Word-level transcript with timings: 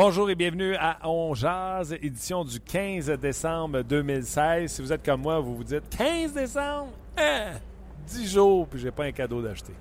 Bonjour 0.00 0.30
et 0.30 0.36
bienvenue 0.36 0.76
à 0.76 0.96
On 1.08 1.34
Jazz, 1.34 1.92
édition 2.00 2.44
du 2.44 2.60
15 2.60 3.10
décembre 3.20 3.82
2016. 3.82 4.70
Si 4.70 4.80
vous 4.80 4.92
êtes 4.92 5.04
comme 5.04 5.22
moi, 5.22 5.40
vous 5.40 5.56
vous 5.56 5.64
dites 5.64 5.82
15 5.90 6.34
décembre? 6.34 6.90
Hein? 7.16 7.54
10 8.06 8.30
jours, 8.32 8.68
puis 8.68 8.78
j'ai 8.78 8.92
pas 8.92 9.06
un 9.06 9.10
cadeau 9.10 9.42
d'acheter. 9.42 9.72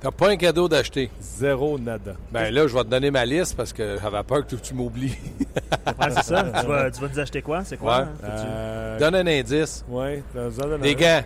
T'as 0.00 0.10
pas 0.10 0.30
un 0.30 0.36
cadeau 0.38 0.70
d'acheter? 0.70 1.10
Zéro 1.20 1.78
nada. 1.78 2.14
Ben 2.30 2.50
là, 2.50 2.66
je 2.66 2.74
vais 2.74 2.82
te 2.82 2.88
donner 2.88 3.10
ma 3.10 3.26
liste 3.26 3.54
parce 3.54 3.74
que 3.74 3.98
j'avais 4.00 4.22
peur 4.22 4.46
que 4.46 4.56
tu 4.56 4.72
m'oublies. 4.72 5.18
Ouais, 5.38 6.10
c'est 6.12 6.22
ça. 6.22 6.44
tu, 6.44 6.66
vas, 6.66 6.90
tu 6.90 7.02
vas 7.02 7.08
nous 7.08 7.20
acheter 7.20 7.42
quoi? 7.42 7.62
C'est 7.62 7.76
quoi? 7.76 7.98
Ouais. 7.98 8.04
hein, 8.24 8.28
Euh, 8.46 8.98
Donne 8.98 9.16
un 9.16 9.26
indice. 9.26 9.84
de 9.86 10.76
Des 10.78 10.94
gants. 10.94 11.20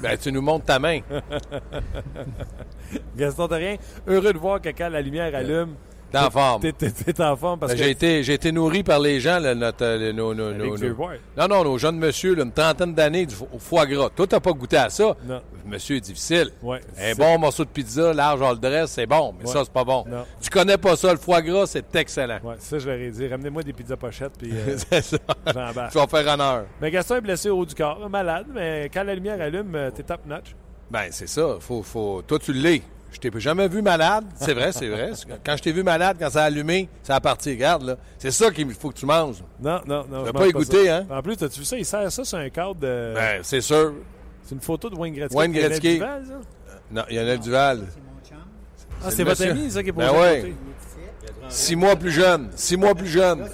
Ben, 0.00 0.16
tu 0.16 0.32
nous 0.32 0.40
montres 0.40 0.64
ta 0.64 0.78
main. 0.78 1.00
Gaston 3.14 3.46
Terrien, 3.46 3.76
heureux 4.06 4.32
de 4.32 4.38
voir 4.38 4.62
que 4.62 4.70
quand 4.70 4.88
la 4.88 5.02
lumière 5.02 5.34
allume, 5.34 5.74
T'es 6.10 6.18
en 6.18 6.30
forme. 6.30 6.62
t'es- 6.62 6.72
t'es 6.72 6.90
t'es 6.90 7.22
en 7.22 7.36
forme 7.36 7.58
parce 7.60 7.72
Ben, 7.72 7.78
que... 7.78 7.84
J'ai 7.84 7.90
été, 7.90 8.22
j'ai 8.22 8.32
été 8.34 8.50
nourri 8.50 8.82
par 8.82 8.98
les 8.98 9.20
gens, 9.20 9.38
là, 9.38 9.54
notre, 9.54 9.84
euh, 9.84 10.12
nos, 10.12 10.32
nos-. 10.34 10.52
Non, 11.36 11.48
non, 11.48 11.64
nos 11.64 11.76
jeunes 11.78 11.98
monsieur, 11.98 12.34
là, 12.34 12.44
une 12.44 12.52
trentaine 12.52 12.94
d'années 12.94 13.26
du 13.26 13.34
foie 13.58 13.84
gras. 13.86 14.08
Toi, 14.14 14.26
t'as 14.26 14.40
pas 14.40 14.52
goûté 14.52 14.76
à 14.78 14.88
ça? 14.88 15.14
Non. 15.26 15.40
Monsieur 15.66 15.96
est 15.96 16.00
difficile. 16.00 16.50
Ouais. 16.62 16.80
Un 16.98 17.14
bon 17.14 17.38
morceau 17.38 17.64
de 17.64 17.68
pizza, 17.68 18.14
large 18.14 18.40
all 18.40 18.58
dress, 18.58 18.92
c'est 18.92 19.06
bon, 19.06 19.34
mais 19.38 19.46
Ouais. 19.46 19.52
ça, 19.52 19.64
c'est 19.64 19.72
pas 19.72 19.84
bon. 19.84 20.04
Non. 20.08 20.24
Tu 20.40 20.48
connais 20.48 20.78
pas 20.78 20.96
ça, 20.96 21.12
le 21.12 21.18
foie 21.18 21.42
gras, 21.42 21.66
c'est 21.66 21.94
excellent. 21.96 22.38
Ouais, 22.42 22.54
ça, 22.58 22.78
je 22.78 22.88
leur 22.88 22.98
ai 22.98 23.10
dit. 23.10 23.28
Ramenez-moi 23.28 23.62
des 23.62 23.74
pizzas 23.74 23.96
pochettes, 23.96 24.32
puis 24.38 24.50
euh, 24.52 24.76
c'est 24.90 25.02
ça. 25.02 25.18
j'embarque. 25.46 25.92
Tu 25.92 25.98
vas 25.98 26.06
faire 26.06 26.32
honneur. 26.34 26.64
Mais 26.80 26.90
Gaston 26.90 27.16
est 27.16 27.20
blessé 27.20 27.50
au 27.50 27.58
haut 27.58 27.66
du 27.66 27.74
corps, 27.74 28.08
malade, 28.08 28.46
mais 28.54 28.90
quand 28.92 29.02
la 29.04 29.14
lumière 29.14 29.40
allume, 29.42 29.74
euh, 29.74 29.90
t'es 29.90 30.04
top 30.04 30.20
notch. 30.26 30.54
Ben, 30.90 31.08
c'est 31.10 31.28
ça. 31.28 31.56
Faut, 31.60 31.82
faut... 31.82 32.22
Toi, 32.26 32.38
tu 32.38 32.54
l'es. 32.54 32.80
Je 33.10 33.18
t'ai 33.18 33.30
jamais 33.40 33.68
vu 33.68 33.80
malade. 33.82 34.24
C'est 34.36 34.52
vrai, 34.54 34.70
c'est 34.72 34.88
vrai. 34.88 35.12
Quand 35.44 35.56
je 35.56 35.62
t'ai 35.62 35.72
vu 35.72 35.82
malade, 35.82 36.16
quand 36.20 36.30
ça 36.30 36.42
a 36.42 36.46
allumé, 36.46 36.88
ça 37.02 37.16
a 37.16 37.20
parti. 37.20 37.50
Regarde, 37.50 37.82
là. 37.82 37.96
C'est 38.18 38.30
ça 38.30 38.50
qu'il 38.50 38.70
faut 38.74 38.90
que 38.90 38.98
tu 38.98 39.06
manges. 39.06 39.42
Non, 39.60 39.80
non, 39.86 40.04
non. 40.08 40.22
T'as 40.22 40.26
je 40.26 40.32
pas 40.32 40.46
écouté, 40.46 40.90
hein? 40.90 41.06
En 41.10 41.22
plus, 41.22 41.42
as-tu 41.42 41.60
vu 41.60 41.64
ça? 41.64 41.78
Il 41.78 41.86
sert 41.86 42.12
ça 42.12 42.24
sur 42.24 42.38
un 42.38 42.48
cadre 42.50 42.74
de. 42.76 43.12
Ben, 43.14 43.40
c'est 43.42 43.60
sûr. 43.60 43.94
C'est 44.44 44.54
une 44.54 44.60
photo 44.60 44.90
de 44.90 44.96
Wayne 44.96 45.14
Gretzky. 45.14 45.36
Wayne 45.36 45.52
Lionel 45.52 45.68
Gretzky. 45.70 45.94
Duval, 45.94 46.24
ça? 46.26 46.34
Non, 46.90 47.02
il 47.10 47.16
y 47.16 47.20
en 47.20 47.28
a 47.28 47.36
Duval. 47.36 47.80
Ah, 49.00 49.04
C'est 49.04 49.16
c'est 49.16 49.24
votre 49.24 49.40
monsieur. 49.40 49.50
ami, 49.52 49.70
ça, 49.70 49.82
qui 49.82 49.88
est 49.90 49.92
posé 49.92 50.06
Ben 50.06 50.20
ouais. 50.20 50.40
côté. 50.40 50.54
Six 51.48 51.76
mois 51.76 51.96
plus 51.96 52.10
jeune. 52.10 52.48
Six 52.56 52.76
mois 52.76 52.94
plus 52.94 53.06
jeune. 53.06 53.48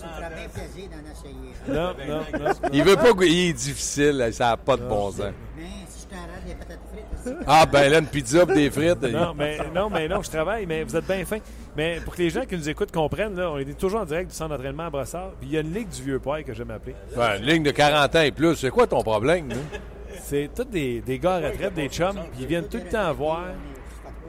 Non, 1.66 1.74
non, 1.74 1.94
non. 2.38 2.50
Il 2.72 2.82
veut 2.84 2.96
pas... 2.96 3.12
goûter. 3.12 3.28
Il 3.30 3.48
est 3.50 3.52
difficile. 3.52 4.28
Ça 4.32 4.50
n'a 4.50 4.56
pas 4.56 4.76
de 4.76 4.82
bon 4.86 5.10
sens. 5.10 5.20
Mais 5.56 5.62
si 5.88 6.02
je 6.02 6.14
t'arrête 6.14 6.44
des 6.46 6.54
patates 6.54 6.78
frites 6.92 6.92
aussi. 6.92 6.93
Ah, 7.46 7.66
ben 7.66 7.90
là, 7.90 7.98
une 7.98 8.06
pizza 8.06 8.44
des 8.44 8.70
frites. 8.70 9.02
Non, 9.02 9.34
mais 9.36 9.58
non, 9.74 9.90
mais 9.90 10.08
non, 10.08 10.22
je 10.22 10.30
travaille, 10.30 10.66
mais 10.66 10.84
vous 10.84 10.96
êtes 10.96 11.06
bien 11.06 11.24
fin. 11.24 11.38
Mais 11.76 11.98
pour 12.04 12.14
que 12.14 12.22
les 12.22 12.30
gens 12.30 12.44
qui 12.44 12.56
nous 12.56 12.68
écoutent 12.68 12.92
comprennent, 12.92 13.36
là, 13.36 13.50
on 13.50 13.58
est 13.58 13.78
toujours 13.78 14.00
en 14.00 14.04
direct 14.04 14.30
du 14.30 14.36
centre 14.36 14.50
d'entraînement 14.50 14.86
à 14.86 14.90
Brossard. 14.90 15.30
Puis 15.40 15.48
il 15.48 15.54
y 15.54 15.56
a 15.56 15.60
une 15.60 15.72
ligue 15.72 15.88
du 15.88 16.02
vieux 16.02 16.18
poil 16.18 16.44
que 16.44 16.54
j'aime 16.54 16.70
appeler. 16.70 16.94
Ben, 17.16 17.36
une 17.38 17.44
ligne 17.46 17.62
de 17.62 17.70
40 17.70 18.14
ans 18.16 18.20
et 18.22 18.30
plus. 18.32 18.56
C'est 18.56 18.70
quoi 18.70 18.86
ton 18.86 19.02
problème, 19.02 19.48
nous? 19.48 19.56
C'est 20.22 20.48
tous 20.54 20.64
des, 20.64 21.00
des 21.00 21.18
gars 21.18 21.34
à 21.34 21.40
retraite, 21.50 21.74
des 21.74 21.88
chums, 21.88 22.14
puis 22.32 22.42
ils 22.42 22.46
viennent 22.46 22.68
tout 22.68 22.78
le 22.78 22.88
temps 22.88 23.12
voir, 23.12 23.42
Ça 23.42 24.04
tout 24.04 24.24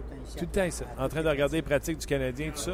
le 0.00 0.06
temps 0.08 0.22
ici. 0.26 0.36
tout 0.36 0.44
le 0.44 0.50
temps 0.50 0.64
ici, 0.64 0.82
en 0.98 1.08
train 1.08 1.22
de 1.22 1.28
regarder 1.28 1.56
les 1.58 1.62
pratiques 1.62 1.98
du 1.98 2.06
Canadien, 2.06 2.50
tout 2.50 2.60
ça. 2.60 2.72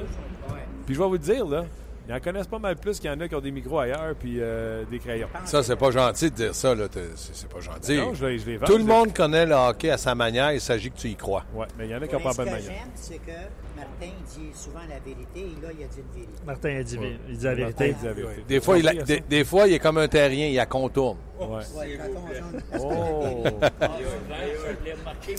Puis 0.87 0.95
je 0.95 0.99
vais 1.01 1.07
vous 1.07 1.13
le 1.13 1.19
dire, 1.19 1.47
là, 1.47 1.65
ils 2.09 2.15
en 2.15 2.21
connaissent 2.21 2.47
pas 2.47 2.59
mal 2.59 2.77
plus 2.77 2.99
qu'il 3.01 3.11
y 3.11 3.13
en 3.13 3.21
a 3.21 3.29
qui 3.29 3.35
ont 3.35 3.41
des 3.41 3.51
micros 3.51 3.79
ailleurs, 3.81 4.15
puis 4.19 4.37
euh, 4.41 4.85
des 4.91 4.99
crayons. 4.99 5.29
Ça, 5.45 5.63
c'est 5.63 5.77
pas 5.77 5.91
gentil 5.91 6.31
de 6.31 6.37
dire 6.37 6.55
ça, 6.55 6.75
là. 6.75 6.87
C'est 7.17 7.49
pas 7.49 7.61
gentil. 7.61 7.97
Non, 7.97 8.15
je, 8.15 8.27
les- 8.27 8.39
je 8.39 8.47
les 8.47 8.57
vends. 8.59 8.67
Tout 8.67 8.79
le 8.79 8.85
monde 8.85 9.13
connaît 9.13 9.47
le 9.47 9.55
hockey 9.55 9.91
à 9.91 9.99
sa 9.99 10.15
manière. 10.15 10.53
Il 10.53 10.61
s'agit 10.61 10.91
que 10.91 10.97
tu 10.99 11.09
y 11.09 11.17
crois. 11.17 11.45
Ouais, 11.55 11.67
mais 11.79 11.87
il 11.87 11.91
y 11.91 11.95
en 11.95 12.03
a 12.03 12.07
qui 12.07 12.15
n'ont 12.15 12.21
pas 12.21 12.33
ce 12.33 12.37
bonne 12.39 12.47
que 12.47 12.51
manière. 12.53 12.71
j'aime, 12.71 12.91
c'est 12.95 13.19
que 13.19 13.33
Martin 13.77 14.13
dit 14.27 14.51
souvent 14.55 14.81
la 14.89 14.99
vérité 14.99 15.41
et 15.41 15.63
là, 15.63 15.69
il 15.79 15.85
a 15.85 15.87
dit 15.87 15.99
une 15.99 16.15
vérité. 16.15 16.33
Martin 16.47 16.69
a 16.77 16.83
dit, 16.83 16.99
il 17.29 17.37
dit 17.37 17.45
la 17.45 17.55
Martin 17.55 17.85
vérité. 17.85 17.93
dit 18.01 18.07
la 18.07 18.13
vérité. 18.13 18.43
Des 18.49 18.61
fois, 18.61 18.79
il 18.79 18.89
a- 18.89 18.93
des, 18.95 19.21
des 19.21 19.45
fois, 19.45 19.69
il 19.69 19.75
est 19.75 19.79
comme 19.79 19.99
un 19.99 20.09
terrien, 20.09 20.47
il 20.49 20.55
la 20.57 20.67
contourne. 20.67 21.19
Ouais. 21.39 21.47
Ouais, 21.47 21.99
quand 21.99 22.21
on 22.21 22.35
jaune, 22.35 22.63
parce 22.71 22.83
que 22.83 22.89
Oh! 22.89 23.45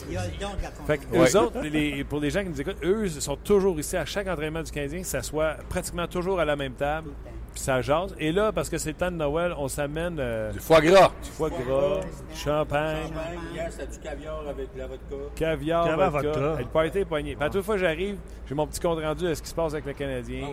il 0.08 0.14
y 0.14 0.18
a 0.18 0.26
le 0.26 0.32
don 0.40 0.50
de 0.56 0.62
la 0.62 0.70
Fait 0.86 0.98
que 1.00 1.06
confiance. 1.06 1.36
eux 1.36 1.40
autres, 1.40 1.62
les- 1.62 2.04
pour 2.04 2.20
les 2.20 2.30
gens 2.30 2.44
qui 2.44 2.50
nous 2.50 2.62
écoutent, 2.62 2.84
eux 2.84 3.06
ils 3.06 3.22
sont 3.22 3.36
toujours 3.38 3.80
ici 3.80 3.98
à 3.98 4.06
chaque 4.06 4.28
entraînement 4.28 4.62
du 4.62 4.72
Canadien, 4.72 5.02
que 5.02 5.08
ça 5.08 5.24
soit 5.24 5.56
pratiquement 5.70 6.08
toujours 6.08 6.40
à 6.40 6.46
la 6.46 6.56
même 6.56 6.74
table, 6.74 7.10
puis 7.58 7.64
ça 7.64 7.82
jase. 7.82 8.14
Et 8.20 8.32
là, 8.32 8.52
parce 8.52 8.70
que 8.70 8.78
c'est 8.78 8.92
le 8.92 8.96
temps 8.96 9.10
de 9.10 9.16
Noël, 9.18 9.52
on 9.58 9.68
s'amène 9.68 10.18
euh, 10.20 10.52
Du 10.52 10.60
foie 10.60 10.80
gras. 10.80 11.12
du 11.24 11.30
foie 11.32 11.50
gras, 11.50 12.02
du 12.32 12.38
champagne, 12.40 13.12
Hier, 13.54 13.68
c'était 13.72 13.88
du 13.92 13.98
caviar 14.00 14.44
avec 14.48 14.72
de 14.74 14.80
la 14.80 14.86
vodka. 14.88 15.16
caviar, 15.36 15.86
Caviar, 15.88 16.12
vodka. 16.12 16.28
vodka. 16.32 16.56
Et 16.60 16.64
le 16.64 16.70
party 16.70 16.98
est 17.00 17.06
pogné. 17.06 17.36
Puis 17.36 17.44
à 17.46 17.50
toute 17.50 17.64
fois 17.66 17.76
que 17.76 17.82
j'arrive, 17.82 18.18
j'ai 18.48 18.54
mon 18.56 18.68
petit 18.68 18.80
compte 18.80 19.00
rendu 19.02 19.26
de 19.26 19.34
ce 19.34 19.42
qui 19.42 19.50
se 19.50 19.56
passe 19.56 19.74
avec 19.74 19.86
le 19.86 19.94
Canadien. 19.94 20.48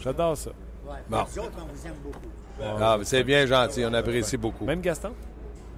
J'adore 0.00 0.36
ça. 0.36 0.50
Bon. 1.08 1.24
Les 1.34 1.38
autres, 1.38 1.50
on 1.58 1.74
vous 1.74 1.86
aime 1.86 1.94
beaucoup. 2.02 2.28
Ah, 2.80 2.96
mais 2.98 3.04
c'est 3.04 3.22
bien 3.24 3.46
gentil, 3.46 3.84
on 3.86 3.94
apprécie 3.94 4.36
beaucoup. 4.36 4.64
Même 4.66 4.80
Gaston? 4.80 5.12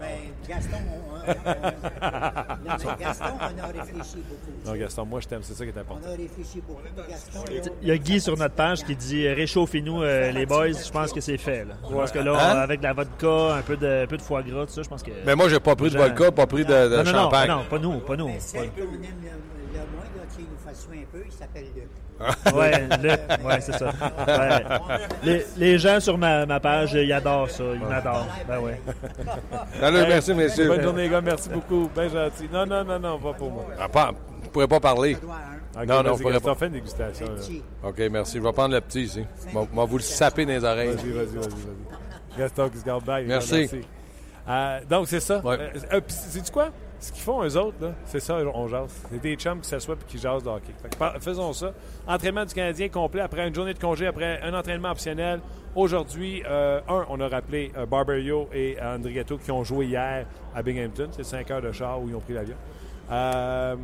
Ben, 0.01 0.09
Gaston, 0.49 0.77
on, 0.89 1.15
on- 1.15 1.21
on- 1.21 1.25
non, 2.69 2.77
mais 2.79 3.05
Gaston, 3.05 3.25
on 3.39 3.63
a 3.63 3.67
réfléchi 3.67 4.17
beaucoup. 4.17 4.53
Non, 4.67 4.75
Gaston, 4.75 5.05
moi 5.05 5.21
je 5.21 5.29
t'aime, 5.29 5.43
c'est 5.43 5.55
ça 5.55 5.65
qui 5.65 5.71
est 5.71 5.79
important. 5.79 6.03
On 6.07 6.13
a 6.13 6.17
réfléchi 6.17 6.63
beaucoup. 6.67 6.81
Gaston, 7.09 7.41
Il 7.83 7.89
y 7.89 7.91
a 7.91 7.99
Guy 7.99 8.21
sur 8.21 8.37
notre 8.37 8.55
page 8.55 8.83
qui 8.85 8.97
dit 8.97 9.29
réchauffez-nous 9.29 10.03
euh, 10.03 10.33
les 10.33 10.47
boys. 10.47 10.69
Je 10.73 10.91
pense 10.91 11.13
que 11.13 11.21
c'est 11.21 11.37
fait. 11.39 11.65
Là. 11.67 11.75
Je 11.89 11.95
pense 11.95 12.11
que 12.13 12.19
là, 12.19 12.33
Hein? 12.33 12.59
avec 12.61 12.81
de 12.81 12.85
la 12.85 12.93
vodka, 12.95 13.55
un 13.57 13.63
peu 13.63 13.77
de, 13.77 14.05
un 14.05 14.07
peu 14.07 14.17
de 14.17 14.23
foie 14.23 14.43
gras, 14.43 14.65
tout 14.67 14.73
ça, 14.73 14.83
je 14.83 14.89
pense 14.89 15.03
que. 15.03 15.11
Mais 15.27 15.35
moi, 15.37 15.49
j'ai 15.49 15.61
pas 15.61 15.77
pris 15.77 15.91
de 15.91 15.99
vodka, 15.99 16.33
pas 16.33 16.47
pris 16.47 16.65
de, 16.65 16.73
de 16.73 16.97
non, 16.97 17.05
non, 17.05 17.13
non, 17.13 17.19
champagne. 17.25 17.49
non, 17.49 17.65
pas 17.69 17.79
nous, 17.79 17.99
pas 18.01 18.17
nous. 18.17 18.27
mais 18.29 18.41
celle 18.41 18.71
qu'on 18.71 18.81
aime 18.83 18.87
le, 18.93 18.99
le 18.99 19.85
moins, 19.93 20.05
là, 20.17 20.23
il 20.39 20.45
nous 20.45 20.51
fait 20.67 20.75
suer 20.75 21.03
un 21.07 21.07
peu, 21.19 21.23
il 21.27 21.33
s'appelle 21.33 21.67
Luc. 21.77 21.89
Ouais, 22.55 22.73
le- 23.03 23.47
ouais, 23.47 23.61
c'est 23.61 23.73
ça. 23.79 23.87
Ouais. 24.27 24.65
Les, 25.23 25.45
les 25.57 25.79
gens 25.79 26.01
sur 26.01 26.19
ma, 26.19 26.45
ma 26.47 26.61
page, 26.61 26.93
ils 26.93 27.13
adorent 27.13 27.49
ça. 27.51 27.65
Ils 27.75 27.81
m'adorent. 27.81 28.27
Ben 28.47 28.59
ouais. 28.61 28.81
Salut, 29.81 29.99
merci, 30.09 30.35
messieurs. 30.35 30.69
Bonne 30.69 30.83
journée, 30.83 31.09
gars, 31.09 31.21
merci 31.21 31.49
beaucoup. 31.49 31.89
Bien 31.95 32.09
gentil. 32.09 32.49
Non, 32.53 32.67
non, 32.67 32.85
non, 32.85 32.99
non, 32.99 33.19
pas 33.19 33.33
pour 33.33 33.51
moi. 33.51 33.65
Ah, 33.79 33.89
pas- 33.89 34.13
je 34.45 34.49
pourrais 34.49 34.69
pas 34.69 34.81
parler. 34.81 35.17
Non, 35.87 36.03
non, 36.03 36.17
faudrait 36.17 36.33
Gaston, 36.35 36.49
pas. 36.49 36.55
fais 36.57 36.67
une 36.67 36.73
dégustation. 36.73 37.27
là. 37.27 37.89
OK, 37.89 37.99
merci. 38.11 38.39
Je 38.39 38.43
vais 38.43 38.53
prendre 38.53 38.75
le 38.75 38.81
petit 38.81 39.03
ici. 39.05 39.25
Je 39.49 39.59
vais- 39.59 39.87
vous 39.87 39.97
le 39.97 40.03
saper 40.03 40.45
dans 40.45 40.53
les 40.53 40.65
oreilles. 40.65 40.89
Vas-y, 40.97 41.11
vas-y, 41.13 41.27
vas-y, 41.27 41.37
vas-y. 41.37 42.39
Gaston 42.39 42.69
qui 42.69 42.79
se 42.79 42.85
garde 42.85 43.05
bien. 43.05 43.21
Merci. 43.23 43.71
Euh, 44.49 44.81
donc, 44.89 45.07
c'est 45.09 45.21
ça. 45.21 45.39
Ouais. 45.45 45.57
Euh, 45.59 45.69
euh, 45.93 46.01
puis 46.01 46.15
sais-tu 46.17 46.51
quoi? 46.51 46.69
Ce 47.01 47.13
qu'ils 47.13 47.23
font, 47.23 47.43
eux 47.43 47.57
autres, 47.57 47.95
c'est 48.05 48.21
ça, 48.21 48.37
on 48.55 48.69
jase. 48.69 48.91
C'est 49.11 49.23
des 49.23 49.35
chums 49.35 49.61
qui 49.61 49.69
s'assoient 49.69 49.95
et 49.95 50.05
qui 50.11 50.19
jasent 50.19 50.43
de 50.43 50.51
hockey. 50.51 50.75
Faisons 51.21 51.55
ça. 51.55 51.73
Entraînement 52.07 52.45
du 52.45 52.53
Canadien 52.53 52.91
complet 52.91 53.23
après 53.23 53.49
une 53.49 53.55
journée 53.55 53.73
de 53.73 53.79
congé, 53.79 54.07
après 54.07 54.43
un 54.43 54.53
entraînement 54.53 54.91
optionnel. 54.91 55.41
Aujourd'hui, 55.75 56.43
euh, 56.47 56.81
un, 56.89 57.07
on 57.09 57.19
a 57.21 57.29
rappelé 57.29 57.73
euh, 57.77 57.87
Barberio 57.87 58.51
et 58.53 58.77
André 58.83 59.15
Gatto 59.15 59.39
qui 59.39 59.51
ont 59.51 59.65
joué 59.65 59.87
hier 59.87 60.27
à 60.55 60.63
Binghamton. 60.63 61.09
C'est 61.13 61.25
5 61.25 61.51
heures 61.51 61.63
de 61.63 61.73
char 61.73 62.03
où 62.03 62.09
ils 62.09 62.15
ont 62.15 62.21
pris 62.21 62.35
l'avion. 62.35 62.57
Euh, 63.11 63.77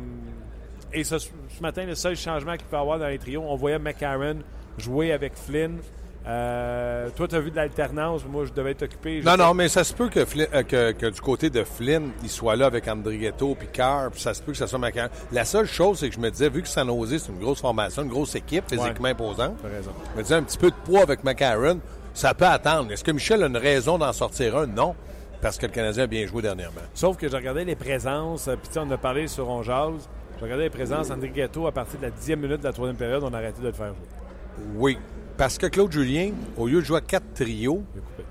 et 0.93 1.03
ce, 1.03 1.17
ce 1.17 1.31
matin, 1.61 1.85
le 1.85 1.95
seul 1.95 2.15
changement 2.15 2.55
qu'il 2.55 2.67
peut 2.67 2.77
y 2.77 2.79
avoir 2.79 2.99
dans 2.99 3.07
les 3.07 3.17
trios, 3.17 3.41
on 3.41 3.55
voyait 3.55 3.79
McCarron 3.79 4.37
jouer 4.77 5.11
avec 5.11 5.35
Flynn. 5.35 5.79
Euh, 6.27 7.07
toi, 7.15 7.27
tu 7.27 7.35
as 7.35 7.39
vu 7.39 7.51
de 7.51 7.55
l'alternance. 7.55 8.25
Moi, 8.29 8.45
je 8.45 8.51
devais 8.51 8.71
être 8.71 8.83
occupé. 8.83 9.21
Non, 9.23 9.37
non, 9.37 9.53
mais 9.53 9.69
ça 9.69 9.83
se 9.85 9.93
peut 9.93 10.09
que, 10.09 10.25
Flynn- 10.25 10.49
euh, 10.53 10.63
que, 10.63 10.91
que 10.91 11.05
du 11.05 11.21
côté 11.21 11.49
de 11.49 11.63
Flynn, 11.63 12.11
il 12.21 12.29
soit 12.29 12.55
là 12.57 12.65
avec 12.65 12.87
Andrigetto 12.87 13.55
puis 13.55 13.67
Carr, 13.71 14.11
puis 14.11 14.19
ça 14.21 14.33
se 14.33 14.41
peut 14.41 14.51
que 14.51 14.57
ça 14.57 14.67
soit 14.67 14.77
McCarron. 14.79 15.09
La 15.31 15.45
seule 15.45 15.67
chose, 15.67 15.99
c'est 15.99 16.09
que 16.09 16.15
je 16.15 16.19
me 16.19 16.29
disais, 16.29 16.49
vu 16.49 16.61
que 16.61 16.67
San 16.67 16.87
Jose, 16.87 17.17
c'est 17.23 17.31
une 17.31 17.39
grosse 17.39 17.61
formation, 17.61 18.03
une 18.03 18.09
grosse 18.09 18.35
équipe 18.35 18.65
physiquement 18.69 19.07
imposante, 19.07 19.55
raison. 19.63 19.91
je 20.13 20.17
me 20.17 20.23
disais 20.23 20.35
un 20.35 20.43
petit 20.43 20.57
peu 20.57 20.69
de 20.69 20.75
poids 20.83 21.01
avec 21.01 21.23
McCarron, 21.23 21.79
ça 22.13 22.33
peut 22.33 22.45
attendre. 22.45 22.91
Est-ce 22.91 23.03
que 23.05 23.11
Michel 23.11 23.41
a 23.43 23.47
une 23.47 23.55
raison 23.57 23.97
d'en 23.97 24.11
sortir 24.11 24.57
un? 24.57 24.67
Non. 24.67 24.95
Parce 25.39 25.57
que 25.57 25.67
le 25.67 25.71
Canadien 25.71 26.03
a 26.05 26.07
bien 26.07 26.25
joué 26.25 26.41
dernièrement. 26.41 26.81
Sauf 26.95 27.15
que 27.15 27.29
j'ai 27.29 27.37
regardé 27.37 27.63
les 27.63 27.75
présences, 27.75 28.47
euh, 28.47 28.55
puis 28.55 28.67
tu 28.69 28.73
sais, 28.73 28.79
on 28.79 28.89
a 28.91 28.97
parlé 28.97 29.27
sur 29.27 29.47
On 29.47 29.61
Jase. 29.61 30.09
J'ai 30.39 30.43
regardé 30.43 30.63
les 30.65 30.69
présences. 30.71 31.11
André 31.11 31.29
Ghetto, 31.29 31.67
à 31.67 31.71
partir 31.71 31.99
de 31.99 32.05
la 32.05 32.11
dixième 32.11 32.39
minute 32.41 32.59
de 32.59 32.63
la 32.65 32.73
troisième 32.73 32.97
période, 32.97 33.23
on 33.23 33.31
a 33.33 33.37
arrêté 33.37 33.61
de 33.61 33.67
le 33.67 33.71
faire 33.71 33.93
jouer. 33.93 34.67
Oui. 34.75 34.97
Parce 35.37 35.57
que 35.57 35.67
Claude 35.67 35.91
Julien, 35.91 36.31
au 36.57 36.67
lieu 36.67 36.79
de 36.81 36.85
jouer 36.85 36.97
à 36.97 37.01
quatre 37.01 37.33
trios, 37.35 37.83
Il 37.93 37.99
a 37.99 38.01
coupé. 38.01 38.23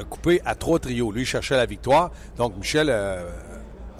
a 0.00 0.04
coupé 0.04 0.40
à 0.44 0.54
trois 0.54 0.78
trios. 0.78 1.10
Lui, 1.10 1.22
il 1.22 1.26
cherchait 1.26 1.56
la 1.56 1.66
victoire. 1.66 2.10
Donc, 2.36 2.56
Michel 2.56 2.88
euh, 2.88 3.28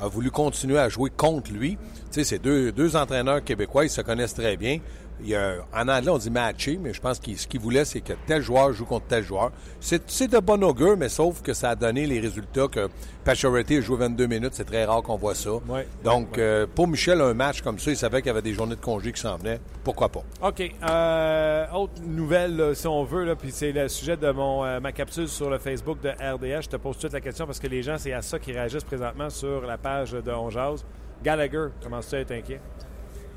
a 0.00 0.06
voulu 0.06 0.30
continuer 0.30 0.78
à 0.78 0.88
jouer 0.88 1.10
contre 1.10 1.52
lui. 1.52 1.76
Tu 1.76 2.22
sais, 2.22 2.24
c'est 2.24 2.38
deux, 2.38 2.70
deux 2.72 2.94
entraîneurs 2.96 3.42
québécois, 3.42 3.84
ils 3.84 3.90
se 3.90 4.00
connaissent 4.00 4.34
très 4.34 4.56
bien. 4.56 4.78
Il 5.22 5.30
y 5.30 5.36
a, 5.36 5.56
en 5.74 5.88
anglais, 5.88 6.10
on 6.10 6.18
dit 6.18 6.30
matcher, 6.30 6.78
mais 6.80 6.92
je 6.92 7.00
pense 7.00 7.18
qu'il 7.18 7.38
ce 7.38 7.46
qu'il 7.46 7.60
voulait, 7.60 7.84
c'est 7.84 8.00
que 8.00 8.12
tel 8.26 8.42
joueur 8.42 8.72
joue 8.72 8.84
contre 8.84 9.06
tel 9.06 9.24
joueur. 9.24 9.52
C'est 9.80 10.28
de 10.28 10.38
bon 10.38 10.62
augure, 10.64 10.96
mais 10.96 11.08
sauf 11.08 11.42
que 11.42 11.52
ça 11.52 11.70
a 11.70 11.74
donné 11.74 12.06
les 12.06 12.20
résultats 12.20 12.68
que 12.68 12.88
Pacioretty 13.24 13.76
a 13.76 13.80
joué 13.80 13.98
22 13.98 14.26
minutes. 14.26 14.54
C'est 14.54 14.64
très 14.64 14.84
rare 14.84 15.02
qu'on 15.02 15.16
voit 15.16 15.34
ça. 15.34 15.52
Ouais. 15.68 15.86
Donc, 16.02 16.38
euh, 16.38 16.66
pour 16.72 16.88
Michel, 16.88 17.20
un 17.20 17.34
match 17.34 17.62
comme 17.62 17.78
ça, 17.78 17.90
il 17.90 17.96
savait 17.96 18.20
qu'il 18.20 18.28
y 18.28 18.30
avait 18.30 18.42
des 18.42 18.52
journées 18.52 18.76
de 18.76 18.80
congé 18.80 19.12
qui 19.12 19.20
s'en 19.20 19.36
venaient. 19.36 19.60
Pourquoi 19.84 20.08
pas? 20.08 20.22
OK. 20.42 20.62
Euh, 20.82 21.66
autre 21.72 22.02
nouvelle, 22.04 22.56
là, 22.56 22.74
si 22.74 22.86
on 22.86 23.04
veut, 23.04 23.34
puis 23.36 23.52
c'est 23.52 23.72
le 23.72 23.88
sujet 23.88 24.16
de 24.16 24.30
mon, 24.30 24.64
euh, 24.64 24.80
ma 24.80 24.92
capsule 24.92 25.28
sur 25.28 25.50
le 25.50 25.58
Facebook 25.58 26.00
de 26.00 26.10
RDS. 26.10 26.62
Je 26.62 26.68
te 26.68 26.76
pose 26.76 26.96
tout 26.96 27.02
de 27.06 27.08
suite 27.08 27.12
la 27.12 27.20
question 27.20 27.46
parce 27.46 27.60
que 27.60 27.68
les 27.68 27.82
gens, 27.82 27.96
c'est 27.98 28.12
à 28.12 28.22
ça 28.22 28.38
qu'ils 28.38 28.54
réagissent 28.54 28.84
présentement 28.84 29.30
sur 29.30 29.62
la 29.62 29.78
page 29.78 30.12
de 30.12 30.32
On 30.32 30.50
Jase. 30.50 30.84
Gallagher, 31.22 31.68
commence-tu 31.82 32.16
à 32.16 32.20
être 32.20 32.32
inquiet? 32.32 32.60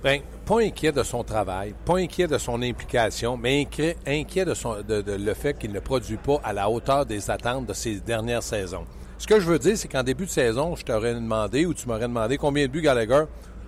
Bien, 0.05 0.19
pas 0.45 0.59
inquiet 0.59 0.91
de 0.91 1.01
son 1.01 1.23
travail, 1.23 1.73
pas 1.83 1.97
inquiet 1.97 2.27
de 2.27 2.37
son 2.37 2.61
implication, 2.61 3.37
mais 3.37 3.63
inquiet, 3.63 3.97
inquiet 4.05 4.45
de, 4.45 4.53
son, 4.53 4.75
le 4.87 5.33
fait 5.33 5.57
qu'il 5.57 5.71
ne 5.71 5.79
produit 5.79 6.17
pas 6.17 6.39
à 6.43 6.53
la 6.53 6.69
hauteur 6.69 7.07
des 7.07 7.31
attentes 7.31 7.65
de 7.65 7.73
ses 7.73 8.01
dernières 8.01 8.43
saisons. 8.43 8.85
Ce 9.17 9.25
que 9.25 9.39
je 9.39 9.47
veux 9.47 9.57
dire, 9.57 9.75
c'est 9.75 9.87
qu'en 9.87 10.03
début 10.03 10.25
de 10.25 10.29
saison, 10.29 10.75
je 10.75 10.83
t'aurais 10.83 11.15
demandé 11.15 11.65
ou 11.65 11.73
tu 11.73 11.87
m'aurais 11.87 12.01
demandé 12.01 12.37
combien 12.37 12.67
de 12.67 12.71
buts 12.71 12.83
Gallagher? 12.83 13.23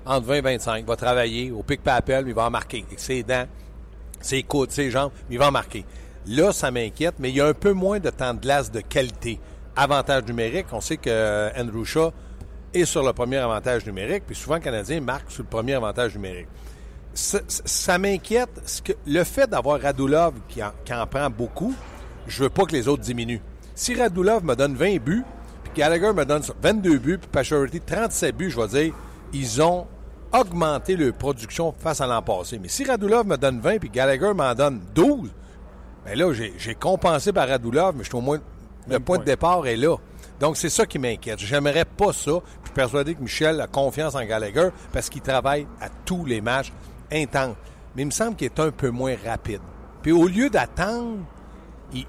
Entre 0.05 0.27
20 0.27 0.35
et 0.35 0.41
25 0.41 0.85
va 0.85 0.95
travailler 0.95 1.49
au 1.49 1.63
pic 1.63 1.81
papel, 1.81 2.23
mais 2.23 2.29
il 2.29 2.35
va 2.35 2.45
en 2.45 2.51
marquer. 2.51 2.85
Ses 2.97 3.23
dents, 3.23 3.47
ses 4.21 4.43
coudes, 4.43 4.69
ses 4.69 4.91
jambes, 4.91 5.09
mais 5.29 5.37
il 5.37 5.39
va 5.39 5.47
en 5.47 5.51
marquer. 5.51 5.85
Là, 6.27 6.51
ça 6.51 6.69
m'inquiète, 6.69 7.15
mais 7.17 7.29
il 7.29 7.37
y 7.37 7.41
a 7.41 7.47
un 7.47 7.55
peu 7.55 7.73
moins 7.73 7.99
de 7.99 8.11
temps 8.11 8.35
de 8.35 8.41
glace 8.41 8.71
de 8.71 8.81
qualité. 8.81 9.39
Avantage 9.75 10.25
numérique, 10.25 10.67
on 10.71 10.81
sait 10.81 10.97
que 10.97 11.09
euh, 11.09 11.49
Andrew 11.57 11.83
Shaw 11.83 12.13
est 12.73 12.85
sur 12.85 13.03
le 13.03 13.13
premier 13.13 13.37
avantage 13.37 13.85
numérique, 13.85 14.23
puis 14.27 14.35
souvent, 14.35 14.55
le 14.55 14.61
Canadien 14.61 15.01
marque 15.01 15.31
sur 15.31 15.43
le 15.43 15.49
premier 15.49 15.73
avantage 15.73 16.15
numérique. 16.15 16.47
Ça, 17.13 17.97
m'inquiète, 17.97 18.81
que- 18.83 18.93
le 19.07 19.23
fait 19.23 19.47
d'avoir 19.49 19.81
Radulov 19.81 20.33
qui 20.47 20.61
en, 20.63 20.71
qui 20.85 20.93
en 20.93 21.07
prend 21.07 21.29
beaucoup, 21.29 21.73
je 22.27 22.43
veux 22.43 22.49
pas 22.49 22.65
que 22.65 22.73
les 22.73 22.87
autres 22.87 23.01
diminuent. 23.01 23.41
Si 23.73 23.95
Radulov 23.95 24.43
me 24.43 24.55
donne 24.55 24.75
20 24.75 24.97
buts, 24.99 25.23
puis 25.63 25.71
Gallagher 25.75 26.13
me 26.13 26.25
donne 26.25 26.43
22 26.61 26.97
buts, 26.99 27.17
puis 27.17 27.29
Pacioretty 27.31 27.81
37 27.81 28.35
buts, 28.35 28.51
je 28.51 28.59
vais 28.59 28.67
dire, 28.67 28.93
ils 29.33 29.61
ont 29.61 29.87
augmenté 30.31 30.95
leur 30.95 31.13
production 31.13 31.73
face 31.79 32.01
à 32.01 32.07
l'an 32.07 32.21
passé. 32.21 32.59
Mais 32.61 32.67
si 32.67 32.83
Radulov 32.83 33.25
me 33.25 33.37
donne 33.37 33.59
20, 33.61 33.79
puis 33.79 33.89
Gallagher 33.89 34.33
m'en 34.35 34.53
donne 34.53 34.81
12, 34.93 35.31
ben 36.05 36.17
là, 36.17 36.31
j'ai 36.33 36.75
compensé 36.75 37.33
par 37.33 37.47
Radulov, 37.47 37.95
mais 37.95 38.03
je 38.03 38.09
suis 38.09 38.17
au 38.17 38.21
moins. 38.21 38.39
Le 38.89 38.99
point. 38.99 39.17
de 39.17 39.23
départ 39.23 39.65
est 39.67 39.75
là. 39.75 39.97
Donc, 40.39 40.57
c'est 40.57 40.69
ça 40.69 40.85
qui 40.85 40.99
m'inquiète. 40.99 41.39
J'aimerais 41.39 41.85
pas 41.85 42.13
ça. 42.13 42.31
Puis, 42.31 42.61
je 42.63 42.67
suis 42.67 42.75
persuadé 42.75 43.15
que 43.15 43.21
Michel 43.21 43.59
a 43.59 43.67
confiance 43.67 44.15
en 44.15 44.23
Gallagher 44.23 44.69
parce 44.93 45.09
qu'il 45.09 45.21
travaille 45.21 45.67
à 45.81 45.89
tous 46.05 46.25
les 46.25 46.41
matchs 46.41 46.71
intenses. 47.11 47.55
Mais 47.95 48.03
il 48.03 48.07
me 48.07 48.11
semble 48.11 48.35
qu'il 48.35 48.45
est 48.45 48.59
un 48.59 48.71
peu 48.71 48.89
moins 48.89 49.15
rapide. 49.25 49.61
Puis, 50.03 50.11
au 50.11 50.27
lieu 50.27 50.49
d'attendre, 50.49 51.17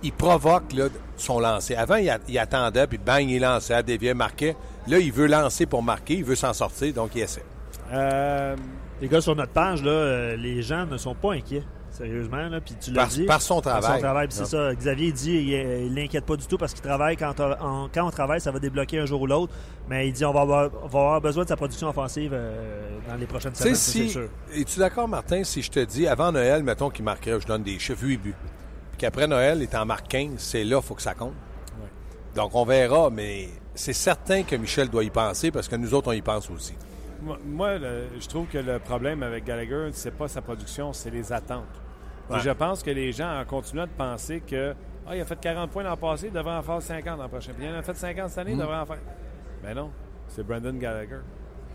il, 0.02 0.12
provoque 0.12 0.72
là, 0.72 0.88
son 1.16 1.40
lancer. 1.40 1.75
Avant, 1.75 1.96
il, 1.96 2.38
attendait, 2.38 2.86
puis 2.86 2.98
bang, 2.98 3.28
il 3.28 3.40
lançait, 3.40 3.82
déviait, 3.82 4.14
marquait. 4.14 4.56
Là, 4.86 4.98
il 4.98 5.12
veut 5.12 5.26
lancer 5.26 5.66
pour 5.66 5.82
marquer, 5.82 6.14
il 6.14 6.25
veut 6.25 6.34
s'en 6.34 6.52
sortir, 6.52 6.92
donc 6.92 7.12
il 7.14 7.22
essaie. 7.22 7.44
Euh, 7.92 8.56
Les 9.00 9.08
gars, 9.08 9.20
sur 9.20 9.36
notre 9.36 9.52
page, 9.52 9.82
là, 9.82 9.90
euh, 9.90 10.36
les 10.36 10.62
gens 10.62 10.86
ne 10.86 10.98
sont 10.98 11.14
pas 11.14 11.32
inquiets. 11.32 11.64
Sérieusement, 11.99 12.49
là, 12.49 12.61
puis 12.61 12.77
tu 12.81 12.93
l'as 12.93 13.03
Par- 13.03 13.09
dit. 13.09 13.25
par 13.25 13.43
son 13.43 13.61
Par 13.61 13.81
travail. 13.81 13.97
son 13.99 14.03
travail, 14.05 14.29
puis 14.29 14.37
c'est 14.37 14.45
ça. 14.47 14.73
Xavier 14.75 15.11
dit 15.11 15.33
il 15.33 15.95
l'inquiète 15.95 16.25
pas 16.25 16.37
du 16.37 16.47
tout 16.47 16.56
parce 16.56 16.73
qu'il 16.73 16.83
travaille. 16.83 17.17
Quand, 17.17 17.35
on- 17.41 17.89
quand 17.93 18.06
on 18.06 18.11
travaille, 18.11 18.41
ça 18.41 18.53
va 18.53 18.61
débloquer 18.61 19.00
un 19.00 19.06
jour 19.06 19.21
ou 19.23 19.27
l'autre. 19.27 19.53
Mais 19.89 20.06
il 20.06 20.12
dit 20.12 20.25
on 20.25 20.33
va 20.33 20.43
avoir, 20.43 20.71
on 20.85 20.87
va 20.87 20.99
avoir 21.00 21.21
besoin 21.21 21.43
de 21.43 21.49
sa 21.49 21.56
production 21.56 21.89
offensive 21.89 22.31
euh, 22.33 22.89
dans 23.09 23.17
les 23.17 23.27
prochaines 23.27 23.55
semaines, 23.55 23.75
ça, 23.75 23.81
c'est 23.93 23.99
si. 24.05 24.11
sûr. 24.11 24.29
Es-tu 24.55 24.79
d'accord, 24.79 25.09
Martin, 25.09 25.43
si 25.43 25.61
je 25.61 25.71
te 25.73 25.81
dis, 25.81 26.06
avant 26.06 26.31
Noël, 26.31 26.62
mettons 26.62 26.89
qu'il 26.91 27.05
marquerait, 27.05 27.41
je 27.41 27.47
donne 27.47 27.65
des 27.65 27.79
chiffres, 27.81 28.05
8 28.05 28.17
buts. 28.19 28.35
Puis 28.93 28.99
qu'après 28.99 29.27
Noël, 29.27 29.59
il 29.61 29.67
t'en 29.69 29.85
marque 29.85 30.06
15, 30.09 30.35
c'est 30.39 30.62
là, 30.65 30.79
il 30.81 30.87
faut 30.87 30.95
que 30.95 31.03
ça 31.03 31.15
compte. 31.15 31.35
Donc, 32.35 32.55
on 32.55 32.65
verra, 32.65 33.11
mais 33.11 33.49
c'est 33.75 33.93
certain 33.93 34.45
que 34.45 34.55
Michel 34.55 34.89
doit 34.89 35.03
y 35.03 35.11
penser 35.11 35.50
parce 35.50 35.67
que 35.67 35.75
nous 35.75 35.93
autres, 35.95 36.09
on 36.09 36.12
y 36.12 36.23
pense 36.23 36.49
aussi. 36.50 36.75
moi, 37.23 37.37
moi, 37.45 37.79
le- 37.79 38.05
je 38.21 38.29
trouve 38.29 38.47
que 38.47 38.59
le 38.59 38.79
problème 38.79 39.25
avec 39.25 39.45
Gallagher, 39.45 39.89
c'est 39.93 40.12
pas 40.17 40.29
sa 40.29 40.41
production, 40.41 40.93
c'est 40.93 41.11
les 41.11 41.33
attentes. 41.33 41.65
Ouais. 42.30 42.40
je 42.40 42.50
pense 42.50 42.82
que 42.82 42.90
les 42.90 43.12
gens, 43.12 43.40
en 43.40 43.44
continuant 43.44 43.86
de 43.86 43.90
penser 43.96 44.40
que 44.40 44.75
ah, 45.06 45.16
il 45.16 45.20
a 45.20 45.25
fait 45.25 45.40
40 45.40 45.70
points 45.70 45.82
l'an 45.82 45.96
passé, 45.96 46.26
il 46.26 46.32
devrait 46.32 46.56
en 46.56 46.62
faire 46.62 46.82
50 46.82 47.19
l'an 47.19 47.28
prochain. 47.28 47.52
Puis 47.56 47.66
il 47.66 47.72
en 47.72 47.78
a 47.78 47.82
fait 47.82 47.94
50 47.96 48.28
cette 48.28 48.38
année, 48.38 48.52
il 48.52 48.58
devrait 48.58 48.76
en 48.76 48.86
faire. 48.86 48.98
Ben 49.62 49.75
non, 49.75 49.90
c'est 50.28 50.46
Brandon 50.46 50.75
Gallagher. 50.75 51.20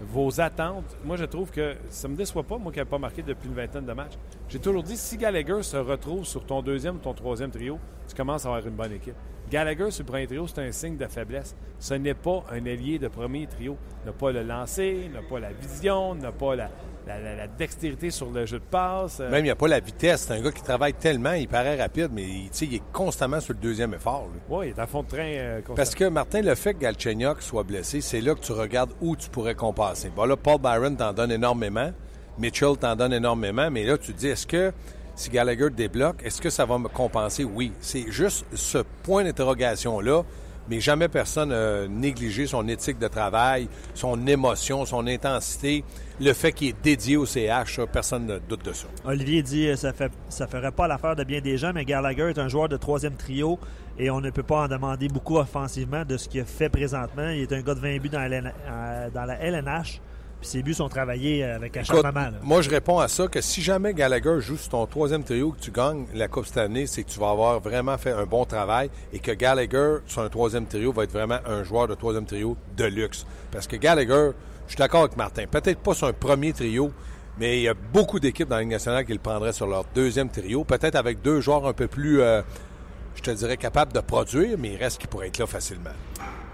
Vos 0.02 0.40
attentes, 0.40 0.98
moi 1.04 1.18
je 1.18 1.26
trouve 1.26 1.50
que 1.50 1.76
ça 1.90 2.08
me 2.08 2.16
déçoit 2.16 2.44
pas, 2.44 2.58
moi 2.58 2.72
qui 2.72 2.80
n'ai 2.80 2.86
pas 2.86 2.98
marqué 2.98 3.24
depuis 3.24 3.48
une 3.48 3.56
vingtaine 3.56 3.86
de 3.86 3.94
matchs. 3.94 4.18
J'ai 4.54 4.60
toujours 4.60 4.84
dit, 4.84 4.96
si 4.98 5.18
Gallagher 5.18 5.64
se 5.64 5.78
retrouve 5.78 6.26
sur 6.26 6.46
ton 6.46 6.62
deuxième 6.62 6.98
ou 6.98 7.00
ton 7.00 7.16
troisième 7.16 7.50
trio, 7.50 7.80
tu 8.08 8.14
commences 8.16 8.46
à 8.46 8.50
avoir 8.50 8.68
une 8.68 8.76
bonne 8.76 8.92
équipe. 8.92 9.16
Gallagher 9.50 9.90
sur 9.90 10.04
le 10.04 10.12
premier 10.12 10.28
trio, 10.28 10.46
c'est 10.46 10.62
un 10.62 10.72
signe 10.72 10.96
de 10.96 11.08
faiblesse. 11.08 11.56
Ce 11.80 11.96
n'est 11.96 12.14
pas 12.14 12.44
un 12.52 12.64
ailier 12.66 13.00
de 13.00 13.08
premier 13.08 13.48
trio. 13.48 13.76
Il 14.04 14.08
n'a 14.08 14.12
pas 14.14 14.32
le 14.32 14.44
lancer, 14.44 15.06
il 15.06 15.12
n'a 15.12 15.24
pas 15.28 15.40
la 15.40 15.52
vision, 15.54 16.14
il 16.14 16.22
n'a 16.22 16.32
pas 16.32 16.56
la, 16.56 16.70
la- 17.08 17.20
la- 17.20 17.36
la 17.36 17.48
dextérité 17.48 18.12
sur 18.12 18.30
le 18.30 18.46
jeu 18.46 18.60
de 18.60 18.64
passe. 18.64 19.20
Euh, 19.22 19.32
Même, 19.32 19.40
il 19.40 19.46
n'y 19.46 19.50
a 19.50 19.56
pas 19.56 19.68
la 19.68 19.80
vitesse. 19.80 20.26
C'est 20.28 20.34
un 20.36 20.42
gars 20.42 20.52
qui 20.52 20.62
travaille 20.62 20.94
tellement, 20.94 21.34
il 21.34 21.48
paraît 21.48 21.82
rapide, 21.82 22.10
mais 22.14 22.22
il, 22.22 22.50
il 22.62 22.76
est 22.76 22.84
constamment 22.94 23.40
sur 23.40 23.54
le 23.54 23.60
deuxième 23.60 23.96
effort. 23.96 24.28
ouais, 24.50 24.68
il 24.68 24.70
est 24.70 24.80
à 24.80 24.86
fond 24.86 25.02
de 25.02 25.08
train. 25.08 25.24
euh. 25.34 25.62
Parce 25.76 25.96
que, 25.96 26.04
Martin, 26.06 26.42
le 26.44 26.54
fait 26.54 26.76
que 26.76 26.80
Galchenyuk 26.82 27.42
soit 27.42 27.64
blessé, 27.64 28.02
c'est 28.02 28.22
là 28.22 28.36
que 28.36 28.40
tu 28.42 28.52
regardes 28.52 28.92
où 29.02 29.16
tu 29.16 29.32
pourrais 29.32 29.56
compenser. 29.56 30.12
Bon, 30.16 30.26
là, 30.26 30.38
Paul 30.38 30.60
Byron 30.62 30.96
t'en 30.96 31.12
donne 31.12 31.32
énormément. 31.32 31.92
Mitchell 32.38 32.78
t'en 32.78 32.96
donne 32.96 33.14
énormément. 33.14 33.70
Mais 33.72 33.84
là, 33.84 33.98
tu 33.98 34.14
te 34.14 34.18
dis, 34.18 34.28
est-ce 34.28 34.48
que 34.48 34.72
si 35.16 35.30
Gallagher 35.30 35.70
débloque, 35.70 36.24
est-ce 36.24 36.42
que 36.42 36.50
ça 36.50 36.66
va 36.66 36.78
me 36.78 36.88
compenser? 36.88 37.44
Oui. 37.44 37.72
C'est 37.82 38.12
juste 38.12 38.46
ce 38.54 38.80
point 39.04 39.24
d'interrogation-là. 39.24 40.24
Mais 40.70 40.80
jamais 40.80 41.10
personne 41.10 41.50
n'a 41.50 41.88
négligé 41.88 42.48
son 42.48 42.68
éthique 42.70 42.98
de 42.98 43.10
travail, 43.10 43.68
son 43.94 44.26
émotion, 44.28 44.86
son 44.86 45.08
intensité, 45.08 45.84
le 46.22 46.32
fait 46.32 46.54
qu'il 46.54 46.70
est 46.70 46.82
dédié 46.82 47.18
au 47.18 47.26
CH. 47.26 47.82
personne 47.92 48.26
ne 48.26 48.40
doute 48.40 48.64
de 48.64 48.72
ça. 48.72 48.88
Olivier 49.04 49.44
dit 49.44 49.68
euh, 49.68 49.76
ça 49.76 49.92
fait 49.92 50.12
ça 50.30 50.48
ferait 50.48 50.72
pas 50.72 50.88
l'affaire 50.88 51.18
de 51.18 51.26
bien 51.26 51.42
des 51.42 51.58
gens, 51.58 51.74
mais 51.74 51.84
Gallagher 51.84 52.30
est 52.30 52.40
un 52.40 52.48
joueur 52.48 52.70
de 52.70 52.78
troisième 52.78 53.16
trio 53.16 53.60
et 54.00 54.10
on 54.10 54.22
ne 54.22 54.30
peut 54.30 54.44
pas 54.44 54.64
en 54.64 54.68
demander 54.68 55.10
beaucoup 55.10 55.38
offensivement 55.38 56.06
de 56.06 56.16
ce 56.16 56.30
qu'il 56.30 56.46
fait 56.46 56.70
présentement. 56.70 57.30
Il 57.30 57.42
est 57.42 57.52
un 57.52 57.62
gars 57.62 57.76
de 57.76 57.82
20 57.82 57.98
buts 58.00 58.10
dans, 58.10 58.20
la 58.20 58.30
LN 58.30 58.54
euh, 58.66 59.10
dans 59.14 59.26
la 59.26 59.36
LNH, 59.36 60.00
puis 60.44 60.50
ses 60.50 60.62
buts 60.62 60.74
sont 60.74 60.90
travaillés 60.90 61.42
euh, 61.46 61.56
avec 61.56 61.78
Écoute, 61.78 62.04
là. 62.04 62.32
moi, 62.44 62.62
je 62.62 62.70
réponds 62.70 63.00
à 63.00 63.08
ça 63.08 63.28
que 63.28 63.40
si 63.40 63.62
jamais 63.62 63.94
Gallagher 63.94 64.42
joue 64.42 64.58
sur 64.58 64.72
ton 64.72 64.86
troisième 64.86 65.24
trio 65.24 65.52
que 65.52 65.60
tu 65.62 65.72
gagnes 65.72 66.06
la 66.14 66.28
Coupe 66.28 66.46
cette 66.46 66.58
année, 66.58 66.86
c'est 66.86 67.04
que 67.04 67.10
tu 67.10 67.18
vas 67.18 67.30
avoir 67.30 67.62
vraiment 67.62 67.98
fait 67.98 68.12
un 68.12 68.26
bon 68.26 68.44
travail 68.44 68.90
et 69.14 69.20
que 69.20 69.32
Gallagher, 69.32 70.00
sur 70.06 70.22
un 70.22 70.28
troisième 70.28 70.66
trio, 70.66 70.92
va 70.92 71.06
être 71.06 71.14
vraiment 71.14 71.40
un 71.46 71.64
joueur 71.64 71.88
de 71.88 71.96
troisième 71.96 72.26
trio 72.26 72.58
de 72.76 72.84
luxe. 72.84 73.26
Parce 73.52 73.68
que 73.68 73.78
Gallagher, 73.78 74.32
je 74.68 74.72
suis 74.72 74.78
d'accord 74.78 75.04
avec 75.04 75.16
Martin, 75.16 75.46
peut-être 75.50 75.80
pas 75.80 75.94
sur 75.94 76.08
un 76.08 76.14
premier 76.14 76.52
trio, 76.52 76.92
mais 77.40 77.60
il 77.60 77.64
y 77.64 77.70
a 77.70 77.74
beaucoup 77.74 78.20
d'équipes 78.20 78.50
dans 78.50 78.58
la 78.58 78.64
Ligue 78.64 78.72
nationale 78.72 79.06
qui 79.06 79.14
le 79.14 79.20
prendraient 79.20 79.54
sur 79.54 79.68
leur 79.68 79.86
deuxième 79.96 80.30
trio, 80.30 80.66
peut-être 80.66 80.96
avec 80.96 81.22
deux 81.22 81.40
joueurs 81.40 81.66
un 81.66 81.74
peu 81.74 81.88
plus, 81.88 82.20
euh, 82.20 82.42
je 83.16 83.22
te 83.22 83.32
dirais, 83.32 83.56
capables 83.56 83.94
de 83.94 84.02
produire, 84.02 84.58
mais 84.60 84.74
il 84.74 84.78
reste 84.78 85.00
qui 85.00 85.08
pourrait 85.08 85.28
être 85.28 85.38
là 85.38 85.48
facilement. 85.48 85.92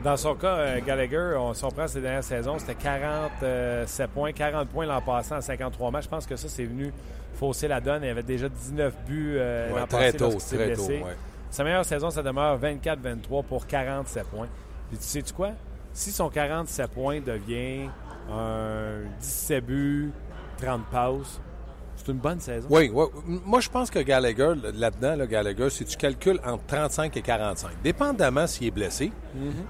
Dans 0.04 0.16
son 0.16 0.34
cas, 0.36 0.56
euh, 0.56 0.80
Gallagher, 0.86 1.36
on, 1.38 1.54
si 1.54 1.64
on 1.66 1.70
prend 1.72 1.88
ses 1.88 2.00
dernières 2.00 2.24
saisons, 2.24 2.58
c'était 2.58 2.76
47 2.76 4.10
points, 4.12 4.32
40 4.32 4.70
points 4.70 4.86
l'an 4.86 5.02
passé 5.02 5.34
en 5.34 5.42
53 5.42 5.92
matchs. 5.92 6.06
Je 6.06 6.10
pense 6.10 6.26
que 6.26 6.36
ça, 6.38 6.48
c'est 6.48 6.64
venu 6.64 6.94
fausser 7.36 7.68
la 7.68 7.82
donne. 7.82 8.04
Il 8.04 8.10
avait 8.10 8.24
déjà 8.24 8.48
19 8.48 8.94
buts 9.06 9.36
euh, 9.38 9.74
Ouais, 9.74 9.80
l'an 9.82 9.88
passé 9.88 10.18
tôt, 10.18 10.32
lorsqu'il 10.32 10.42
s'est 10.42 10.56
très 10.58 10.74
tôt. 10.76 10.86
blessé. 10.88 11.04
ouais. 11.04 11.16
Sa 11.52 11.64
meilleure 11.64 11.84
saison, 11.86 12.10
ça 12.12 12.24
demeure 12.24 12.60
24-23 12.60 13.44
pour 13.44 13.68
47 13.68 14.24
points. 14.28 14.48
Puis 14.90 14.98
tu 14.98 15.04
sais-tu 15.04 15.34
quoi? 15.34 15.52
Si 15.92 16.12
son 16.12 16.30
47 16.30 16.92
points 16.92 17.20
devient 17.20 17.90
un 18.32 19.00
17 19.20 19.66
buts, 19.66 20.12
30 20.62 20.86
passes, 20.92 21.42
c'est 22.04 22.12
une 22.12 22.18
bonne 22.18 22.40
saison. 22.40 22.68
Oui, 22.70 22.92
oui. 22.94 23.06
Moi, 23.46 23.60
je 23.60 23.70
pense 23.70 23.90
que 23.90 24.00
Gallagher, 24.00 24.54
là-dedans, 24.74 25.16
là, 25.16 25.28
Gallagher, 25.28 25.70
si 25.70 25.86
tu 25.86 25.98
calcules 25.98 26.40
entre 26.46 26.66
35 26.68 27.16
et 27.18 27.22
45, 27.22 27.72
dépendamment 27.84 28.48
s'il 28.48 28.68
est 28.68 28.72
blessé, 28.72 29.12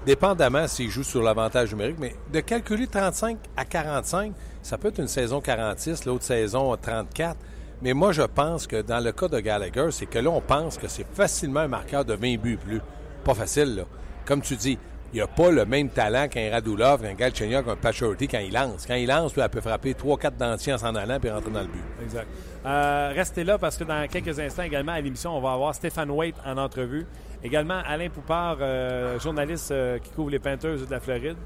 dépendamment 0.06 0.66
s'il 0.66 0.90
joue 0.90 1.02
sur 1.02 1.22
l'avantage 1.22 1.72
numérique, 1.72 1.98
mais 1.98 2.14
de 2.32 2.40
calculer 2.40 2.86
35 2.86 3.38
à 3.56 3.64
45, 3.64 4.32
ça 4.62 4.78
peut 4.78 4.88
être 4.88 5.00
une 5.00 5.08
saison 5.08 5.40
46, 5.40 6.04
l'autre 6.04 6.24
saison 6.24 6.76
34. 6.76 7.36
Mais 7.82 7.94
moi, 7.94 8.12
je 8.12 8.22
pense 8.22 8.66
que 8.66 8.82
dans 8.82 9.02
le 9.02 9.12
cas 9.12 9.28
de 9.28 9.40
Gallagher, 9.40 9.88
c'est 9.90 10.06
que 10.06 10.18
là, 10.18 10.30
on 10.30 10.40
pense 10.40 10.76
que 10.76 10.86
c'est 10.86 11.06
facilement 11.14 11.60
un 11.60 11.68
marqueur 11.68 12.04
de 12.04 12.14
20 12.14 12.36
buts 12.36 12.58
plus. 12.58 12.80
Pas 13.24 13.34
facile, 13.34 13.74
là. 13.76 13.82
Comme 14.26 14.42
tu 14.42 14.54
dis, 14.56 14.78
il 15.12 15.20
n'a 15.20 15.26
pas 15.26 15.50
le 15.50 15.64
même 15.64 15.88
talent 15.88 16.28
qu'un 16.28 16.50
Radulov, 16.50 17.02
qu'un 17.02 17.14
Galchenyuk, 17.14 17.64
qu'un 17.64 17.76
Pachorty 17.76 18.28
quand 18.28 18.38
il 18.38 18.52
lance. 18.52 18.86
Quand 18.86 18.94
il 18.94 19.08
lance, 19.08 19.34
lui, 19.34 19.42
elle 19.42 19.48
peut 19.48 19.60
frapper 19.60 19.92
3-4 19.92 20.36
dentiers 20.36 20.72
en 20.74 20.78
s'en 20.78 20.94
allant 20.94 21.18
puis 21.18 21.30
rentrer 21.30 21.50
dans 21.50 21.60
le 21.62 21.66
but. 21.66 21.82
Exact. 22.02 22.28
Euh, 22.64 23.12
restez 23.14 23.44
là 23.44 23.58
parce 23.58 23.76
que 23.76 23.84
dans 23.84 24.06
quelques 24.08 24.38
instants 24.38 24.62
également 24.62 24.92
à 24.92 25.00
l'émission, 25.00 25.36
on 25.36 25.40
va 25.40 25.52
avoir 25.52 25.74
Stéphane 25.74 26.10
Waite 26.10 26.36
en 26.44 26.56
entrevue. 26.58 27.06
Également 27.42 27.80
Alain 27.86 28.08
Poupard, 28.08 28.58
euh, 28.60 29.18
journaliste 29.18 29.70
euh, 29.70 29.98
qui 29.98 30.10
couvre 30.10 30.30
les 30.30 30.38
Panthers 30.38 30.86
de 30.86 30.90
la 30.90 31.00
Floride. 31.00 31.36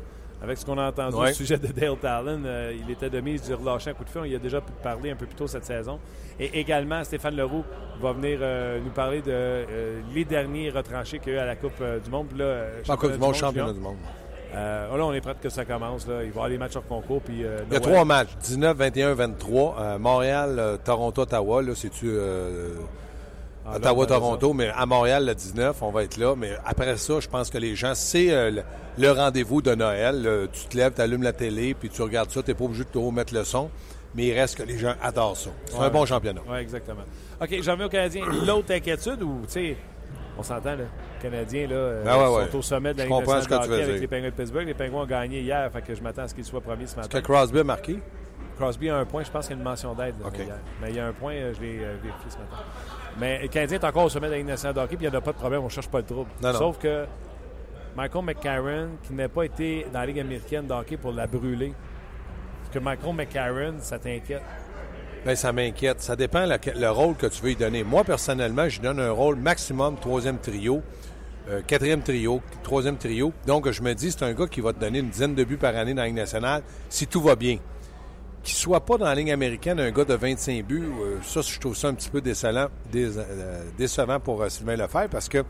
Avec 0.45 0.59
ce 0.59 0.67
qu'on 0.67 0.77
a 0.77 0.89
entendu 0.89 1.17
Ouais. 1.17 1.31
au 1.31 1.33
sujet 1.33 1.57
de 1.57 1.69
Dale 1.69 1.97
Talon, 1.97 2.43
euh, 2.45 2.77
il 2.79 2.91
était 2.91 3.09
de 3.09 3.19
mise 3.21 3.43
du 3.43 3.55
relâcher 3.55 3.91
un 3.91 3.95
coup 3.95 4.05
de 4.05 4.11
feu. 4.11 4.21
On 4.21 4.25
y 4.25 4.35
a 4.35 4.39
déjà 4.39 4.61
parlé 4.61 5.11
un 5.11 5.17
peu 5.17 5.25
plus 5.25 5.35
tôt 5.35 5.47
cette 5.47 5.65
saison. 5.65 5.99
Et 6.39 6.61
également, 6.61 7.03
Stéphane 7.03 7.35
Leroux 7.35 7.65
va 8.03 8.13
venir 8.13 8.41
euh, 8.43 8.79
nous 8.85 8.91
parler 8.91 9.23
de 9.23 9.31
euh, 9.33 10.01
les 10.15 10.27
derniers 10.27 10.69
retranchés 10.69 11.19
qu'il 11.19 11.33
y 11.33 11.37
a 11.37 11.39
eu 11.39 11.43
à 11.43 11.47
la 11.47 11.57
Coupe 11.57 11.83
du 12.05 12.11
Monde. 12.11 12.27
Puis 12.29 12.39
là, 12.39 12.65
Pas 12.87 12.97
Coupe 12.99 13.13
du 13.13 13.19
Monde, 13.19 13.35
championnat 13.35 13.73
du 13.73 13.81
monde. 13.81 13.97
Oh 14.93 14.97
là, 14.97 15.05
on 15.07 15.13
est 15.15 15.21
prêt 15.23 15.35
que 15.43 15.49
ça 15.49 15.65
commence. 15.65 16.07
Là. 16.07 16.17
Il 16.17 16.19
va 16.19 16.25
y 16.27 16.29
avoir 16.29 16.49
les 16.49 16.59
matchs 16.59 16.77
hors 16.77 16.87
concours. 16.87 17.23
Puis, 17.23 17.39
Il 17.39 17.73
y 17.73 17.77
a 17.77 17.81
trois 17.81 18.05
matchs, 18.05 18.37
19, 18.43 18.77
21, 18.77 19.15
23. 19.15 19.77
Euh, 19.81 19.99
Montréal, 19.99 20.79
Toronto, 20.85 21.23
Ottawa. 21.23 21.63
Là, 21.63 21.75
c'est-tu 21.75 22.13
Ah, 23.67 23.71
là, 23.71 23.77
Ottawa, 23.77 23.93
on 23.93 24.07
verra 24.07 24.21
Toronto, 24.21 24.53
mais 24.53 24.69
à 24.75 24.85
Montréal, 24.87 25.27
le 25.27 25.35
19, 25.35 25.83
on 25.83 25.91
va 25.91 26.05
être 26.05 26.17
là. 26.17 26.35
Mais 26.37 26.53
après 26.67 26.97
ça, 26.97 27.21
je 27.21 27.29
pense 27.29 27.51
que 27.51 27.59
les 27.59 27.75
gens, 27.75 27.95
c'est 27.95 28.31
euh, 28.31 28.51
le, 28.51 28.63
le 28.99 29.11
rendez-vous 29.11 29.63
de 29.63 29.75
Noël. 29.75 30.49
Tu 30.53 30.67
te 30.67 30.77
lèves, 30.77 30.93
tu 30.95 31.01
allumes 31.01 31.23
la 31.23 31.33
télé, 31.33 31.75
puis 31.75 31.89
tu 31.89 32.03
regardes 32.03 32.31
ça. 32.31 32.43
Tu 32.43 32.51
n'es 32.51 32.55
pas 32.55 32.65
obligé 32.65 32.85
de 32.85 32.89
te 32.91 32.99
remettre 32.99 33.33
le 33.35 33.45
son. 33.45 33.71
Mais 34.15 34.27
il 34.27 34.33
reste 34.39 34.57
que 34.59 34.63
les 34.63 34.79
gens 34.79 34.95
adorent 35.03 35.37
ça. 35.37 35.51
C'est 35.67 35.77
Ouais. 35.77 35.87
un 35.87 35.91
bon 35.91 36.07
championnat. 36.07 36.41
Oui, 36.49 36.59
exactement. 36.59 37.03
OK, 37.41 37.49
j'en 37.63 37.73
reviens 37.73 37.87
aux 37.87 37.91
Canadiens. 37.91 38.25
L'autre 38.47 38.73
inquiétude, 38.73 39.21
ou, 39.23 39.41
tu 39.47 39.53
sais, 39.53 39.77
on 40.39 40.43
s'entend, 40.45 40.77
là, 40.77 40.85
les 40.85 41.31
Canadiens, 41.31 41.67
là, 41.67 41.75
euh, 41.75 42.05
Ah 42.07 42.31
ouais, 42.33 42.47
sont 42.53 42.59
au 42.59 42.63
sommet 42.63 42.93
de 42.93 42.99
la 42.99 43.05
Je 43.07 43.09
Ligue 43.11 43.19
nationale 43.27 43.69
de 43.69 43.73
hockey 43.73 43.83
avec 43.83 44.01
les 44.01 44.07
Penguins 44.07 44.27
de 44.27 44.31
Pittsburgh. 44.35 44.67
Les 44.69 44.75
Penguins 44.75 44.99
ont 44.99 45.07
gagné 45.07 45.41
hier, 45.41 45.69
fait 45.73 45.83
que 45.83 45.95
je 45.97 46.01
m'attends 46.03 46.23
à 46.23 46.29
ce 46.29 46.35
qu'ils 46.35 46.45
soient 46.45 46.61
premiers 46.61 46.87
ce 46.87 46.95
Que 46.95 47.01
matin. 47.01 47.21
Crosby 47.23 47.59
a 47.59 47.65
marqué? 47.65 47.99
Crosby 48.57 48.89
a 48.91 48.99
un 48.99 49.05
point, 49.05 49.25
je 49.25 49.31
pense 49.33 49.49
qu'il 49.49 49.57
y 49.57 49.59
a 49.59 49.63
une 49.63 49.65
mention 49.69 49.95
d'aide 49.95 50.15
là, 50.21 50.29
OK. 50.29 50.39
hier. 50.39 50.55
Mais 50.81 50.91
il 50.91 50.97
y 50.97 51.01
a 51.01 51.07
un 51.09 51.13
point, 51.13 51.33
euh, 51.35 51.53
je 51.57 51.61
l'ai 51.61 51.79
euh, 51.81 51.97
vérifié 52.01 52.29
ce 52.31 52.37
matin. 52.37 52.63
Mais 53.19 53.43
le 53.43 53.49
Canadien 53.49 53.79
est 53.79 53.85
encore 53.85 54.05
au 54.05 54.09
sommet 54.09 54.27
de 54.27 54.33
la 54.33 54.39
Ligue 54.39 54.47
nationale 54.47 54.75
de 54.75 54.81
hockey, 54.81 54.97
puis 54.97 55.07
il 55.07 55.11
n'y 55.11 55.17
en 55.17 55.19
a 55.19 55.23
pas 55.23 55.33
de 55.33 55.37
problème, 55.37 55.61
on 55.61 55.67
ne 55.67 55.71
cherche 55.71 55.89
pas 55.89 55.99
le 55.99 56.05
trouble. 56.05 56.31
Non, 56.43 56.53
non. 56.53 56.59
Sauf 56.59 56.79
que 56.79 57.07
Michael 57.97 58.25
McCarron, 58.25 58.89
qui 59.03 59.13
n'a 59.13 59.29
pas 59.29 59.45
été 59.45 59.87
dans 59.93 60.01
la 60.01 60.07
Ligue 60.07 60.21
américaine 60.21 60.67
de 60.67 60.73
hockey 60.73 60.97
pour 60.97 61.13
la 61.13 61.27
brûler, 61.27 61.73
parce 62.63 62.75
que 62.75 62.79
Michael 62.81 63.15
McCarron, 63.15 63.75
ça 63.81 63.99
t'inquiète? 63.99 64.43
Bien, 65.25 65.35
ça 65.37 65.53
m'inquiète. 65.53 66.03
Ça 66.03 66.17
dépend 66.17 66.45
le, 66.45 66.57
le 66.79 66.91
rôle 66.91 67.15
que 67.15 67.27
tu 67.27 67.43
veux 67.43 67.53
y 67.53 67.57
donner. 67.57 67.83
Moi, 67.83 68.05
personnellement, 68.05 68.69
je 68.69 68.81
lui 68.81 68.83
donne 68.89 69.01
un 69.01 69.11
rôle 69.11 69.37
maximum 69.37 69.97
troisième 69.97 70.39
trio, 70.39 70.83
euh, 71.49 71.63
quatrième 71.67 72.03
trio, 72.03 72.43
troisième 72.63 72.99
trio. 72.99 73.33
Donc, 73.47 73.71
je 73.71 73.81
me 73.81 73.95
dis, 73.95 74.11
c'est 74.13 74.25
un 74.25 74.35
gars 74.35 74.47
qui 74.47 74.61
va 74.61 74.73
te 74.73 74.81
donner 74.81 74.99
une 74.99 75.09
dizaine 75.09 75.35
de 75.35 75.45
buts 75.45 75.57
par 75.57 75.75
année 75.77 75.95
dans 75.95 76.03
la 76.03 76.09
Ligue 76.09 76.17
nationale 76.17 76.63
si 76.91 77.07
tout 77.07 77.23
va 77.23 77.37
bien. 77.37 77.59
Qu'il 78.45 78.57
soit 78.57 78.85
pas 78.85 78.99
dans 78.99 79.07
la 79.07 79.15
ligne 79.15 79.33
américaine, 79.33 79.81
un 79.81 79.91
gars 79.91 80.05
de 80.05 80.13
25 80.13 80.67
buts, 80.67 80.83
euh, 81.01 81.17
ça, 81.23 81.41
je 81.41 81.59
trouve 81.59 81.75
ça 81.75 81.89
un 81.89 81.95
petit 81.95 82.11
peu 82.11 82.21
décevant, 82.21 82.67
euh, 82.95 83.65
décevant 83.79 84.21
pour 84.21 84.43
euh, 84.43 84.51
Sylvain 84.51 84.77
Lefebvre 84.77 85.09
parce 85.09 85.31
que 85.31 85.43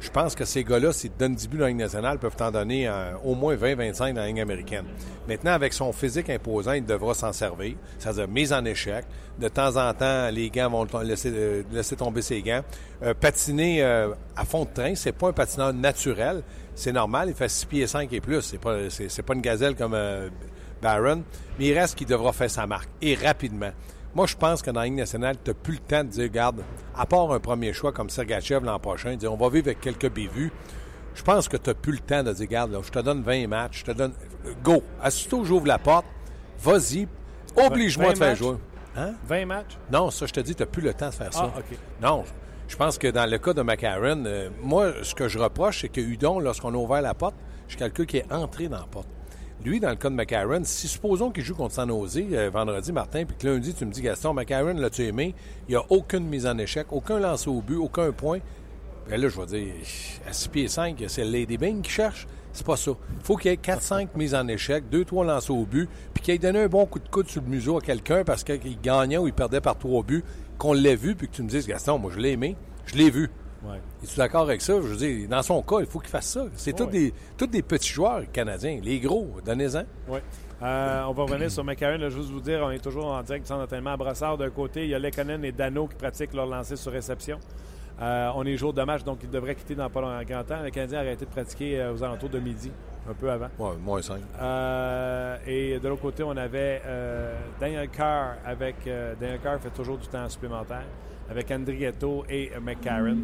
je 0.00 0.08
pense 0.08 0.34
que 0.34 0.46
ces 0.46 0.64
gars-là, 0.64 0.94
s'ils 0.94 1.10
donnent 1.14 1.34
10 1.34 1.48
buts 1.48 1.58
dans 1.58 1.64
la 1.64 1.68
Ligue 1.68 1.80
nationale, 1.80 2.18
peuvent 2.18 2.36
t'en 2.36 2.50
donner 2.50 2.88
euh, 2.88 3.12
au 3.22 3.34
moins 3.34 3.54
20-25 3.54 4.14
dans 4.14 4.22
la 4.22 4.28
ligne 4.28 4.40
américaine. 4.40 4.86
Maintenant, 5.28 5.50
avec 5.50 5.74
son 5.74 5.92
physique 5.92 6.30
imposant, 6.30 6.72
il 6.72 6.86
devra 6.86 7.12
s'en 7.12 7.34
servir. 7.34 7.74
C'est-à-dire 7.98 8.28
mise 8.28 8.52
en 8.54 8.64
échec. 8.64 9.04
De 9.38 9.48
temps 9.48 9.76
en 9.76 9.92
temps, 9.92 10.30
les 10.30 10.48
gants 10.48 10.70
vont 10.70 10.86
laisser, 11.02 11.96
tomber 11.98 12.22
ses 12.22 12.40
gants. 12.40 12.62
Patiner 13.20 13.82
à 13.82 14.44
fond 14.44 14.64
de 14.64 14.70
train, 14.72 14.94
c'est 14.94 15.12
pas 15.12 15.28
un 15.28 15.32
patineur 15.32 15.72
naturel. 15.74 16.42
C'est 16.74 16.92
normal, 16.92 17.28
il 17.28 17.34
fait 17.34 17.48
6 17.48 17.66
pieds 17.66 17.86
5 17.86 18.12
et 18.12 18.20
plus. 18.20 18.40
C'est 18.42 18.58
pas, 18.58 18.76
c'est 18.88 19.22
pas 19.22 19.34
une 19.34 19.40
gazelle 19.40 19.76
comme 19.76 19.96
Barron. 20.82 21.22
Mais 21.58 21.66
il 21.66 21.78
reste 21.78 21.96
qu'il 21.96 22.06
devra 22.06 22.32
faire 22.32 22.50
sa 22.50 22.66
marque. 22.66 22.88
Et 23.02 23.14
rapidement. 23.14 23.70
Moi, 24.14 24.26
je 24.26 24.36
pense 24.36 24.62
que 24.62 24.70
dans 24.70 24.80
la 24.80 24.86
Ligue 24.86 24.96
nationale, 24.96 25.36
tu 25.42 25.50
n'as 25.50 25.54
plus 25.54 25.74
le 25.74 25.78
temps 25.80 26.02
de 26.02 26.08
dire, 26.08 26.28
garde, 26.28 26.62
à 26.96 27.06
part 27.06 27.30
un 27.32 27.40
premier 27.40 27.72
choix 27.72 27.92
comme 27.92 28.08
Sergachev 28.10 28.64
l'an 28.64 28.78
prochain, 28.78 29.14
dire, 29.16 29.32
on 29.32 29.36
va 29.36 29.48
vivre 29.48 29.66
avec 29.68 29.80
quelques 29.80 30.10
bévues. 30.10 30.50
Je 31.14 31.22
pense 31.22 31.48
que 31.48 31.56
tu 31.56 31.68
n'as 31.70 31.74
plus 31.74 31.92
le 31.92 31.98
temps 31.98 32.22
de 32.22 32.32
dire, 32.32 32.46
garde, 32.46 32.72
là, 32.72 32.78
je 32.82 32.90
te 32.90 32.98
donne 33.00 33.22
20 33.22 33.46
matchs, 33.48 33.80
je 33.80 33.84
te 33.84 33.90
donne. 33.92 34.12
Go! 34.62 34.82
Aussitôt 35.04 35.44
j'ouvre 35.44 35.66
la 35.66 35.78
porte, 35.78 36.06
vas-y, 36.60 37.06
oblige-moi 37.56 38.08
20 38.08 38.12
de 38.12 38.18
faire 38.18 38.28
matchs? 38.30 38.38
jouer. 38.38 38.56
Hein? 38.96 39.12
20 39.26 39.46
matchs? 39.46 39.78
Non, 39.92 40.10
ça, 40.10 40.26
je 40.26 40.32
te 40.32 40.40
dis, 40.40 40.54
tu 40.54 40.62
n'as 40.62 40.66
plus 40.66 40.82
le 40.82 40.94
temps 40.94 41.10
de 41.10 41.14
faire 41.14 41.32
ça. 41.32 41.52
Ah. 41.54 41.60
Non, 42.00 42.24
je 42.66 42.76
pense 42.76 42.98
que 42.98 43.08
dans 43.08 43.28
le 43.30 43.38
cas 43.38 43.52
de 43.52 43.62
McCarron, 43.62 44.24
euh, 44.26 44.48
moi, 44.62 44.92
ce 45.02 45.14
que 45.14 45.28
je 45.28 45.38
reproche, 45.38 45.82
c'est 45.82 45.88
que 45.88 46.00
Hudon, 46.00 46.38
lorsqu'on 46.40 46.72
a 46.74 46.76
ouvert 46.76 47.02
la 47.02 47.14
porte, 47.14 47.34
je 47.68 47.76
calcule 47.76 48.06
qu'il 48.06 48.20
est 48.20 48.32
entré 48.32 48.68
dans 48.68 48.78
la 48.78 48.86
porte. 48.86 49.08
Lui, 49.64 49.80
dans 49.80 49.90
le 49.90 49.96
cas 49.96 50.08
de 50.08 50.14
McCarron, 50.14 50.62
si 50.62 50.86
supposons 50.86 51.30
qu'il 51.30 51.42
joue 51.42 51.54
contre 51.54 51.74
San 51.74 51.88
Jose 51.88 52.20
euh, 52.32 52.48
vendredi, 52.48 52.92
Martin, 52.92 53.24
puis 53.24 53.36
que 53.36 53.46
lundi, 53.48 53.74
tu 53.74 53.84
me 53.84 53.90
dis, 53.90 54.02
Gaston, 54.02 54.32
McCarron, 54.32 54.74
l'as-tu 54.74 55.02
aimé? 55.02 55.34
Il 55.68 55.72
n'y 55.72 55.76
a 55.76 55.82
aucune 55.88 56.26
mise 56.26 56.46
en 56.46 56.56
échec, 56.58 56.86
aucun 56.90 57.18
lancer 57.18 57.50
au 57.50 57.60
but, 57.60 57.76
aucun 57.76 58.12
point. 58.12 58.38
Ben 59.08 59.20
là, 59.20 59.28
je 59.28 59.40
vais 59.40 59.46
dire, 59.46 59.74
à 60.28 60.32
6 60.32 60.48
pieds 60.48 60.68
5, 60.68 61.02
c'est 61.08 61.24
Lady 61.24 61.58
Bing 61.58 61.82
qui 61.82 61.90
cherche. 61.90 62.28
C'est 62.52 62.64
pas 62.66 62.76
ça. 62.76 62.92
Il 63.18 63.24
faut 63.24 63.36
qu'il 63.36 63.50
y 63.50 63.54
ait 63.54 63.56
4-5 63.56 64.08
mises 64.14 64.34
en 64.34 64.46
échec, 64.48 64.84
2-3 64.92 65.26
lancers 65.26 65.54
au 65.54 65.64
but, 65.64 65.88
puis 66.14 66.22
qu'il 66.22 66.34
ait 66.34 66.38
donné 66.38 66.60
un 66.60 66.68
bon 66.68 66.86
coup 66.86 66.98
de 66.98 67.08
coude 67.08 67.28
sur 67.28 67.42
le 67.42 67.48
museau 67.48 67.78
à 67.78 67.80
quelqu'un 67.80 68.22
parce 68.24 68.44
qu'il 68.44 68.80
gagnait 68.80 69.18
ou 69.18 69.26
il 69.26 69.32
perdait 69.32 69.60
par 69.60 69.76
3 69.76 70.02
buts, 70.04 70.24
qu'on 70.56 70.72
l'ait 70.72 70.96
vu, 70.96 71.14
puis 71.14 71.28
que 71.28 71.34
tu 71.34 71.42
me 71.42 71.48
dises, 71.48 71.66
Gaston, 71.66 71.98
moi, 71.98 72.12
je 72.14 72.20
l'ai 72.20 72.32
aimé, 72.32 72.56
je 72.86 72.96
l'ai 72.96 73.10
vu. 73.10 73.30
Ouais. 73.62 73.80
Es-tu 74.02 74.16
d'accord 74.16 74.42
avec 74.42 74.60
ça? 74.60 74.74
Je 74.74 74.86
veux 74.86 74.96
dire, 74.96 75.28
dans 75.28 75.42
son 75.42 75.62
cas, 75.62 75.80
il 75.80 75.86
faut 75.86 75.98
qu'il 75.98 76.10
fasse 76.10 76.28
ça. 76.28 76.46
C'est 76.54 76.74
tous 76.76 76.86
des, 76.86 77.12
tous 77.36 77.46
des 77.46 77.62
petits 77.62 77.92
joueurs 77.92 78.22
canadiens. 78.32 78.78
Les 78.82 79.00
gros, 79.00 79.28
donnez-en. 79.44 79.82
Oui. 80.08 80.20
Euh, 80.62 81.02
on 81.04 81.12
va 81.12 81.22
revenir 81.24 81.50
sur 81.50 81.64
McCarron. 81.64 81.98
Là, 81.98 82.08
juste 82.08 82.30
vous 82.30 82.40
dire, 82.40 82.60
on 82.62 82.70
est 82.70 82.78
toujours 82.82 83.06
en 83.06 83.22
direct 83.22 83.44
du 83.44 83.48
centre 83.48 83.60
d'entraînement 83.60 83.92
à 83.92 83.96
Brassard. 83.96 84.38
D'un 84.38 84.50
côté, 84.50 84.84
il 84.84 84.90
y 84.90 84.94
a 84.94 84.98
Lekonen 84.98 85.44
et 85.44 85.52
Dano 85.52 85.86
qui 85.86 85.96
pratiquent 85.96 86.34
leur 86.34 86.46
lancer 86.46 86.76
sur 86.76 86.92
réception. 86.92 87.38
Euh, 88.00 88.30
on 88.36 88.44
est 88.44 88.56
jour 88.56 88.72
de 88.72 88.82
match, 88.82 89.02
donc 89.02 89.18
ils 89.24 89.30
devraient 89.30 89.56
quitter 89.56 89.74
dans 89.74 89.90
pas 89.90 90.00
longtemps. 90.00 90.62
Le 90.62 90.70
Canadien 90.70 90.98
a 90.98 91.02
arrêté 91.02 91.24
de 91.24 91.30
pratiquer 91.30 91.80
euh, 91.80 91.92
aux 91.92 92.02
alentours 92.02 92.28
de 92.28 92.38
midi, 92.38 92.70
un 93.08 93.14
peu 93.14 93.28
avant. 93.28 93.48
Ouais, 93.58 93.76
moins 93.84 94.00
5. 94.00 94.20
Euh, 94.40 95.36
et 95.46 95.80
de 95.80 95.88
l'autre 95.88 96.02
côté, 96.02 96.22
on 96.22 96.36
avait 96.36 96.80
Daniel 97.58 97.88
Carr 97.88 98.36
avec. 98.44 98.76
Daniel 99.20 99.40
Carr 99.40 99.58
fait 99.60 99.70
toujours 99.70 99.98
du 99.98 100.06
temps 100.06 100.28
supplémentaire 100.28 100.84
avec 101.30 101.50
Andrietto 101.50 102.24
et 102.28 102.50
McCarron. 102.60 103.18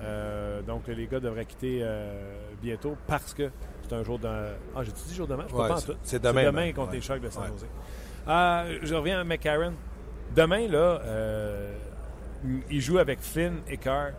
Euh, 0.00 0.62
donc 0.62 0.86
les 0.86 1.06
gars 1.06 1.18
devraient 1.20 1.44
quitter 1.44 1.80
euh, 1.82 2.44
bientôt 2.62 2.96
parce 3.06 3.34
que 3.34 3.50
c'est 3.82 3.94
un 3.94 4.04
jour 4.04 4.18
de. 4.18 4.28
Ah, 4.28 4.82
j'ai 4.84 4.92
dit 4.92 5.14
jour 5.14 5.26
de 5.26 5.34
match? 5.34 5.52
Ouais, 5.52 5.68
c'est- 6.04 6.18
demain, 6.22 6.44
demain 6.44 6.66
ben, 6.66 6.74
contre 6.74 6.90
ouais. 6.90 6.96
les 6.96 7.00
Sharks 7.02 7.20
de 7.20 7.30
San. 7.30 7.46
Jose. 7.48 7.66
Euh, 8.28 8.78
je 8.82 8.94
reviens 8.94 9.20
à 9.20 9.24
McCarron. 9.24 9.72
Demain, 10.36 10.68
là, 10.68 11.00
il 12.70 12.80
joue 12.80 12.98
avec 12.98 13.20
Flynn 13.20 13.56
et 13.68 13.76
Carr. 13.76 14.10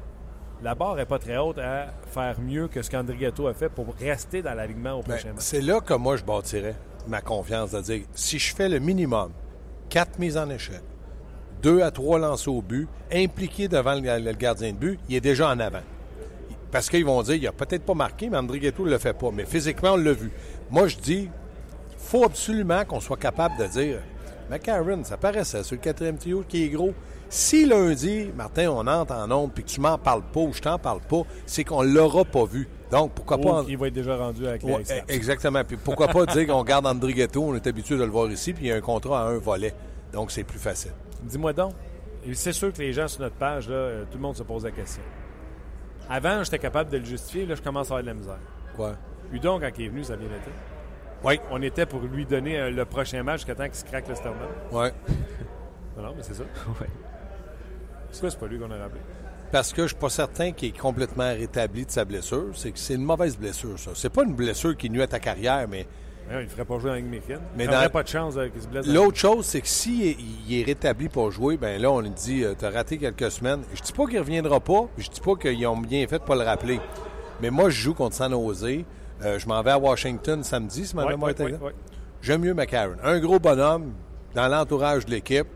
La 0.61 0.75
barre 0.75 0.95
n'est 0.95 1.05
pas 1.05 1.19
très 1.19 1.37
haute 1.37 1.57
à 1.59 1.87
faire 2.07 2.41
mieux 2.41 2.67
que 2.67 2.81
ce 2.81 2.89
qu'Andrietto 2.89 3.47
a 3.47 3.53
fait 3.53 3.69
pour 3.69 3.95
rester 3.95 4.41
dans 4.41 4.53
l'alignement 4.53 4.95
au 4.95 5.03
Ben, 5.03 5.13
prochain 5.13 5.29
match. 5.29 5.37
c'est 5.39 5.61
là 5.61 5.79
que 5.79 5.93
moi, 5.93 6.17
je 6.17 6.23
bâtirais 6.25 6.75
ma 7.07 7.21
confiance 7.21 7.71
de 7.71 7.79
dire 7.81 8.01
si 8.13 8.37
je 8.39 8.53
fais 8.53 8.67
le 8.67 8.79
minimum, 8.79 9.31
quatre 9.87 10.19
mises 10.19 10.35
en 10.35 10.49
échec, 10.49 10.81
deux 11.61 11.81
à 11.81 11.91
trois 11.91 12.19
lancers 12.19 12.53
au 12.53 12.61
but, 12.61 12.87
impliqué 13.13 13.67
devant 13.67 13.95
le, 13.95 14.33
gardien 14.33 14.71
de 14.71 14.77
but, 14.77 14.99
il 15.09 15.15
est 15.15 15.21
déjà 15.21 15.49
en 15.49 15.59
avant. 15.59 15.81
Parce 16.71 16.89
qu'ils 16.89 17.05
vont 17.05 17.21
dire 17.23 17.35
il 17.35 17.47
a 17.47 17.51
peut-être 17.51 17.83
pas 17.83 17.95
marqué, 17.95 18.29
mais 18.29 18.37
André 18.37 18.59
Ghetto 18.59 18.85
ne 18.85 18.91
le 18.91 18.97
fait 18.97 19.13
pas. 19.13 19.31
Mais 19.33 19.45
physiquement, 19.45 19.93
on 19.93 19.97
l'a 19.97 20.13
vu. 20.13 20.31
Moi, 20.69 20.87
je 20.87 20.97
dis 20.97 21.29
faut 21.97 22.23
absolument 22.23 22.85
qu'on 22.85 22.99
soit 22.99 23.17
capable 23.17 23.57
de 23.57 23.65
dire 23.65 23.99
McCarron, 24.49 25.03
ça 25.03 25.17
paraissait 25.17 25.63
sur 25.63 25.75
le 25.75 25.81
quatrième 25.81 26.17
trio 26.17 26.43
qui 26.47 26.63
est 26.63 26.69
gros. 26.69 26.93
Si 27.29 27.67
lundi, 27.67 28.31
Martin, 28.35 28.71
on 28.71 28.87
entre 28.87 29.13
en 29.13 29.27
nombre 29.27 29.53
puis 29.53 29.63
que 29.63 29.69
tu 29.69 29.79
m'en 29.79 29.99
parles 29.99 30.23
pas 30.33 30.39
ou 30.39 30.51
je 30.51 30.61
t'en 30.61 30.79
parle 30.79 31.01
pas, 31.01 31.21
c'est 31.45 31.63
qu'on 31.63 31.83
l'aura 31.83 32.25
pas 32.25 32.45
vu. 32.45 32.67
Donc, 32.91 33.11
pourquoi 33.11 33.37
pas. 33.37 33.63
qu'il 33.63 33.77
va 33.77 33.87
être 33.87 33.93
déjà 33.93 34.17
rendu 34.17 34.47
avec 34.47 34.63
Ouais, 34.63 34.81
exactement. 35.07 35.63
Puis 35.63 35.77
pourquoi 35.77 36.07
pas 36.07 36.25
dire 36.33 36.47
qu'on 36.47 36.63
garde 36.63 36.87
André 36.87 37.13
Ghetto, 37.13 37.43
on 37.43 37.53
est 37.53 37.67
habitué 37.67 37.97
de 37.97 38.03
le 38.03 38.09
voir 38.09 38.31
ici, 38.31 38.53
puis 38.53 38.65
il 38.65 38.69
y 38.69 38.71
a 38.71 38.75
un 38.75 38.81
contrat 38.81 39.21
à 39.21 39.25
un 39.25 39.37
volet. 39.37 39.75
Donc, 40.11 40.31
c'est 40.31 40.43
plus 40.43 40.57
facile. 40.57 40.93
Dis-moi 41.23 41.53
donc, 41.53 41.73
c'est 42.33 42.53
sûr 42.53 42.73
que 42.73 42.79
les 42.79 42.93
gens 42.93 43.07
sur 43.07 43.21
notre 43.21 43.35
page, 43.35 43.69
là, 43.69 43.75
euh, 43.75 44.03
tout 44.09 44.17
le 44.17 44.21
monde 44.21 44.35
se 44.35 44.43
pose 44.43 44.63
la 44.63 44.71
question. 44.71 45.03
Avant, 46.09 46.43
j'étais 46.43 46.59
capable 46.59 46.89
de 46.89 46.97
le 46.97 47.05
justifier, 47.05 47.45
là, 47.45 47.55
je 47.55 47.61
commence 47.61 47.87
à 47.87 47.95
avoir 47.95 48.01
de 48.01 48.07
la 48.07 48.13
misère. 48.13 48.39
Quoi? 48.75 48.95
Udon, 49.31 49.59
quand 49.59 49.69
il 49.77 49.85
est 49.85 49.89
venu, 49.89 50.03
ça 50.03 50.13
a 50.13 50.17
bien 50.17 50.27
été? 50.27 50.51
Oui. 51.23 51.39
On 51.51 51.61
était 51.61 51.85
pour 51.85 52.01
lui 52.01 52.25
donner 52.25 52.59
euh, 52.59 52.71
le 52.71 52.85
prochain 52.85 53.21
match 53.23 53.39
jusqu'à 53.39 53.55
temps 53.55 53.65
qu'il 53.65 53.75
se 53.75 53.85
craque 53.85 54.07
le 54.07 54.15
sternum. 54.15 54.47
Oui. 54.71 54.87
Non, 55.97 56.05
non, 56.05 56.13
mais 56.15 56.23
c'est 56.23 56.35
ça. 56.35 56.43
Pourquoi 56.63 56.87
c'est 58.29 58.39
pas 58.39 58.47
lui 58.47 58.57
qu'on 58.57 58.71
a 58.71 58.77
rappelé? 58.77 59.01
Parce 59.51 59.73
que 59.73 59.81
je 59.81 59.87
suis 59.87 59.97
pas 59.97 60.09
certain 60.09 60.53
qu'il 60.53 60.69
est 60.69 60.77
complètement 60.77 61.29
rétabli 61.29 61.85
de 61.85 61.91
sa 61.91 62.05
blessure. 62.05 62.51
C'est 62.55 62.71
que 62.71 62.79
c'est 62.79 62.93
une 62.93 63.03
mauvaise 63.03 63.37
blessure, 63.37 63.77
ça. 63.77 63.91
C'est 63.95 64.09
pas 64.09 64.23
une 64.23 64.33
blessure 64.33 64.77
qui 64.77 64.89
nuit 64.89 65.01
à 65.01 65.07
ta 65.07 65.19
carrière, 65.19 65.67
mais 65.67 65.85
il 66.29 66.43
ne 66.43 66.47
ferait 66.47 66.65
pas 66.65 66.79
jouer 66.79 66.91
la 66.91 66.95
Ligue 66.97 67.05
américaine. 67.07 67.41
Mais 67.55 67.65
il 67.65 67.71
n'aurait 67.71 67.89
pas 67.89 68.03
de 68.03 68.07
chance 68.07 68.35
euh, 68.37 68.47
qu'il 68.49 68.61
se 68.61 68.67
blesse. 68.67 68.85
L'autre 68.87 69.17
chose, 69.17 69.45
c'est 69.45 69.61
que 69.61 69.67
s'il 69.67 70.05
est, 70.05 70.17
il 70.47 70.59
est 70.59 70.63
rétabli 70.63 71.09
pour 71.09 71.31
jouer, 71.31 71.57
ben 71.57 71.81
là, 71.81 71.91
on 71.91 72.01
lui 72.01 72.09
dit, 72.11 72.43
tu 72.57 72.65
as 72.65 72.69
raté 72.69 72.97
quelques 72.97 73.31
semaines. 73.31 73.61
Je 73.73 73.81
dis 73.81 73.93
pas 73.93 74.05
qu'il 74.05 74.19
reviendra 74.19 74.59
pas, 74.59 74.87
je 74.97 75.09
dis 75.09 75.21
pas 75.21 75.35
qu'ils 75.35 75.65
ont 75.67 75.77
bien 75.77 76.05
fait 76.07 76.19
de 76.19 76.23
pas 76.23 76.35
le 76.35 76.43
rappeler. 76.43 76.79
Mais 77.41 77.49
moi, 77.49 77.69
je 77.69 77.81
joue 77.81 77.93
contre 77.93 78.15
San 78.15 78.31
Jose. 78.31 78.65
Euh, 79.23 79.39
je 79.39 79.47
m'en 79.47 79.61
vais 79.61 79.71
à 79.71 79.79
Washington 79.79 80.43
samedi, 80.43 80.85
si 80.85 80.95
ma 80.95 81.05
Ouais, 81.05 81.11
mémoire. 81.11 81.31
J'aime 82.21 82.41
mieux 82.41 82.53
McCarron. 82.53 82.95
Un 83.03 83.19
gros 83.19 83.39
bonhomme 83.39 83.93
dans 84.33 84.47
l'entourage 84.47 85.05
de 85.05 85.11
l'équipe. 85.11 85.47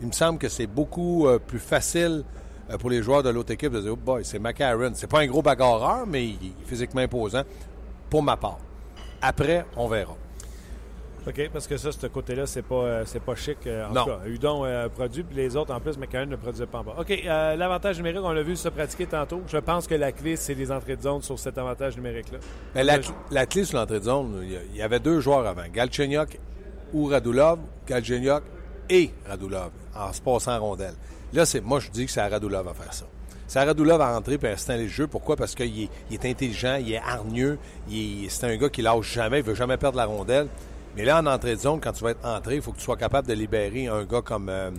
Il 0.00 0.06
me 0.08 0.12
semble 0.12 0.38
que 0.38 0.48
c'est 0.48 0.66
beaucoup 0.66 1.26
euh, 1.26 1.38
plus 1.38 1.58
facile 1.58 2.24
euh, 2.70 2.78
pour 2.78 2.90
les 2.90 3.02
joueurs 3.02 3.22
de 3.22 3.30
l'autre 3.30 3.52
équipe 3.52 3.72
de 3.72 3.80
dire, 3.80 3.92
oh 3.92 3.96
boy, 3.96 4.24
c'est 4.24 4.38
McCarron. 4.38 4.92
C'est 4.94 5.06
pas 5.06 5.20
un 5.20 5.26
gros 5.26 5.42
bagarreur, 5.42 6.06
mais 6.06 6.24
il 6.24 6.34
est 6.34 6.66
physiquement 6.66 7.00
imposant 7.00 7.42
pour 8.08 8.22
ma 8.22 8.36
part. 8.36 8.58
Après, 9.22 9.66
on 9.76 9.88
verra. 9.88 10.16
OK, 11.26 11.50
parce 11.52 11.66
que 11.66 11.76
ça, 11.76 11.92
ce 11.92 12.06
côté-là, 12.06 12.46
c'est 12.46 12.62
pas, 12.62 12.74
euh, 12.76 13.02
c'est 13.04 13.20
pas 13.22 13.34
chic. 13.34 13.58
euh, 13.66 13.86
en 13.88 13.92
Non. 13.92 14.04
tout 14.04 14.10
cas, 14.10 14.20
Udon 14.26 14.64
euh, 14.64 14.88
produit, 14.88 15.22
puis 15.22 15.36
les 15.36 15.54
autres, 15.54 15.74
en 15.74 15.78
plus, 15.80 15.98
McCann 15.98 16.28
ne 16.28 16.36
produisait 16.36 16.66
pas 16.66 16.78
en 16.78 16.84
bas. 16.84 16.94
OK, 16.98 17.10
euh, 17.10 17.56
l'avantage 17.56 17.98
numérique, 17.98 18.20
on 18.24 18.32
l'a 18.32 18.42
vu 18.42 18.56
se 18.56 18.68
pratiquer 18.70 19.06
tantôt. 19.06 19.42
Je 19.46 19.58
pense 19.58 19.86
que 19.86 19.94
la 19.94 20.12
clé, 20.12 20.36
c'est 20.36 20.54
les 20.54 20.72
entrées 20.72 20.96
de 20.96 21.02
zone 21.02 21.20
sur 21.22 21.38
cet 21.38 21.58
avantage 21.58 21.96
numérique-là. 21.96 22.38
Mais 22.74 22.84
la, 22.84 22.98
cl- 22.98 23.12
la 23.30 23.44
clé 23.46 23.64
sur 23.64 23.78
l'entrée 23.78 23.98
de 24.00 24.04
zone, 24.04 24.44
il 24.72 24.76
y 24.76 24.82
avait 24.82 25.00
deux 25.00 25.20
joueurs 25.20 25.46
avant, 25.46 25.62
Galchenyuk 25.72 26.38
ou 26.94 27.06
Radulov, 27.06 27.58
Galchenyuk 27.86 28.42
et 28.88 29.10
Radulov, 29.28 29.70
en 29.94 30.12
se 30.12 30.20
passant 30.22 30.56
en 30.56 30.60
rondelle. 30.60 30.94
Là, 31.32 31.44
c'est, 31.44 31.60
moi, 31.60 31.80
je 31.80 31.90
dis 31.90 32.06
que 32.06 32.10
c'est 32.12 32.20
à 32.20 32.28
Radulov 32.28 32.66
à 32.66 32.74
faire 32.74 32.92
ça. 32.94 33.04
C'est 33.46 33.58
à 33.58 33.64
Radulov 33.64 34.00
à 34.00 34.16
entrer 34.16 34.38
et 34.42 34.46
à 34.46 34.52
installer 34.52 34.84
le 34.84 34.88
jeu. 34.88 35.06
Pourquoi? 35.06 35.36
Parce 35.36 35.54
qu'il 35.54 35.82
est, 35.84 35.88
il 36.10 36.14
est 36.14 36.24
intelligent, 36.24 36.76
il 36.80 36.92
est 36.92 36.98
hargneux, 36.98 37.58
c'est 38.28 38.44
un 38.46 38.56
gars 38.56 38.68
qui 38.68 38.80
lâche 38.80 39.12
jamais, 39.12 39.38
il 39.40 39.44
veut 39.44 39.54
jamais 39.54 39.76
perdre 39.76 39.96
la 39.98 40.06
rondelle. 40.06 40.46
Mais 40.96 41.04
là, 41.04 41.20
en 41.20 41.26
entrée 41.26 41.54
de 41.54 41.60
zone, 41.60 41.80
quand 41.80 41.92
tu 41.92 42.02
vas 42.02 42.10
être 42.10 42.24
entré, 42.26 42.56
il 42.56 42.62
faut 42.62 42.72
que 42.72 42.78
tu 42.78 42.84
sois 42.84 42.96
capable 42.96 43.28
de 43.28 43.32
libérer 43.34 43.86
un 43.86 44.04
gars 44.04 44.22
comme, 44.22 44.48
euh, 44.48 44.70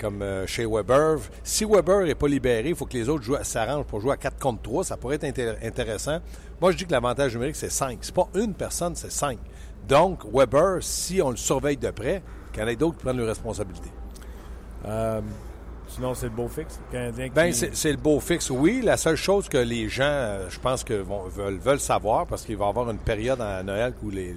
comme 0.00 0.20
euh, 0.22 0.46
chez 0.46 0.66
Weber. 0.66 1.18
Si 1.44 1.64
Weber 1.64 2.04
n'est 2.04 2.16
pas 2.16 2.26
libéré, 2.26 2.70
il 2.70 2.74
faut 2.74 2.86
que 2.86 2.94
les 2.96 3.08
autres 3.08 3.44
s'arrangent 3.46 3.84
pour 3.86 4.00
jouer 4.00 4.12
à 4.12 4.16
4 4.16 4.38
contre 4.38 4.62
3. 4.62 4.84
Ça 4.84 4.96
pourrait 4.96 5.14
être 5.16 5.24
inté- 5.24 5.54
intéressant. 5.64 6.18
Moi, 6.60 6.72
je 6.72 6.76
dis 6.78 6.86
que 6.86 6.92
l'avantage 6.92 7.34
numérique, 7.34 7.56
c'est 7.56 7.70
5. 7.70 7.98
C'est 8.02 8.14
pas 8.14 8.28
une 8.34 8.54
personne, 8.54 8.96
c'est 8.96 9.12
5. 9.12 9.38
Donc, 9.86 10.24
Weber, 10.32 10.78
si 10.80 11.22
on 11.22 11.30
le 11.30 11.36
surveille 11.36 11.76
de 11.76 11.90
près, 11.90 12.22
qu'il 12.52 12.62
y 12.62 12.64
en 12.64 12.68
ait 12.68 12.76
d'autres 12.76 12.96
qui 12.98 13.04
prennent 13.04 13.16
leurs 13.18 13.28
responsabilités. 13.28 13.90
Euh, 14.86 15.20
sinon, 15.86 16.14
c'est 16.14 16.26
le 16.26 16.32
beau 16.32 16.48
fixe. 16.48 16.80
Le 16.90 16.92
Canadien 16.98 17.24
qui... 17.28 17.34
Ben, 17.34 17.52
c'est 17.52 17.90
le 17.92 17.96
beau 17.96 18.18
fixe, 18.18 18.50
oui. 18.50 18.80
La 18.82 18.96
seule 18.96 19.16
chose 19.16 19.48
que 19.48 19.58
les 19.58 19.88
gens, 19.88 20.38
je 20.48 20.58
pense 20.58 20.82
que 20.82 20.94
vont, 20.94 21.24
veulent, 21.28 21.58
veulent 21.58 21.80
savoir, 21.80 22.26
parce 22.26 22.44
qu'il 22.44 22.56
va 22.56 22.66
y 22.66 22.68
avoir 22.68 22.90
une 22.90 22.98
période 22.98 23.40
à 23.40 23.62
Noël 23.62 23.94
où 24.02 24.10
les, 24.10 24.34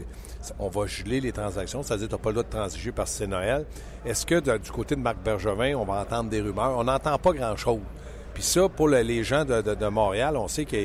on 0.60 0.70
va 0.70 0.86
geler 0.88 1.20
les 1.22 1.32
transactions, 1.32 1.84
c'est-à-dire 1.84 2.08
que 2.08 2.12
tu 2.13 2.17
n'as 2.17 2.24
pas 2.24 2.29
le 2.29 2.34
droit 2.36 2.44
de 2.44 2.50
transiger 2.50 2.91
parce 2.91 3.12
que 3.12 3.17
c'est 3.17 3.27
Noël. 3.27 3.65
Est-ce 4.06 4.25
que 4.25 4.58
du 4.58 4.72
côté 4.72 4.96
de 4.96 5.01
Marc 5.01 5.17
Bergevin, 5.24 5.75
on 5.75 5.86
va 5.86 6.01
entendre 6.01 6.29
des 6.29 6.41
rumeurs? 6.41 6.77
On 6.77 6.84
n'entend 6.84 7.17
pas 7.17 7.32
grand-chose. 7.34 7.82
Puis 8.34 8.44
ça, 8.44 8.70
pour 8.70 8.88
le- 8.88 9.01
les 9.01 9.24
gens 9.24 9.46
de, 9.46 9.88
Montréal, 9.89 10.38
on 10.38 10.48
sait 10.48 10.65
que 10.65 10.77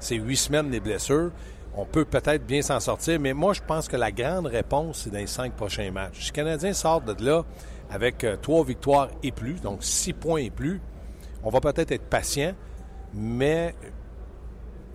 c'est 0.00 0.16
huit 0.16 0.36
semaines 0.36 0.70
des 0.70 0.80
blessures. 0.80 1.30
On 1.76 1.84
peut 1.84 2.04
peut-être 2.04 2.44
bien 2.44 2.62
s'en 2.62 2.80
sortir, 2.80 3.20
mais 3.20 3.32
moi, 3.32 3.52
je 3.52 3.60
pense 3.64 3.86
que 3.86 3.96
la 3.96 4.10
grande 4.10 4.46
réponse, 4.46 5.02
c'est 5.04 5.10
dans 5.10 5.18
les 5.18 5.28
cinq 5.28 5.52
prochains 5.52 5.90
matchs. 5.92 6.20
Si 6.24 6.30
le 6.30 6.34
Canadien 6.34 6.72
sort 6.72 7.00
de 7.00 7.24
là 7.24 7.44
avec 7.90 8.24
euh, 8.24 8.36
trois 8.36 8.64
victoires 8.64 9.08
et 9.22 9.30
plus, 9.30 9.60
donc 9.60 9.84
six 9.84 10.12
points 10.12 10.40
et 10.40 10.50
plus, 10.50 10.80
on 11.44 11.50
va 11.50 11.60
peut-être 11.60 11.92
être 11.92 12.04
patient, 12.10 12.54
mais 13.14 13.74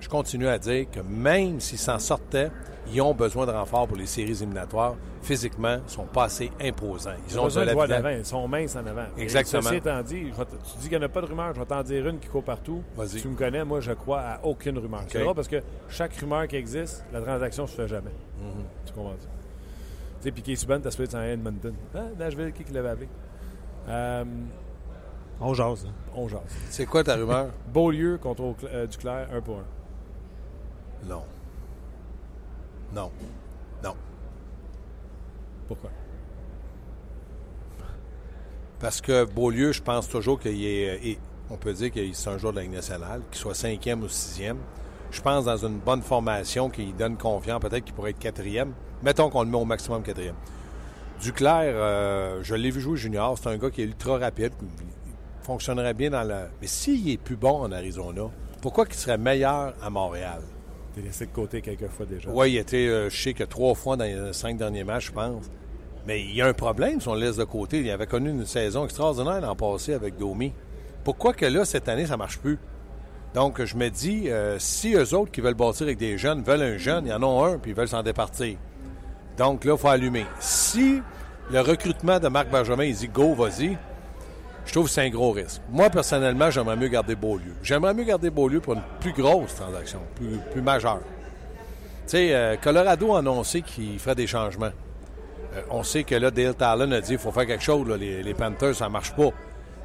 je 0.05 0.09
continue 0.09 0.47
à 0.47 0.59
dire 0.59 0.85
que 0.91 0.99
même 0.99 1.59
s'ils 1.59 1.79
s'en 1.79 1.97
sortaient, 1.97 2.51
ils 2.93 3.01
ont 3.01 3.15
besoin 3.15 3.47
de 3.47 3.51
renforts 3.51 3.87
pour 3.87 3.97
les 3.97 4.05
séries 4.05 4.33
éliminatoires. 4.33 4.93
Physiquement, 5.23 5.79
ils 5.83 5.91
sont 5.91 6.05
pas 6.05 6.25
assez 6.25 6.51
imposants. 6.61 7.09
Ils 7.27 7.33
Ils 7.33 7.39
ont 7.39 7.41
ont 7.41 7.45
besoin 7.45 7.65
de 7.65 7.71
la. 7.89 8.13
Ils 8.19 8.23
sont 8.23 8.47
minces 8.47 8.75
en 8.75 8.85
avant. 8.85 9.05
Et 9.17 9.23
Exactement. 9.23 9.63
Ceci 9.63 9.75
étant 9.77 10.03
dit, 10.03 10.27
je 10.29 10.35
vais 10.35 10.45
te- 10.45 10.51
tu 10.51 10.77
dis 10.77 10.89
qu'il 10.89 10.99
n'y 10.99 11.03
en 11.03 11.07
a 11.07 11.09
pas 11.09 11.21
de 11.21 11.25
rumeur. 11.25 11.55
Je 11.55 11.59
vais 11.59 11.65
t'en 11.65 11.81
dire 11.81 12.07
une 12.07 12.19
qui 12.19 12.27
court 12.27 12.43
partout. 12.43 12.83
Vas-y. 12.95 13.19
Tu 13.19 13.27
me 13.27 13.35
connais, 13.35 13.65
moi, 13.65 13.79
je 13.79 13.93
crois 13.93 14.19
à 14.21 14.39
aucune 14.45 14.77
rumeur. 14.77 15.01
C'est 15.07 15.23
drôle 15.23 15.33
parce 15.33 15.47
que 15.47 15.63
chaque 15.89 16.13
rumeur 16.17 16.47
qui 16.47 16.57
existe, 16.57 17.03
la 17.11 17.21
transaction 17.21 17.65
se 17.65 17.75
fait 17.75 17.87
jamais. 17.87 18.11
Mm-hmm. 18.11 18.85
Tu 18.85 18.93
comprends 18.93 19.15
ça? 19.19 19.27
Tu 20.21 20.23
sais, 20.25 20.31
Piquet 20.31 20.55
Subban, 20.55 20.79
t'as 20.79 20.91
être 20.91 21.15
en 21.15 21.21
Edmonton. 21.23 21.73
Ah, 21.95 22.01
Nashville, 22.19 22.53
qui 22.53 22.63
qui 22.63 22.73
l'avait 22.73 22.89
appelé? 22.89 23.07
Euh, 23.89 24.23
On 25.41 25.55
jase. 25.55 25.87
hein. 25.87 25.93
on 26.15 26.27
jase. 26.27 26.41
C'est 26.69 26.85
quoi 26.85 27.03
ta 27.03 27.15
rumeur? 27.15 27.47
Beaulieu 27.73 28.19
contre 28.19 28.53
euh, 28.65 28.85
Duclair, 28.85 29.27
1 29.33 29.41
pour 29.41 29.57
1. 29.57 29.63
Non. 31.03 31.23
Non. 32.93 33.11
Non. 33.83 33.95
Pourquoi? 35.67 35.89
Parce 38.79 39.01
que 39.01 39.25
Beaulieu, 39.25 39.71
je 39.71 39.81
pense 39.81 40.07
toujours 40.07 40.39
qu'il 40.39 40.63
est, 40.65 41.07
et 41.07 41.19
on 41.49 41.57
peut 41.57 41.73
dire 41.73 41.91
qu'il 41.91 42.13
c'est 42.13 42.29
un 42.29 42.37
joueur 42.37 42.53
de 42.53 42.57
la 42.57 42.63
Ligue 42.63 42.73
nationale, 42.73 43.21
qu'il 43.31 43.39
soit 43.39 43.55
cinquième 43.55 44.03
ou 44.03 44.09
sixième. 44.09 44.57
Je 45.11 45.21
pense 45.21 45.45
dans 45.45 45.65
une 45.65 45.79
bonne 45.79 46.01
formation 46.01 46.69
qui 46.69 46.91
donne 46.91 47.17
confiance, 47.17 47.61
peut-être 47.61 47.85
qu'il 47.85 47.93
pourrait 47.93 48.11
être 48.11 48.19
quatrième. 48.19 48.73
Mettons 49.01 49.29
qu'on 49.29 49.43
le 49.43 49.49
met 49.49 49.57
au 49.57 49.65
maximum 49.65 50.03
quatrième. 50.03 50.35
Duclair, 51.21 51.73
euh, 51.75 52.39
je 52.43 52.55
l'ai 52.55 52.69
vu 52.69 52.81
jouer 52.81 52.97
junior, 52.97 53.37
c'est 53.37 53.47
un 53.47 53.57
gars 53.57 53.69
qui 53.69 53.81
est 53.81 53.85
ultra 53.85 54.17
rapide, 54.17 54.51
il 54.61 55.45
fonctionnerait 55.45 55.93
bien 55.93 56.09
dans 56.09 56.23
la... 56.23 56.49
Mais 56.59 56.67
s'il 56.67 57.09
est 57.09 57.17
plus 57.17 57.37
bon 57.37 57.61
en 57.61 57.71
Arizona, 57.71 58.23
pourquoi 58.61 58.85
qu'il 58.85 58.95
serait 58.95 59.17
meilleur 59.17 59.73
à 59.81 59.89
Montréal? 59.89 60.41
T'es 60.95 61.01
laissé 61.01 61.25
de 61.25 61.31
côté 61.31 61.61
quelques 61.61 61.89
fois 61.89 62.05
déjà. 62.05 62.29
Oui, 62.29 62.53
il 62.53 62.57
était, 62.57 62.87
euh, 62.87 63.09
je 63.09 63.21
sais 63.21 63.33
que 63.33 63.43
trois 63.43 63.75
fois 63.75 63.97
dans 63.97 64.05
les 64.05 64.31
cinq 64.31 64.55
derniers 64.55 64.85
matchs, 64.85 65.07
je 65.07 65.11
pense. 65.11 65.51
Mais 66.07 66.21
il 66.21 66.33
y 66.33 66.41
a 66.41 66.47
un 66.47 66.53
problème 66.53 67.01
si 67.01 67.07
on 67.09 67.15
le 67.15 67.21
laisse 67.21 67.35
de 67.35 67.43
côté. 67.43 67.81
Il 67.81 67.91
avait 67.91 68.07
connu 68.07 68.29
une 68.29 68.45
saison 68.45 68.85
extraordinaire 68.85 69.41
l'an 69.41 69.55
passé 69.55 69.93
avec 69.93 70.17
Domi. 70.17 70.53
Pourquoi 71.03 71.33
que 71.33 71.45
là, 71.45 71.65
cette 71.65 71.89
année, 71.89 72.05
ça 72.05 72.15
marche 72.15 72.37
plus? 72.37 72.57
Donc, 73.33 73.61
je 73.61 73.75
me 73.75 73.89
dis, 73.89 74.29
euh, 74.29 74.57
si 74.59 74.93
eux 74.93 75.13
autres 75.13 75.31
qui 75.31 75.41
veulent 75.41 75.53
bâtir 75.53 75.83
avec 75.87 75.97
des 75.97 76.17
jeunes 76.17 76.41
veulent 76.41 76.61
un 76.61 76.77
jeune, 76.77 77.05
il 77.05 77.09
y 77.09 77.13
en 77.13 77.21
a 77.21 77.47
un, 77.49 77.57
puis 77.57 77.71
ils 77.71 77.77
veulent 77.77 77.89
s'en 77.89 78.01
départir. 78.01 78.57
Donc 79.37 79.65
là, 79.65 79.73
il 79.73 79.77
faut 79.77 79.89
allumer. 79.89 80.25
Si 80.39 81.01
le 81.51 81.59
recrutement 81.59 82.19
de 82.19 82.29
Marc 82.29 82.49
Benjamin, 82.49 82.85
il 82.85 82.95
dit 82.95 83.09
go, 83.09 83.33
vas-y, 83.33 83.77
je 84.65 84.71
trouve 84.71 84.85
que 84.85 84.91
c'est 84.91 85.05
un 85.05 85.09
gros 85.09 85.31
risque. 85.31 85.61
Moi, 85.69 85.89
personnellement, 85.89 86.49
j'aimerais 86.49 86.75
mieux 86.75 86.87
garder 86.87 87.15
Beaulieu. 87.15 87.53
J'aimerais 87.61 87.93
mieux 87.93 88.03
garder 88.03 88.29
Beaulieu 88.29 88.59
pour 88.59 88.73
une 88.73 88.81
plus 88.99 89.13
grosse 89.13 89.55
transaction, 89.55 89.99
plus, 90.15 90.39
plus 90.51 90.61
majeure. 90.61 91.01
Tu 92.05 92.11
sais, 92.11 92.35
euh, 92.35 92.55
Colorado 92.61 93.15
a 93.15 93.19
annoncé 93.19 93.61
qu'il 93.61 93.97
ferait 93.99 94.15
des 94.15 94.27
changements. 94.27 94.71
Euh, 95.55 95.61
on 95.69 95.83
sait 95.83 96.03
que 96.03 96.15
là, 96.15 96.31
Dale 96.31 96.55
Talon 96.55 96.91
a 96.91 97.01
dit 97.01 97.09
qu'il 97.09 97.17
faut 97.17 97.31
faire 97.31 97.45
quelque 97.45 97.63
chose. 97.63 97.87
Les, 97.99 98.33
Panthers, 98.33 98.75
ça 98.75 98.89
marche 98.89 99.15
pas. 99.15 99.29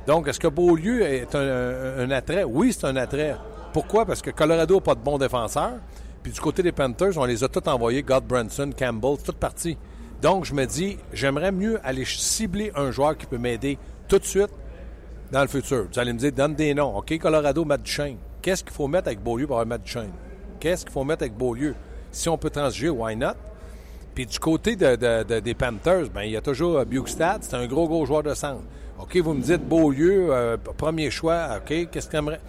Donc, 0.06 0.28
est-ce 0.28 0.40
que 0.40 0.48
Beaulieu 0.48 1.02
est 1.02 1.34
un, 1.34 1.98
un- 1.98 2.10
attrait? 2.10 2.44
Oui, 2.44 2.72
c'est 2.72 2.86
un 2.86 2.96
attrait. 2.96 3.36
Pourquoi? 3.72 4.06
Parce 4.06 4.22
que 4.22 4.30
Colorado 4.30 4.74
n'a 4.74 4.80
pas 4.80 4.94
de 4.94 5.00
bons 5.00 5.18
défenseurs. 5.18 5.74
Puis 6.22 6.32
du 6.32 6.40
côté 6.40 6.62
des 6.62 6.72
Panthers, 6.72 7.16
on 7.16 7.24
les 7.24 7.44
a 7.44 7.48
tous 7.48 7.68
envoyés, 7.68 8.02
God 8.02 8.24
Branson, 8.24 8.70
Campbell, 8.76 9.16
toute 9.24 9.36
partie. 9.36 9.78
Donc, 10.20 10.44
je 10.44 10.52
me 10.52 10.66
dis, 10.66 10.98
j'aimerais 11.12 11.52
mieux 11.52 11.80
aller 11.82 12.04
cibler 12.04 12.72
un 12.74 12.90
joueur 12.90 13.16
qui 13.16 13.26
peut 13.26 13.38
m'aider 13.38 13.78
tout 14.08 14.18
de 14.18 14.24
suite 14.24 14.50
dans 15.32 15.42
le 15.42 15.48
futur. 15.48 15.86
Vous 15.92 15.98
allez 15.98 16.12
me 16.12 16.18
dire, 16.18 16.32
donne 16.32 16.54
des 16.54 16.74
noms. 16.74 16.96
OK, 16.96 17.16
Colorado, 17.18 17.64
Matt 17.64 17.82
Duchesne. 17.82 18.16
Qu'est-ce 18.42 18.64
qu'il 18.64 18.72
faut 18.72 18.88
mettre 18.88 19.08
avec 19.08 19.20
Beaulieu 19.22 19.46
pour 19.46 19.56
avoir 19.56 19.66
Matt 19.66 19.82
Duchesne? 19.82 20.10
Qu'est-ce 20.58 20.84
qu'il 20.84 20.92
faut 20.92 21.04
mettre 21.04 21.22
avec 21.22 21.34
Beaulieu? 21.36 21.74
Si 22.10 22.28
on 22.28 22.36
peut 22.38 22.50
transiger, 22.50 22.88
why 22.90 23.14
not? 23.16 23.34
Puis 24.14 24.26
du 24.26 24.38
côté 24.38 24.74
de- 24.76 24.96
de- 24.96 25.22
de- 25.22 25.40
des 25.40 25.54
Panthers, 25.54 26.08
ben 26.12 26.22
il 26.22 26.32
y 26.32 26.36
a 26.36 26.40
toujours 26.40 26.78
euh, 26.78 26.84
Bukestad, 26.84 27.42
c'est 27.44 27.54
un 27.54 27.66
gros, 27.66 27.86
gros 27.86 28.04
joueur 28.04 28.22
de 28.24 28.34
centre. 28.34 28.62
OK, 28.98 29.16
vous 29.18 29.32
me 29.34 29.40
dites 29.40 29.66
Beaulieu, 29.66 30.28
euh, 30.30 30.56
premier 30.76 31.10
choix, 31.10 31.58
OK, 31.58 31.88
qu'est-ce 31.90 32.08
qu'il 32.08 32.18
aimerait? 32.18 32.40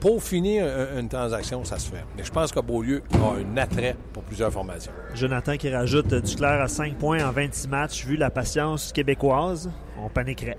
Pour 0.00 0.22
finir 0.22 0.66
un- 0.66 1.00
une 1.00 1.08
transaction, 1.08 1.64
ça 1.64 1.78
se 1.78 1.90
fait. 1.90 2.04
Mais 2.16 2.24
je 2.24 2.30
pense 2.30 2.52
que 2.52 2.60
Beaulieu 2.60 3.02
a 3.14 3.38
un 3.40 3.56
attrait 3.56 3.96
pour 4.12 4.22
plusieurs 4.24 4.52
formations. 4.52 4.92
Jonathan 5.14 5.56
qui 5.56 5.70
rajoute 5.70 6.12
euh, 6.12 6.20
Duclair 6.20 6.60
à 6.60 6.68
5 6.68 6.98
points 6.98 7.24
en 7.26 7.30
26 7.32 7.68
matchs. 7.68 8.04
Vu 8.04 8.16
la 8.16 8.28
patience 8.28 8.92
québécoise, 8.92 9.70
on 10.04 10.10
paniquerait. 10.10 10.58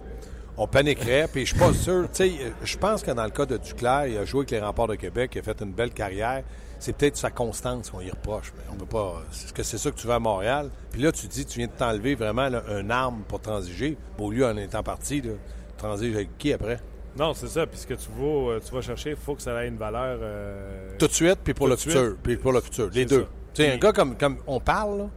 On 0.58 0.68
paniquerait, 0.68 1.28
puis 1.32 1.46
je 1.46 1.52
suis 1.52 1.60
pas 1.60 1.74
sûr. 1.74 2.04
Tu 2.14 2.30
sais, 2.30 2.32
euh, 2.42 2.50
je 2.64 2.78
pense 2.78 3.04
que 3.04 3.12
dans 3.12 3.26
le 3.26 3.30
cas 3.30 3.46
de 3.46 3.58
Duclair, 3.58 4.08
il 4.08 4.18
a 4.18 4.24
joué 4.26 4.40
avec 4.40 4.52
les 4.52 4.60
remparts 4.62 4.88
de 4.88 4.96
Québec, 4.96 5.32
il 5.36 5.40
a 5.40 5.42
fait 5.44 5.60
une 5.62 5.74
belle 5.74 5.92
carrière. 5.92 6.44
C'est 6.80 6.94
peut-être 6.96 7.18
sa 7.18 7.30
constance 7.30 7.90
qu'on 7.90 8.00
y 8.02 8.10
reproche, 8.10 8.54
mais 8.58 8.64
on 8.72 8.76
peut 8.76 8.86
pas. 8.86 9.22
Est-ce 9.32 9.52
que 9.54 9.64
c'est 9.64 9.78
ça 9.78 9.92
que 9.92 9.96
tu 9.98 10.08
veux 10.08 10.14
à 10.14 10.20
Montréal? 10.20 10.70
Puis 10.92 11.02
là, 11.02 11.12
tu 11.12 11.28
dis, 11.28 11.46
tu 11.46 11.60
viens 11.60 11.68
de 11.68 11.72
t'enlever 11.74 12.16
vraiment 12.16 12.48
là, 12.48 12.64
un 12.70 12.90
arme 12.90 13.24
pour 13.28 13.42
transiger. 13.42 13.98
Beaulieu 14.18 14.46
en 14.46 14.56
étant 14.58 14.84
parti, 14.84 15.22
là, 15.22 15.32
transige 15.78 16.14
avec 16.16 16.38
qui 16.38 16.54
après? 16.54 16.80
Non, 17.18 17.34
c'est 17.34 17.48
ça. 17.48 17.66
Puis 17.66 17.80
ce 17.80 17.88
que 17.88 17.94
tu 17.94 18.08
vas, 18.18 18.52
euh, 18.54 18.60
tu 18.66 18.74
vas 18.74 18.82
chercher, 18.82 19.12
il 19.12 19.16
faut 19.16 19.36
que 19.36 19.42
ça 19.42 19.64
ait 19.64 19.68
une 19.68 19.78
valeur. 19.78 20.20
euh, 20.22 20.92
Tout 21.00 21.08
de 21.08 21.14
suite, 21.14 21.40
puis 21.44 21.54
pour 21.54 21.68
Tout 21.68 21.72
le 21.72 21.78
futur. 21.78 22.16
Puis 22.22 22.36
pour 22.38 22.52
le 22.54 22.62
futur. 22.62 22.90
Les 22.94 23.06
deux. 23.06 23.26
Tu 23.54 23.64
sais, 23.64 23.72
un 23.74 23.78
gars 23.78 23.94
comme, 23.94 24.18
comme 24.18 24.38
on 24.48 24.60
parle, 24.60 24.98
là, 25.00 25.10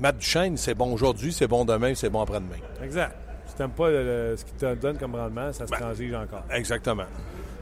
Matt 0.00 0.18
Duchesne, 0.18 0.56
c'est 0.56 0.74
bon 0.74 0.92
aujourd'hui, 0.92 1.32
c'est 1.32 1.46
bon 1.46 1.64
demain, 1.64 1.94
c'est 1.94 2.10
bon 2.10 2.20
après-demain. 2.22 2.56
Exact. 2.82 3.16
Si 3.52 3.58
t'aimes 3.58 3.70
pas 3.72 3.90
le- 3.90 4.02
le- 4.30 4.36
ce 4.38 4.46
qu'il 4.46 4.54
te 4.54 4.74
donne 4.76 4.96
comme 4.96 5.14
rendement, 5.14 5.52
ça 5.52 5.66
se 5.66 5.72
Ben. 5.72 5.76
transige 5.78 6.14
encore. 6.14 6.42
Exactement. 6.50 7.04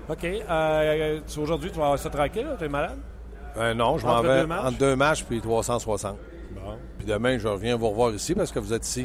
OK. 0.09 0.25
euh, 0.25 1.19
tu- 1.27 1.41
Aujourd'hui, 1.41 1.69
tu 1.73 1.79
vas 1.79 1.87
avoir 1.87 1.99
ça 1.99 2.11
tranquille, 2.11 2.45
là? 2.47 2.55
T'es 2.57 2.69
malade? 2.69 2.97
Euh, 3.57 3.75
non, 3.75 3.99
je 3.99 4.07
m'en 4.07 4.23
vais 4.23 4.43
deux 4.43 4.47
matchs? 4.47 4.65
entre 4.67 4.79
deux 4.79 4.95
matchs, 4.95 5.25
puis 5.25 5.41
360. 5.41 6.17
Bon. 6.53 6.61
Puis 6.97 7.09
demain, 7.09 7.39
je 7.39 7.49
reviens 7.49 7.75
vous 7.75 7.89
revoir 7.91 8.13
ici 8.13 8.37
parce 8.37 8.53
que 8.53 8.61
vous 8.61 8.73
êtes 8.73 8.87
ici. 8.87 9.05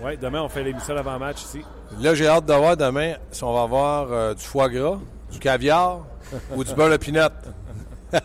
Oui, 0.00 0.16
demain, 0.16 0.40
on 0.40 0.48
fait 0.48 0.62
l'émission 0.64 0.94
d'avant-match 0.94 1.42
ici. 1.42 1.62
Là, 2.00 2.14
j'ai 2.14 2.26
hâte 2.28 2.46
de 2.46 2.54
voir 2.54 2.78
demain 2.78 3.16
si 3.30 3.44
on 3.44 3.52
va 3.52 3.62
avoir 3.64 4.10
euh, 4.10 4.32
du 4.32 4.42
foie 4.42 4.70
gras, 4.70 4.98
du 5.30 5.38
caviar 5.38 6.06
ou 6.54 6.64
du 6.64 6.72
beurre 6.74 6.90
de 6.92 6.96
pinot. 6.96 7.28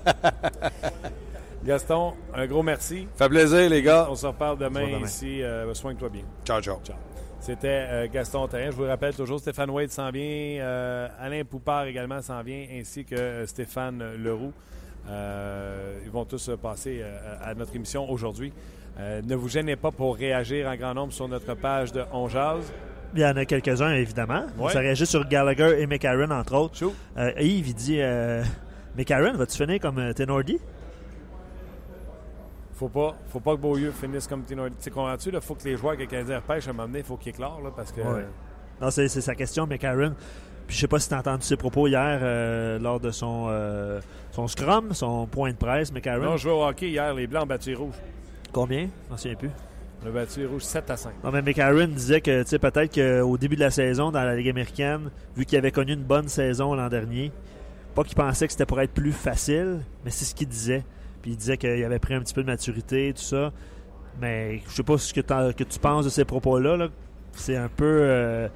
Gaston, 1.66 2.14
un 2.34 2.48
gros 2.48 2.64
merci. 2.64 3.08
Fait 3.18 3.28
plaisir, 3.28 3.70
les 3.70 3.82
gars. 3.82 4.08
On 4.10 4.16
se 4.16 4.26
reparle 4.28 4.58
demain, 4.58 4.88
demain. 4.88 5.06
ici. 5.06 5.44
Euh, 5.44 5.74
Soigne-toi 5.74 6.08
bien. 6.10 6.24
Ciao, 6.46 6.62
ciao. 6.62 6.80
Ciao. 6.86 6.96
C'était 7.42 7.86
euh, 7.90 8.08
Gaston 8.08 8.48
Terrien. 8.48 8.70
Je 8.70 8.76
vous 8.76 8.86
rappelle 8.86 9.16
toujours, 9.16 9.40
Stéphane 9.40 9.72
Wade 9.72 9.90
s'en 9.90 10.12
vient. 10.12 10.22
euh, 10.62 11.08
Alain 11.20 11.44
Poupard 11.44 11.86
également 11.86 12.22
s'en 12.22 12.44
vient, 12.44 12.68
ainsi 12.80 13.04
que 13.04 13.16
euh, 13.16 13.48
Stéphane 13.48 14.16
Leroux. 14.16 14.54
Ils 15.08 16.12
vont 16.12 16.26
tous 16.26 16.52
passer 16.62 17.04
à 17.44 17.56
notre 17.56 17.76
émission 17.76 18.08
aujourd'hui. 18.10 18.54
Ne 19.00 19.36
vous 19.36 19.50
gênez 19.50 19.76
pas 19.76 19.90
pour 19.90 20.16
réagir 20.16 20.68
en 20.70 20.76
grand 20.76 20.94
nombre 20.94 21.12
sur 21.12 21.28
notre 21.28 21.56
page 21.56 21.92
de 21.92 22.04
On 22.14 22.28
Jazz. 22.30 22.72
Il 23.16 23.22
y 23.22 23.26
en 23.26 23.36
a 23.36 23.44
quelques-uns, 23.46 23.94
évidemment. 23.96 24.46
Ouais. 24.60 24.72
Ça 24.72 24.80
réagit 24.80 25.08
sur 25.08 25.28
Gallagher 25.28 25.82
et 25.82 25.88
McCarron, 25.88 26.30
entre 26.30 26.54
autres. 26.56 26.86
Yves, 27.40 27.70
il 27.70 27.74
dit 27.74 27.98
euh, 28.00 28.44
McCarron, 28.96 29.34
vas-tu 29.34 29.58
finir 29.58 29.80
comme 29.80 30.14
Tenordi 30.14 30.60
Faut 32.82 32.90
pas, 32.90 33.16
faut 33.28 33.40
pas 33.40 33.56
que 33.56 33.62
Beaulieu 33.62 33.92
finisse 33.92 34.26
comme 34.26 34.42
Tino. 34.42 34.64
Tu 34.82 34.90
comprends-tu? 34.90 35.30
Il 35.32 35.40
faut 35.40 35.54
que 35.54 35.66
les 35.66 35.78
joueurs 35.78 35.94
que 35.94 36.00
les 36.00 36.08
Canadiens 36.08 36.38
repêchent, 36.38 36.66
à 36.66 36.72
un 36.72 36.74
moment 36.74 36.88
donné, 36.88 37.00
il 37.00 37.06
faut 37.06 37.16
qu'ils 37.16 37.30
éclairent, 37.30 37.62
là, 37.64 37.70
parce 37.76 37.92
que... 37.92 38.02
Ouais. 38.02 38.26
Non, 38.82 38.90
c'est 38.90 39.08
sa 39.08 39.36
question, 39.36 39.68
McCarron. 39.68 40.16
Puis 40.66 40.76
je 40.78 40.82
sais 40.82 40.88
pas 40.88 40.98
si 40.98 41.08
tu 41.08 41.14
as 41.14 41.20
entendu 41.20 41.44
ses 41.44 41.58
propos 41.58 41.86
hier 41.86 42.20
euh, 42.24 42.80
lors 42.80 43.00
de 43.00 43.12
son, 43.12 43.46
euh, 43.50 44.02
son 44.32 44.48
scrum, 44.48 44.96
son 44.96 45.28
point 45.28 45.52
de 45.52 45.58
presse, 45.58 45.94
McCarron. 45.94 46.24
Non, 46.24 46.38
je 46.38 46.42
jouais 46.42 46.54
au 46.54 46.64
hockey 46.64 46.90
hier, 46.90 47.14
les 47.14 47.28
Blancs 47.28 47.44
ont 47.44 47.46
battu 47.46 47.70
les 47.70 47.76
Rouges. 47.76 47.94
Combien? 48.52 48.90
Je 49.06 49.12
m'en 49.12 49.18
souviens 49.18 49.38
plus. 49.38 49.52
A 50.04 50.10
battu 50.10 50.40
les 50.40 50.46
Rouges 50.48 50.64
7 50.64 50.90
à 50.90 50.98
5. 50.98 51.14
Non, 51.24 51.30
mais 51.30 51.44
McCarron 51.44 51.86
disait 51.86 52.22
que 52.22 52.42
tu 52.42 52.50
sais, 52.50 52.58
peut-être 52.58 52.96
qu'au 52.96 53.38
début 53.38 53.58
de 53.58 53.62
la 53.62 53.70
saison, 53.70 54.10
dans 54.10 54.24
la 54.24 54.36
Ligue 54.36 54.50
américaine, 54.50 55.12
vu 55.38 55.46
qu'il 55.46 55.60
avait 55.60 55.72
connu 55.72 55.94
une 55.94 56.02
bonne 56.02 56.30
saison 56.30 56.74
l'an 56.74 56.90
dernier, 56.90 57.32
pas 57.94 58.04
qu'il 58.04 58.16
pensait 58.16 58.48
que 58.48 58.54
c'était 58.54 58.66
pour 58.66 58.82
être 58.82 58.92
plus 58.92 59.12
facile, 59.12 59.82
mais 60.04 60.10
c'est 60.10 60.26
ce 60.26 60.34
qu'il 60.34 60.48
disait. 60.48 60.84
Puis 61.22 61.32
il 61.32 61.38
disait 61.38 61.58
qu'il 61.58 61.84
avait 61.84 62.00
pris 62.00 62.14
un 62.14 62.22
petit 62.22 62.34
peu 62.34 62.42
de 62.42 62.48
maturité, 62.48 63.14
tout 63.16 63.22
ça. 63.22 63.52
Mais 64.20 64.60
je 64.68 64.72
sais 64.72 64.84
pas 64.84 64.98
ce 64.98 65.14
que, 65.14 65.22
que 65.22 65.64
tu 65.64 65.80
penses 65.80 66.06
de 66.06 66.10
ces 66.10 66.26
propos-là. 66.26 66.78
là. 66.78 66.88
C'est 67.34 67.56
un 67.56 67.70
peu. 67.70 67.86
euh, 68.02 68.48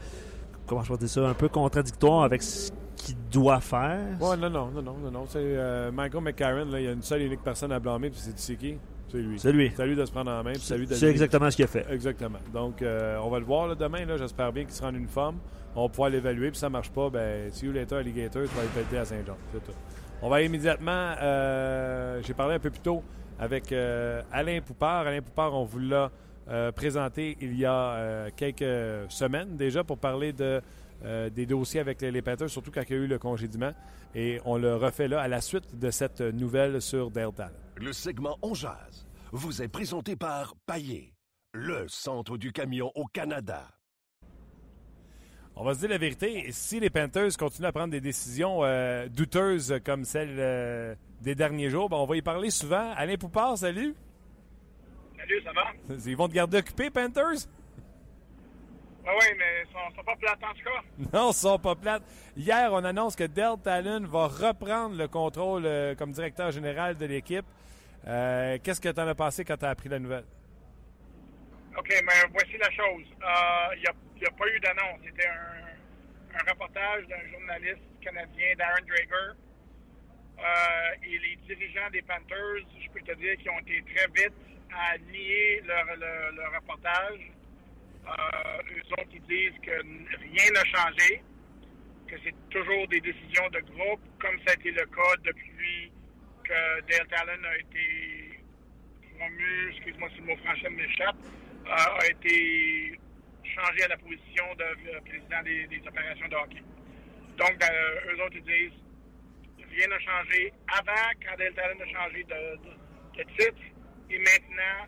comment 0.66 0.84
je 0.84 0.92
peux 0.92 0.98
dire 0.98 1.10
ça 1.10 1.28
Un 1.28 1.34
peu 1.34 1.48
contradictoire 1.48 2.24
avec 2.24 2.42
ce 2.44 2.72
qu'il 2.98 3.16
doit 3.32 3.60
faire. 3.62 4.00
Ouais, 4.20 4.36
non, 4.38 4.50
non, 4.50 4.70
non, 4.72 4.82
non, 4.82 4.96
non, 5.04 5.12
non. 5.12 5.26
C'est 5.30 5.40
euh, 5.42 5.92
Michael 5.92 6.24
McCarron, 6.24 6.66
là, 6.66 6.80
il 6.80 6.86
y 6.86 6.88
a 6.88 6.92
une 6.92 7.04
seule 7.04 7.22
et 7.22 7.26
unique 7.26 7.44
personne 7.44 7.72
à 7.72 7.80
blâmer, 7.80 8.10
puis 8.10 8.20
c'est 8.36 8.56
qui? 8.56 8.78
C'est 9.12 9.18
lui. 9.20 9.40
C'est 9.40 9.52
lui. 9.52 9.72
C'est 9.76 9.86
lui 9.86 9.96
de 9.96 10.04
se 10.04 10.12
prendre 10.12 10.32
en 10.32 10.44
main, 10.44 10.54
c'est 10.60 10.78
lui 10.78 10.88
exactement 10.92 11.50
ce 11.52 11.56
qu'il 11.56 11.66
a 11.66 11.68
fait. 11.68 11.86
Exactement. 11.92 12.40
Donc, 12.52 12.82
euh, 12.82 13.18
on 13.24 13.30
va 13.30 13.40
le 13.40 13.46
voir 13.46 13.68
là, 13.68 13.76
demain. 13.76 14.04
Là, 14.06 14.18
J'espère 14.18 14.52
bien 14.52 14.64
qu'il 14.66 14.74
sera 14.74 14.90
en 14.90 14.96
uniforme. 14.96 15.38
On 15.76 15.84
va 15.84 15.90
pouvoir 15.90 16.10
l'évaluer. 16.10 16.48
Puis 16.50 16.56
si 16.56 16.62
ça 16.62 16.70
marche 16.70 16.90
pas, 16.90 17.10
ben, 17.10 17.52
see 17.52 17.68
you 17.68 17.72
later, 17.72 17.98
alligator, 17.98 18.42
tu 18.44 18.50
vas 18.56 18.64
être 18.64 18.72
pété 18.72 18.98
à 18.98 19.06
Saint-Jean. 19.06 19.36
C'est 19.54 19.64
tout. 19.64 19.72
On 20.22 20.30
va 20.30 20.42
immédiatement. 20.42 21.16
euh, 21.22 22.22
J'ai 22.24 22.34
parlé 22.34 22.56
un 22.56 22.60
peu 22.60 22.70
plus 22.70 22.80
tôt 22.82 23.04
avec 23.40 23.72
euh, 23.72 24.22
Alain 24.32 24.62
Poupard. 24.62 25.08
Alain 25.08 25.22
Poupard, 25.22 25.54
on 25.54 25.66
vous 25.66 25.80
l'a 25.80 26.12
euh, 26.48 26.72
présenté 26.72 27.38
il 27.42 27.58
y 27.58 27.66
a 27.66 28.30
quelques 28.36 29.12
semaines 29.12 29.56
déjà 29.58 29.84
pour 29.84 29.98
parler 29.98 30.34
de, 30.34 30.62
des 31.30 31.46
dossiers 31.46 31.80
avec 31.80 32.02
les, 32.02 32.12
les 32.12 32.24
surtout 32.48 32.72
quand 32.72 32.82
il 32.90 32.96
y 32.96 33.00
a 33.00 33.02
eu 33.02 33.08
le 33.08 33.20
congédiement. 33.20 33.74
Et 34.16 34.40
on 34.46 34.58
le 34.58 34.76
refait 34.76 35.08
là 35.08 35.22
à 35.22 35.28
la 35.28 35.42
suite 35.42 35.78
de 35.78 35.92
cette 35.92 36.22
nouvelle 36.22 36.82
sur 36.82 37.12
Delta. 37.12 37.50
Le 37.76 37.92
segment 37.94 38.38
On 38.42 38.54
Jazz 38.54 39.06
vous 39.32 39.62
est 39.62 39.68
présenté 39.68 40.16
par 40.16 40.56
Paillé, 40.66 41.14
le 41.54 41.88
centre 41.90 42.38
du 42.38 42.54
camion 42.54 42.92
au 42.96 43.06
Canada. 43.06 43.68
On 45.58 45.64
va 45.64 45.74
se 45.74 45.80
dire 45.80 45.90
la 45.90 45.98
vérité, 45.98 46.48
si 46.52 46.80
les 46.80 46.90
Panthers 46.90 47.38
continuent 47.38 47.68
à 47.68 47.72
prendre 47.72 47.92
des 47.92 48.02
décisions 48.02 48.60
euh, 48.64 49.08
douteuses 49.08 49.80
comme 49.86 50.04
celle 50.04 50.36
euh, 50.38 50.96
des 51.22 51.34
derniers 51.34 51.70
jours, 51.70 51.90
ben, 51.90 51.96
on 51.98 52.06
va 52.06 52.18
y 52.18 52.22
parler 52.22 52.50
souvent. 52.50 52.92
Alain 52.98 53.16
Poupard, 53.16 53.58
salut. 53.58 53.96
Salut, 55.18 55.42
ça 55.44 55.52
va? 55.54 55.96
Ils 56.06 56.18
vont 56.18 56.28
te 56.28 56.34
garder 56.34 56.58
occupé, 56.58 56.90
Panthers? 56.90 57.48
Oui, 59.08 59.12
oui, 59.20 59.28
mais 59.38 59.64
ils 59.64 59.72
sont, 59.72 59.96
sont 59.96 60.04
pas 60.04 60.16
plates 60.16 60.40
en 60.44 60.54
tout 60.54 60.64
cas. 60.64 61.10
Non, 61.18 61.30
ils 61.30 61.36
sont 61.36 61.60
pas 61.60 61.76
plates. 61.76 62.04
Hier, 62.36 62.70
on 62.74 62.84
annonce 62.84 63.16
que 63.16 63.26
Del 63.26 63.54
Talon 63.64 64.04
va 64.08 64.28
reprendre 64.28 64.98
le 64.98 65.08
contrôle 65.08 65.66
euh, 65.66 65.94
comme 65.94 66.12
directeur 66.12 66.50
général 66.52 66.98
de 66.98 67.06
l'équipe. 67.06 67.46
Euh, 68.08 68.58
Qu'est-ce 68.64 68.82
que 68.82 68.90
tu 68.90 69.00
en 69.00 69.08
as 69.08 69.14
pensé 69.14 69.46
quand 69.46 69.58
tu 69.58 69.66
as 69.66 69.70
appris 69.70 69.90
la 69.90 70.00
nouvelle? 70.00 70.26
OK, 71.78 71.90
mais 72.04 72.14
voici 72.32 72.58
la 72.58 72.72
chose. 72.72 73.06
Euh, 73.22 73.76
Il 73.76 73.82
n'y 74.22 74.28
a, 74.28 74.32
pas 74.32 74.48
eu 74.48 74.60
d'annonce. 74.60 75.00
C'était 75.06 75.28
un, 75.28 76.38
un 76.40 76.52
reportage 76.52 77.06
d'un 77.08 77.30
journaliste 77.32 77.82
canadien, 78.02 78.56
Darren 78.58 78.86
Drager. 78.88 79.34
Euh, 80.38 81.04
et 81.04 81.18
les 81.18 81.36
dirigeants 81.48 81.90
des 81.92 82.02
Panthers, 82.02 82.66
je 82.82 82.90
peux 82.92 83.00
te 83.02 83.14
dire 83.18 83.38
qu'ils 83.38 83.50
ont 83.52 83.60
été 83.60 83.82
très 83.94 84.08
vite 84.08 84.34
à 84.74 84.98
nier 84.98 85.62
leur, 85.66 85.86
leur- 85.96 86.54
reportage. 86.56 87.20
Euh, 88.06 88.62
eux 88.78 88.92
autres, 88.94 89.12
ils 89.14 89.22
disent 89.24 89.60
que 89.64 89.72
rien 89.82 90.52
n'a 90.54 90.64
changé, 90.66 91.22
que 92.08 92.16
c'est 92.24 92.36
toujours 92.50 92.88
des 92.90 93.00
décisions 93.02 93.48
de 93.50 93.60
groupe, 93.62 94.02
comme 94.20 94.38
ça 94.46 94.52
a 94.52 94.54
été 94.56 94.72
le 94.72 94.86
cas 94.86 95.16
depuis 95.24 95.92
que 96.44 96.82
Dale 96.82 97.08
Talon 97.08 97.44
a 97.46 97.58
été 97.58 98.40
promu, 99.18 99.72
excuse-moi 99.72 100.10
si 100.14 100.18
le 100.18 100.26
mot 100.26 100.36
français 100.38 100.70
m'échappe, 100.70 101.16
euh, 101.24 101.45
a 101.72 102.08
été 102.10 103.00
changé 103.44 103.84
à 103.84 103.88
la 103.90 103.98
position 103.98 104.46
de 104.58 104.64
euh, 104.64 105.00
président 105.02 105.42
des, 105.44 105.68
des 105.68 105.88
opérations 105.88 106.28
de 106.28 106.36
hockey. 106.36 106.64
Donc, 107.38 107.64
euh, 107.64 108.14
eux 108.14 108.22
autres, 108.24 108.36
ils 108.38 108.44
disent 108.44 108.80
rien 109.72 109.88
n'a 109.88 110.00
changé 110.00 110.54
avant, 110.68 111.10
quand 111.24 111.36
Talon 111.38 111.80
a 111.82 111.88
changé 111.88 112.24
de, 112.24 112.56
de- 112.58 113.18
de 113.18 113.24
titre, 113.38 113.62
et 114.10 114.18
maintenant, 114.20 114.88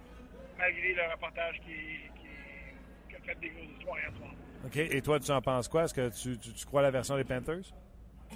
malgré 0.58 0.94
le 0.94 1.12
reportage 1.12 1.56
qui, 1.66 1.74
qui- 2.22 3.10
qui 3.10 3.16
a 3.16 3.20
fait 3.26 3.40
des 3.40 3.50
grosses 3.50 3.70
histoires 3.78 4.00
hier 4.00 4.12
soir. 4.18 4.32
OK. 4.66 4.78
Et 4.78 5.02
toi, 5.02 5.20
tu 5.20 5.32
en 5.32 5.42
penses 5.42 5.68
quoi? 5.68 5.84
Est-ce 5.84 5.94
que 5.94 6.10
tu, 6.22 6.38
tu- 6.40 6.54
tu 6.54 6.66
crois 6.66 6.80
à 6.82 6.84
la 6.84 6.92
version 6.92 7.16
des 7.18 7.24
Panthers? 7.24 7.74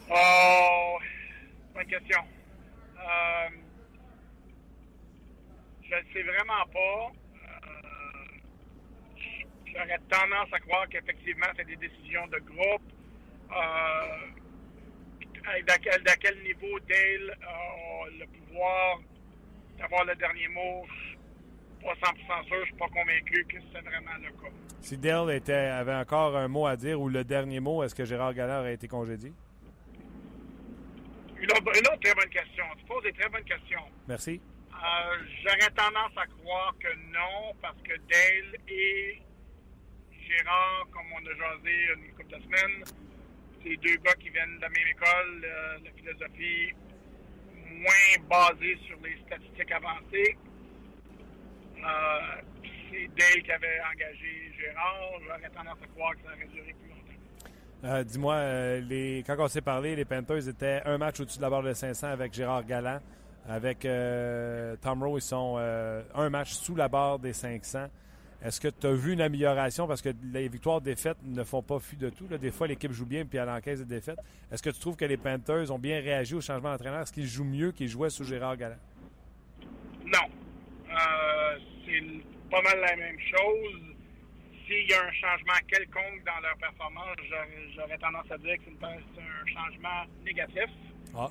Oh, 0.10 0.98
bonne 1.74 1.86
question. 1.88 2.22
Euh, 3.00 3.50
je 5.84 5.96
ne 5.96 6.14
sais 6.14 6.24
vraiment 6.24 6.66
pas. 6.72 7.12
Euh, 9.76 9.80
J'aurais 9.80 10.00
tendance 10.10 10.54
à 10.54 10.60
croire 10.60 10.88
qu'effectivement, 10.90 11.48
c'est 11.56 11.66
des 11.66 11.76
décisions 11.76 12.28
de 12.28 12.40
groupe. 12.40 12.82
Euh, 13.52 14.28
quel, 16.22 16.44
niveau 16.44 16.80
Dale 16.88 17.38
a 17.42 18.10
le 18.20 18.26
pouvoir 18.28 19.00
d'avoir 19.78 20.06
le 20.06 20.16
dernier 20.16 20.48
mot, 20.50 20.86
je 20.88 21.10
suis 21.10 21.18
pas 21.82 21.94
100% 21.94 22.46
sûr, 22.46 22.58
je 22.60 22.66
suis 22.66 22.76
pas 22.76 22.88
convaincu 22.88 23.46
que 23.46 23.58
c'est 23.74 23.82
vraiment 23.82 24.18
le 24.22 24.30
cas. 24.30 24.54
Si 24.82 24.98
Dale 24.98 25.32
était, 25.32 25.54
avait 25.54 25.96
encore 25.96 26.38
un 26.38 26.48
mot 26.48 26.68
à 26.68 26.76
dire 26.76 27.02
ou 27.02 27.10
le 27.10 27.24
dernier 27.24 27.60
mot, 27.60 27.84
est-ce 27.84 27.96
que 27.96 28.06
Gérard 28.06 28.34
Gallard 28.34 28.64
a 28.64 28.72
été 28.72 28.88
congédié? 28.88 29.34
Une 31.40 31.52
autre, 31.52 31.80
une 31.80 31.88
autre 31.88 32.00
très 32.00 32.14
bonne 32.14 32.30
question. 32.30 32.64
Tu 32.78 32.86
poses 32.86 33.04
des 33.04 33.14
très 33.14 33.30
bonnes 33.30 33.44
questions. 33.44 33.82
Merci. 34.08 34.40
Euh, 34.72 35.18
J'aurais 35.44 35.72
tendance 35.72 36.12
à 36.16 36.26
croire 36.28 36.76
que 36.80 36.96
non, 37.12 37.56
parce 37.62 37.78
que 37.84 37.96
Dale 37.96 38.60
et 38.68 39.22
Gérard, 40.32 40.88
comme 40.92 41.12
on 41.14 41.26
a 41.28 41.34
jasé 41.36 41.74
une 41.98 42.12
couple 42.14 42.36
de 42.38 42.42
semaines, 42.44 42.84
c'est 43.64 43.76
deux 43.78 43.96
gars 43.98 44.14
qui 44.20 44.30
viennent 44.30 44.56
de 44.58 44.62
la 44.62 44.70
même 44.70 44.88
école, 44.88 45.44
euh, 45.46 45.78
la 45.84 45.92
philosophie 45.92 46.74
moins 47.82 48.28
basée 48.30 48.78
sur 48.88 48.98
les 49.04 49.18
statistiques 49.26 49.72
avancées. 49.72 50.38
Euh, 51.78 52.42
c'est 52.92 53.08
Dale 53.08 53.44
qui 53.44 53.52
avait 53.52 53.80
engagé 53.94 54.52
Gérard. 54.58 55.20
J'aurais 55.26 55.50
tendance 55.50 55.78
à 55.84 55.88
croire 55.88 56.12
que 56.14 56.22
ça 56.24 56.30
aurait 56.36 56.48
duré 56.54 56.76
plus 56.80 56.90
longtemps. 56.90 57.96
Euh, 57.96 58.04
Dis-moi, 58.04 58.36
euh, 58.36 58.82
les, 58.82 59.24
quand 59.26 59.36
on 59.40 59.48
s'est 59.48 59.62
parlé, 59.62 59.96
les 59.96 60.06
Panthers 60.06 60.48
étaient 60.48 60.82
un 60.86 60.98
match 60.98 61.20
au-dessus 61.20 61.38
de 61.38 61.44
la 61.44 61.50
barre 61.50 61.64
de 61.64 61.74
500 61.74 62.08
avec 62.08 62.34
Gérard 62.34 62.66
Galland. 62.66 63.00
Avec 63.50 63.80
Tom 64.82 65.02
Rowe, 65.04 65.18
ils 65.18 65.22
sont 65.22 65.58
un 65.58 66.30
match 66.30 66.52
sous 66.52 66.76
la 66.76 66.88
barre 66.88 67.18
des 67.18 67.34
500. 67.34 67.88
Est-ce 68.44 68.60
que 68.60 68.68
tu 68.70 68.88
as 68.88 68.94
vu 68.94 69.14
une 69.14 69.22
amélioration? 69.22 69.88
Parce 69.88 70.02
que 70.02 70.10
les 70.34 70.48
victoires-défaites 70.48 71.18
ne 71.24 71.44
font 71.44 71.62
pas 71.62 71.80
fi 71.80 71.96
de 71.96 72.10
tout. 72.10 72.28
là. 72.30 72.38
Des 72.38 72.52
fois, 72.52 72.68
l'équipe 72.68 72.92
joue 72.92 73.06
bien 73.06 73.24
puis 73.26 73.38
elle 73.38 73.50
encaisse 73.50 73.80
des 73.80 73.96
défaites. 73.96 74.18
Est-ce 74.52 74.64
que 74.64 74.70
tu 74.72 74.80
trouves 74.80 74.96
que 74.96 75.06
les 75.06 75.18
Panthers 75.18 75.72
ont 75.72 75.78
bien 75.80 76.00
réagi 76.02 76.34
au 76.36 76.42
changement 76.42 76.72
d'entraîneur? 76.72 77.02
Est-ce 77.02 77.14
qu'ils 77.14 77.28
jouent 77.28 77.44
mieux 77.44 77.72
qu'ils 77.72 77.88
jouaient 77.88 78.10
sous 78.10 78.24
Gérard 78.24 78.58
Galland? 78.58 78.80
Non. 80.06 80.28
Euh, 80.90 81.58
c'est 81.86 82.02
pas 82.50 82.62
mal 82.64 82.80
la 82.80 82.96
même 82.96 83.20
chose. 83.20 83.82
S'il 84.66 84.90
y 84.90 84.94
a 84.94 85.04
un 85.06 85.12
changement 85.12 85.54
quelconque 85.68 86.24
dans 86.26 86.40
leur 86.42 86.58
performance, 86.58 87.16
j'aurais- 87.76 87.98
tendance 87.98 88.32
à 88.32 88.38
dire 88.38 88.56
que 88.58 88.64
c'est 88.80 88.86
un 89.22 89.46
changement 89.54 90.04
négatif. 90.26 90.70
Ah. 91.16 91.30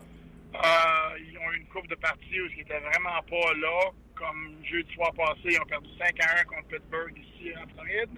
Euh, 0.55 1.19
ils 1.19 1.37
ont 1.39 1.53
eu 1.53 1.57
une 1.59 1.67
coupe 1.67 1.89
de 1.89 1.95
parties 1.97 2.41
où 2.41 2.47
ils 2.53 2.59
n'étaient 2.59 2.81
vraiment 2.81 3.21
pas 3.29 3.53
là. 3.61 3.91
Comme 4.21 4.55
jeudi 4.65 4.93
soir 4.93 5.15
passé, 5.15 5.41
ils 5.45 5.61
ont 5.61 5.65
perdu 5.65 5.89
5 5.97 6.13
à 6.21 6.41
1 6.43 6.45
contre 6.45 6.69
Pittsburgh 6.69 7.17
ici 7.17 7.53
en 7.57 7.67
Floride. 7.69 8.11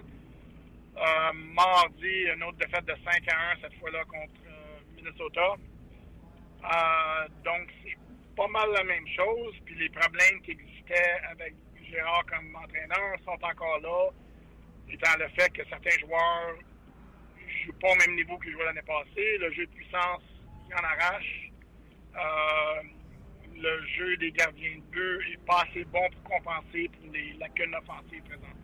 Euh, 0.97 1.33
mardi, 1.55 2.27
une 2.35 2.43
autre 2.43 2.59
défaite 2.59 2.85
de 2.87 2.95
5 3.05 3.23
à 3.29 3.53
1, 3.53 3.61
cette 3.63 3.79
fois-là 3.79 4.05
contre 4.07 4.43
euh, 4.49 4.81
Minnesota. 4.97 5.55
Euh, 6.65 7.29
donc, 7.45 7.69
c'est 7.85 7.97
pas 8.35 8.49
mal 8.49 8.69
la 8.73 8.83
même 8.83 9.07
chose. 9.15 9.55
Puis 9.65 9.77
les 9.77 9.91
problèmes 9.91 10.43
qui 10.43 10.51
existaient 10.51 11.21
avec 11.31 11.55
Gérard 11.89 12.27
comme 12.27 12.53
entraîneur 12.57 13.17
sont 13.25 13.39
encore 13.41 13.79
là, 13.79 14.11
étant 14.91 15.17
le 15.21 15.29
fait 15.39 15.51
que 15.51 15.63
certains 15.69 15.99
joueurs 16.01 16.57
ne 16.57 17.65
jouent 17.65 17.79
pas 17.81 17.93
au 17.93 17.97
même 17.97 18.17
niveau 18.17 18.37
qu'ils 18.39 18.51
jouaient 18.51 18.65
l'année 18.65 18.83
passée. 18.83 19.39
Le 19.39 19.53
jeu 19.53 19.67
de 19.67 19.71
puissance, 19.71 20.23
il 20.69 20.75
en 20.75 20.83
arrache. 20.83 21.51
Le 23.63 23.87
jeu 23.97 24.17
des 24.17 24.33
gardiens 24.33 24.77
de 24.77 24.91
but 24.91 25.33
est 25.33 25.47
pas 25.47 25.65
assez 25.69 25.85
bon 25.85 26.01
pour 26.11 26.39
compenser 26.39 26.89
pour 26.89 27.13
les 27.13 27.33
lacunes 27.39 27.75
offensives 27.75 28.23
présentement. 28.23 28.63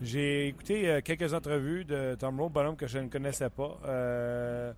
J'ai 0.00 0.48
écouté 0.48 0.88
euh, 0.88 1.00
quelques 1.00 1.34
entrevues 1.34 1.84
de 1.84 2.16
Tom 2.18 2.40
Rowe, 2.40 2.50
bonhomme 2.50 2.76
que 2.76 2.86
je 2.86 2.98
ne 2.98 3.08
connaissais 3.08 3.50
pas. 3.50 3.78
Euh, 3.84 4.72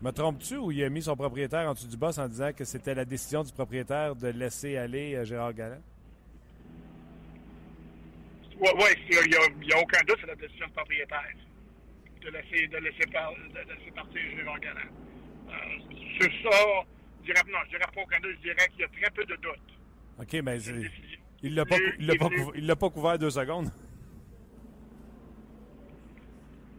me 0.00 0.10
trompes-tu 0.12 0.56
ou 0.56 0.70
il 0.70 0.82
a 0.84 0.88
mis 0.88 1.02
son 1.02 1.16
propriétaire 1.16 1.68
en 1.68 1.74
dessous 1.74 1.88
du 1.88 1.96
boss 1.96 2.18
en 2.18 2.28
disant 2.28 2.52
que 2.52 2.64
c'était 2.64 2.94
la 2.94 3.04
décision 3.04 3.42
du 3.42 3.52
propriétaire 3.52 4.14
de 4.14 4.28
laisser 4.28 4.76
aller 4.76 5.16
euh, 5.16 5.24
Gérard 5.24 5.54
Galland? 5.54 5.82
Oui, 8.60 8.68
ouais, 8.76 8.96
il 9.10 9.66
n'y 9.66 9.72
a, 9.72 9.78
aucun 9.78 10.00
doute, 10.06 10.18
c'est 10.20 10.28
la 10.28 10.36
décision 10.36 10.66
du 10.66 10.72
propriétaire 10.72 11.34
de 12.22 12.30
laisser, 12.30 12.66
de 12.68 12.78
laisser, 12.78 13.06
par, 13.12 13.32
de 13.34 13.58
laisser 13.58 13.90
partir 13.94 14.20
Gérard 14.36 14.60
Galland. 14.60 14.90
Sur 16.18 16.30
ça, 16.42 16.84
dirais, 17.24 17.42
non, 17.48 17.58
je 17.64 17.70
dirais 17.70 17.90
pas 17.94 18.02
aucun 18.02 18.20
doute, 18.20 18.36
je 18.36 18.42
dirais 18.42 18.68
qu'il 18.70 18.80
y 18.80 18.84
a 18.84 18.88
très 18.88 19.10
peu 19.10 19.24
de 19.24 19.36
doutes. 19.36 19.74
OK, 20.20 20.32
mais 20.42 20.60
il 21.42 21.50
ne 21.50 21.56
l'a 21.56 21.64
pas, 21.66 21.76
il 21.98 22.06
l'a 22.06 22.16
pas, 22.16 22.28
couvert, 22.28 22.76
pas 22.76 22.90
couvert 22.90 23.18
deux 23.18 23.30
secondes. 23.30 23.70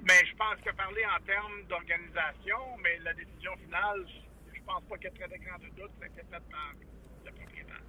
Mais 0.08 0.26
je 0.30 0.36
pense 0.36 0.62
que 0.64 0.72
parler 0.76 1.02
en 1.06 1.24
termes 1.26 1.64
d'organisation, 1.68 2.58
mais 2.84 3.00
la 3.04 3.14
décision 3.14 3.52
finale, 3.66 4.06
je 4.54 4.62
pense 4.66 4.84
pas 4.84 4.98
qu'il 4.98 5.06
y 5.06 5.08
ait 5.08 5.18
très 5.18 5.28
de 5.28 5.44
grands 5.44 5.58
doutes, 5.58 5.92
ça 6.00 6.06
a 6.06 6.08
été 6.08 6.22
fait 6.22 6.44
par 6.52 6.74
le 7.26 7.32
propriétaire. 7.32 7.82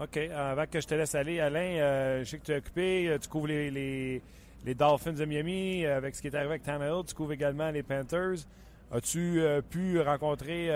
OK. 0.00 0.16
Avant 0.16 0.66
que 0.66 0.80
je 0.80 0.86
te 0.86 0.94
laisse 0.94 1.14
aller, 1.14 1.38
Alain, 1.40 1.60
euh, 1.60 2.18
je 2.20 2.24
sais 2.24 2.38
que 2.38 2.44
tu 2.44 2.52
es 2.52 2.56
occupé, 2.56 3.08
euh, 3.08 3.18
tu 3.18 3.28
couvres 3.28 3.46
les, 3.46 3.70
les, 3.70 4.22
les, 4.64 4.74
Dolphins 4.74 5.12
de 5.12 5.24
Miami 5.24 5.84
euh, 5.84 5.96
avec 5.96 6.16
ce 6.16 6.22
qui 6.22 6.26
est 6.26 6.34
arrivé 6.34 6.50
avec 6.50 6.64
Tannehill, 6.64 7.04
tu 7.06 7.14
couvres 7.14 7.32
également 7.32 7.70
les 7.70 7.84
Panthers. 7.84 8.46
As-tu 8.92 9.40
pu 9.70 10.00
rencontrer 10.00 10.68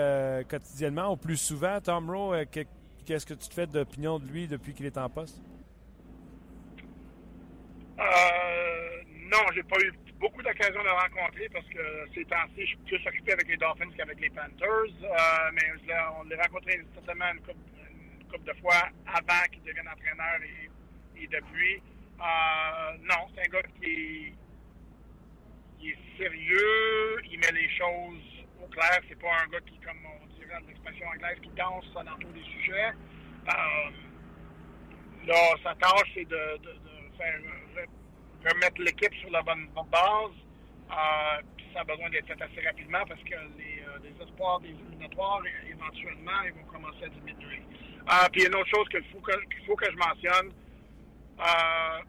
quotidiennement 0.47 1.11
ou 1.11 1.17
plus 1.17 1.37
souvent 1.37 1.81
Tom 1.81 2.09
Rowe? 2.09 2.45
Qu'est-ce 3.05 3.25
que 3.25 3.33
tu 3.33 3.47
te 3.47 3.53
fais 3.53 3.67
d'opinion 3.67 4.19
de 4.19 4.25
lui 4.27 4.47
depuis 4.47 4.73
qu'il 4.73 4.85
est 4.85 4.97
en 4.97 5.09
poste? 5.09 5.41
Euh, 7.99 9.03
non, 9.31 9.39
j'ai 9.53 9.63
pas 9.63 9.79
eu 9.79 9.93
beaucoup 10.19 10.41
d'occasions 10.41 10.81
de 10.81 10.85
le 10.85 10.91
rencontrer 10.91 11.47
parce 11.49 11.65
que 11.67 12.09
ces 12.13 12.25
temps-ci, 12.25 12.61
je 12.61 12.65
suis 12.65 12.77
plus 12.77 13.07
occupé 13.07 13.33
avec 13.33 13.47
les 13.47 13.57
Dolphins 13.57 13.91
qu'avec 13.95 14.19
les 14.19 14.29
Panthers. 14.29 14.91
Euh, 15.03 15.51
mais 15.53 15.61
on 16.19 16.23
l'a 16.23 16.43
rencontré 16.43 16.81
certainement 16.93 17.31
une 17.33 17.41
couple, 17.41 18.43
de 18.45 18.53
fois 18.61 18.89
avant 19.07 19.45
qu'il 19.49 19.63
devienne 19.63 19.87
entraîneur 19.87 20.39
et, 20.43 21.27
depuis. 21.27 21.81
Euh, 22.19 22.97
non, 23.03 23.27
c'est 23.33 23.47
un 23.47 23.49
gars 23.49 23.63
qui 23.81 24.33
est, 25.89 26.17
sérieux, 26.17 27.21
il 27.31 27.39
met 27.39 27.51
les 27.51 27.69
choses 27.69 28.45
au 28.63 28.67
clair. 28.67 28.99
C'est 29.07 29.19
pas 29.19 29.31
un 29.43 29.47
gars 29.47 29.59
qui, 29.61 29.77
comme 29.79 29.97
on 30.05 30.25
dirait 30.35 30.59
dans 30.59 30.67
l'expression 30.67 31.07
anglaise, 31.07 31.37
qui 31.41 31.49
danse 31.49 31.85
dans 31.93 32.17
tous 32.19 32.33
les 32.33 32.43
sujets. 32.43 32.91
Euh, 33.47 33.89
là, 35.27 35.35
sa 35.63 35.75
tâche, 35.75 36.11
c'est 36.13 36.27
de, 36.27 36.59
faire 37.17 37.39
remettre 38.45 38.81
l'équipe 38.81 39.13
sur 39.15 39.31
la 39.31 39.41
bonne 39.41 39.67
base. 39.91 40.35
Euh, 40.91 41.41
ça 41.73 41.81
a 41.81 41.83
besoin 41.83 42.09
d'être 42.09 42.27
fait 42.27 42.41
assez 42.41 42.61
rapidement 42.65 43.03
parce 43.07 43.21
que 43.23 43.35
les, 43.57 43.83
euh, 43.83 44.23
espoirs 44.23 44.59
des 44.61 44.69
éliminatoires, 44.69 45.41
éventuellement, 45.69 46.43
ils 46.45 46.53
vont 46.53 46.71
commencer 46.71 47.03
à 47.03 47.09
diminuer. 47.09 47.61
Euh, 48.07 48.29
puis 48.31 48.41
il 48.41 48.43
y 48.43 48.45
a 48.45 48.49
une 48.49 48.55
autre 48.55 48.69
chose 48.69 48.87
qu'il 48.89 49.03
faut, 49.11 49.19
qu'il 49.19 49.65
faut 49.65 49.75
que 49.75 49.91
je 49.91 49.97
mentionne. 49.97 50.53
Euh, 51.39 51.99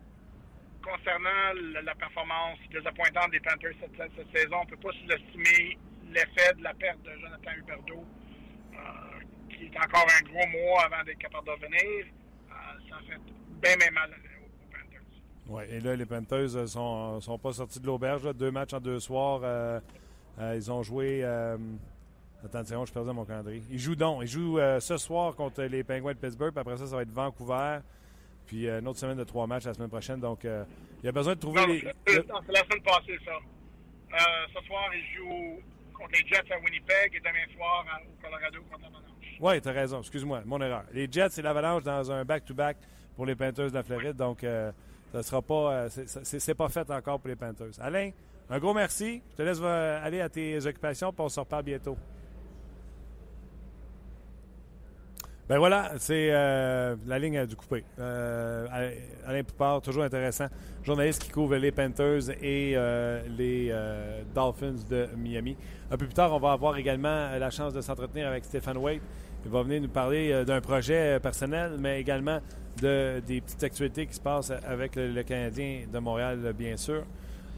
concernant 0.86 1.82
la, 1.82 1.94
performance 1.94 2.58
désappointante 2.70 3.30
des 3.32 3.40
Panthers 3.40 3.74
cette, 3.80 4.32
saison, 4.34 4.56
on 4.62 4.64
ne 4.64 4.70
peut 4.70 4.76
pas 4.76 4.92
sous-estimer 4.92 5.78
l'effet 6.12 6.54
de 6.56 6.62
la 6.62 6.74
perte 6.74 7.02
de 7.02 7.10
Jonathan 7.20 7.50
Huberdeau, 7.58 8.04
qui 9.50 9.66
est 9.66 9.78
encore 9.78 10.06
un 10.06 10.22
gros 10.30 10.46
mois 10.46 10.84
avant 10.84 11.02
d'être 11.04 11.18
capable 11.18 11.46
de 11.46 11.52
revenir. 11.52 12.06
ça 12.88 12.96
fait 13.08 13.20
bien, 13.60 13.76
bien 13.76 13.90
mal 13.90 14.10
oui, 15.48 15.62
et 15.70 15.80
là, 15.80 15.94
les 15.94 16.06
Panthers 16.06 16.38
ne 16.38 16.58
euh, 16.58 16.66
sont, 16.66 17.20
sont, 17.20 17.38
pas 17.38 17.52
sortis 17.52 17.78
de 17.78 17.86
l'auberge. 17.86 18.34
Deux 18.34 18.50
matchs 18.50 18.72
en 18.72 18.80
deux 18.80 18.98
soirs. 18.98 19.40
Euh, 19.44 19.80
euh, 20.40 20.54
ils 20.56 20.72
ont 20.72 20.82
joué. 20.82 21.24
Attention, 22.44 22.84
je 22.84 22.92
perdais 22.92 23.12
mon 23.12 23.24
calendrier. 23.24 23.62
Ils 23.70 23.78
jouent 23.78 23.96
donc. 23.96 24.22
Ils 24.22 24.28
jouent 24.28 24.58
ce 24.80 24.96
soir 24.96 25.34
contre 25.34 25.62
les 25.62 25.84
Penguins 25.84 26.12
de 26.12 26.18
Pittsburgh. 26.18 26.52
Après 26.56 26.76
ça, 26.76 26.86
ça 26.86 26.96
va 26.96 27.02
être 27.02 27.12
Vancouver. 27.12 27.78
Puis 28.46 28.68
une 28.68 28.86
autre 28.88 28.98
semaine 28.98 29.18
de 29.18 29.24
trois 29.24 29.46
matchs 29.46 29.64
la 29.64 29.74
semaine 29.74 29.88
prochaine. 29.88 30.20
Donc, 30.20 30.44
il 30.44 31.04
y 31.04 31.08
a 31.08 31.12
besoin 31.12 31.34
de 31.34 31.40
trouver 31.40 31.66
les. 31.66 31.80
C'est 32.06 32.16
la 32.26 32.60
semaine 32.60 32.82
passée, 32.84 33.18
ça. 33.24 33.32
ce 34.54 34.66
soir, 34.66 34.84
ils 34.94 35.16
jouent 35.16 35.60
contre 35.92 36.12
les 36.12 36.26
Jets 36.28 36.52
à 36.52 36.58
Winnipeg 36.58 37.14
et 37.14 37.20
demain 37.20 37.54
soir 37.54 37.84
au 38.04 38.22
Colorado 38.22 38.58
contre 38.70 38.82
l'Avalanche. 38.82 39.38
Oui, 39.40 39.60
tu 39.60 39.68
as 39.68 39.72
raison. 39.72 40.00
Excuse-moi, 40.00 40.42
mon 40.44 40.60
erreur. 40.60 40.84
Les 40.92 41.08
Jets 41.10 41.38
et 41.38 41.42
l'Avalanche 41.42 41.82
dans 41.82 42.12
un 42.12 42.24
back-to-back 42.24 42.76
pour 43.16 43.26
les 43.26 43.34
Panthers 43.34 43.70
de 43.70 43.74
la 43.74 43.82
Floride. 43.82 44.16
Donc, 44.16 44.44
ça 45.12 45.22
sera 45.22 45.42
pas. 45.42 45.72
Euh, 45.72 45.88
c'est 45.88 46.54
pas 46.54 46.68
fait 46.68 46.90
encore 46.90 47.20
pour 47.20 47.28
les 47.28 47.36
Panthers. 47.36 47.80
Alain, 47.80 48.10
un 48.50 48.58
gros 48.58 48.74
merci. 48.74 49.22
Je 49.30 49.36
te 49.36 49.42
laisse 49.42 49.58
euh, 49.62 50.04
aller 50.04 50.20
à 50.20 50.28
tes 50.28 50.64
occupations, 50.66 51.12
puis 51.12 51.22
on 51.22 51.28
se 51.28 51.40
reparle 51.40 51.64
bientôt. 51.64 51.96
Ben 55.48 55.58
voilà, 55.58 55.92
c'est 55.98 56.30
euh, 56.32 56.96
la 57.06 57.18
ligne 57.20 57.46
du 57.46 57.54
coupé. 57.54 57.84
Alain 57.98 59.44
Poupard, 59.44 59.80
toujours 59.80 60.02
intéressant. 60.02 60.46
Journaliste 60.82 61.22
qui 61.22 61.30
couvre 61.30 61.56
les 61.56 61.70
Panthers 61.70 62.30
et 62.42 62.76
les 63.36 63.72
Dolphins 64.34 64.74
de 64.90 65.08
Miami. 65.16 65.56
Un 65.90 65.96
peu 65.96 66.06
plus 66.06 66.14
tard, 66.14 66.32
on 66.32 66.40
va 66.40 66.52
avoir 66.52 66.76
également 66.76 67.38
la 67.38 67.50
chance 67.50 67.72
de 67.72 67.80
s'entretenir 67.80 68.26
avec 68.26 68.44
Stéphane 68.44 68.76
Wade. 68.76 69.00
Il 69.44 69.50
va 69.52 69.62
venir 69.62 69.80
nous 69.80 69.88
parler 69.88 70.44
d'un 70.44 70.60
projet 70.60 71.20
personnel, 71.20 71.76
mais 71.78 72.00
également 72.00 72.40
de, 72.80 73.22
des 73.26 73.40
petites 73.40 73.62
actualités 73.62 74.06
qui 74.06 74.14
se 74.14 74.20
passent 74.20 74.50
avec 74.50 74.96
le, 74.96 75.22
Canadien 75.22 75.84
de 75.92 75.98
Montréal, 75.98 76.52
bien 76.56 76.76
sûr. 76.76 77.04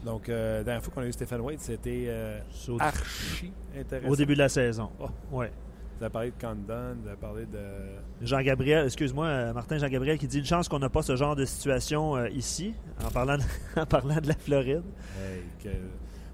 Donc, 0.03 0.29
euh, 0.29 0.59
la 0.59 0.63
dernière 0.63 0.83
fois 0.83 0.93
qu'on 0.93 1.01
a 1.01 1.07
eu 1.07 1.11
Stéphane 1.11 1.41
White, 1.41 1.59
c'était 1.59 2.05
euh, 2.07 2.39
archi 2.79 3.51
intéressant. 3.77 4.09
Au 4.09 4.15
début 4.15 4.33
de 4.33 4.39
la 4.39 4.49
saison. 4.49 4.89
Oh. 4.99 5.09
Ouais. 5.31 5.51
Vous 5.99 6.05
avez 6.05 6.13
parlé 6.13 6.31
de 6.31 6.41
Condon, 6.41 6.95
vous 7.01 7.07
avez 7.09 7.17
parlé 7.17 7.45
de. 7.45 8.25
Jean-Gabriel, 8.25 8.85
excuse-moi, 8.85 9.25
euh, 9.25 9.53
Martin 9.53 9.77
Jean-Gabriel 9.77 10.17
qui 10.17 10.27
dit 10.27 10.39
une 10.39 10.45
chance 10.45 10.69
qu'on 10.69 10.79
n'a 10.79 10.87
pas 10.87 11.01
ce 11.01 11.17
genre 11.17 11.35
de 11.35 11.43
situation 11.43 12.25
ici, 12.27 12.73
en 13.03 13.11
parlant 13.11 13.37
de, 13.37 13.43
en 13.81 13.85
parlant 13.85 14.15
de 14.15 14.29
la 14.29 14.35
Floride. 14.35 14.83
Hey, 15.21 15.41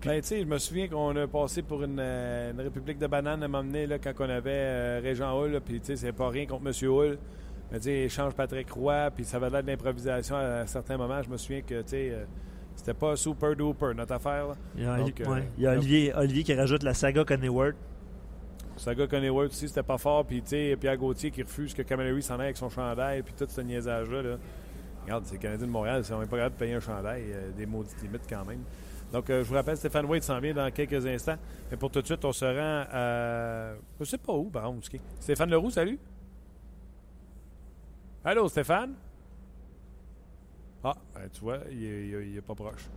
ben, 0.05 0.21
tu 0.21 0.27
sais, 0.27 0.41
je 0.41 0.45
me 0.45 0.59
souviens 0.59 0.87
qu'on 0.87 1.15
a 1.15 1.25
passé 1.25 1.63
pour 1.63 1.83
une, 1.83 1.99
république 2.59 2.99
de 2.99 3.07
bananes 3.07 3.41
à 3.41 3.47
m'emmener 3.47 3.87
là, 3.87 3.97
quand 3.97 4.13
on 4.19 4.29
avait 4.29 4.99
Régent 4.99 5.35
Hull, 5.35 5.59
puis 5.65 5.79
tu 5.79 5.87
sais, 5.87 5.95
c'est 5.95 6.11
pas 6.11 6.29
rien 6.29 6.45
contre 6.45 6.67
M. 6.67 6.87
Hull. 6.87 7.17
Mais 7.71 7.79
tu 7.79 7.85
sais, 7.85 7.93
échange 8.01 8.33
Patrick 8.33 8.69
Roy, 8.71 9.09
puis 9.15 9.25
ça 9.25 9.39
va 9.39 9.49
l'air 9.49 9.63
de 9.63 9.67
l'improvisation 9.67 10.35
à, 10.35 10.67
certains 10.67 10.97
moments. 10.97 11.23
Je 11.23 11.29
me 11.29 11.37
souviens 11.37 11.61
que, 11.61 11.81
tu 11.81 11.87
sais, 11.89 12.09
euh, 12.11 12.25
c'était 12.75 12.93
pas 12.93 13.15
super 13.15 13.55
duper 13.55 13.95
notre 13.95 14.13
affaire. 14.13 14.49
Il 14.75 14.83
y 14.83 14.85
a, 14.85 14.93
euh, 14.93 15.73
Olivier, 15.73 16.13
Olivier, 16.13 16.43
qui 16.43 16.53
rajoute 16.53 16.83
la 16.83 16.93
saga 16.93 17.23
Coneyworth. 17.23 17.75
Saga 18.77 19.07
Coneyworth 19.07 19.51
aussi, 19.51 19.67
c'était 19.67 19.83
pas 19.83 19.97
fort. 19.97 20.25
Puis, 20.25 20.41
tu 20.41 20.49
sais, 20.49 20.77
Pierre 20.79 20.97
Gauthier 20.97 21.31
qui 21.31 21.43
refuse 21.43 21.73
que 21.73 21.81
Camillery 21.81 22.21
s'en 22.21 22.35
aille 22.35 22.47
avec 22.47 22.57
son 22.57 22.69
chandail, 22.69 23.21
puis 23.23 23.33
tout 23.37 23.47
ce 23.47 23.61
niaisage-là. 23.61 24.21
Là. 24.21 24.37
Regarde, 25.03 25.23
c'est 25.25 25.37
Canadien 25.37 25.67
de 25.67 25.71
Montréal, 25.71 26.03
on 26.11 26.19
n'est 26.19 26.25
pas 26.25 26.37
capable 26.37 26.55
de 26.55 26.59
payer 26.59 26.73
un 26.73 26.79
chandail, 26.79 27.23
euh, 27.27 27.51
des 27.55 27.65
maudites 27.65 28.01
limites 28.01 28.25
quand 28.27 28.45
même. 28.45 28.61
Donc, 29.13 29.25
je 29.29 29.43
vous 29.43 29.53
rappelle, 29.53 29.77
Stéphane 29.77 30.05
Wade 30.05 30.23
s'en 30.23 30.39
vient 30.39 30.53
dans 30.53 30.69
quelques 30.71 31.05
instants. 31.05 31.37
Mais 31.71 31.77
pour 31.77 31.89
tout 31.91 32.01
de 32.01 32.05
suite, 32.05 32.25
on 32.25 32.33
se 32.33 32.43
rend 32.43 32.85
à. 32.91 33.75
Je 33.99 34.05
sais 34.05 34.17
pas 34.17 34.33
où, 34.33 34.49
par 34.49 34.63
contre. 34.63 34.89
Stéphane 35.19 35.49
Leroux, 35.49 35.69
salut. 35.69 35.99
Allô, 38.25 38.49
Stéphane? 38.49 38.95
Ah, 40.83 40.95
ben, 41.13 41.29
tu 41.31 41.41
vois, 41.41 41.59
il 41.71 42.33
n'est 42.33 42.41
pas 42.41 42.55
proche. 42.55 42.89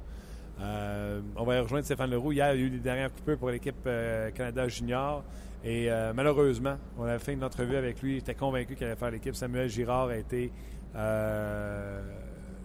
Euh, 0.60 1.20
on 1.36 1.44
va 1.44 1.60
rejoindre 1.62 1.84
Stéphane 1.84 2.10
Leroux. 2.10 2.32
Hier, 2.32 2.54
il 2.54 2.60
y 2.60 2.64
a 2.64 2.66
eu 2.66 2.70
les 2.70 2.78
dernières 2.78 3.12
coupures 3.12 3.38
pour 3.38 3.50
l'équipe 3.50 3.76
euh, 3.86 4.30
Canada 4.30 4.66
Junior. 4.68 5.22
Et 5.64 5.90
euh, 5.90 6.12
malheureusement, 6.14 6.76
on 6.98 7.04
a 7.04 7.18
fait 7.18 7.32
une 7.32 7.44
entrevue 7.44 7.76
avec 7.76 8.00
lui. 8.02 8.14
Il 8.14 8.18
était 8.18 8.34
convaincu 8.34 8.74
qu'il 8.74 8.86
allait 8.86 8.96
faire 8.96 9.10
l'équipe. 9.10 9.34
Samuel 9.34 9.68
Girard 9.68 10.08
a 10.08 10.16
été 10.16 10.52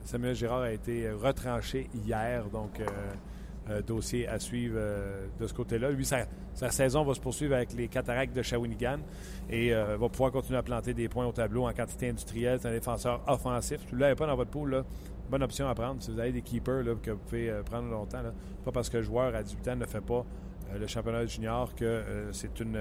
Samuel 0.06 0.36
Girard 0.36 0.62
a 0.62 0.72
été 0.72 1.10
retranché 1.12 1.90
hier. 1.94 2.46
Donc, 2.50 2.82
dossier 3.86 4.28
à 4.28 4.40
suivre 4.40 4.80
de 5.40 5.48
ce 5.48 5.54
côté-là. 5.54 5.92
Lui, 5.92 6.06
sa, 6.06 6.26
saison 6.72 7.04
va 7.04 7.14
se 7.14 7.20
poursuivre 7.20 7.56
avec 7.56 7.74
les 7.74 7.88
cataractes 7.88 8.36
de 8.36 8.42
Shawinigan 8.42 9.00
et 9.50 9.74
euh, 9.74 9.98
va 9.98 10.10
pouvoir 10.10 10.32
continuer 10.32 10.60
à 10.60 10.64
planter 10.64 10.94
des 10.94 11.10
points 11.10 11.26
au 11.26 11.32
tableau 11.32 11.68
en 11.68 11.74
quantité 11.74 12.10
industrielle. 12.10 12.60
C'est 12.62 12.68
un 12.68 12.72
défenseur 12.72 13.22
offensif. 13.28 13.80
Si 13.82 13.88
vous 13.90 13.96
ne 13.96 14.02
l'avez 14.02 14.16
pas 14.16 14.28
dans 14.28 14.36
votre 14.36 14.52
pool, 14.52 14.84
bonne 15.30 15.44
option 15.44 15.68
à 15.68 15.76
prendre. 15.76 16.02
Si 16.02 16.12
vous 16.12 16.20
avez 16.20 16.32
des 16.32 16.42
keepers 16.42 16.84
que 17.02 17.12
vous 17.12 17.18
pouvez 17.18 17.50
euh, 17.50 17.64
prendre 17.64 17.90
longtemps, 17.90 18.22
pas 18.64 18.72
parce 18.72 18.90
que 18.90 18.98
le 18.98 19.04
joueur 19.04 19.36
à 19.36 19.44
18 19.44 19.68
ans 19.70 19.76
ne 19.76 19.86
fait 19.86 20.02
pas 20.02 20.20
euh, 20.20 20.24
le 20.80 20.88
championnat 20.88 21.26
junior 21.26 21.74
que 21.76 22.30
c'est 22.32 22.60
une 22.60 22.80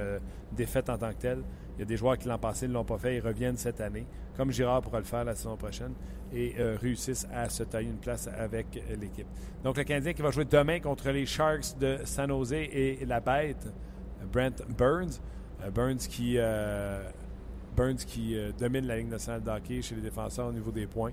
défaite 0.53 0.89
en 0.91 0.99
tant 0.99 1.11
que 1.11 1.19
telle. 1.19 1.43
Il 1.77 1.81
y 1.81 1.83
a 1.83 1.87
des 1.87 1.97
joueurs 1.97 2.19
qui 2.19 2.29
l'an 2.29 2.39
passé 2.39 2.69
ne 2.69 2.73
l'ont 2.75 2.85
pas 2.85 2.99
fait. 2.99 3.17
Ils 3.17 3.21
reviennent 3.21 3.57
cette 3.57 3.81
année, 3.81 4.07
comme 4.37 4.51
Girard 4.51 4.83
pourra 4.83 4.99
le 4.99 5.05
faire 5.05 5.25
la 5.25 5.35
saison 5.35 5.57
prochaine, 5.57 5.95
et 6.33 6.55
euh, 6.59 6.77
réussissent 6.81 7.27
à 7.33 7.49
se 7.49 7.63
tailler 7.63 7.89
une 7.89 7.99
place 7.99 8.29
avec 8.29 8.77
euh, 8.77 8.97
l'équipe. 8.97 9.27
Donc, 9.65 9.77
le 9.77 9.85
Canadien 9.85 10.13
qui 10.13 10.23
va 10.23 10.31
jouer 10.31 10.45
demain 10.45 10.81
contre 10.81 11.11
les 11.11 11.27
Sharks 11.27 11.79
de 11.79 11.99
San 12.05 12.29
Jose 12.29 12.53
et 12.53 13.05
la 13.07 13.21
bête, 13.21 13.73
Brent 14.31 14.63
Burns. 14.77 15.21
Euh, 15.65 15.71
Burns 15.71 16.09
qui, 16.09 16.35
euh, 16.39 17.03
Burns 17.77 18.05
qui 18.07 18.37
euh, 18.37 18.53
domine 18.59 18.87
la 18.87 18.97
Ligue 18.97 19.11
nationale 19.11 19.43
de 19.43 19.51
hockey 19.51 19.83
chez 19.83 19.95
les 19.95 20.03
défenseurs 20.03 20.49
au 20.49 20.53
niveau 20.53 20.71
des 20.71 20.87
points. 20.87 21.13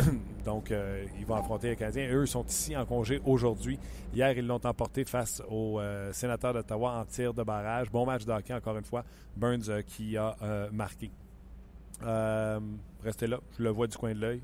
Donc, 0.44 0.70
euh, 0.70 1.04
ils 1.18 1.26
vont 1.26 1.36
affronter 1.36 1.68
les 1.70 1.76
Canadiens. 1.76 2.08
Eux 2.12 2.26
sont 2.26 2.44
ici 2.44 2.76
en 2.76 2.84
congé 2.86 3.20
aujourd'hui. 3.24 3.78
Hier, 4.14 4.36
ils 4.36 4.46
l'ont 4.46 4.60
emporté 4.64 5.04
face 5.04 5.42
aux 5.48 5.80
euh, 5.80 6.12
sénateurs 6.12 6.54
d'Ottawa 6.54 7.00
en 7.00 7.04
tir 7.04 7.34
de 7.34 7.42
barrage. 7.42 7.90
Bon 7.90 8.06
match 8.06 8.24
de 8.24 8.32
hockey, 8.32 8.54
encore 8.54 8.76
une 8.76 8.84
fois. 8.84 9.04
Burns 9.36 9.68
euh, 9.68 9.82
qui 9.82 10.16
a 10.16 10.36
euh, 10.42 10.68
marqué. 10.72 11.10
Restez 13.02 13.26
là, 13.26 13.40
je 13.58 13.62
le 13.62 13.70
vois 13.70 13.86
du 13.86 13.96
coin 13.96 14.14
de 14.14 14.20
l'œil. 14.20 14.42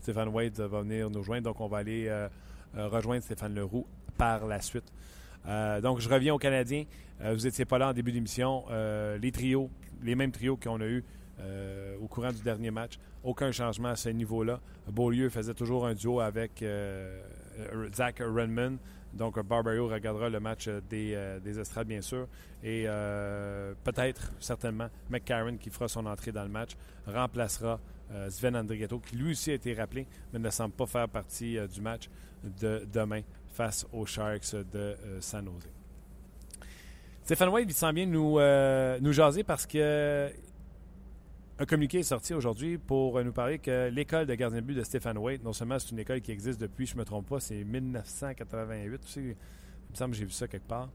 Stéphane 0.00 0.28
Wade 0.28 0.58
va 0.58 0.80
venir 0.80 1.10
nous 1.10 1.18
rejoindre, 1.18 1.44
donc 1.44 1.60
on 1.60 1.66
va 1.66 1.78
aller 1.78 2.08
rejoindre 2.74 3.22
Stéphane 3.22 3.52
Leroux 3.52 3.84
par 4.16 4.46
la 4.46 4.60
suite. 4.60 4.92
Donc, 5.82 5.98
je 5.98 6.08
reviens 6.08 6.34
aux 6.34 6.38
Canadiens. 6.38 6.84
Vous 7.20 7.44
n'étiez 7.44 7.64
pas 7.64 7.78
là 7.78 7.88
en 7.88 7.92
début 7.92 8.12
d'émission. 8.12 8.64
Les 9.20 9.32
trios, 9.32 9.70
les 10.02 10.14
mêmes 10.14 10.30
trios 10.30 10.56
qu'on 10.56 10.80
a 10.80 10.86
eus 10.86 11.04
euh, 11.40 11.96
au 12.00 12.06
courant 12.06 12.32
du 12.32 12.42
dernier 12.42 12.70
match. 12.70 12.98
Aucun 13.22 13.52
changement 13.52 13.88
à 13.88 13.96
ce 13.96 14.08
niveau-là. 14.08 14.60
Beaulieu 14.90 15.28
faisait 15.28 15.54
toujours 15.54 15.86
un 15.86 15.94
duo 15.94 16.20
avec 16.20 16.62
euh, 16.62 17.20
euh, 17.58 17.88
Zach 17.94 18.20
Renman. 18.20 18.78
Donc, 19.12 19.40
Barbario 19.40 19.88
regardera 19.88 20.28
le 20.28 20.38
match 20.38 20.68
des, 20.88 21.14
euh, 21.14 21.40
des 21.40 21.58
Estrades, 21.58 21.86
bien 21.86 22.00
sûr. 22.00 22.26
Et 22.62 22.86
peut-être, 23.84 24.32
certainement, 24.40 24.88
McCarron, 25.10 25.56
qui 25.56 25.70
fera 25.70 25.88
son 25.88 26.06
entrée 26.06 26.32
dans 26.32 26.42
le 26.42 26.48
match, 26.48 26.72
remplacera 27.06 27.78
Sven 28.30 28.56
Andrigetto, 28.56 28.98
qui 28.98 29.16
lui 29.16 29.30
aussi 29.30 29.52
a 29.52 29.54
été 29.54 29.74
rappelé, 29.74 30.06
mais 30.32 30.40
ne 30.40 30.50
semble 30.50 30.74
pas 30.74 30.86
faire 30.86 31.08
partie 31.08 31.56
du 31.72 31.80
match 31.80 32.08
de 32.42 32.84
demain 32.92 33.20
face 33.52 33.86
aux 33.92 34.06
Sharks 34.06 34.56
de 34.72 34.96
San 35.20 35.44
Jose. 35.44 35.68
Stéphane 37.22 37.50
Wade, 37.50 37.70
il 37.70 37.74
sent 37.74 37.92
bien 37.92 38.06
nous, 38.06 38.40
nous 39.00 39.12
jaser 39.12 39.44
parce 39.44 39.64
que 39.64 40.32
un 41.60 41.64
communiqué 41.66 41.98
est 41.98 42.02
sorti 42.04 42.34
aujourd'hui 42.34 42.78
pour 42.78 43.22
nous 43.22 43.32
parler 43.32 43.58
que 43.58 43.88
l'école 43.88 44.26
de 44.26 44.34
gardien 44.34 44.60
de 44.60 44.64
but 44.66 44.74
de 44.74 44.82
Stéphane 44.84 45.18
Wade, 45.18 45.42
non 45.42 45.52
seulement 45.52 45.78
c'est 45.78 45.90
une 45.90 45.98
école 45.98 46.20
qui 46.20 46.30
existe 46.30 46.60
depuis, 46.60 46.86
je 46.86 46.94
ne 46.94 47.00
me 47.00 47.04
trompe 47.04 47.28
pas, 47.28 47.40
c'est 47.40 47.64
1988. 47.64 49.00
Tu 49.00 49.08
sais, 49.08 49.20
il 49.20 49.26
me 49.90 49.94
semble 49.94 50.12
que 50.12 50.18
j'ai 50.18 50.24
vu 50.24 50.30
ça 50.30 50.46
quelque 50.46 50.68
part. 50.68 50.88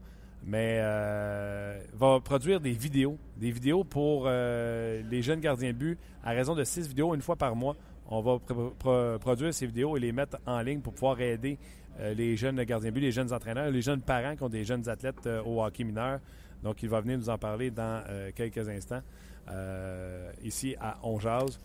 Mais 0.46 0.78
euh, 0.80 1.80
va 1.94 2.20
produire 2.20 2.60
des 2.60 2.72
vidéos, 2.72 3.18
des 3.36 3.50
vidéos 3.50 3.82
pour 3.84 4.24
euh, 4.26 5.02
les 5.10 5.22
jeunes 5.22 5.40
gardiens 5.40 5.72
de 5.72 5.76
but 5.78 5.98
à 6.22 6.30
raison 6.32 6.54
de 6.54 6.64
six 6.64 6.86
vidéos 6.88 7.14
une 7.14 7.22
fois 7.22 7.36
par 7.36 7.54
mois. 7.56 7.76
On 8.08 8.20
va 8.20 8.38
pro- 8.38 8.70
pro- 8.78 9.18
produire 9.18 9.52
ces 9.54 9.66
vidéos 9.66 9.96
et 9.96 10.00
les 10.00 10.12
mettre 10.12 10.38
en 10.46 10.60
ligne 10.60 10.80
pour 10.80 10.92
pouvoir 10.92 11.20
aider 11.20 11.58
euh, 12.00 12.12
les 12.14 12.36
jeunes 12.36 12.62
gardiens 12.64 12.90
de 12.90 12.94
but, 12.94 13.00
les 13.00 13.12
jeunes 13.12 13.32
entraîneurs, 13.32 13.70
les 13.70 13.80
jeunes 13.82 14.00
parents 14.02 14.36
qui 14.36 14.42
ont 14.42 14.48
des 14.50 14.64
jeunes 14.64 14.86
athlètes 14.88 15.28
au 15.46 15.62
hockey 15.62 15.84
mineur. 15.84 16.20
Donc, 16.62 16.82
il 16.82 16.88
va 16.88 17.00
venir 17.00 17.18
nous 17.18 17.28
en 17.30 17.36
parler 17.38 17.70
dans 17.70 18.02
quelques 18.34 18.66
instants 18.68 19.02
euh, 19.48 20.30
ici 20.42 20.74
à 20.80 20.96
On 21.02 21.18
Jase. 21.18 21.58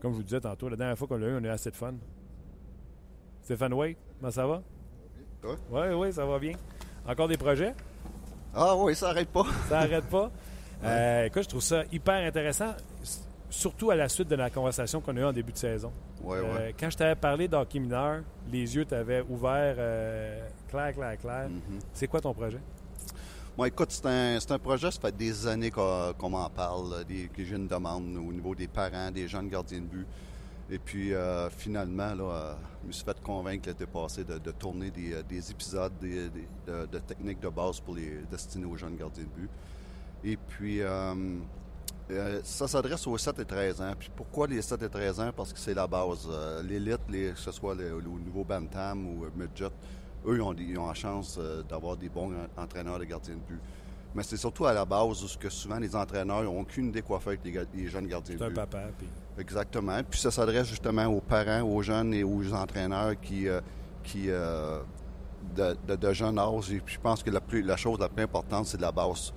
Comme 0.00 0.12
je 0.12 0.16
vous 0.18 0.22
disais 0.22 0.40
tantôt, 0.40 0.68
la 0.68 0.76
dernière 0.76 0.98
fois 0.98 1.08
qu'on 1.08 1.16
l'a 1.18 1.28
eu, 1.28 1.34
on 1.34 1.44
a 1.44 1.46
eu 1.46 1.48
assez 1.48 1.70
de 1.70 1.76
fun. 1.76 1.94
Stéphane 3.42 3.72
Way, 3.74 3.96
comment 4.20 4.30
ça 4.32 4.46
va? 4.46 4.62
Ouais. 5.42 5.56
Oui, 5.70 5.94
oui, 5.94 6.12
ça 6.12 6.24
va 6.24 6.38
bien. 6.38 6.52
Encore 7.06 7.28
des 7.28 7.36
projets? 7.36 7.74
Ah 8.54 8.74
oui, 8.76 8.94
ça 8.94 9.10
arrête 9.10 9.28
pas. 9.28 9.44
Ça 9.68 9.80
n'arrête 9.80 10.06
pas? 10.08 10.30
Euh, 10.84 11.24
écoute, 11.24 11.42
je 11.44 11.48
trouve 11.48 11.62
ça 11.62 11.82
hyper 11.92 12.14
intéressant, 12.26 12.74
surtout 13.50 13.90
à 13.90 13.94
la 13.96 14.08
suite 14.08 14.28
de 14.28 14.36
la 14.36 14.50
conversation 14.50 15.00
qu'on 15.00 15.16
a 15.16 15.20
eue 15.20 15.24
en 15.24 15.32
début 15.32 15.52
de 15.52 15.56
saison. 15.58 15.92
Ouais, 16.22 16.38
Euh, 16.38 16.54
ouais. 16.54 16.74
quand 16.78 16.88
je 16.90 16.96
t'avais 16.96 17.14
parlé 17.16 17.48
d'hockey 17.48 17.78
mineur, 17.78 18.22
les 18.50 18.76
yeux 18.76 18.84
t'avaient 18.84 19.22
ouvert 19.28 19.74
euh, 19.78 20.46
clair, 20.68 20.92
clair, 20.94 21.18
clair. 21.18 21.48
Mhm. 21.48 21.78
C'est 21.92 22.06
quoi 22.06 22.20
ton 22.20 22.32
projet? 22.34 22.58
Moi, 23.56 23.68
écoute, 23.68 23.92
c'est 23.92 24.50
un, 24.50 24.58
projet, 24.58 24.90
ça 24.90 24.98
fait 25.00 25.16
des 25.16 25.46
années 25.46 25.70
qu'on 25.70 26.28
m'en 26.28 26.50
parle, 26.50 27.04
des, 27.04 27.28
que 27.28 27.44
j'ai 27.44 27.54
une 27.54 27.68
demande 27.68 28.16
au 28.16 28.32
niveau 28.32 28.52
des 28.52 28.66
parents, 28.66 29.12
des 29.12 29.28
jeunes 29.28 29.48
gardiens 29.48 29.78
de 29.78 29.84
but. 29.86 30.06
Et 30.68 30.78
puis, 30.80 31.14
euh, 31.14 31.48
finalement, 31.50 32.10
euh, 32.18 32.54
je 32.82 32.88
me 32.88 32.92
suis 32.92 33.04
fait 33.04 33.20
convaincre 33.22 33.68
l'été 33.68 33.86
passé 33.86 34.24
de, 34.24 34.38
tourner 34.50 34.90
des, 34.90 35.12
euh, 35.12 35.22
des 35.22 35.50
épisodes 35.52 35.92
des- 36.00 36.30
des- 36.30 36.48
de, 36.66 36.98
techniques 36.98 37.38
de 37.38 37.48
base 37.48 37.78
pour 37.78 37.94
les 37.94 38.22
destiner 38.28 38.64
aux 38.64 38.76
jeunes 38.76 38.96
gardiens 38.96 39.22
de 39.22 39.28
but. 39.42 39.50
Et 40.24 40.36
puis, 40.36 40.80
ça 42.42 42.66
s'adresse 42.66 43.06
aux 43.06 43.16
7 43.18 43.38
et 43.38 43.44
13 43.44 43.80
ans. 43.80 43.92
Puis 43.96 44.10
pourquoi 44.16 44.48
les 44.48 44.62
7 44.62 44.82
et 44.82 44.88
13 44.88 45.20
ans? 45.20 45.30
Parce 45.36 45.52
que 45.52 45.58
c'est 45.60 45.74
la 45.74 45.86
base. 45.86 46.26
L'élite, 46.64 47.06
que 47.08 47.34
ce 47.36 47.52
soit 47.52 47.74
le, 47.76 48.00
le 48.00 48.08
niveau 48.24 48.42
Bantam 48.42 49.06
ou 49.06 49.26
Midget, 49.36 49.70
eux, 50.26 50.36
ils 50.36 50.40
ont, 50.42 50.52
des- 50.54 50.64
ils 50.64 50.78
ont 50.78 50.86
la 50.88 50.94
chance 50.94 51.36
euh, 51.40 51.62
d'avoir 51.62 51.96
des 51.96 52.08
bons 52.08 52.32
en- 52.32 52.62
entraîneurs 52.62 52.98
de 52.98 53.04
gardiens 53.04 53.34
de 53.34 53.40
but. 53.40 53.60
Mais 54.14 54.22
c'est 54.22 54.36
surtout 54.36 54.64
à 54.66 54.72
la 54.72 54.84
base 54.84 55.22
où 55.24 55.28
ce 55.28 55.36
que 55.36 55.48
souvent 55.50 55.78
les 55.78 55.94
entraîneurs 55.96 56.44
n'ont 56.44 56.60
aucune 56.60 56.88
idée 56.88 57.02
quoi 57.02 57.18
faire 57.18 57.32
avec 57.32 57.68
les, 57.74 57.88
jeunes 57.88 58.06
gardiens 58.06 58.36
C'est 58.38 58.44
de 58.44 58.44
un 58.44 58.48
but. 58.48 58.54
papa. 58.54 58.82
Puis... 58.96 59.08
Exactement. 59.38 59.98
Puis 60.08 60.20
ça 60.20 60.30
s'adresse 60.30 60.68
justement 60.68 61.06
aux 61.06 61.20
parents, 61.20 61.62
aux 61.62 61.82
jeunes 61.82 62.14
et 62.14 62.22
aux 62.22 62.52
entraîneurs 62.54 63.18
qui, 63.20 63.48
euh, 63.48 63.60
qui 64.04 64.26
euh, 64.30 64.78
de, 65.56 65.76
de- 65.88 65.96
de 65.96 66.12
jeune 66.12 66.38
âge. 66.38 66.70
Et 66.72 66.78
puis 66.80 66.94
je 66.94 67.00
pense 67.00 67.22
que 67.24 67.30
la, 67.30 67.40
plus, 67.40 67.62
la 67.62 67.76
chose 67.76 67.98
la 67.98 68.08
plus 68.08 68.22
importante, 68.22 68.66
c'est 68.66 68.76
de 68.76 68.82
la 68.82 68.92
base. 68.92 69.32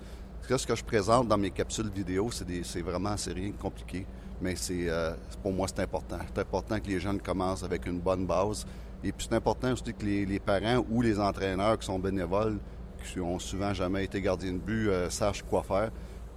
Ce 0.48 0.66
que 0.66 0.74
je 0.76 0.84
présente 0.84 1.26
dans 1.28 1.36
mes 1.36 1.50
capsules 1.50 1.90
vidéo, 1.90 2.30
c'est, 2.30 2.46
c'est 2.64 2.80
vraiment 2.80 3.16
c'est 3.16 3.32
rien 3.32 3.48
de 3.50 3.56
compliqué. 3.56 4.06
Mais 4.40 4.54
c'est, 4.54 4.88
euh, 4.88 5.12
pour 5.42 5.52
moi, 5.52 5.66
c'est 5.66 5.82
important. 5.82 6.18
C'est 6.32 6.40
important 6.40 6.78
que 6.78 6.86
les 6.86 7.00
jeunes 7.00 7.20
commencent 7.20 7.64
avec 7.64 7.84
une 7.86 7.98
bonne 7.98 8.24
base. 8.24 8.64
Et 9.04 9.12
puis 9.12 9.26
c'est 9.28 9.36
important 9.36 9.72
aussi 9.72 9.82
que 9.94 10.04
les, 10.04 10.26
les 10.26 10.40
parents 10.40 10.84
ou 10.90 11.02
les 11.02 11.18
entraîneurs 11.20 11.78
qui 11.78 11.86
sont 11.86 11.98
bénévoles, 11.98 12.58
qui 13.04 13.20
ont 13.20 13.38
souvent 13.38 13.72
jamais 13.72 14.04
été 14.04 14.20
gardiens 14.20 14.52
de 14.52 14.58
but, 14.58 14.88
euh, 14.88 15.08
sachent 15.10 15.42
quoi 15.42 15.62
faire. 15.62 15.90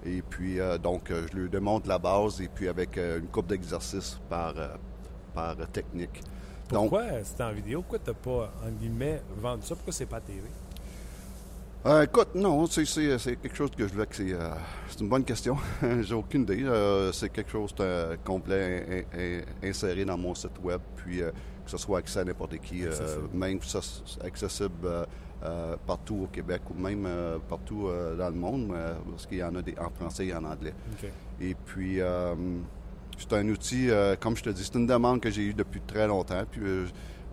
Et 0.05 0.21
puis, 0.21 0.59
euh, 0.59 0.77
donc, 0.77 1.11
euh, 1.11 1.25
je 1.31 1.37
lui 1.37 1.49
démontre 1.49 1.87
la 1.87 1.99
base 1.99 2.41
et 2.41 2.47
puis 2.47 2.67
avec 2.67 2.97
une 2.97 3.27
coupe 3.27 3.47
d'exercices 3.47 4.19
par, 4.29 4.53
par 5.33 5.55
technique. 5.71 6.21
Pourquoi 6.69 7.03
c'est 7.23 7.41
en 7.43 7.51
vidéo? 7.51 7.81
Pourquoi 7.81 7.99
t'as 7.99 8.13
pas, 8.13 8.51
en 8.65 8.69
guillemets, 8.71 9.21
vendu 9.37 9.63
ça? 9.65 9.75
Pourquoi 9.75 9.91
c'est 9.93 10.05
pas 10.05 10.17
à 10.17 10.21
TV? 10.21 10.41
Euh, 11.85 12.03
écoute, 12.03 12.29
non, 12.35 12.67
c'est, 12.67 12.83
quelque 13.41 13.55
chose 13.55 13.71
que 13.75 13.87
je 13.87 13.93
voulais 13.93 14.05
que 14.05 14.15
c'est. 14.15 14.31
euh, 14.33 14.49
c'est 14.87 14.99
une 15.01 15.09
bonne 15.09 15.23
question. 15.23 15.57
J'ai 16.01 16.13
aucune 16.13 16.43
idée. 16.43 16.63
Euh, 16.63 17.11
c'est 17.11 17.29
quelque 17.29 17.49
chose 17.51 17.73
de 17.75 18.15
complet 18.23 19.05
in- 19.13 19.19
in- 19.19 19.67
inséré 19.69 20.05
dans 20.05 20.17
mon 20.17 20.35
site 20.35 20.59
web, 20.63 20.79
puis 20.95 21.21
que 21.63 21.71
ce 21.71 21.77
soit 21.77 21.99
accès 21.99 22.19
à 22.19 22.23
n'importe 22.23 22.57
qui, 22.59 22.83
euh, 22.83 22.89
Accessible. 22.89 23.29
même 23.33 23.61
ça 23.61 23.79
accessible 24.23 24.85
euh, 24.85 25.05
euh, 25.43 25.75
partout 25.85 26.21
au 26.23 26.27
Québec 26.27 26.61
ou 26.69 26.79
même 26.79 27.07
partout 27.49 27.89
dans 28.17 28.29
le 28.29 28.35
monde, 28.35 28.75
parce 29.09 29.25
qu'il 29.25 29.39
y 29.39 29.43
en 29.43 29.55
a 29.55 29.61
des 29.61 29.75
en 29.79 29.89
français 29.89 30.27
et 30.27 30.33
en 30.35 30.43
anglais. 30.43 30.73
Et 31.39 31.55
puis, 31.55 31.99
c'est 33.17 33.33
un 33.33 33.47
outil, 33.49 33.89
comme 34.19 34.37
je 34.37 34.43
te 34.43 34.49
dis, 34.49 34.63
c'est 34.63 34.75
une 34.75 34.87
demande 34.87 35.19
que 35.19 35.29
j'ai 35.31 35.43
eue 35.43 35.53
depuis 35.53 35.81
très 35.81 36.07
longtemps. 36.07 36.43
Puis, 36.49 36.61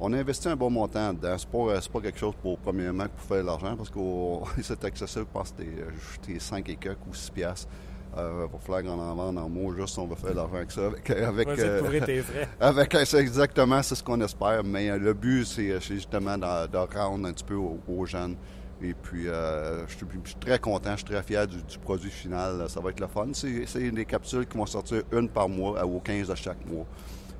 on 0.00 0.12
a 0.12 0.18
investi 0.18 0.48
un 0.48 0.56
bon 0.56 0.70
montant 0.70 1.12
dedans. 1.12 1.36
C'est 1.36 1.48
pas, 1.48 1.80
pas 1.92 2.00
quelque 2.00 2.18
chose 2.18 2.34
pour, 2.40 2.58
premièrement, 2.58 3.06
pour 3.08 3.20
faire 3.20 3.42
de 3.42 3.46
l'argent, 3.46 3.76
parce 3.76 3.90
que 3.90 3.98
c'est 4.62 4.84
accessible, 4.84 5.26
je 5.28 5.32
pense 5.32 5.52
que 5.52 5.62
c'était 6.22 6.36
euh, 6.36 6.40
5 6.40 6.68
et 6.68 6.76
quelques 6.76 7.06
ou 7.08 7.14
6 7.14 7.30
piastres. 7.30 7.68
Euh, 8.16 8.46
va 8.50 8.58
falloir 8.58 8.82
qu'on 8.82 9.00
en 9.00 9.14
vende 9.14 9.38
en 9.38 9.48
mots, 9.48 9.72
juste 9.74 9.96
on 9.98 10.06
va 10.06 10.16
faire 10.16 10.30
de 10.30 10.36
l'argent 10.36 10.54
avec 10.56 10.70
ça. 10.72 10.86
Avec, 11.26 11.48
euh, 11.48 11.80
couvrir 11.80 12.04
tes 12.04 12.22
frais. 12.22 12.48
avec 12.60 12.96
c'est 13.04 13.18
exactement 13.18 13.82
c'est 13.82 13.94
ce 13.94 14.02
qu'on 14.02 14.20
espère, 14.22 14.64
mais 14.64 14.90
euh, 14.90 14.98
le 14.98 15.12
but 15.14 15.44
c'est 15.44 15.78
justement 15.80 16.36
de, 16.38 16.66
de 16.66 16.76
rendre 16.98 17.28
un 17.28 17.32
petit 17.32 17.44
peu 17.44 17.54
aux, 17.54 17.78
aux 17.86 18.06
jeunes. 18.06 18.36
Et 18.82 18.94
puis 18.94 19.28
euh, 19.28 19.86
je, 19.88 19.96
suis, 19.96 20.06
je 20.24 20.30
suis 20.30 20.38
très 20.38 20.58
content, 20.58 20.92
je 20.92 20.96
suis 20.98 21.04
très 21.04 21.22
fier 21.22 21.46
du, 21.46 21.62
du 21.62 21.78
produit 21.78 22.10
final. 22.10 22.68
Ça 22.68 22.80
va 22.80 22.90
être 22.90 23.00
le 23.00 23.08
fun. 23.08 23.28
C'est 23.32 23.90
des 23.90 24.04
capsules 24.04 24.46
qui 24.46 24.56
vont 24.56 24.66
sortir 24.66 25.02
une 25.12 25.28
par 25.28 25.48
mois, 25.48 25.84
au 25.84 26.00
15 26.00 26.28
de 26.28 26.34
chaque 26.34 26.64
mois. 26.66 26.86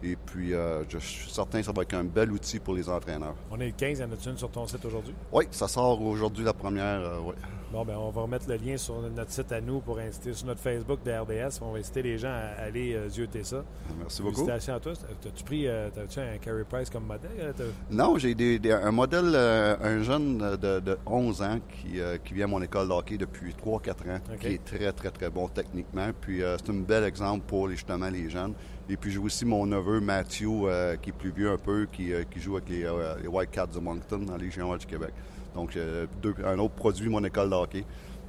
Et 0.02 0.16
puis 0.16 0.52
euh, 0.54 0.84
je 0.88 0.98
suis 0.98 1.30
certain 1.30 1.58
que 1.60 1.66
ça 1.66 1.72
va 1.72 1.82
être 1.82 1.94
un 1.94 2.04
bel 2.04 2.30
outil 2.30 2.58
pour 2.60 2.74
les 2.74 2.88
entraîneurs. 2.88 3.34
On 3.50 3.58
est 3.60 3.66
le 3.66 3.72
15, 3.72 3.98
y 3.98 4.04
en 4.04 4.12
a-tu 4.12 4.28
une 4.28 4.38
sur 4.38 4.50
ton 4.50 4.66
site 4.66 4.84
aujourd'hui? 4.84 5.14
Oui, 5.32 5.46
ça 5.50 5.66
sort 5.66 6.00
aujourd'hui 6.02 6.44
la 6.44 6.52
première. 6.52 7.00
euh, 7.00 7.18
ouais. 7.20 7.34
Bon, 7.70 7.84
ben, 7.84 7.96
on 7.98 8.08
va 8.08 8.22
remettre 8.22 8.48
le 8.48 8.56
lien 8.56 8.78
sur 8.78 8.98
notre 9.14 9.30
site 9.30 9.52
à 9.52 9.60
nous 9.60 9.80
pour 9.80 9.98
inciter 9.98 10.32
sur 10.32 10.46
notre 10.46 10.60
Facebook 10.60 11.00
de 11.04 11.10
RDS. 11.12 11.58
On 11.60 11.72
va 11.72 11.78
inciter 11.80 12.00
les 12.00 12.16
gens 12.16 12.30
à 12.32 12.62
aller 12.62 12.94
euh, 12.94 13.10
zioter 13.10 13.44
ça. 13.44 13.62
Merci 13.98 14.22
beaucoup. 14.22 14.36
Félicitations 14.46 14.74
à 14.76 14.80
tous. 14.80 14.98
T'as-tu 15.20 15.44
pris, 15.44 15.68
euh, 15.68 15.90
t'as-tu 15.94 16.18
un 16.18 16.38
Carey 16.38 16.64
Price 16.66 16.88
comme 16.88 17.04
modèle? 17.04 17.30
euh, 17.38 17.70
Non, 17.90 18.16
j'ai 18.16 18.34
des, 18.34 18.58
des- 18.58 18.72
un 18.72 18.90
modèle, 18.90 19.32
euh, 19.34 19.76
un 19.82 20.02
jeune 20.02 20.38
de, 20.38 20.80
de 20.80 20.98
11 21.04 21.42
ans 21.42 21.58
qui, 21.68 22.00
qui 22.24 22.32
vient 22.34 22.46
à 22.46 22.48
mon 22.48 22.62
école 22.62 22.88
de 22.88 22.92
hockey 22.94 23.18
depuis 23.18 23.52
3-4 23.52 23.90
ans, 24.12 24.20
qui 24.40 24.46
est 24.46 24.64
très, 24.64 24.90
très, 24.92 25.10
très 25.10 25.28
bon 25.28 25.46
techniquement. 25.48 26.08
Puis 26.18 26.40
c'est 26.40 26.70
un 26.70 26.74
bel 26.80 27.04
exemple 27.04 27.44
pour 27.46 27.68
les- 27.68 27.76
justement 27.76 28.08
les 28.08 28.30
jeunes. 28.30 28.54
Et 28.88 28.96
puis 28.96 29.10
j'ai 29.10 29.18
aussi 29.18 29.44
mon 29.44 29.66
neveu 29.66 30.00
Matthew, 30.00 30.46
euh, 30.64 30.96
qui 30.96 31.10
est 31.10 31.12
plus 31.12 31.32
vieux 31.32 31.50
un 31.50 31.58
peu, 31.58 31.86
qui, 31.92 32.12
qui 32.30 32.40
joue 32.40 32.56
avec 32.56 32.70
les, 32.70 32.90
les 33.20 33.28
White 33.28 33.50
Cats 33.50 33.66
de 33.66 33.78
Moncton 33.78 34.20
dans 34.20 34.38
les 34.38 34.50
Géants 34.50 34.74
du 34.78 34.86
Québec. 34.86 35.12
Donc 35.54 35.76
euh, 35.76 36.06
deux- 36.22 36.34
un 36.44 36.58
autre 36.58 36.74
produit, 36.74 37.08
mon 37.08 37.22
école 37.24 37.50
de 37.50 37.54
hockey. 37.54 37.84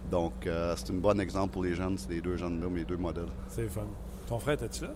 Donc, 0.10 0.48
euh, 0.48 0.74
c'est 0.76 0.92
un 0.92 0.96
bon 0.96 1.20
exemple 1.20 1.54
pour 1.54 1.64
les 1.64 1.76
jeunes. 1.76 1.98
C'est 1.98 2.10
les 2.10 2.22
deux 2.22 2.36
jeunes-là, 2.38 2.68
mes 2.70 2.84
deux 2.84 2.98
modèles. 2.98 3.28
C'est 3.48 3.68
fun. 3.68 3.82
Ton 4.28 4.40
frère, 4.40 4.56
était-tu 4.56 4.86
là? 4.86 4.92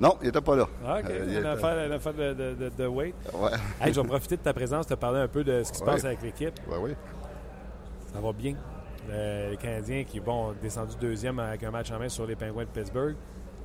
Non, 0.00 0.16
il 0.22 0.26
n'était 0.26 0.40
pas 0.40 0.56
là. 0.56 0.66
Ah, 0.86 0.98
OK. 1.00 1.10
Euh, 1.10 1.24
il 1.28 1.36
était- 1.36 1.46
affaire, 1.46 1.86
une 1.86 1.92
affaire 1.92 2.14
de, 2.14 2.32
de, 2.34 2.54
de, 2.54 2.70
de 2.78 2.86
weight. 2.86 3.14
Ouais. 3.34 3.50
Hey, 3.80 3.92
je 3.92 4.00
vais 4.00 4.06
profiter 4.06 4.36
de 4.36 4.42
ta 4.42 4.52
présence, 4.54 4.86
te 4.86 4.94
parler 4.94 5.20
un 5.20 5.28
peu 5.28 5.42
de 5.44 5.62
ce 5.62 5.72
qui 5.72 5.78
se 5.78 5.84
Ouais. 5.84 5.90
passe 5.90 6.04
avec 6.04 6.22
l'équipe. 6.22 6.54
Ouais, 6.70 6.76
oui. 6.80 6.90
Ça 8.12 8.20
va 8.20 8.32
bien. 8.32 8.54
Le- 9.08 9.50
les 9.50 9.56
Canadiens 9.56 10.04
qui 10.04 10.20
bon, 10.20 10.52
descendu 10.62 10.94
deuxième 11.00 11.38
avec 11.38 11.62
un 11.62 11.70
match 11.70 11.90
en 11.92 11.98
main 11.98 12.08
sur 12.08 12.26
les 12.26 12.36
Penguins 12.36 12.64
de 12.64 12.68
Pittsburgh. 12.80 13.14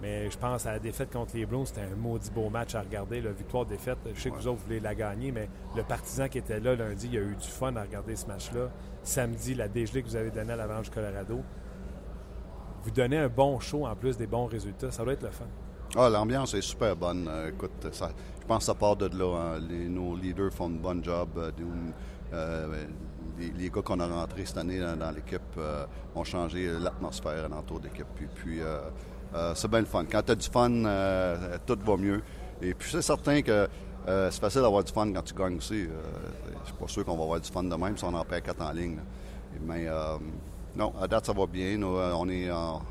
Mais 0.02 0.32
je 0.32 0.38
pense 0.38 0.66
à 0.66 0.72
la 0.74 0.80
défaite 0.80 1.12
contre 1.14 1.36
les 1.36 1.46
Blues, 1.46 1.68
c'était 1.68 1.82
un 1.82 1.96
maudit 1.96 2.32
beau 2.32 2.50
match 2.50 2.74
à 2.74 2.82
regarder. 2.82 3.22
La 3.22 3.32
victoire-défaite, 3.32 4.00
je 4.16 4.20
sais 4.20 4.32
que 4.32 4.36
vous 4.36 4.48
autres 4.48 4.62
voulez 4.64 4.80
la 4.80 4.96
gagner, 4.96 5.32
mais 5.32 5.48
le 5.76 5.84
partisan 5.84 6.28
qui 6.28 6.40
était 6.40 6.60
là 6.60 6.76
lundi, 6.76 7.08
il 7.12 7.18
a 7.18 7.22
eu 7.22 7.36
du 7.36 7.48
fun 7.48 7.76
à 7.76 7.82
regarder 7.84 8.16
ce 8.16 8.26
match-là. 8.26 8.70
Samedi, 9.04 9.54
la 9.54 9.68
dégelée 9.68 10.02
que 10.02 10.08
vous 10.08 10.16
avez 10.16 10.32
donnée 10.32 10.54
à 10.54 10.56
l'Avalanche 10.56 10.86
du 10.90 10.92
Colorado. 10.96 11.42
Vous 12.84 12.92
donnez 12.92 13.18
un 13.18 13.30
bon 13.30 13.60
show 13.60 13.86
en 13.86 13.96
plus 13.96 14.18
des 14.18 14.26
bons 14.28 14.48
résultats. 14.48 14.92
Ça 14.92 15.04
doit 15.04 15.14
être 15.14 15.22
le 15.24 15.30
fun. 15.30 15.46
Ah, 15.96 16.10
l'ambiance 16.10 16.54
est 16.56 16.62
super 16.62 16.96
bonne. 16.96 17.28
Euh, 17.28 17.50
écoute, 17.50 17.88
ça, 17.92 18.10
je 18.42 18.46
pense 18.48 18.60
que 18.60 18.64
ça 18.64 18.74
part 18.74 18.96
de 18.96 19.06
là. 19.16 19.38
hein. 19.38 19.60
Les- 19.70 19.88
nos 19.88 20.16
leaders 20.16 20.52
font 20.52 20.66
un 20.68 20.70
bon 20.82 21.04
job. 21.04 21.30
Euh, 21.38 21.52
euh, 22.34 22.86
les, 23.38 23.52
les 23.52 23.70
gars 23.70 23.82
qu'on 23.84 24.00
a 24.00 24.08
rentrés 24.08 24.46
cette 24.46 24.58
année 24.58 24.80
dans, 24.80 24.98
dans 24.98 25.12
l'équipe 25.12 25.42
ont 26.16 26.24
changé 26.24 26.72
l'atmosphère 26.80 27.46
alentour 27.46 27.80
de 27.82 27.88
l'équipe. 27.88 28.08
Puis, 28.16 28.28
puis 28.34 28.60
c'est 29.56 29.70
bien 29.70 29.80
le 29.80 29.86
fun. 29.86 30.06
Quand 30.12 30.22
tu 30.24 30.32
as 30.32 30.36
du 30.36 30.48
fun, 30.50 30.72
euh, 30.86 31.58
tout 31.66 31.78
va 31.86 31.98
mieux. 31.98 32.22
Et 32.62 32.74
puis 32.74 32.90
c'est 32.92 33.02
certain 33.02 33.42
que 33.42 33.68
euh, 34.08 34.30
c'est 34.32 34.40
facile 34.42 34.62
d'avoir 34.62 34.84
du 34.84 34.92
fun 34.92 35.12
quand 35.14 35.22
tu 35.24 35.34
gagnes 35.34 35.58
aussi. 35.58 35.84
Euh, 35.84 35.88
je 36.62 36.66
suis 36.68 36.78
pas 36.78 36.88
sûr 36.88 37.06
qu'on 37.06 37.16
va 37.18 37.24
avoir 37.24 37.40
du 37.40 37.50
fun 37.50 37.64
de 37.64 37.76
même 37.76 37.98
si 37.98 38.04
on 38.04 38.14
en 38.14 38.24
perd 38.26 38.44
quatre 38.44 38.62
en 38.62 38.72
ligne. 38.72 38.96
là. 38.98 39.02
Mais 39.66 39.86
euh, 39.88 40.18
non, 40.76 40.94
à 41.02 41.08
date, 41.08 41.26
ça 41.26 41.34
va 41.34 41.46
bien. 41.46 41.78
Nous, 41.78 41.96
euh, 41.98 42.14
on 42.16 42.28
est 42.30 42.50
en... 42.52 42.82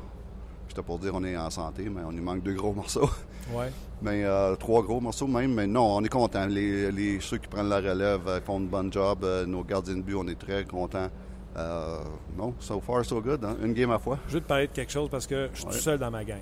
J'étais 0.67 0.81
pour 0.83 0.99
dire 0.99 1.11
on 1.13 1.23
est 1.23 1.35
en 1.35 1.49
santé, 1.49 1.89
mais 1.89 2.01
on 2.05 2.11
nous 2.13 2.23
manque 2.23 2.43
deux 2.43 2.53
gros 2.53 2.73
morceaux. 2.81 3.09
Ouais. 3.53 3.71
Mais 4.01 4.23
euh, 4.23 4.55
trois 4.55 4.81
gros 4.83 4.99
morceaux 5.01 5.27
même, 5.27 5.53
mais 5.53 5.67
non, 5.67 5.97
on 5.97 6.03
est 6.03 6.09
content. 6.09 6.45
Les, 6.45 6.91
les- 6.91 7.19
ceux 7.19 7.37
qui 7.37 7.47
prennent 7.47 7.67
la 7.69 7.77
relève 7.77 8.27
euh, 8.27 8.39
font 8.41 8.57
un 8.57 8.61
bon 8.61 8.91
job. 8.91 9.19
Euh, 9.23 9.45
nos 9.45 9.63
gardiens 9.63 9.95
de 9.97 10.01
but, 10.01 10.15
on 10.15 10.27
est 10.27 10.39
très 10.39 10.63
contents. 10.63 11.09
Euh, 11.57 12.03
non, 12.37 12.53
so 12.59 12.79
far 12.79 13.03
so 13.05 13.21
good. 13.21 13.43
hein. 13.43 13.57
Une 13.61 13.73
game 13.73 13.91
à 13.91 13.99
fois. 13.99 14.17
Je 14.27 14.33
veux 14.35 14.41
te 14.41 14.47
parler 14.47 14.67
de 14.67 14.71
quelque 14.71 14.91
chose 14.91 15.09
parce 15.09 15.27
que 15.27 15.49
je 15.53 15.57
suis 15.59 15.65
Ouais. 15.67 15.71
tout 15.73 15.77
seul 15.79 15.99
dans 15.99 16.11
ma 16.11 16.23
gang. 16.23 16.41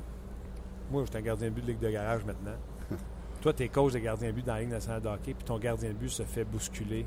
Moi, 0.92 1.04
je 1.06 1.10
suis 1.10 1.18
un 1.18 1.22
gardien 1.22 1.48
de 1.50 1.54
but 1.54 1.62
de 1.62 1.68
Ligue 1.72 1.80
de 1.80 1.90
garage 1.90 2.24
maintenant. 2.26 2.56
Toi, 3.42 3.54
tu 3.54 3.64
es 3.64 3.70
coach 3.70 3.94
de 3.94 4.00
gardien 4.00 4.28
de 4.30 4.34
but 4.34 4.46
dans 4.46 4.54
la 4.54 4.62
Ligue 4.62 4.70
nationale 4.72 5.02
de 5.02 5.08
hockey, 5.08 5.34
puis 5.34 5.44
ton 5.46 5.58
gardien 5.60 5.90
de 5.90 5.94
but 5.96 6.10
se 6.10 6.24
fait 6.24 6.44
bousculer 6.44 7.06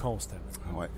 constamment. 0.00 0.42
Ouais. 0.76 0.88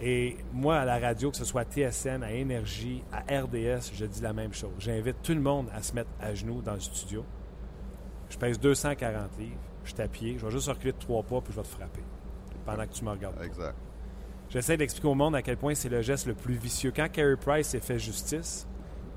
Et 0.00 0.36
moi, 0.52 0.76
à 0.76 0.84
la 0.84 0.98
radio, 0.98 1.30
que 1.30 1.36
ce 1.38 1.44
soit 1.44 1.62
à 1.62 1.64
TSN, 1.64 2.22
à 2.22 2.30
Énergie, 2.32 3.02
à 3.12 3.20
RDS, 3.40 3.92
je 3.94 4.04
dis 4.04 4.20
la 4.20 4.32
même 4.34 4.52
chose. 4.52 4.72
J'invite 4.78 5.22
tout 5.22 5.32
le 5.32 5.40
monde 5.40 5.68
à 5.74 5.82
se 5.82 5.94
mettre 5.94 6.10
à 6.20 6.34
genoux 6.34 6.60
dans 6.60 6.74
le 6.74 6.80
studio. 6.80 7.24
Je 8.28 8.36
pèse 8.36 8.60
240 8.60 9.38
livres, 9.38 9.56
je 9.84 9.92
suis 9.92 10.02
à 10.02 10.08
pied, 10.08 10.36
je 10.38 10.44
vais 10.44 10.52
juste 10.52 10.68
reculer 10.68 10.92
de 10.92 10.98
trois 10.98 11.22
pas, 11.22 11.40
puis 11.40 11.52
je 11.52 11.56
vais 11.56 11.62
te 11.62 11.68
frapper 11.68 12.02
pendant 12.66 12.84
que 12.86 12.92
tu 12.92 13.04
me 13.04 13.10
regardes. 13.10 13.40
Exact. 13.42 13.74
J'essaie 14.48 14.76
d'expliquer 14.76 15.08
au 15.08 15.14
monde 15.14 15.34
à 15.34 15.42
quel 15.42 15.56
point 15.56 15.74
c'est 15.74 15.88
le 15.88 16.02
geste 16.02 16.26
le 16.26 16.34
plus 16.34 16.54
vicieux. 16.54 16.92
Quand 16.94 17.08
Carey 17.10 17.36
Price 17.36 17.68
s'est 17.68 17.80
fait 17.80 17.98
justice, 17.98 18.66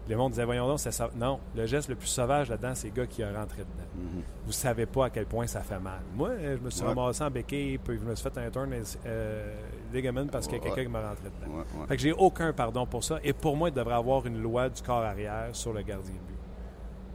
le 0.10 0.18
monde 0.18 0.32
disait 0.32 0.44
Voyons 0.46 0.68
donc, 0.68 0.80
c'est 0.80 0.92
ça. 0.92 1.10
Non, 1.16 1.40
le 1.56 1.68
geste 1.68 1.88
le 1.88 1.96
plus 1.96 2.08
sauvage 2.08 2.50
là-dedans, 2.50 2.74
c'est 2.74 2.88
le 2.88 2.94
gars 2.96 3.06
qui 3.06 3.22
a 3.22 3.32
rentré 3.32 3.60
dedans. 3.60 3.88
Mhm. 3.96 4.24
Vous 4.48 4.52
savez 4.52 4.88
pas 4.88 5.06
à 5.06 5.10
quel 5.12 5.28
point 5.28 5.46
ça 5.46 5.62
fait 5.62 5.78
mal. 5.80 6.00
Moi, 6.16 6.30
euh, 6.30 6.58
je 6.58 6.64
me 6.64 6.70
suis 6.72 6.82
Ouais. 6.82 6.88
ramassé 6.88 7.24
en 7.24 7.30
béquille, 7.30 7.78
puis 7.78 8.00
je 8.00 8.06
me 8.06 8.16
suis 8.16 8.24
fait 8.28 8.38
un 8.40 8.50
turn 8.50 8.72
euh, 9.06 9.56
ligament 9.94 10.26
parce 10.32 10.48
qu'il 10.48 10.58
y 10.58 10.62
a 10.62 10.64
quelqu'un 10.64 10.84
qui 10.84 10.90
m'a 10.90 11.08
rentré 11.08 11.26
dedans. 11.26 11.54
Ouais, 11.58 11.64
ouais. 11.80 11.88
Fait 11.88 11.96
que 11.96 12.02
j'ai 12.02 12.12
aucun 12.14 12.52
pardon 12.52 12.88
pour 12.88 13.04
ça. 13.04 13.20
Et 13.24 13.34
pour 13.34 13.56
moi, 13.56 13.70
il 13.70 13.76
devrait 13.76 13.94
avoir 13.96 14.26
une 14.26 14.42
loi 14.42 14.68
du 14.70 14.82
corps 14.82 15.04
arrière 15.04 15.50
sur 15.54 15.74
le 15.74 15.84
gardien 15.84 16.14
de 16.16 16.20
but. 16.28 16.40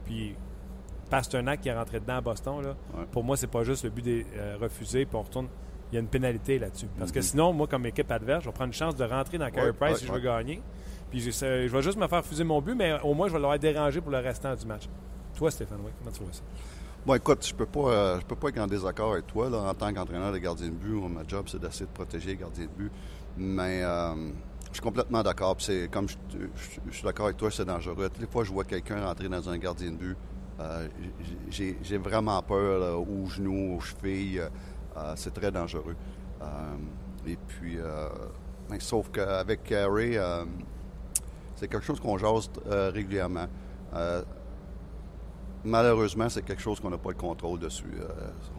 Puis, 0.05 0.35
Pasternak 1.09 1.59
qui 1.61 1.69
est 1.69 1.75
rentré 1.77 1.99
dedans 1.99 2.15
à 2.15 2.21
Boston, 2.21 2.61
là, 2.63 2.75
pour 3.11 3.23
moi, 3.25 3.35
c'est 3.35 3.47
pas 3.47 3.63
juste 3.63 3.83
le 3.83 3.89
but 3.89 4.01
des, 4.03 4.25
euh, 4.37 4.55
refusé, 4.59 5.05
puis 5.05 5.15
on 5.17 5.21
retourne. 5.23 5.47
Il 5.91 5.95
y 5.95 5.97
a 5.97 6.01
une 6.01 6.07
pénalité 6.07 6.57
là-dessus. 6.59 6.87
Parce 6.97 7.11
que 7.11 7.19
Mhm. 7.19 7.23
sinon, 7.23 7.53
moi, 7.53 7.67
comme 7.67 7.85
équipe 7.85 8.11
adverse, 8.11 8.43
je 8.43 8.49
vais 8.49 8.53
prendre 8.53 8.67
une 8.67 8.73
chance 8.73 8.95
de 8.95 9.03
rentrer 9.03 9.37
dans 9.37 9.49
Carey 9.49 9.67
Ouais, 9.67 9.73
Price 9.73 9.93
ouais, 9.93 9.99
si 9.99 10.07
je 10.07 10.11
veux 10.11 10.19
gagner. 10.19 10.61
Puis 11.11 11.19
je 11.21 11.67
vais 11.67 11.81
juste 11.81 11.97
me 11.97 12.07
faire 12.07 12.19
refuser 12.23 12.43
mon 12.43 12.61
but, 12.61 12.75
mais 12.75 12.99
au 13.03 13.13
moins, 13.13 13.27
je 13.27 13.33
vais 13.33 13.39
l'avoir 13.39 13.59
dérangé 13.59 14.01
pour 14.01 14.11
le 14.11 14.17
restant 14.17 14.55
du 14.55 14.65
match. 14.65 14.89
Toi, 15.35 15.51
Stéphane, 15.51 15.79
oui, 15.85 15.91
comment 15.99 16.11
tu 16.15 16.23
vois 16.23 16.33
ça? 16.33 16.41
Bon, 17.05 17.13
écoute, 17.13 17.45
je 17.47 17.53
peux 17.53 17.67
pas, 17.67 17.79
euh, 17.91 18.19
je 18.19 18.25
peux 18.25 18.35
pas 18.35 18.49
être 18.49 18.57
en 18.59 18.65
désaccord 18.67 19.13
avec 19.13 19.27
toi. 19.27 19.47
Là, 19.49 19.59
en 19.59 19.73
tant 19.75 19.93
qu'entraîneur 19.93 20.31
de 20.31 20.39
gardien 20.39 20.67
de 20.69 20.73
but, 20.73 20.99
ma 21.07 21.21
job, 21.27 21.45
c'est 21.47 21.59
d'essayer 21.61 21.85
de 21.85 21.91
protéger 21.91 22.29
les 22.29 22.35
gardiens 22.37 22.65
de 22.65 22.69
but. 22.83 22.91
Mais 23.37 23.83
euh, 23.83 24.15
je 24.69 24.73
suis 24.73 24.81
complètement 24.81 25.21
d'accord. 25.21 25.55
C'est 25.59 25.87
comme 25.91 26.09
je, 26.09 26.15
je- 26.33 26.79
je 26.89 26.95
suis 26.95 27.03
d'accord 27.03 27.25
avec 27.27 27.37
toi, 27.37 27.51
c'est 27.51 27.63
dangereux. 27.65 28.09
Toutes 28.09 28.19
les 28.21 28.27
fois 28.27 28.41
que 28.41 28.47
je 28.47 28.53
vois 28.53 28.63
quelqu'un 28.63 29.05
rentrer 29.05 29.29
dans 29.29 29.47
un 29.47 29.57
gardien 29.59 29.91
de 29.91 29.97
but, 29.97 30.17
euh, 30.59 30.87
j'ai 31.51 31.77
j'ai 31.83 31.97
vraiment 31.97 32.41
peur 32.41 32.79
là, 32.79 32.97
aux 32.97 33.25
genoux, 33.27 33.75
aux 33.75 33.81
chevilles. 33.81 34.41
Euh, 34.97 35.13
c'est 35.15 35.33
très 35.33 35.51
dangereux. 35.51 35.95
Euh, 36.41 37.27
et 37.27 37.37
puis, 37.47 37.77
euh, 37.77 38.09
mais 38.69 38.79
sauf 38.79 39.09
qu'avec 39.11 39.63
Carey, 39.63 40.11
euh, 40.15 40.45
c'est 41.55 41.67
quelque 41.67 41.85
chose 41.85 41.99
qu'on 41.99 42.17
jase 42.17 42.49
régulièrement. 42.65 43.47
Malheureusement, 45.63 46.29
c'est 46.29 46.43
quelque 46.43 46.61
chose 46.61 46.79
qu'on 46.79 46.91
n'a 46.91 46.97
pas 46.97 47.09
le 47.09 47.15
contrôle 47.15 47.57
dessus. 47.57 47.97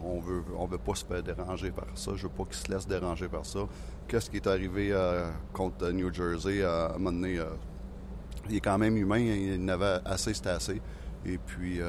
On 0.03 0.19
veut, 0.19 0.43
on 0.57 0.65
veut 0.65 0.77
pas 0.77 0.93
se 0.93 1.05
faire 1.05 1.23
déranger 1.23 1.71
par 1.71 1.85
ça. 1.95 2.11
Je 2.15 2.23
veux 2.23 2.33
pas 2.33 2.43
qu'il 2.43 2.55
se 2.55 2.69
laisse 2.69 2.85
déranger 2.85 3.29
par 3.29 3.45
ça. 3.45 3.59
Qu'est-ce 4.09 4.29
qui 4.29 4.37
est 4.37 4.47
arrivé 4.47 4.93
contre 5.53 5.89
New 5.91 6.13
Jersey 6.13 6.63
à 6.63 6.87
un 6.87 6.97
moment 6.97 7.13
donné, 7.13 7.39
il 8.49 8.57
est 8.57 8.59
quand 8.59 8.77
même 8.77 8.97
humain. 8.97 9.19
Il 9.19 9.63
n'avait 9.63 9.99
assez, 10.03 10.33
c'était 10.33 10.49
assez. 10.49 10.81
Et 11.25 11.37
puis, 11.37 11.79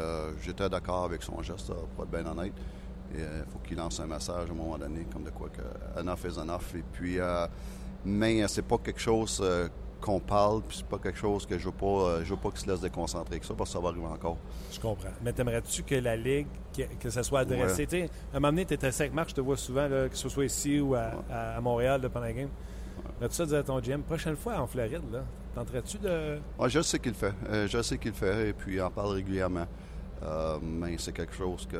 j'étais 0.42 0.68
d'accord 0.68 1.04
avec 1.06 1.24
son 1.24 1.42
geste, 1.42 1.72
pour 1.96 2.04
être 2.04 2.10
bien 2.10 2.26
honnête. 2.26 2.52
Il 3.14 3.20
faut 3.50 3.58
qu'il 3.60 3.76
lance 3.76 3.98
un 4.00 4.06
message 4.06 4.48
à 4.48 4.52
un 4.52 4.54
moment 4.56 4.76
donné, 4.78 5.06
comme 5.12 5.24
de 5.24 5.30
quoi 5.30 5.48
que 5.48 6.00
enough 6.00 6.24
is 6.24 6.38
enough. 6.38 6.74
Et 6.76 6.82
puis, 6.92 7.18
euh, 7.18 7.46
mais 8.04 8.46
c'est 8.48 8.62
pas 8.62 8.78
quelque 8.78 9.00
chose 9.00 9.40
euh, 9.42 9.68
qu'on 10.00 10.20
parle, 10.20 10.62
puis 10.62 10.76
c'est 10.78 10.86
pas 10.86 10.98
quelque 10.98 11.18
chose 11.18 11.44
que 11.46 11.58
je 11.58 11.64
veux 11.66 11.72
pas, 11.74 11.86
euh, 11.86 12.24
je 12.24 12.30
veux 12.34 12.40
pas 12.40 12.50
qu'il 12.50 12.60
se 12.60 12.70
laisse 12.70 12.80
déconcentrer 12.80 13.32
avec 13.34 13.44
ça, 13.44 13.54
parce 13.54 13.70
que 13.70 13.74
ça 13.74 13.80
va 13.82 13.88
arriver 13.88 14.06
encore. 14.06 14.36
Je 14.70 14.78
comprends. 14.78 15.08
Mais 15.24 15.32
t'aimerais-tu 15.32 15.82
que 15.82 15.94
la 15.96 16.16
Ligue, 16.16 16.46
que, 16.76 16.82
que 17.00 17.10
ça 17.10 17.22
soit 17.22 17.40
adressé? 17.40 17.86
Tu 17.86 17.98
sais, 17.98 18.10
à 18.32 18.36
un 18.36 18.40
moment 18.40 18.52
donné, 18.52 18.66
tu 18.66 18.74
étais 18.74 18.86
avec 18.88 19.12
Marc, 19.12 19.30
je 19.30 19.34
te 19.36 19.40
vois 19.40 19.56
souvent, 19.56 19.88
là, 19.88 20.08
que 20.08 20.16
ce 20.16 20.28
soit 20.28 20.44
ici 20.44 20.78
ou 20.78 20.94
à, 20.94 21.10
à- 21.30 21.56
à 21.56 21.60
Montréal 21.60 22.00
là, 22.02 22.08
pendant 22.08 22.26
la 22.26 22.32
game. 22.32 22.48
Tu 23.20 23.26
ça 23.30 23.46
dire 23.46 23.58
à 23.58 23.62
ton 23.62 23.80
GM, 23.80 24.02
prochaine 24.02 24.36
fois 24.36 24.58
en 24.60 24.66
Floride, 24.66 25.02
là, 25.10 25.24
tenterais-tu 25.54 25.98
de. 25.98 26.38
Ouais, 26.58 26.68
je 26.68 26.80
sais 26.82 26.98
qu'il 26.98 27.14
fait. 27.14 27.32
Euh, 27.48 27.66
je 27.66 27.80
sais 27.82 27.96
qu'il 27.98 28.12
fait 28.12 28.50
et 28.50 28.52
puis 28.52 28.74
il 28.76 28.82
en 28.82 28.90
parle 28.90 29.14
régulièrement. 29.14 29.66
Euh, 30.22 30.58
mais 30.62 30.96
c'est 30.98 31.12
quelque 31.12 31.34
chose 31.34 31.66
que 31.70 31.76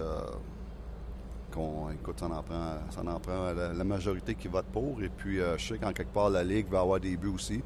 qu'on 1.58 1.90
écoute, 1.90 2.20
ça 2.20 2.26
en 2.26 2.42
prend, 2.42 3.12
en 3.14 3.20
prend 3.20 3.52
la, 3.52 3.84
majorité 3.84 4.34
qui 4.34 4.48
vote 4.48 4.66
pour. 4.66 5.02
Et 5.02 5.08
puis 5.08 5.40
euh, 5.40 5.58
je 5.58 5.68
sais 5.68 5.78
qu'en 5.78 5.92
quelque 5.92 6.12
part 6.12 6.30
la 6.30 6.44
Ligue 6.44 6.68
va 6.68 6.80
avoir 6.80 7.00
des 7.00 7.16
buts 7.16 7.32
aussi. 7.34 7.60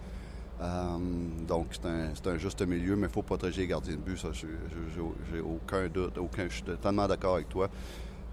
Euh, 0.60 0.98
donc 1.46 1.68
c'est 1.72 1.86
un, 1.86 2.32
un 2.32 2.38
juste 2.38 2.62
milieu, 2.62 2.96
mais 2.96 3.08
il 3.08 3.12
faut 3.12 3.22
protéger 3.22 3.62
les 3.62 3.66
gardiens 3.68 3.94
de 3.94 4.00
but. 4.00 4.16
Ça, 4.18 4.28
j'ai, 4.32 5.40
aucun 5.40 5.88
doute, 5.88 6.18
aucun. 6.18 6.48
Je 6.48 6.54
suis 6.54 6.62
totalement 6.62 7.06
d'accord 7.06 7.34
avec 7.34 7.48
toi. 7.48 7.68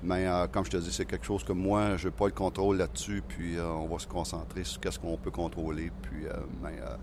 Mais 0.01 0.28
euh, 0.28 0.47
comme 0.47 0.64
je 0.64 0.70
te 0.70 0.78
dis, 0.78 0.91
c'est 0.91 1.05
quelque 1.05 1.26
chose 1.26 1.43
que 1.43 1.51
moi, 1.51 1.97
je 1.97 2.07
n'ai 2.07 2.12
pas 2.12 2.28
le 2.28 2.32
contrôle 2.32 2.78
là-dessus. 2.78 3.22
Puis 3.28 3.57
euh, 3.57 3.68
on 3.68 3.88
va 3.88 3.99
se 3.99 4.07
concentrer 4.07 4.64
sur 4.64 4.80
qu'est-ce 4.80 4.99
qu'on 4.99 5.18
peut 5.18 5.32
contrôler. 5.32 5.91
Puis, 6.01 6.26
euh, 6.26 6.34
mais 6.62 6.80
euh, 6.82 6.95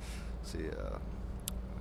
c'est, 0.43 0.71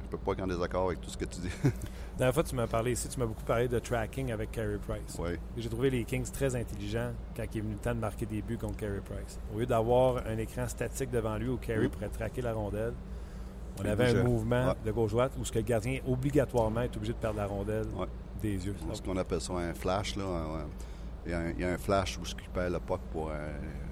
euh, 0.06 0.12
je 0.12 0.18
peux 0.18 0.18
pas 0.18 0.32
être 0.34 0.42
en 0.44 0.48
désaccord 0.48 0.86
avec 0.88 1.02
tout 1.02 1.10
ce 1.10 1.18
que 1.18 1.26
tu 1.26 1.40
dis. 1.42 1.50
La 1.64 2.18
dernière 2.18 2.34
fois, 2.34 2.44
tu 2.44 2.56
m'as 2.56 2.68
parlé 2.68 2.92
ici, 2.94 3.08
tu 3.10 3.20
m'as 3.20 3.26
beaucoup 3.26 3.44
parlé 3.44 3.68
de 3.68 3.80
tracking 3.80 4.32
avec 4.32 4.52
Carey 4.52 4.78
Price. 4.88 5.18
oui. 5.20 5.32
J'ai 5.58 5.70
trouvé 5.70 5.90
les 5.90 6.04
Kings 6.06 6.30
très 6.32 6.56
intelligents 6.56 7.12
quand 7.36 7.44
il 7.54 7.58
est 7.58 7.62
venu 7.62 7.74
le 7.74 7.80
temps 7.80 7.94
de 7.96 8.00
marquer 8.00 8.26
des 8.26 8.42
buts 8.42 8.58
contre 8.58 8.78
Carey 8.78 9.02
Price. 9.04 9.40
Au 9.54 9.60
lieu 9.60 9.66
d'avoir 9.66 10.26
un 10.28 10.38
écran 10.38 10.68
statique 10.68 11.12
devant 11.12 11.38
lui 11.38 11.50
où 11.50 11.58
Carey 11.58 11.88
Mm. 11.88 11.90
pourrait 11.90 12.10
traquer 12.10 12.42
la 12.42 12.54
rondelle, 12.54 12.94
on 13.80 13.84
Il 13.84 13.90
avait 13.90 14.18
un 14.18 14.24
mouvement 14.24 14.68
Ouais. 14.70 14.74
de 14.86 14.92
gauche-droite 14.92 15.34
où 15.38 15.44
ce 15.44 15.52
que 15.52 15.58
le 15.60 15.66
gardien 15.66 16.00
obligatoirement 16.08 16.82
est 16.82 16.96
obligé 16.96 17.12
de 17.14 17.18
perdre 17.18 17.38
la 17.40 17.46
rondelle 17.48 17.88
Ouais. 17.96 18.08
des 18.42 18.66
yeux. 18.66 18.76
ce 18.94 19.02
qu'on 19.02 19.18
appelle 19.18 19.42
ça 19.42 19.54
un 19.54 19.74
flash. 19.74 20.16
Là, 20.16 20.24
un- 20.24 20.68
il, 21.26 21.32
y 21.32 21.34
a 21.34 21.40
un, 21.40 21.50
il 21.50 21.60
y 21.60 21.64
a 21.66 21.74
un 21.74 21.78
flash 21.78 22.18
où 22.18 22.24
ce 22.26 22.36
qui 22.36 22.48
perd 22.54 22.72
le 22.72 22.80
puck 22.80 23.02
pour 23.12 23.32
un- 23.32 23.34
un- 23.36 23.85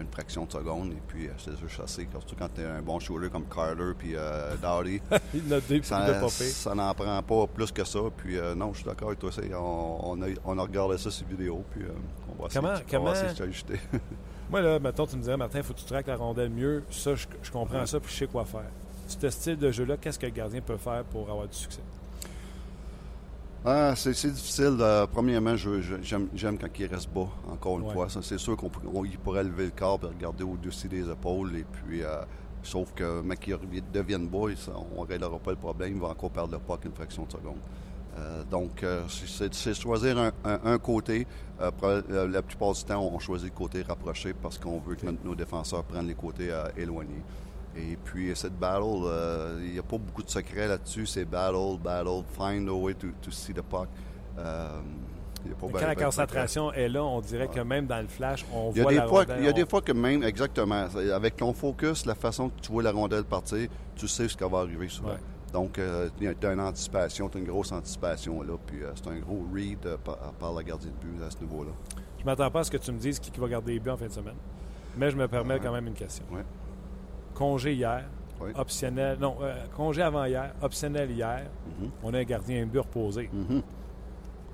une 0.00 0.06
fraction 0.08 0.44
de 0.44 0.52
seconde. 0.52 0.92
Et 0.92 1.02
puis, 1.06 1.26
euh, 1.26 1.32
c'est 1.38 1.50
eux 1.50 1.68
chasser. 1.68 2.06
Surtout 2.10 2.34
quand 2.38 2.48
tu 2.54 2.60
es 2.60 2.64
un 2.64 2.82
bon 2.82 2.98
shooter 2.98 3.28
comme 3.30 3.44
Carter 3.46 3.92
puis 3.98 4.12
euh, 4.14 4.54
Dowdy. 4.60 5.00
Il 5.34 5.52
a 5.52 5.60
deux 5.60 5.82
ça, 5.82 6.74
n'en 6.74 6.94
prend 6.94 7.22
pas 7.22 7.46
plus 7.46 7.72
que 7.72 7.84
ça. 7.84 7.98
Puis, 8.16 8.36
euh, 8.38 8.54
non, 8.54 8.72
je 8.72 8.78
suis 8.78 8.86
d'accord 8.86 9.08
avec 9.08 9.18
toi. 9.20 9.30
c'est- 9.32 9.52
On, 9.54 10.10
on, 10.10 10.22
a, 10.22 10.26
on 10.44 10.58
a 10.58 10.62
regardé 10.62 10.98
ça 10.98 11.10
sur 11.10 11.26
vidéo. 11.26 11.64
Puis, 11.70 11.82
euh, 11.82 11.88
on 12.38 12.42
va 12.42 12.46
essayer, 12.48 12.60
Comment- 12.60 12.74
va 12.74 12.80
comment- 12.90 13.12
essayer 13.12 13.52
de. 13.68 13.98
Moi, 14.50 14.60
là, 14.60 14.78
mettons, 14.78 15.06
tu 15.06 15.16
me 15.16 15.22
dirais, 15.22 15.36
Martin, 15.36 15.58
il 15.58 15.64
faut 15.64 15.74
que 15.74 15.80
tu 15.80 15.84
traques 15.86 16.06
la 16.06 16.16
rondelle 16.16 16.50
mieux. 16.50 16.84
Ça, 16.90 17.14
je, 17.14 17.26
je 17.42 17.50
comprends 17.50 17.84
ça, 17.86 17.98
puis 17.98 18.12
je 18.12 18.16
sais 18.18 18.26
quoi 18.26 18.44
faire. 18.44 18.70
Ce 19.08 19.30
style 19.30 19.56
de 19.56 19.70
jeu-là, 19.72 19.96
qu'est-ce 19.96 20.18
que 20.18 20.26
le 20.26 20.32
gardien 20.32 20.60
peut 20.60 20.76
faire 20.76 21.02
pour 21.04 21.28
avoir 21.30 21.46
du 21.48 21.56
succès? 21.56 21.80
Ah, 23.68 23.94
c'est 23.96 24.10
difficile. 24.12 24.76
Euh, 24.80 25.06
premièrement, 25.12 25.56
j'aime 25.56 26.28
j'aime 26.34 26.56
quand 26.56 26.68
il 26.78 26.86
reste 26.86 27.10
bas, 27.12 27.26
encore 27.50 27.80
une 27.80 27.86
Ouais. 27.86 27.92
fois. 27.94 28.06
C'est 28.22 28.38
sûr 28.38 28.56
qu'on 28.56 28.70
pourrait 28.70 29.42
lever 29.42 29.64
le 29.64 29.70
corps 29.72 29.98
et 30.04 30.06
regarder 30.06 30.44
au-dessus 30.44 30.88
des 30.88 31.10
épaules. 31.10 31.56
Et 31.56 31.64
puis, 31.64 32.02
euh, 32.02 32.22
Sauf 32.62 32.92
que, 32.94 33.20
mec, 33.22 33.38
qui 33.38 33.52
devienne 33.92 34.28
ça, 34.56 34.72
on 34.96 35.02
ne 35.02 35.06
réglera 35.06 35.38
pas 35.38 35.52
le 35.52 35.56
problème. 35.56 35.92
Il 35.94 36.00
va 36.00 36.08
encore 36.08 36.32
perdre 36.32 36.50
le 36.54 36.58
puck 36.58 36.84
une 36.84 36.90
fraction 36.92 37.24
de 37.24 37.30
seconde. 37.30 37.58
Euh, 38.18 38.42
donc, 38.50 38.84
c'est 39.08 39.72
choisir 39.74 40.18
un, 40.18 40.32
un- 40.44 40.60
un 40.64 40.78
côté. 40.78 41.28
La 41.60 42.42
plupart 42.42 42.72
du 42.72 42.82
temps, 42.82 43.08
on 43.12 43.20
choisit 43.20 43.50
le 43.52 43.56
côté 43.56 43.82
rapproché 43.82 44.34
parce 44.34 44.58
qu'on 44.58 44.80
veut 44.80 44.96
que 44.96 45.06
nos 45.24 45.36
défenseurs 45.36 45.84
prennent 45.84 46.08
les 46.08 46.16
côtés 46.16 46.50
éloignés. 46.76 47.22
Et 47.76 47.96
puis, 47.96 48.32
cette 48.34 48.58
battle, 48.58 49.02
euh, 49.04 49.60
il 49.62 49.72
n'y 49.72 49.78
a 49.78 49.82
pas 49.82 49.98
beaucoup 49.98 50.22
de 50.22 50.30
secrets 50.30 50.68
là-dessus. 50.68 51.06
C'est 51.06 51.24
battle, 51.24 51.78
battle, 51.82 52.22
find 52.36 52.68
a 52.68 52.72
way 52.72 52.94
to, 52.94 53.08
to 53.20 53.30
see 53.30 53.52
the 53.52 53.62
puck. 53.62 53.88
Euh, 54.38 54.80
y 55.48 55.52
a 55.52 55.54
pas 55.54 55.80
quand 55.80 55.86
la 55.86 55.94
concentration 55.94 56.72
est 56.72 56.88
là, 56.88 57.04
on 57.04 57.20
dirait 57.20 57.48
que 57.48 57.60
même 57.60 57.86
dans 57.86 58.00
le 58.00 58.08
flash, 58.08 58.44
on 58.52 58.70
voit 58.70 58.90
des 58.90 58.96
la 58.96 59.06
fois, 59.06 59.20
rondelle, 59.20 59.36
il 59.40 59.46
y 59.46 59.48
a 59.48 59.52
des 59.52 59.66
fois 59.66 59.80
que 59.80 59.92
même, 59.92 60.22
exactement, 60.22 60.86
avec 61.14 61.36
ton 61.36 61.52
focus, 61.52 62.06
la 62.06 62.14
façon 62.14 62.48
que 62.48 62.60
tu 62.60 62.72
vois 62.72 62.82
la 62.82 62.92
rondelle 62.92 63.24
partir, 63.24 63.68
tu 63.94 64.08
sais 64.08 64.28
ce 64.28 64.36
qui 64.36 64.44
va 64.44 64.58
arriver 64.58 64.88
souvent. 64.88 65.10
Ouais. 65.10 65.16
Donc, 65.52 65.78
euh, 65.78 66.08
tu 66.18 66.46
as 66.46 66.52
une 66.52 66.60
anticipation, 66.60 67.28
tu 67.28 67.38
as 67.38 67.40
une 67.40 67.46
grosse 67.46 67.72
anticipation 67.72 68.42
là, 68.42 68.54
puis 68.66 68.82
euh, 68.82 68.92
c'est 68.94 69.08
un 69.08 69.18
gros 69.18 69.46
read 69.54 69.86
euh, 69.86 69.96
par, 69.96 70.16
par 70.16 70.52
la 70.52 70.62
gardien 70.62 70.90
de 70.90 71.06
but 71.06 71.22
à 71.24 71.30
ce 71.30 71.38
niveau-là. 71.38 71.70
Je 72.18 72.24
m'attends 72.24 72.50
pas 72.50 72.60
à 72.60 72.64
ce 72.64 72.70
que 72.70 72.76
tu 72.76 72.92
me 72.92 72.98
dises 72.98 73.18
qui 73.18 73.30
qui 73.30 73.40
va 73.40 73.48
garder 73.48 73.74
les 73.74 73.80
buts 73.80 73.90
en 73.90 73.96
fin 73.96 74.06
de 74.06 74.12
semaine. 74.12 74.36
Mais 74.96 75.10
je 75.10 75.16
me 75.16 75.28
permets 75.28 75.60
quand 75.60 75.72
même 75.72 75.86
une 75.86 75.94
question. 75.94 76.24
Ouais. 76.32 76.44
Congé 77.36 77.74
hier, 77.74 78.04
Oui. 78.40 78.50
optionnel. 78.54 79.18
Non, 79.20 79.36
euh, 79.42 79.54
congé 79.76 80.00
avant 80.02 80.24
hier, 80.24 80.54
optionnel 80.62 81.10
hier. 81.10 81.42
Mhm. 81.80 81.90
On 82.02 82.14
a 82.14 82.18
un 82.18 82.24
gardien 82.24 82.62
un 82.62 82.66
but 82.66 82.78
reposé. 82.80 83.28
Mhm. 83.32 83.62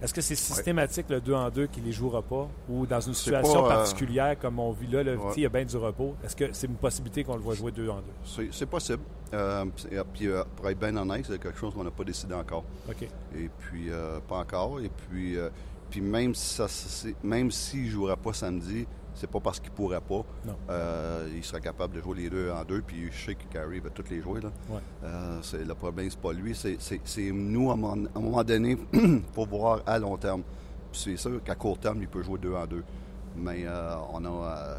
Est-ce 0.02 0.12
que 0.12 0.20
c'est 0.20 0.34
systématique 0.34 1.06
le 1.10 1.20
2 1.20 1.32
en 1.32 1.48
2 1.48 1.68
qui 1.68 1.80
ne 1.80 1.86
les 1.86 1.92
jouera 1.92 2.22
pas? 2.22 2.48
Ou 2.68 2.86
dans 2.86 3.00
une 3.00 3.14
situation 3.14 3.62
pas, 3.62 3.66
euh, 3.66 3.76
particulière 3.76 4.36
comme 4.36 4.58
on 4.58 4.72
vit 4.72 4.88
là, 4.88 5.04
le 5.04 5.16
Ouais. 5.16 5.32
il 5.36 5.42
y 5.44 5.46
a 5.46 5.48
bien 5.48 5.64
du 5.64 5.76
repos? 5.76 6.16
Est-ce 6.24 6.34
que 6.34 6.52
c'est 6.52 6.66
une 6.66 6.74
possibilité 6.74 7.22
qu'on 7.22 7.36
le 7.36 7.40
voit 7.40 7.54
jouer 7.54 7.70
2 7.70 7.88
en 7.88 8.00
2? 8.00 8.48
C'est 8.50 8.66
possible. 8.66 9.02
Euh, 9.32 9.64
puis, 10.12 10.26
euh, 10.26 10.42
pour 10.56 10.68
être 10.68 10.78
bien 10.80 10.96
honnête, 10.96 11.24
c'est 11.28 11.40
quelque 11.40 11.56
chose 11.58 11.72
qu'on 11.72 11.84
n'a 11.84 11.92
pas 11.92 12.02
décidé 12.02 12.34
encore. 12.34 12.64
OK. 12.88 13.02
Et 13.36 13.48
puis, 13.58 13.90
euh, 13.90 14.18
pas 14.28 14.38
encore. 14.38 14.80
Et 14.80 14.88
puis, 14.90 15.38
puis 15.88 16.00
même 16.00 16.34
si 16.34 16.56
ça, 16.56 16.66
même 17.22 17.52
s'il 17.52 17.84
ne 17.84 17.90
jouera 17.90 18.16
pas 18.16 18.32
samedi, 18.32 18.86
c'est 19.14 19.30
pas 19.30 19.40
parce 19.40 19.60
qu'il 19.60 19.70
pourrait 19.70 20.00
pas. 20.00 20.24
Non. 20.44 20.56
Euh, 20.70 21.28
il 21.34 21.44
sera 21.44 21.60
capable 21.60 21.96
de 21.96 22.00
jouer 22.00 22.22
les 22.22 22.30
deux 22.30 22.50
en 22.50 22.64
deux. 22.64 22.82
Puis 22.82 23.10
je 23.10 23.26
sais 23.26 23.34
que 23.34 23.44
Carey 23.52 23.80
va 23.80 23.90
tous 23.90 24.08
les 24.10 24.20
jouer. 24.20 24.40
Là. 24.40 24.50
Ouais. 24.70 24.80
Euh, 25.04 25.38
c'est, 25.42 25.64
le 25.64 25.74
problème, 25.74 26.08
c'est 26.10 26.18
pas 26.18 26.32
lui. 26.32 26.54
C'est, 26.54 27.30
nous, 27.32 27.70
à 27.70 27.74
un 27.74 27.76
moment, 27.76 28.08
à 28.14 28.18
un 28.18 28.22
moment 28.22 28.44
donné, 28.44 28.76
pour 29.34 29.46
voir 29.46 29.80
à 29.86 29.98
long 29.98 30.16
terme. 30.16 30.42
C'est 30.92 31.16
sûr 31.16 31.42
qu'à 31.42 31.54
court 31.54 31.78
terme, 31.78 31.98
il 32.02 32.08
peut 32.08 32.22
jouer 32.22 32.38
deux 32.38 32.54
en 32.54 32.66
deux. 32.66 32.84
Mais 33.36 33.64
euh, 33.64 33.94
on 34.12 34.24
a. 34.24 34.78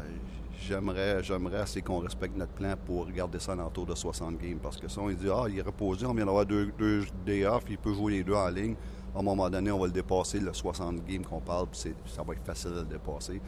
J'aimerais, 0.66 1.22
j'aimerais 1.22 1.58
assez 1.58 1.82
qu'on 1.82 1.98
respecte 1.98 2.36
notre 2.36 2.52
plan 2.52 2.74
pour 2.86 3.10
garder 3.10 3.38
ça 3.38 3.52
en 3.52 3.66
autour 3.66 3.84
de 3.84 3.94
60 3.94 4.38
games. 4.38 4.58
Parce 4.62 4.78
que 4.78 4.88
ça, 4.88 5.00
on 5.00 5.08
dit, 5.08 5.28
ah, 5.30 5.44
il 5.48 5.58
est 5.58 5.62
reposé, 5.62 6.06
on 6.06 6.14
vient 6.14 6.24
d'avoir 6.24 6.46
deux, 6.46 6.72
deux 6.78 7.04
day 7.26 7.44
off, 7.44 7.64
il 7.68 7.76
peut 7.76 7.92
jouer 7.92 8.12
les 8.12 8.24
deux 8.24 8.34
en 8.34 8.48
ligne. 8.48 8.74
À 9.14 9.18
un 9.18 9.22
moment 9.22 9.50
donné, 9.50 9.70
on 9.70 9.78
va 9.78 9.86
le 9.86 9.92
dépasser, 9.92 10.40
le 10.40 10.52
60 10.52 11.04
games 11.04 11.24
qu'on 11.24 11.40
parle, 11.40 11.66
puis 11.66 11.92
ça 12.06 12.22
va 12.22 12.32
être 12.32 12.44
facile 12.44 12.70
de 12.70 12.78
le 12.80 12.84
dépasser. 12.84 13.40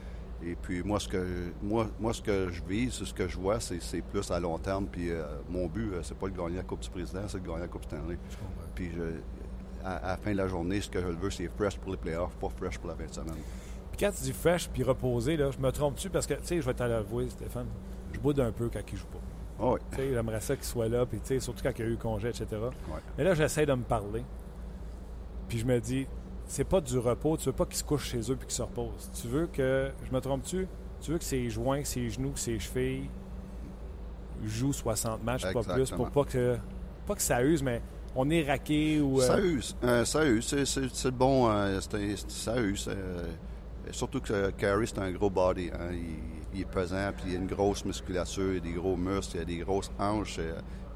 Et 0.45 0.55
puis 0.55 0.83
moi, 0.83 1.01
ce 1.01 1.09
que 1.09 1.27
moi, 1.63 1.89
moi 1.99 2.13
ce 2.13 2.21
que 2.23 2.51
je 2.51 2.63
vis, 2.65 2.91
c'est 2.99 3.05
ce 3.07 3.15
que 3.15 3.27
je 3.27 3.39
vois, 3.39 3.59
c'est, 3.61 4.03
plus 4.03 4.31
à 4.31 4.39
long 4.39 4.59
terme. 4.59 4.87
Puis 4.87 5.11
euh, 5.11 5.25
mon 5.49 5.67
but, 5.67 5.93
euh, 5.95 6.01
c'est 6.03 6.17
pas 6.17 6.29
de 6.29 6.37
gagner 6.37 6.57
la 6.57 6.63
Coupe 6.63 6.81
du 6.81 6.91
Président, 6.91 7.23
c'est 7.27 7.41
de 7.43 7.47
gagner 7.47 7.61
la 7.61 7.69
Coupe 7.69 7.85
Stanley. 7.85 8.19
Puis 8.75 8.91
je- 8.95 9.21
à, 9.85 9.97
à 9.97 10.09
la 10.09 10.17
fin 10.17 10.33
de 10.33 10.37
la 10.37 10.49
journée, 10.49 10.81
ce 10.81 10.91
que 10.91 11.01
je 11.01 11.07
veux, 11.07 11.31
c'est 11.31 11.49
fresh 11.49 11.79
pour 11.79 11.93
les 11.93 11.97
playoffs, 11.97 12.35
pas 12.37 12.49
fresh 12.51 12.79
pour 12.79 12.89
la 12.91 12.97
fin 12.97 13.07
de 13.07 13.13
semaine. 13.15 13.35
Puis 13.93 14.01
quand 14.05 14.11
tu 14.13 14.23
dis 14.25 14.33
fresh 14.33 14.69
puis 14.69 14.83
reposé, 14.83 15.37
là, 15.37 15.51
je 15.51 15.59
me 15.59 15.71
trompe-tu? 15.73 16.11
Parce 16.11 16.27
que, 16.27 16.35
tu 16.35 16.41
sais, 16.45 16.61
je 16.61 16.67
vais 16.67 16.75
te 16.75 16.83
l'avouer, 16.83 17.29
Stéphane, 17.31 17.67
je 18.13 18.19
boude 18.21 18.39
un 18.41 18.53
peu 18.53 18.69
quand 18.69 18.81
il 18.93 18.99
joue 18.99 19.07
pas. 19.07 19.19
Ah 19.59 19.73
oui. 19.73 19.81
Tu 19.93 19.97
sais, 19.97 20.13
j'aimerais 20.13 20.41
ça 20.41 20.55
qu'il 20.55 20.65
soit 20.67 20.89
là, 20.89 21.07
puis 21.07 21.19
tu 21.21 21.29
sais, 21.29 21.41
surtout 21.41 21.63
quand 21.63 21.73
il 21.79 21.85
y 21.85 21.89
a 21.89 21.91
eu 21.91 21.97
congé, 21.97 22.29
etc. 22.29 22.47
Ouais. 22.53 22.71
Mais 23.17 23.25
là, 23.25 23.35
j'essaie 23.35 23.65
de 23.65 23.73
me 23.73 23.85
parler. 23.85 24.23
Puis 25.49 25.59
je 25.61 25.65
me 25.65 25.81
dis, 25.81 26.07
c'est 26.47 26.65
pas 26.65 26.81
du 26.81 26.99
repos. 26.99 27.37
Tu 27.37 27.47
veux 27.47 27.53
pas 27.53 27.67
qu'ils 27.67 27.77
se 27.77 27.85
couchent 27.85 28.11
chez 28.11 28.21
eux 28.31 28.37
puis 28.37 28.47
qu'ils 28.47 28.55
se 28.57 28.63
reposent. 28.63 29.11
Tu 29.21 29.29
veux 29.29 29.47
que, 29.47 29.91
je 30.09 30.13
me 30.15 30.21
trompe-tu? 30.21 30.67
Tu 31.01 31.11
veux 31.13 31.19
que 31.19 31.25
ses 31.25 31.49
joints, 31.51 31.85
ses 31.85 32.09
genoux, 32.11 32.33
ses 32.37 32.59
chevilles 32.59 33.09
jouent 34.45 34.73
60 34.73 35.23
matchs, 35.25 35.43
pas 35.53 35.63
plus, 35.75 35.91
pour 35.97 36.11
pas 36.11 36.25
que, 36.31 36.57
pas 37.07 37.15
que 37.15 37.23
ça 37.23 37.43
use, 37.43 37.63
mais 37.63 37.83
on 38.15 38.29
est 38.31 38.45
raqué 38.45 39.01
ou... 39.01 39.21
euh, 39.21 39.27
Ça 39.27 39.41
use. 39.41 39.77
Euh, 39.85 40.05
ça 40.05 40.25
use. 40.25 40.47
C'est, 40.47 40.65
c'est- 40.67 40.89
c'est 40.95 41.09
le 41.09 41.17
bon. 41.17 41.49
euh, 41.51 41.81
ça 42.29 42.57
use. 42.61 42.89
surtout 43.91 44.21
que 44.21 44.51
Carey, 44.51 44.87
c'est 44.87 44.99
un 44.99 45.11
gros 45.13 45.31
body. 45.31 45.71
hein. 45.73 45.91
Il, 45.93 46.17
il 46.55 46.61
est 46.63 46.71
pesant, 46.71 47.11
puis 47.17 47.33
il 47.33 47.37
a 47.37 47.39
une 47.39 47.47
grosse 47.47 47.85
musculature, 47.85 48.53
il 48.53 48.57
a 48.57 48.61
des 48.61 48.73
gros 48.73 48.97
muscles, 48.97 49.37
il 49.37 49.41
a 49.41 49.45
des 49.45 49.59
grosses 49.59 49.91
hanches. 49.99 50.39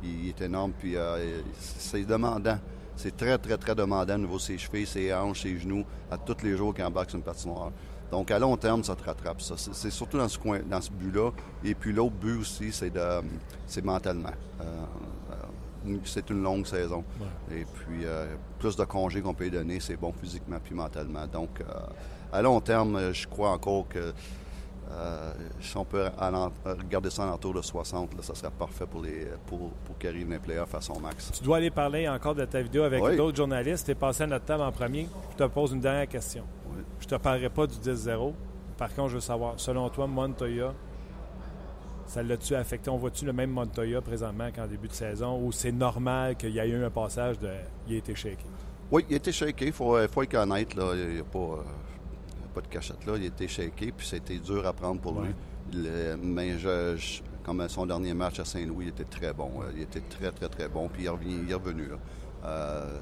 il, 0.03 0.23
il 0.25 0.29
est 0.31 0.41
énorme, 0.41 0.73
puis 0.79 0.95
c'est 1.59 2.05
demandant. 2.05 2.59
C'est 3.03 3.17
très, 3.17 3.39
très, 3.39 3.57
très 3.57 3.75
demandant 3.75 4.17
au 4.17 4.19
niveau 4.19 4.37
de 4.37 4.43
ses 4.43 4.59
chevilles, 4.59 4.85
ses 4.85 5.15
hanches, 5.15 5.45
ses 5.45 5.59
genoux, 5.59 5.87
à 6.11 6.19
tous 6.19 6.43
les 6.43 6.55
jours 6.55 6.75
qu'il 6.75 6.85
embarque 6.85 7.09
sur 7.09 7.17
une 7.17 7.25
patinoire. 7.25 7.73
Donc, 8.11 8.31
à 8.31 8.39
long 8.39 8.59
terme, 8.59 8.85
ça 8.85 8.95
te 8.95 9.03
rattrape. 9.03 9.41
Ça. 9.41 9.55
C'est, 9.57 9.89
surtout 9.89 10.19
dans 10.19 10.29
ce 10.29 10.39
coin, 10.39 10.61
dans 10.69 10.83
ce 10.83 10.91
but-là. 10.91 11.31
Et 11.65 11.75
puis, 11.75 11.95
l'autre 11.95 12.17
but 12.17 12.39
aussi, 12.39 12.71
c'est, 12.73 12.91
de, 12.91 13.23
c'est 13.67 13.83
mentalement. 13.83 14.35
Euh, 14.61 14.65
euh, 15.87 15.97
c'est 16.05 16.29
une 16.29 16.43
longue 16.43 16.67
saison. 16.67 17.03
Et 17.51 17.65
puis, 17.65 18.05
euh, 18.05 18.27
plus 18.59 18.77
de 18.77 18.85
congés 18.85 19.23
qu'on 19.23 19.33
peut 19.33 19.45
lui 19.45 19.51
donner, 19.51 19.81
c'est 19.81 19.97
bon 19.97 20.13
physiquement 20.13 20.59
puis 20.63 20.75
mentalement. 20.75 21.27
Donc, 21.27 21.63
euh, 21.63 21.73
à 22.35 22.43
long 22.43 22.61
terme, 22.61 23.15
je 23.15 23.27
crois 23.27 23.53
encore 23.53 23.89
que 23.89 24.13
euh, 24.93 25.33
si 25.61 25.77
on 25.77 25.85
peut 25.85 26.07
alan- 26.19 26.51
regarder 26.65 27.11
ça 27.11 27.25
en 27.25 27.31
entour 27.33 27.55
de 27.55 27.63
60, 27.63 28.15
là, 28.15 28.23
ça 28.23 28.35
serait 28.35 28.51
parfait 28.51 28.87
pour, 28.87 29.03
les, 29.03 29.27
pour, 29.47 29.71
pour 29.85 29.97
qu'il 29.99 30.09
arrive 30.11 30.27
dans 30.27 30.33
les 30.35 30.39
playoffs 30.39 30.75
à 30.75 30.81
son 30.81 30.99
max. 31.01 31.31
Tu 31.33 31.45
dois 31.45 31.59
aller 31.59 31.71
parler 31.71 32.09
encore 32.09 32.35
de 32.35 32.45
ta 32.45 32.61
vidéo 32.61 32.83
avec 32.83 33.03
Oui. 33.03 33.17
d'autres 33.17 33.37
journalistes. 33.37 33.85
Tu 33.87 33.93
es 33.93 33.95
passé 33.95 34.25
à 34.25 34.27
notre 34.27 34.45
table 34.45 34.63
en 34.63 34.73
premier. 34.73 35.07
Je 35.33 35.37
te 35.45 35.49
pose 35.49 35.73
une 35.73 35.81
dernière 35.81 36.09
question. 36.09 36.45
Oui. 36.69 36.83
Je 37.01 37.07
te 37.07 37.15
parlerai 37.15 37.49
pas 37.51 37.67
du 37.67 37.77
10-0. 37.77 38.33
Par 38.77 38.93
contre, 38.95 39.09
je 39.11 39.15
veux 39.17 39.21
savoir, 39.21 39.55
selon 39.59 39.89
toi, 39.91 40.07
Montoya, 40.07 40.73
ça 42.07 42.23
l'a-tu 42.23 42.55
affecté? 42.55 42.91
On 42.91 42.97
voit-tu 42.97 43.25
le 43.25 43.33
même 43.33 43.51
Montoya 43.51 44.01
présentement 44.01 44.49
qu'en 44.55 44.67
début 44.67 44.89
de 44.89 44.93
saison 44.93 45.41
ou 45.41 45.53
c'est 45.53 45.71
normal 45.73 46.35
qu'il 46.37 46.51
y 46.51 46.59
ait 46.59 46.69
eu 46.69 46.83
un 46.85 46.91
passage 46.91 47.39
de. 47.39 47.51
Il 47.87 47.95
a 47.95 47.99
été 47.99 48.15
shaké? 48.15 48.45
Oui, 48.91 49.05
il 49.09 49.15
a 49.15 49.17
été 49.19 49.31
shaké, 49.31 49.67
il 49.67 49.73
faut, 49.73 49.97
faut 50.09 50.23
être 50.23 50.35
honnête. 50.35 50.75
Là. 50.75 50.93
Il 50.95 51.15
n'y 51.15 51.21
a, 51.21 51.25
pas, 51.25 51.39
euh, 51.39 51.63
y 51.97 52.00
pas 52.51 52.61
de 52.61 52.67
cachette 52.69 53.05
là. 53.07 53.15
Il 53.17 53.23
a 53.25 53.27
été 53.27 53.49
shaké, 53.49 53.93
puis 53.93 54.07
c'était 54.07 54.39
dur 54.39 54.67
à 54.67 54.73
prendre 54.73 55.01
pour 55.01 55.21
lui. 55.21 55.31
Le- 55.73 56.17
mais 56.17 56.59
je, 56.59 56.97
je- 56.97 57.23
comme 57.45 57.67
son 57.69 57.87
dernier 57.87 58.13
match 58.15 58.39
à 58.41 58.45
Saint-Louis, 58.45 58.87
il 58.87 58.89
était 58.89 59.05
très 59.05 59.33
bon. 59.33 59.51
Euh, 59.63 59.71
Il 59.75 59.83
était 59.83 60.01
très, 60.01 60.31
très, 60.33 60.49
très 60.49 60.69
bon. 60.69 60.89
Puis 60.89 61.03
il 61.03 61.07
est 61.07 61.11
revenu. 61.11 61.35
Il 61.45 61.51
est 61.51 61.55
revenu 61.55 61.87
là. 61.89 61.97
Euh, 62.45 62.99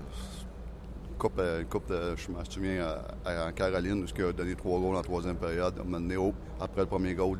coupe, 1.18 1.38
euh, 1.38 1.64
coupe 1.64 1.88
de- 1.88 2.14
je 2.16 2.30
me 2.30 2.44
souviens 2.48 2.96
en 3.26 3.52
Caroline, 3.52 4.02
où 4.02 4.06
il 4.16 4.24
a 4.24 4.32
donné 4.32 4.54
trois 4.54 4.78
goals 4.78 4.96
en 4.96 5.02
troisième 5.02 5.36
période. 5.36 5.74
Donné, 5.76 6.16
oh, 6.16 6.32
après 6.60 6.82
le 6.82 6.86
premier 6.86 7.14
goal, 7.14 7.38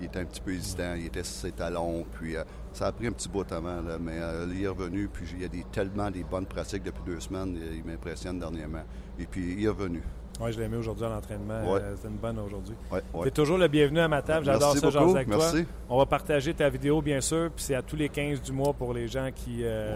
il 0.00 0.06
était 0.06 0.20
un 0.20 0.24
petit 0.24 0.40
peu 0.40 0.52
hésitant, 0.52 0.94
il 0.96 1.06
était 1.06 1.22
sur 1.22 1.42
ses 1.42 1.52
talons, 1.52 2.04
puis 2.14 2.34
euh, 2.36 2.42
ça 2.72 2.86
a 2.86 2.92
pris 2.92 3.06
un 3.06 3.12
petit 3.12 3.28
bout 3.28 3.50
avant, 3.52 3.82
là, 3.82 3.98
mais 4.00 4.18
euh, 4.18 4.46
il 4.50 4.62
est 4.62 4.68
revenu, 4.68 5.08
puis 5.12 5.26
il 5.34 5.42
y 5.42 5.44
a 5.44 5.48
des, 5.48 5.64
tellement 5.70 6.10
des 6.10 6.24
bonnes 6.24 6.46
pratiques 6.46 6.82
depuis 6.82 7.02
deux 7.04 7.20
semaines, 7.20 7.54
il, 7.56 7.76
il 7.78 7.84
m'impressionne 7.84 8.38
dernièrement. 8.38 8.82
Et 9.18 9.26
puis 9.26 9.54
il 9.58 9.64
est 9.64 9.68
revenu. 9.68 10.02
Oui, 10.40 10.52
je 10.52 10.60
l'ai 10.60 10.68
mis 10.68 10.76
aujourd'hui 10.76 11.04
à 11.04 11.08
l'entraînement. 11.10 11.70
Ouais. 11.70 11.80
Euh, 11.82 11.96
C'était 11.96 12.08
une 12.08 12.16
bonne 12.16 12.38
aujourd'hui. 12.38 12.74
Ouais, 12.90 13.02
Tu 13.12 13.18
ouais. 13.18 13.28
es 13.28 13.30
toujours 13.30 13.58
le 13.58 13.68
bienvenu 13.68 13.98
à 14.00 14.08
ma 14.08 14.22
table. 14.22 14.46
J'adore 14.46 14.74
ça, 14.76 14.90
beaucoup. 14.90 15.14
avec 15.14 15.28
toi. 15.28 15.36
Merci. 15.38 15.66
On 15.88 15.98
va 15.98 16.06
partager 16.06 16.54
ta 16.54 16.68
vidéo, 16.70 17.02
bien 17.02 17.20
sûr. 17.20 17.50
Puis 17.54 17.64
c'est 17.66 17.74
à 17.74 17.82
tous 17.82 17.96
les 17.96 18.08
15 18.08 18.40
du 18.40 18.52
mois 18.52 18.72
pour 18.72 18.94
les 18.94 19.06
gens 19.06 19.28
qui. 19.34 19.58
euh. 19.62 19.94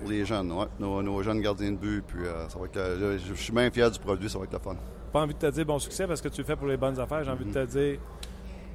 Pour 0.00 0.10
les 0.10 0.24
jeunes, 0.26 0.52
ouais. 0.52 0.66
nos, 0.78 1.02
nos 1.02 1.22
jeunes 1.22 1.40
gardiens 1.40 1.72
de 1.72 1.76
but, 1.78 2.04
puis 2.06 2.26
euh, 2.26 2.46
ça 2.48 2.58
va 2.58 2.66
être, 2.66 2.78
je, 3.00 3.16
je 3.18 3.40
suis 3.40 3.52
bien 3.52 3.70
fier 3.70 3.90
du 3.90 3.98
produit, 3.98 4.28
ça 4.28 4.38
va 4.38 4.44
être 4.44 4.52
le 4.52 4.58
fun. 4.58 4.76
Pas 5.12 5.22
envie 5.22 5.32
de 5.32 5.38
te 5.38 5.46
dire 5.50 5.64
bon 5.64 5.78
succès 5.78 6.06
parce 6.06 6.20
que 6.20 6.28
tu 6.28 6.42
le 6.42 6.46
fais 6.46 6.56
pour 6.56 6.66
les 6.66 6.76
bonnes 6.76 7.00
affaires. 7.00 7.24
J'ai 7.24 7.30
envie 7.30 7.46
de 7.46 7.52
te 7.52 7.64
dire 7.64 7.98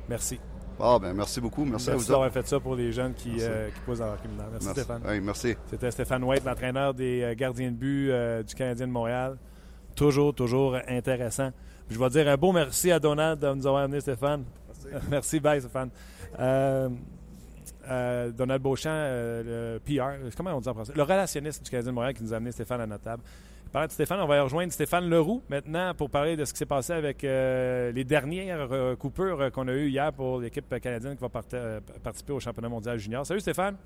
merci. 0.10 0.40
Ah, 0.80 0.98
ben 1.00 1.14
merci 1.14 1.40
beaucoup, 1.40 1.64
merci, 1.64 1.90
à 1.90 1.94
Merci 1.94 2.06
vous. 2.08 2.12
d'avoir 2.14 2.32
fait 2.32 2.48
ça 2.48 2.60
pour 2.60 2.76
les 2.76 2.92
jeunes 2.92 3.14
qui, 3.14 3.36
euh, 3.42 3.70
posent 3.86 4.00
dans 4.00 4.08
leur 4.08 4.18
criminel. 4.18 4.48
Merci, 4.52 4.66
Merci. 4.66 4.82
Stéphane. 4.82 5.02
Hey, 5.08 5.22
merci. 5.22 5.56
C'était 5.70 5.92
Stéphane 5.92 6.24
White, 6.24 6.44
l'entraîneur 6.44 6.96
des 6.96 7.36
gardiens 7.38 7.70
de 7.70 7.76
but 7.76 8.12
du 8.48 8.56
Canadien 8.56 8.88
de 8.88 8.92
Montréal. 8.92 9.38
Toujours, 10.02 10.34
toujours 10.34 10.78
intéressant. 10.88 11.52
Puis 11.86 11.96
je 11.96 12.00
vais 12.00 12.10
dire 12.10 12.28
un 12.28 12.36
beau 12.36 12.52
merci 12.52 12.92
à 12.92 13.00
Donald 13.00 13.40
de 13.40 13.54
nous 13.54 13.68
avoir 13.68 13.84
amené, 13.84 14.02
Stéphane. 14.02 14.46
Merci, 15.12 15.40
bye, 15.40 15.62
Stéphane. 15.62 15.92
Euh, 16.40 16.90
euh, 17.88 18.32
Donald 18.32 18.64
Beauchamp, 18.64 18.90
euh, 18.90 19.76
le 19.76 19.80
PR, 19.80 20.34
comment 20.36 20.56
on 20.56 20.60
dit 20.60 20.68
en 20.68 20.74
français? 20.74 20.94
Le 20.96 21.04
relationniste 21.04 21.64
du 21.64 21.70
Canadien 21.70 21.92
de 21.92 21.96
Montréal 21.96 22.16
qui 22.16 22.24
nous 22.24 22.34
a 22.34 22.38
amené 22.38 22.52
Stéphane 22.52 22.82
à 22.82 22.88
notre 22.88 23.04
table. 23.04 23.22
Parlant 23.72 23.86
de 23.86 23.92
Stéphane, 23.92 24.20
on 24.22 24.26
va 24.26 24.42
rejoindre 24.42 24.74
Stéphane 24.74 25.08
Leroux 25.08 25.44
maintenant 25.50 25.94
pour 25.94 26.10
parler 26.10 26.36
de 26.36 26.46
ce 26.46 26.54
qui 26.54 26.58
s'est 26.58 26.66
passé 26.66 26.94
avec 26.94 27.24
euh, 27.24 27.92
les 27.92 28.04
dernières 28.04 28.72
euh, 28.72 28.96
coupures 28.96 29.52
qu'on 29.52 29.68
a 29.68 29.74
eues 29.74 29.90
hier 29.90 30.12
pour 30.14 30.40
l'équipe 30.40 30.68
canadienne 30.80 31.16
qui 31.16 31.22
va 31.22 31.30
euh, 31.54 31.80
participer 32.04 32.34
au 32.34 32.40
championnat 32.40 32.70
mondial 32.70 32.98
junior. 32.98 33.24
Salut 33.24 33.40
Stéphane. 33.40 33.78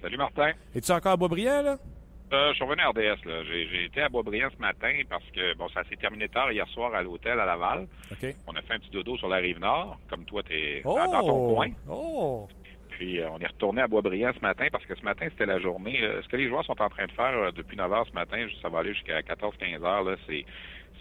Salut 0.00 0.16
Martin. 0.16 0.52
Es-tu 0.74 0.90
encore 0.90 1.12
à 1.12 1.16
Boisbriand, 1.18 1.60
là? 1.60 1.76
Euh, 2.32 2.50
je 2.50 2.54
suis 2.54 2.64
revenu 2.64 2.82
à 2.82 2.88
RDS. 2.90 3.24
là. 3.26 3.42
J'ai 3.44 3.66
j'ai 3.68 3.84
été 3.86 4.02
à 4.02 4.08
Boisbriand 4.08 4.48
ce 4.54 4.60
matin 4.60 4.92
parce 5.08 5.24
que 5.34 5.54
bon, 5.56 5.68
ça 5.70 5.82
s'est 5.88 5.96
terminé 5.96 6.28
tard 6.28 6.52
hier 6.52 6.66
soir 6.68 6.94
à 6.94 7.02
l'hôtel 7.02 7.38
à 7.40 7.44
Laval. 7.44 7.88
OK. 8.12 8.34
On 8.46 8.54
a 8.54 8.62
fait 8.62 8.74
un 8.74 8.78
petit 8.78 8.90
dodo 8.90 9.16
sur 9.16 9.28
la 9.28 9.38
rive 9.38 9.58
nord, 9.58 9.98
comme 10.08 10.24
toi, 10.24 10.42
tu 10.44 10.54
es 10.54 10.82
Oh! 10.84 10.96
dans 11.10 11.20
ton 11.26 11.54
coin. 11.54 11.68
Oh! 11.88 12.48
Puis 12.90 13.18
euh, 13.20 13.28
on 13.30 13.38
est 13.38 13.46
retourné 13.46 13.82
à 13.82 13.88
Boisbriand 13.88 14.32
ce 14.34 14.40
matin 14.40 14.66
parce 14.70 14.84
que 14.86 14.94
ce 14.94 15.02
matin, 15.02 15.26
c'était 15.30 15.46
la 15.46 15.58
journée. 15.58 15.98
euh, 16.02 16.22
ce 16.22 16.28
que 16.28 16.36
les 16.36 16.48
joueurs 16.48 16.64
sont 16.64 16.80
en 16.80 16.88
train 16.88 17.06
de 17.06 17.12
faire 17.12 17.32
euh, 17.36 17.50
depuis 17.50 17.76
9 17.76 17.92
heures 17.92 18.06
ce 18.06 18.12
matin, 18.14 18.46
ça 18.62 18.68
va 18.68 18.80
aller 18.80 18.92
jusqu'à 18.94 19.20
14-15 19.22 19.82
heures, 19.84 20.04
là, 20.04 20.16
c'est 20.28 20.44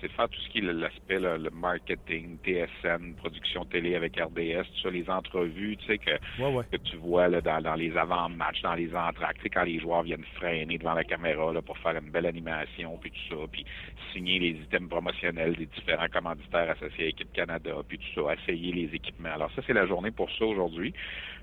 c'est 0.01 0.07
de 0.07 0.13
faire 0.13 0.29
tout 0.29 0.39
ce 0.41 0.49
qui 0.49 0.59
est 0.59 0.61
l'aspect, 0.61 1.19
le 1.19 1.49
marketing, 1.51 2.37
TSN, 2.43 3.15
production 3.17 3.65
télé 3.65 3.95
avec 3.95 4.15
RDS, 4.19 4.63
tout 4.63 4.81
ça, 4.83 4.89
les 4.89 5.09
entrevues, 5.09 5.77
tu 5.77 5.85
sais, 5.87 5.97
que, 5.97 6.11
Ouais, 6.41 6.53
ouais. 6.53 6.63
que 6.71 6.77
tu 6.77 6.97
vois 6.97 7.27
là, 7.27 7.41
dans, 7.41 7.61
dans 7.61 7.75
les 7.75 7.95
avant-matchs, 7.97 8.61
dans 8.61 8.75
les 8.75 8.93
entractes, 8.95 9.37
tu 9.37 9.43
sais, 9.43 9.49
quand 9.49 9.63
les 9.63 9.79
joueurs 9.79 10.03
viennent 10.03 10.25
freiner 10.35 10.77
devant 10.77 10.93
la 10.93 11.03
caméra 11.03 11.51
là, 11.53 11.61
pour 11.61 11.77
faire 11.79 11.95
une 11.97 12.09
belle 12.11 12.25
animation, 12.25 12.97
puis 13.01 13.11
tout 13.11 13.35
ça, 13.35 13.47
puis 13.51 13.65
signer 14.13 14.39
les 14.39 14.49
items 14.51 14.89
promotionnels 14.89 15.55
des 15.55 15.65
différents 15.67 16.07
commanditaires 16.07 16.69
associés 16.71 17.05
à 17.05 17.07
Équipe 17.09 17.31
Canada, 17.33 17.71
puis 17.87 17.97
tout 17.97 18.25
ça, 18.27 18.33
essayer 18.33 18.71
les 18.73 18.95
équipements. 18.95 19.33
Alors 19.33 19.51
ça, 19.55 19.61
c'est 19.65 19.73
la 19.73 19.85
journée 19.85 20.11
pour 20.11 20.29
ça 20.31 20.45
aujourd'hui. 20.45 20.93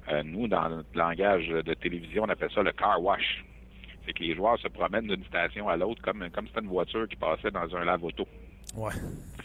Euh, 0.09 0.23
nous, 0.23 0.47
dans 0.49 0.69
notre 0.69 0.97
langage 0.97 1.49
de 1.49 1.75
télévision, 1.75 2.25
on 2.25 2.29
appelle 2.29 2.51
ça 2.55 2.63
le 2.63 2.73
car 2.73 3.03
wash. 3.03 3.45
C'est 4.05 4.13
que 4.13 4.23
les 4.23 4.37
joueurs 4.37 4.57
se 4.61 4.69
promènent 4.69 5.09
d'une 5.09 5.25
station 5.25 5.69
à 5.69 5.77
l'autre 5.77 6.01
comme 6.01 6.29
comme 6.31 6.47
c'était 6.47 6.61
une 6.61 6.69
voiture 6.69 7.09
qui 7.09 7.17
passait 7.17 7.51
dans 7.51 7.75
un 7.75 7.85
lave-auto. 7.85 8.27
Ouais. 8.77 8.93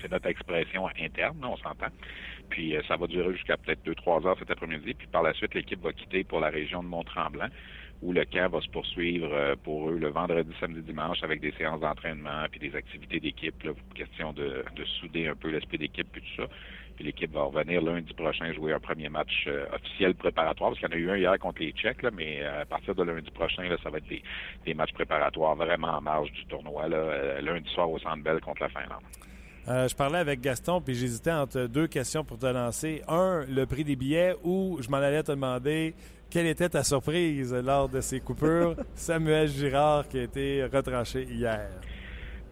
C'est 0.01 0.11
notre 0.11 0.27
expression 0.27 0.88
interne, 0.99 1.38
on 1.43 1.57
s'entend. 1.57 1.88
Puis 2.49 2.75
euh, 2.75 2.82
ça 2.88 2.97
va 2.97 3.07
durer 3.07 3.34
jusqu'à 3.34 3.57
peut-être 3.57 3.84
deux, 3.84 3.95
trois 3.95 4.25
heures 4.25 4.38
cet 4.38 4.51
après-midi. 4.51 4.93
Puis 4.93 5.07
par 5.07 5.23
la 5.23 5.34
suite, 5.34 5.53
l'équipe 5.53 5.82
va 5.82 5.93
quitter 5.93 6.23
pour 6.23 6.39
la 6.39 6.49
région 6.49 6.84
de 6.84 6.88
Mont-Tremblant, 6.88 7.47
où 8.01 8.11
le 8.11 8.25
camp 8.25 8.49
va 8.49 8.61
se 8.61 8.69
poursuivre 8.69 9.29
euh, 9.32 9.55
pour 9.63 9.89
eux 9.89 9.97
le 9.97 10.09
vendredi, 10.09 10.51
samedi, 10.59 10.82
dimanche 10.82 11.23
avec 11.23 11.39
des 11.39 11.51
séances 11.53 11.79
d'entraînement 11.82 12.45
puis 12.51 12.59
des 12.59 12.75
activités 12.75 13.19
d'équipe. 13.19 13.63
là, 13.63 13.71
question 13.95 14.34
de, 14.34 14.65
de 14.75 14.86
souder 14.86 15.27
un 15.27 15.36
peu 15.36 15.49
l'esprit 15.49 15.77
d'équipe 15.77 16.07
puis 16.11 16.21
tout 16.21 16.43
ça. 16.43 16.49
Puis 17.01 17.07
l'équipe 17.07 17.33
va 17.33 17.45
revenir 17.45 17.81
lundi 17.81 18.13
prochain 18.13 18.53
jouer 18.53 18.73
un 18.73 18.79
premier 18.79 19.09
match 19.09 19.45
euh, 19.47 19.65
officiel 19.73 20.13
préparatoire, 20.13 20.69
parce 20.69 20.79
qu'il 20.79 20.87
y 20.87 20.93
en 20.93 20.95
a 20.95 20.99
eu 20.99 21.09
un 21.09 21.17
hier 21.17 21.39
contre 21.39 21.63
les 21.63 21.71
Tchèques, 21.71 22.03
là, 22.03 22.11
mais 22.15 22.43
euh, 22.43 22.61
à 22.61 22.65
partir 22.65 22.93
de 22.93 23.01
lundi 23.01 23.31
prochain, 23.31 23.63
là, 23.63 23.75
ça 23.81 23.89
va 23.89 23.97
être 23.97 24.07
des, 24.07 24.21
des 24.67 24.75
matchs 24.75 24.93
préparatoires 24.93 25.55
vraiment 25.55 25.87
en 25.87 26.01
marge 26.01 26.31
du 26.31 26.45
tournoi. 26.45 26.87
Là, 26.87 26.97
euh, 26.97 27.41
lundi 27.41 27.67
soir 27.71 27.89
au 27.89 27.97
Centre 27.97 28.21
Bell 28.21 28.39
contre 28.39 28.61
la 28.61 28.69
Finlande. 28.69 29.01
Euh, 29.67 29.87
je 29.87 29.95
parlais 29.95 30.19
avec 30.19 30.41
Gaston, 30.41 30.79
puis 30.79 30.93
j'hésitais 30.93 31.31
entre 31.31 31.65
deux 31.65 31.87
questions 31.87 32.23
pour 32.23 32.37
te 32.37 32.45
lancer. 32.45 33.01
Un, 33.07 33.45
le 33.49 33.65
prix 33.65 33.83
des 33.83 33.95
billets, 33.95 34.35
ou 34.43 34.77
je 34.79 34.87
m'en 34.91 34.97
allais 34.97 35.23
te 35.23 35.31
demander 35.31 35.95
quelle 36.29 36.45
était 36.45 36.69
ta 36.69 36.83
surprise 36.83 37.51
lors 37.65 37.89
de 37.89 37.99
ces 38.01 38.19
coupures? 38.19 38.75
Samuel 38.93 39.47
Girard 39.47 40.07
qui 40.07 40.19
a 40.19 40.23
été 40.23 40.65
retranché 40.65 41.23
hier. 41.23 41.67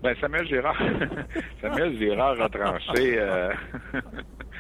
Ben, 0.02 0.16
Samuel 0.22 0.48
Girard, 0.48 0.78
Samuel 1.62 1.98
Girard 1.98 2.38
retranché, 2.38 3.20
euh, 3.20 3.52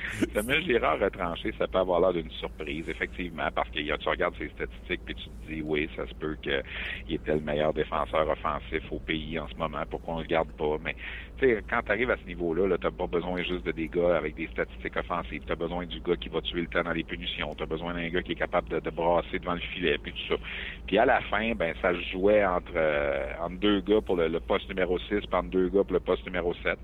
Samuel 0.33 0.63
Girard 0.63 0.99
retranché, 0.99 1.53
ça 1.57 1.67
peut 1.67 1.79
avoir 1.79 1.99
l'air 1.99 2.13
d'une 2.13 2.31
surprise, 2.31 2.87
effectivement, 2.87 3.47
parce 3.53 3.69
que 3.69 3.79
tu 3.79 4.09
regardes 4.09 4.35
ses 4.37 4.49
statistiques 4.49 5.01
puis 5.05 5.15
tu 5.15 5.23
te 5.23 5.51
dis, 5.51 5.61
oui, 5.61 5.89
ça 5.95 6.07
se 6.07 6.13
peut 6.15 6.37
qu'il 6.41 6.63
était 7.09 7.33
le 7.33 7.41
meilleur 7.41 7.73
défenseur 7.73 8.27
offensif 8.27 8.83
au 8.91 8.99
pays 8.99 9.39
en 9.39 9.47
ce 9.47 9.55
moment, 9.55 9.83
pourquoi 9.89 10.15
on 10.15 10.19
le 10.19 10.25
garde 10.25 10.51
pas, 10.53 10.77
mais 10.83 10.95
tu 11.39 11.61
quand 11.69 11.81
tu 11.85 11.91
arrives 11.91 12.11
à 12.11 12.17
ce 12.17 12.27
niveau-là, 12.27 12.67
là, 12.67 12.77
t'as 12.77 12.91
pas 12.91 13.07
besoin 13.07 13.41
juste 13.43 13.65
de 13.65 13.71
des 13.71 13.87
gars 13.87 14.17
avec 14.17 14.35
des 14.35 14.47
statistiques 14.47 14.97
offensives, 14.97 15.43
t'as 15.47 15.55
besoin 15.55 15.85
du 15.85 15.99
gars 16.01 16.15
qui 16.15 16.29
va 16.29 16.41
tuer 16.41 16.61
le 16.61 16.67
temps 16.67 16.83
dans 16.83 16.91
les 16.91 17.03
punitions, 17.03 17.55
t'as 17.55 17.65
besoin 17.65 17.93
d'un 17.93 18.09
gars 18.09 18.21
qui 18.21 18.33
est 18.33 18.35
capable 18.35 18.69
de, 18.69 18.79
de 18.79 18.89
brasser 18.89 19.39
devant 19.39 19.53
le 19.53 19.59
filet, 19.59 19.97
puis 20.01 20.11
tout 20.11 20.35
ça. 20.35 20.41
Puis 20.87 20.97
à 20.97 21.05
la 21.05 21.21
fin, 21.21 21.53
ben 21.55 21.73
ça 21.81 21.93
se 21.93 22.01
jouait 22.11 22.45
entre, 22.45 22.73
euh, 22.75 23.31
entre 23.41 23.57
deux 23.59 23.81
gars 23.81 24.01
pour 24.01 24.15
le, 24.15 24.27
le 24.27 24.39
poste 24.39 24.67
numéro 24.69 24.97
6, 24.99 25.07
puis 25.07 25.27
entre 25.31 25.49
deux 25.49 25.69
gars 25.69 25.83
pour 25.83 25.93
le 25.93 25.99
poste 25.99 26.25
numéro 26.25 26.53
7. 26.63 26.77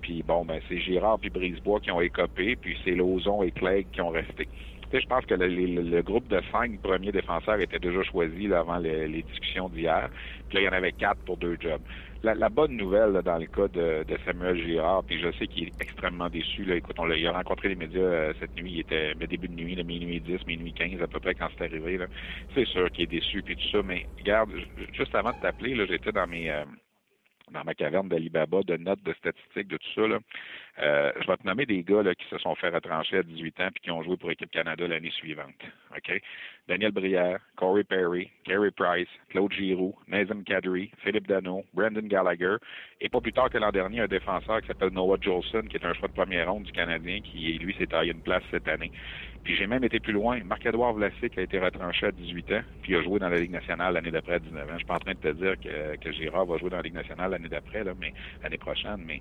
Puis 0.00 0.22
bon, 0.22 0.44
ben 0.44 0.60
c'est 0.68 0.78
Girard 0.80 1.18
puis 1.18 1.30
Brisebois 1.30 1.80
qui 1.80 1.90
ont 1.90 2.00
écopé, 2.00 2.56
puis 2.56 2.76
c'est 2.84 2.92
Lozon 2.94 3.42
et 3.42 3.50
Clegg 3.52 3.86
qui 3.92 4.00
ont 4.00 4.10
resté. 4.10 4.48
Tu 4.90 4.96
sais, 4.96 5.02
je 5.02 5.06
pense 5.06 5.24
que 5.24 5.34
le, 5.34 5.46
le- 5.46 5.82
le 5.82 6.02
groupe 6.02 6.26
de 6.28 6.40
cinq 6.50 6.80
premiers 6.82 7.12
défenseurs 7.12 7.60
était 7.60 7.78
déjà 7.78 8.02
choisi 8.02 8.48
là, 8.48 8.60
avant 8.60 8.78
les, 8.78 9.06
les 9.06 9.22
discussions 9.22 9.68
d'hier. 9.68 10.10
Puis 10.48 10.56
là, 10.56 10.62
il 10.62 10.64
y 10.64 10.68
en 10.68 10.72
avait 10.72 10.90
quatre 10.92 11.20
pour 11.24 11.36
deux 11.36 11.56
jobs. 11.60 11.80
La, 12.24 12.34
la 12.34 12.48
bonne 12.48 12.76
nouvelle 12.76 13.12
là, 13.12 13.22
dans 13.22 13.38
le 13.38 13.46
cas 13.46 13.68
de, 13.68 14.02
de 14.04 14.18
Samuel 14.26 14.58
Girard, 14.58 15.04
puis 15.04 15.20
je 15.20 15.30
sais 15.38 15.46
qu'il 15.46 15.68
est 15.68 15.72
extrêmement 15.80 16.28
déçu. 16.28 16.64
Là. 16.64 16.74
Écoute, 16.74 16.96
on 16.98 17.04
l'a, 17.04 17.16
il 17.16 17.26
a 17.26 17.32
rencontré 17.32 17.68
les 17.68 17.76
médias 17.76 18.00
euh, 18.00 18.32
cette 18.40 18.56
nuit. 18.56 18.72
Il 18.72 18.80
était 18.80 19.14
mais 19.18 19.28
début 19.28 19.48
de 19.48 19.54
nuit, 19.54 19.76
là, 19.76 19.84
minuit 19.84 20.20
10, 20.20 20.44
minuit 20.46 20.72
15 20.72 21.00
à 21.00 21.06
peu 21.06 21.20
près 21.20 21.34
quand 21.36 21.48
c'est 21.56 21.64
arrivé. 21.64 21.98
C'est 22.54 22.66
sûr 22.66 22.90
qu'il 22.90 23.04
est 23.04 23.06
déçu 23.06 23.42
puis 23.44 23.56
tout 23.56 23.68
ça. 23.70 23.82
Mais 23.84 24.08
regarde, 24.18 24.50
ju- 24.56 24.66
juste 24.92 25.14
avant 25.14 25.30
de 25.32 25.38
t'appeler, 25.40 25.76
j'étais 25.86 26.12
dans 26.12 26.26
mes 26.26 26.50
euh, 26.50 26.64
dans 27.52 27.64
ma 27.64 27.74
caverne 27.74 28.08
d'Alibaba 28.08 28.62
de 28.62 28.76
notes 28.76 29.02
de 29.02 29.12
statistiques 29.14 29.68
de 29.68 29.76
tout 29.76 29.92
ça. 29.94 30.06
Là. 30.06 30.18
Euh, 30.82 31.12
je 31.20 31.26
vais 31.26 31.36
te 31.36 31.46
nommer 31.46 31.66
des 31.66 31.82
gars 31.82 32.02
qui 32.14 32.26
se 32.28 32.38
sont 32.38 32.54
fait 32.54 32.70
retrancher 32.70 33.18
à 33.18 33.22
18 33.22 33.60
ans 33.60 33.68
puis 33.74 33.82
qui 33.82 33.90
ont 33.90 34.02
joué 34.02 34.16
pour 34.16 34.30
Équipe 34.30 34.50
Canada 34.50 34.86
l'année 34.88 35.10
suivante. 35.10 35.54
Daniel 36.68 36.92
Brière, 36.92 37.40
Corey 37.56 37.84
Perry, 37.84 38.30
Carey 38.44 38.70
Price, 38.70 39.08
Claude 39.28 39.52
Giroux, 39.52 39.94
Nazem 40.06 40.44
Kadri, 40.44 40.90
Philippe 40.98 41.26
Dano, 41.26 41.64
Brandon 41.74 42.06
Gallagher, 42.06 42.56
et 43.00 43.08
pas 43.08 43.20
plus 43.20 43.32
tard 43.32 43.50
que 43.50 43.58
l'an 43.58 43.72
dernier, 43.72 44.00
un 44.00 44.06
défenseur 44.06 44.60
qui 44.60 44.68
s'appelle 44.68 44.90
Noah 44.90 45.18
Jolson, 45.20 45.62
qui 45.68 45.76
est 45.76 45.84
un 45.84 45.92
choix 45.94 46.08
de 46.08 46.14
première 46.14 46.50
ronde 46.50 46.62
du 46.62 46.72
Canadien, 46.72 47.20
qui 47.20 47.58
lui 47.58 47.74
s'est 47.74 47.86
taillé 47.86 48.12
une 48.12 48.22
place 48.22 48.44
cette 48.50 48.68
année. 48.68 48.92
Puis 49.42 49.56
j'ai 49.56 49.66
même 49.66 49.82
été 49.82 50.00
plus 50.00 50.12
loin. 50.12 50.38
Marc-Edouard 50.44 50.92
Vlasic 50.92 51.36
a 51.38 51.42
été 51.42 51.58
retranché 51.58 52.06
à 52.06 52.12
18 52.12 52.52
ans, 52.52 52.62
puis 52.82 52.94
a 52.94 53.02
joué 53.02 53.18
dans 53.18 53.28
la 53.28 53.38
Ligue 53.38 53.50
nationale 53.50 53.94
l'année 53.94 54.10
d'après 54.10 54.34
à 54.34 54.38
19 54.38 54.62
ans. 54.62 54.72
Je 54.72 54.76
suis 54.78 54.86
pas 54.86 54.94
en 54.94 54.98
train 54.98 55.14
de 55.14 55.18
te 55.18 55.32
dire 55.32 55.54
que, 55.58 55.96
que 55.96 56.12
Girard 56.12 56.46
va 56.46 56.58
jouer 56.58 56.70
dans 56.70 56.76
la 56.76 56.82
Ligue 56.82 56.94
nationale 56.94 57.32
l'année 57.32 57.48
d'après, 57.48 57.82
mais 57.98 58.12
l'année 58.42 58.58
prochaine, 58.58 59.02
mais 59.04 59.20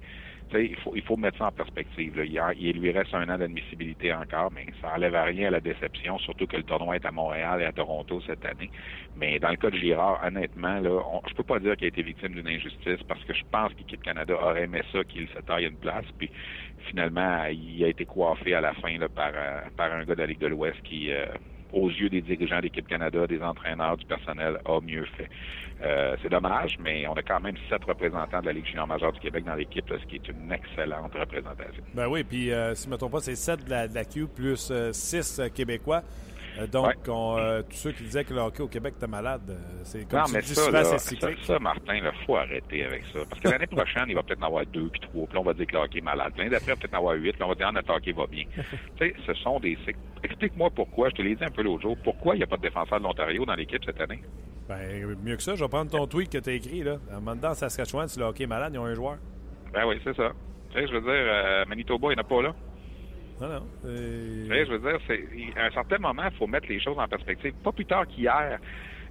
il 0.54 1.02
faut 1.04 1.18
mettre 1.18 1.38
ça 1.38 1.48
en 1.48 1.49
perspective. 1.52 2.22
Il, 2.58 2.80
lui 2.80 2.92
reste 2.92 3.14
un 3.14 3.30
an 3.30 3.38
d'admissibilité 3.38 4.14
encore, 4.14 4.52
mais 4.52 4.66
ça 4.82 4.94
enlève 4.96 5.16
à 5.16 5.24
rien 5.24 5.48
à 5.48 5.52
la 5.52 5.60
déception, 5.60 6.18
surtout 6.20 6.48
que 6.48 6.58
le 6.58 6.64
tournoi 6.64 6.96
est 6.96 7.06
à 7.06 7.12
Montréal 7.12 7.62
et 7.62 7.66
à 7.66 7.72
Toronto 7.72 8.22
cette 8.26 8.46
année. 8.46 8.70
Mais 9.16 9.40
dans 9.40 9.50
le 9.50 9.58
cas 9.58 9.70
de 9.70 9.78
Girard, 9.78 10.20
honnêtement, 10.24 10.80
là, 10.80 11.02
on, 11.12 11.22
je 11.28 11.34
peux 11.34 11.44
pas 11.44 11.60
dire 11.60 11.76
qu'il 11.76 11.86
a 11.86 11.90
été 11.90 12.02
victime 12.02 12.34
d'une 12.34 12.48
injustice 12.48 13.02
parce 13.08 13.24
que 13.26 13.34
je 13.34 13.44
pense 13.52 13.74
qu'Équipe 13.74 14.02
Canada 14.02 14.34
aurait 14.34 14.64
aimé 14.64 14.82
ça 14.92 15.04
qu'il 15.04 15.28
se 15.30 15.40
taille 15.40 15.66
une 15.66 15.78
place. 15.78 16.06
Puis 16.18 16.32
finalement, 16.88 17.46
il 17.46 17.84
a 17.84 17.88
été 17.88 18.06
coiffé 18.06 18.54
à 18.54 18.62
la 18.62 18.74
fin 18.74 18.96
euh, 19.00 19.08
par 19.76 19.92
un 19.92 20.04
gars 20.04 20.16
de 20.16 20.20
la 20.20 20.28
Ligue 20.28 20.40
de 20.40 20.48
l'Ouest 20.48 20.82
qui, 20.84 21.12
euh, 21.12 21.26
aux 21.74 21.90
yeux 21.90 22.10
des 22.10 22.22
dirigeants 22.22 22.60
d'équipe 22.60 22.88
Canada, 22.88 23.28
des 23.28 23.42
entraîneurs, 23.42 23.98
du 23.98 24.06
personnel, 24.06 24.60
a 24.66 24.82
mieux 24.82 25.06
fait. 25.18 25.30
Euh, 25.82 26.16
c'est 26.22 26.30
dommage, 26.30 26.78
mais 26.80 27.08
on 27.08 27.14
a 27.14 27.22
quand 27.22 27.40
même 27.40 27.56
sept 27.70 27.84
représentants 27.86 28.42
de 28.42 28.48
la 28.48 28.54
Ligue 28.54 28.66
junior 28.66 28.88
majeure 28.88 29.14
du 29.14 29.20
Québec 29.20 29.46
dans 29.46 29.56
l'équipe, 29.56 29.86
ce 29.90 30.06
qui 30.08 30.16
est 30.16 30.28
une 30.28 30.52
excellente 30.52 31.14
représentation. 31.14 31.84
Ben 31.94 32.08
oui, 32.08 32.24
puis 32.24 32.52
euh, 32.52 32.76
si 32.76 32.86
je 32.86 32.90
ne 32.90 32.96
me 32.96 33.10
pas, 33.10 33.22
c'est 33.22 33.36
7 33.36 33.66
de 33.66 33.70
la, 33.70 34.06
Q 34.06 34.28
plus 34.28 34.72
6 34.92 35.42
Québécois. 35.56 36.04
Euh, 36.58 36.68
donc, 36.68 36.88
Ouais. 36.88 36.96
on, 37.10 37.38
euh, 37.38 37.62
tous 37.62 37.76
ceux 37.76 37.92
qui 37.92 38.04
disaient 38.04 38.24
que 38.24 38.34
le 38.34 38.40
hockey 38.40 38.62
au 38.64 38.68
Québec 38.68 38.96
était 38.98 39.08
malade, 39.08 39.42
euh, 39.50 39.56
c'est 39.84 40.08
comme 40.10 40.20
non, 40.22 40.26
mais 40.34 40.42
dis 40.42 40.56
ça, 40.56 40.72
là, 40.72 40.84
c'est 40.84 40.98
ça, 40.98 41.10
cyclique. 41.10 41.40
ça, 41.46 41.60
Martin, 41.60 41.96
il 41.96 42.12
faut 42.26 42.36
arrêter 42.38 42.84
avec 42.86 43.04
ça. 43.14 43.20
Parce 43.30 43.42
que 43.42 43.50
l'année 43.50 43.68
prochaine, 43.72 44.06
il 44.08 44.16
va 44.16 44.24
peut-être 44.24 44.42
en 44.44 44.48
avoir 44.48 44.66
deux 44.66 44.90
puis 44.90 45.00
trois. 45.02 45.26
Puis 45.26 45.36
là, 45.36 45.42
on 45.42 45.44
va 45.44 45.54
dire 45.54 45.68
que 45.68 45.74
le 45.74 45.80
hockey 45.80 46.00
est 46.00 46.02
malade. 46.02 46.34
L'année 46.38 46.50
d'après, 46.50 46.72
il 46.72 46.76
va 46.76 46.76
peut-être 46.78 46.94
en 46.94 46.98
avoir 46.98 47.16
huit. 47.16 47.34
Puis 47.34 47.44
on 47.44 47.50
va 47.50 47.56
dire, 47.56 47.68
ah, 47.70 47.72
notre 47.72 47.94
hockey 47.94 48.12
va 48.12 48.26
bien. 48.28 48.46
tu 48.56 49.08
sais, 49.08 49.14
ce 49.26 49.34
sont 49.36 49.60
des 49.60 49.78
cycles. 49.86 50.00
Explique-moi 50.24 50.70
pourquoi, 50.72 51.10
je 51.10 51.16
te 51.16 51.22
l'ai 51.22 51.36
dit 51.36 51.44
un 51.44 51.52
peu 51.52 51.62
l'autre 51.62 51.82
jour, 51.84 51.98
pourquoi 52.04 52.36
il 52.36 52.40
n'y 52.40 52.44
a 52.44 52.48
pas 52.48 52.58
de 52.58 52.62
défenseur 52.64 53.00
de 53.00 53.04
l'Ontario 53.04 53.46
dans 53.46 53.56
l'équipe 53.56 53.84
cette 53.86 54.02
année? 54.02 54.22
Ben, 54.68 55.16
mieux 55.24 55.36
que 55.36 55.42
ça, 55.44 55.56
je 55.56 55.64
vais 55.64 55.70
prendre 55.70 55.90
ton 55.90 56.06
tweet 56.06 56.32
que 56.32 56.38
tu 56.38 56.50
as 56.50 56.54
écrit. 56.54 56.84
Là. 56.84 56.98
Donné, 57.26 57.40
dans 57.42 57.54
Saskatchewan, 57.54 58.08
si 58.08 58.20
le 58.20 58.26
hockey 58.26 58.44
est 58.44 58.48
malade, 58.48 58.72
ils 58.74 58.80
ont 58.80 58.86
un 58.86 58.94
joueur. 58.94 59.18
Ben 59.74 59.86
oui, 59.88 60.00
c'est 60.04 60.16
ça. 60.16 60.32
Tu 60.72 60.80
sais, 60.80 60.88
je 60.88 60.94
veux 60.94 61.02
dire, 61.02 61.10
euh, 61.12 61.66
Manitoba, 61.66 62.10
il 62.12 62.16
n'y 62.16 62.20
en 62.20 62.22
a 62.22 62.24
pas 62.24 62.42
là. 62.44 62.54
Non, 63.42 63.48
non. 63.48 63.68
euh, 63.86 64.46
je 64.66 64.72
veux 64.72 64.80
dire, 64.80 65.00
c'est, 65.08 65.24
à 65.60 65.66
un 65.66 65.72
certain 65.72 65.98
moment, 65.98 66.24
il 66.30 66.38
faut 66.38 66.48
mettre 66.48 66.68
les 66.70 66.80
choses 66.80 66.98
en 67.00 67.08
perspective. 67.08 67.54
Pas 67.64 67.72
plus 67.72 67.86
tard 67.86 68.06
qu'hier, 68.08 68.60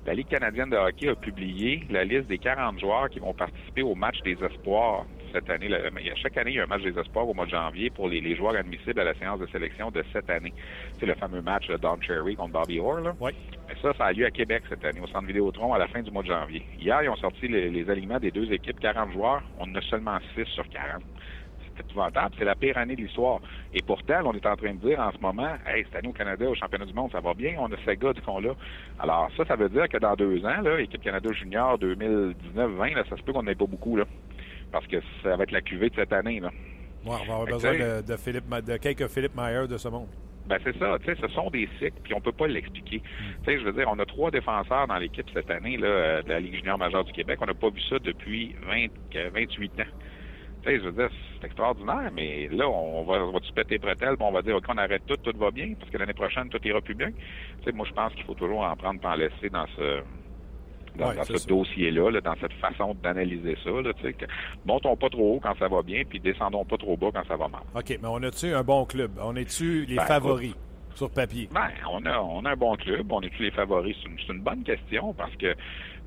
la 0.07 0.15
Ligue 0.15 0.29
canadienne 0.29 0.71
de 0.71 0.77
hockey 0.77 1.09
a 1.09 1.15
publié 1.15 1.85
la 1.91 2.05
liste 2.05 2.29
des 2.29 2.39
40 2.39 2.79
joueurs 2.81 3.09
qui 3.11 3.19
vont 3.19 3.35
participer 3.35 3.83
au 3.83 3.95
match 3.95 4.21
des 4.23 4.37
espoirs 4.43 5.05
cette 5.33 5.51
année. 5.51 5.69
Le- 5.69 5.91
chaque 6.23 6.37
année, 6.39 6.53
il 6.53 6.57
y 6.57 6.61
a 6.61 6.63
un 6.63 6.67
match 6.67 6.83
des 6.83 6.99
espoirs 6.99 7.29
au 7.29 7.35
mois 7.35 7.45
de 7.45 7.51
janvier 7.51 7.91
pour 7.91 8.09
les, 8.09 8.21
les 8.21 8.35
joueurs 8.35 8.55
admissibles 8.57 8.99
à 9.01 9.05
la 9.05 9.15
séance 9.15 9.39
de 9.41 9.47
sélection 9.49 9.91
de 9.91 10.03
cette 10.13 10.31
année. 10.31 10.55
C'est 10.99 11.05
le 11.07 11.15
fameux 11.15 11.43
match 11.43 11.67
de 11.69 11.77
Don 11.77 12.01
Cherry 12.01 12.37
contre 12.37 12.53
Bobby 12.53 12.79
Orr. 12.81 13.01
Là. 13.01 13.15
Oui. 13.21 13.33
Mais 13.69 13.75
ça, 13.83 13.93
ça 13.99 14.07
a 14.07 14.13
lieu 14.13 14.25
à 14.25 14.31
Québec 14.31 14.63
cette 14.71 14.85
année, 14.85 15.01
au 15.01 15.07
Centre 15.09 15.27
Vidéotron, 15.27 15.75
à 15.75 15.79
la 15.79 15.89
fin 15.89 16.01
du 16.01 16.11
mois 16.11 16.23
de 16.23 16.29
janvier. 16.29 16.63
Hier, 16.81 17.03
ils 17.03 17.09
ont 17.11 17.17
sorti 17.17 17.47
les, 17.49 17.69
les 17.69 17.91
alignements 17.91 18.19
des 18.21 18.31
deux 18.31 18.51
équipes, 18.53 18.81
40 18.81 19.13
joueurs. 19.13 19.43
On 19.59 19.65
en 19.71 19.75
a 19.75 19.83
seulement 19.83 20.17
6 20.35 20.45
sur 20.55 20.67
40. 20.71 21.03
C'est 21.79 21.85
épouvantable. 21.85 22.35
C'est 22.39 22.45
la 22.45 22.55
pire 22.55 22.77
année 22.77 22.97
de 22.97 23.03
l'histoire. 23.03 23.41
Et 23.73 23.81
pourtant, 23.83 24.21
on 24.25 24.35
est 24.35 24.47
en 24.47 24.57
train 24.57 24.75
de 24.75 24.87
dire 24.87 25.01
en 25.01 25.13
ce 25.13 25.19
moment, 25.19 25.55
hey, 25.67 25.85
cette 25.85 25.97
année 25.97 26.09
au 26.09 26.13
Canada, 26.13 26.49
au 26.49 26.55
championnat 26.55 26.85
du 26.85 26.93
monde, 26.93 27.11
ça 27.13 27.21
va 27.21 27.35
bien, 27.35 27.57
on 27.59 27.73
a 27.73 27.77
ces 27.85 27.97
gars 27.97 28.13
qu'on 28.25 28.41
là. 28.41 28.55
Alors 28.99 29.31
ça, 29.37 29.45
ça 29.47 29.57
veut 29.57 29.69
dire 29.69 29.89
que 29.89 29.99
dans 29.99 30.15
deux 30.15 30.45
ans, 30.45 30.61
là, 30.61 30.81
équipe 30.81 31.03
Canada 31.03 31.31
Junior 31.33 31.79
2019-20, 31.79 32.95
là, 32.95 33.05
ça 33.09 33.17
se 33.17 33.23
peut 33.23 33.33
qu'on 33.33 33.43
n'ait 33.45 33.55
pas 33.55 33.67
beaucoup, 33.67 33.97
là. 33.97 34.05
Parce 34.71 34.87
que 34.87 34.97
ça 35.23 35.37
va 35.37 35.45
être 35.45 35.53
la 35.53 35.63
cuvée 35.63 35.89
de 35.89 35.95
cette 35.95 36.13
année, 36.13 36.41
là. 36.41 36.51
Ouais, 37.07 37.15
on 37.23 37.27
va 37.27 37.35
avoir 37.35 37.47
besoin 37.47 37.73
de, 37.73 38.07
de, 38.07 38.17
Philippe, 38.17 38.49
de 38.49 38.77
quelques 38.77 39.07
Philippe 39.07 39.37
Mayer 39.37 39.67
de 39.69 39.79
ce 39.79 39.89
monde. 39.89 40.09
Ben 40.49 40.59
c'est 40.65 40.77
ça, 40.79 40.97
tu 40.99 41.05
sais, 41.05 41.21
ce 41.21 41.29
sont 41.29 41.51
des 41.51 41.69
cycles, 41.79 42.01
puis 42.03 42.15
on 42.15 42.23
peut 42.23 42.33
pas 42.33 42.47
l'expliquer. 42.47 43.01
Tu 43.01 43.45
sais, 43.45 43.59
je 43.59 43.65
veux 43.65 43.73
dire, 43.73 43.87
on 43.87 43.99
a 43.99 44.07
trois 44.07 44.31
défenseurs 44.31 44.87
dans 44.87 44.97
l'équipe 44.97 45.27
cette 45.35 45.51
année 45.51 45.77
là, 45.77 46.23
de 46.23 46.29
la 46.29 46.41
Ligue 46.41 46.55
junior 46.55 46.79
majeure 46.79 47.05
du 47.05 47.13
Québec. 47.13 47.39
On 47.43 47.47
n'a 47.47 47.53
pas 47.53 47.69
vu 47.69 47.83
ça 47.83 47.99
depuis 47.99 48.57
20, 48.67 48.87
euh, 49.17 49.31
28 49.35 49.81
ans. 49.81 49.85
Je 50.77 50.89
veux 50.89 50.93
dire, 50.93 51.09
c'est 51.41 51.47
extraordinaire, 51.47 52.11
mais 52.15 52.49
là, 52.49 52.69
on 52.69 53.05
va, 53.05 53.25
on 53.25 53.33
va 53.33 53.41
se 53.43 53.53
péter 53.53 53.79
bretelles, 53.79 54.17
on 54.21 54.33
va 54.33 54.43
dire, 54.43 54.57
OK, 54.57 54.65
on 54.69 54.77
arrête 54.77 55.03
tout, 55.07 55.17
tout 55.17 55.37
va 55.39 55.51
bien, 55.51 55.75
parce 55.79 55.91
que 55.91 55.99
l'année 55.99 56.15
prochaine, 56.15 56.49
tout 56.49 56.61
ira 56.65 56.81
plus 56.81 56.95
bien? 56.95 57.11
Tu 57.11 57.65
sais, 57.65 57.73
moi, 57.73 57.87
je 57.89 57.95
pense 57.95 58.13
qu'il 58.15 58.25
faut 58.25 58.35
toujours 58.35 58.63
en 58.63 58.77
prendre, 58.77 59.01
pas 59.01 59.11
en 59.11 59.15
laisser 59.15 59.49
dans 59.51 59.67
ce 59.77 60.03
dans, 60.97 61.11
Ouais, 61.11 61.17
dans 61.17 61.25
c'est 61.25 61.39
ce 61.39 61.47
dossier-là, 61.47 62.11
là, 62.11 62.21
dans 62.21 62.35
cette 62.41 62.53
façon 62.55 62.95
d'analyser 63.03 63.57
ça. 63.63 63.71
Là, 63.71 63.93
que 63.93 64.27
montons 64.65 64.97
pas 64.97 65.09
trop 65.09 65.37
haut 65.37 65.41
quand 65.41 65.55
ça 65.59 65.69
va 65.69 65.83
bien, 65.83 66.03
puis 66.09 66.19
descendons 66.19 66.65
pas 66.65 66.77
trop 66.77 66.97
bas 66.97 67.11
quand 67.15 67.25
ça 67.29 67.37
va 67.37 67.49
mal. 67.49 67.63
OK, 67.75 67.99
mais 68.03 68.09
on 68.09 68.23
a-tu 68.23 68.53
un 68.53 68.65
bon 68.65 68.85
club? 68.85 69.13
On 69.23 69.37
est-tu 69.37 69.85
les 69.87 69.97
Ben, 69.97 70.05
favoris? 70.05 70.55
Sur 70.99 71.11
papier? 71.11 71.49
Ben, 71.53 71.71
on 71.91 72.05
a, 72.05 72.19
on 72.19 72.45
a 72.45 72.51
un 72.51 72.57
bon 72.57 72.75
club, 72.77 73.11
on 73.11 73.21
est 73.21 73.31
tous 73.31 73.43
les 73.43 73.51
favoris? 73.51 73.97
C'est 74.03 74.33
une, 74.33 74.41
bonne 74.41 74.65
question 74.65 75.15
parce 75.15 75.35
que, 75.37 75.55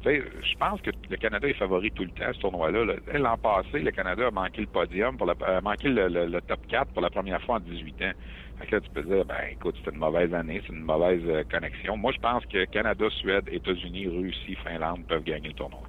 je 0.06 0.58
pense 0.60 0.82
que 0.82 0.92
le 1.10 1.18
Canada 1.18 1.48
est 1.48 1.54
favori 1.54 1.92
tout 1.92 2.04
le 2.04 2.10
temps, 2.12 2.32
ce 2.34 2.39
tournoi-là. 2.39 2.96
sais, 3.10 3.18
L'an 3.18 3.38
passé, 3.38 3.80
le 3.80 3.92
Canada 3.92 4.28
a 4.28 4.32
manqué 4.32 4.62
le 4.62 4.68
podium, 4.68 5.18
pour 5.18 5.28
la, 5.28 5.34
a 5.48 5.62
manqué 5.62 5.88
le 5.88 6.39
top 6.42 6.60
4 6.68 6.92
pour 6.92 7.02
la 7.02 7.10
première 7.10 7.42
fois 7.42 7.56
en 7.56 7.60
18 7.60 8.02
ans. 8.04 8.12
Fait 8.60 8.68
que 8.68 8.76
là, 8.76 8.82
tu 8.82 8.89
peux 8.92 9.04
dire, 9.04 9.26
ben, 9.26 9.39
écoute, 9.52 9.76
c'est 9.84 9.92
une 9.92 9.98
mauvaise 9.98 10.34
année, 10.34 10.62
c'est 10.66 10.74
une 10.74 10.84
mauvaise 10.84 11.24
euh, 11.26 11.44
connexion. 11.50 11.98
Moi, 11.98 12.12
je 12.12 12.20
pense 12.20 12.46
que 12.46 12.66
Canada, 12.66 13.06
Suède, 13.10 13.46
États-Unis, 13.52 14.08
Russie, 14.08 14.56
Finlande 14.64 15.04
peuvent 15.08 15.24
gagner 15.24 15.48
le 15.48 15.54
tournoi. 15.56 15.82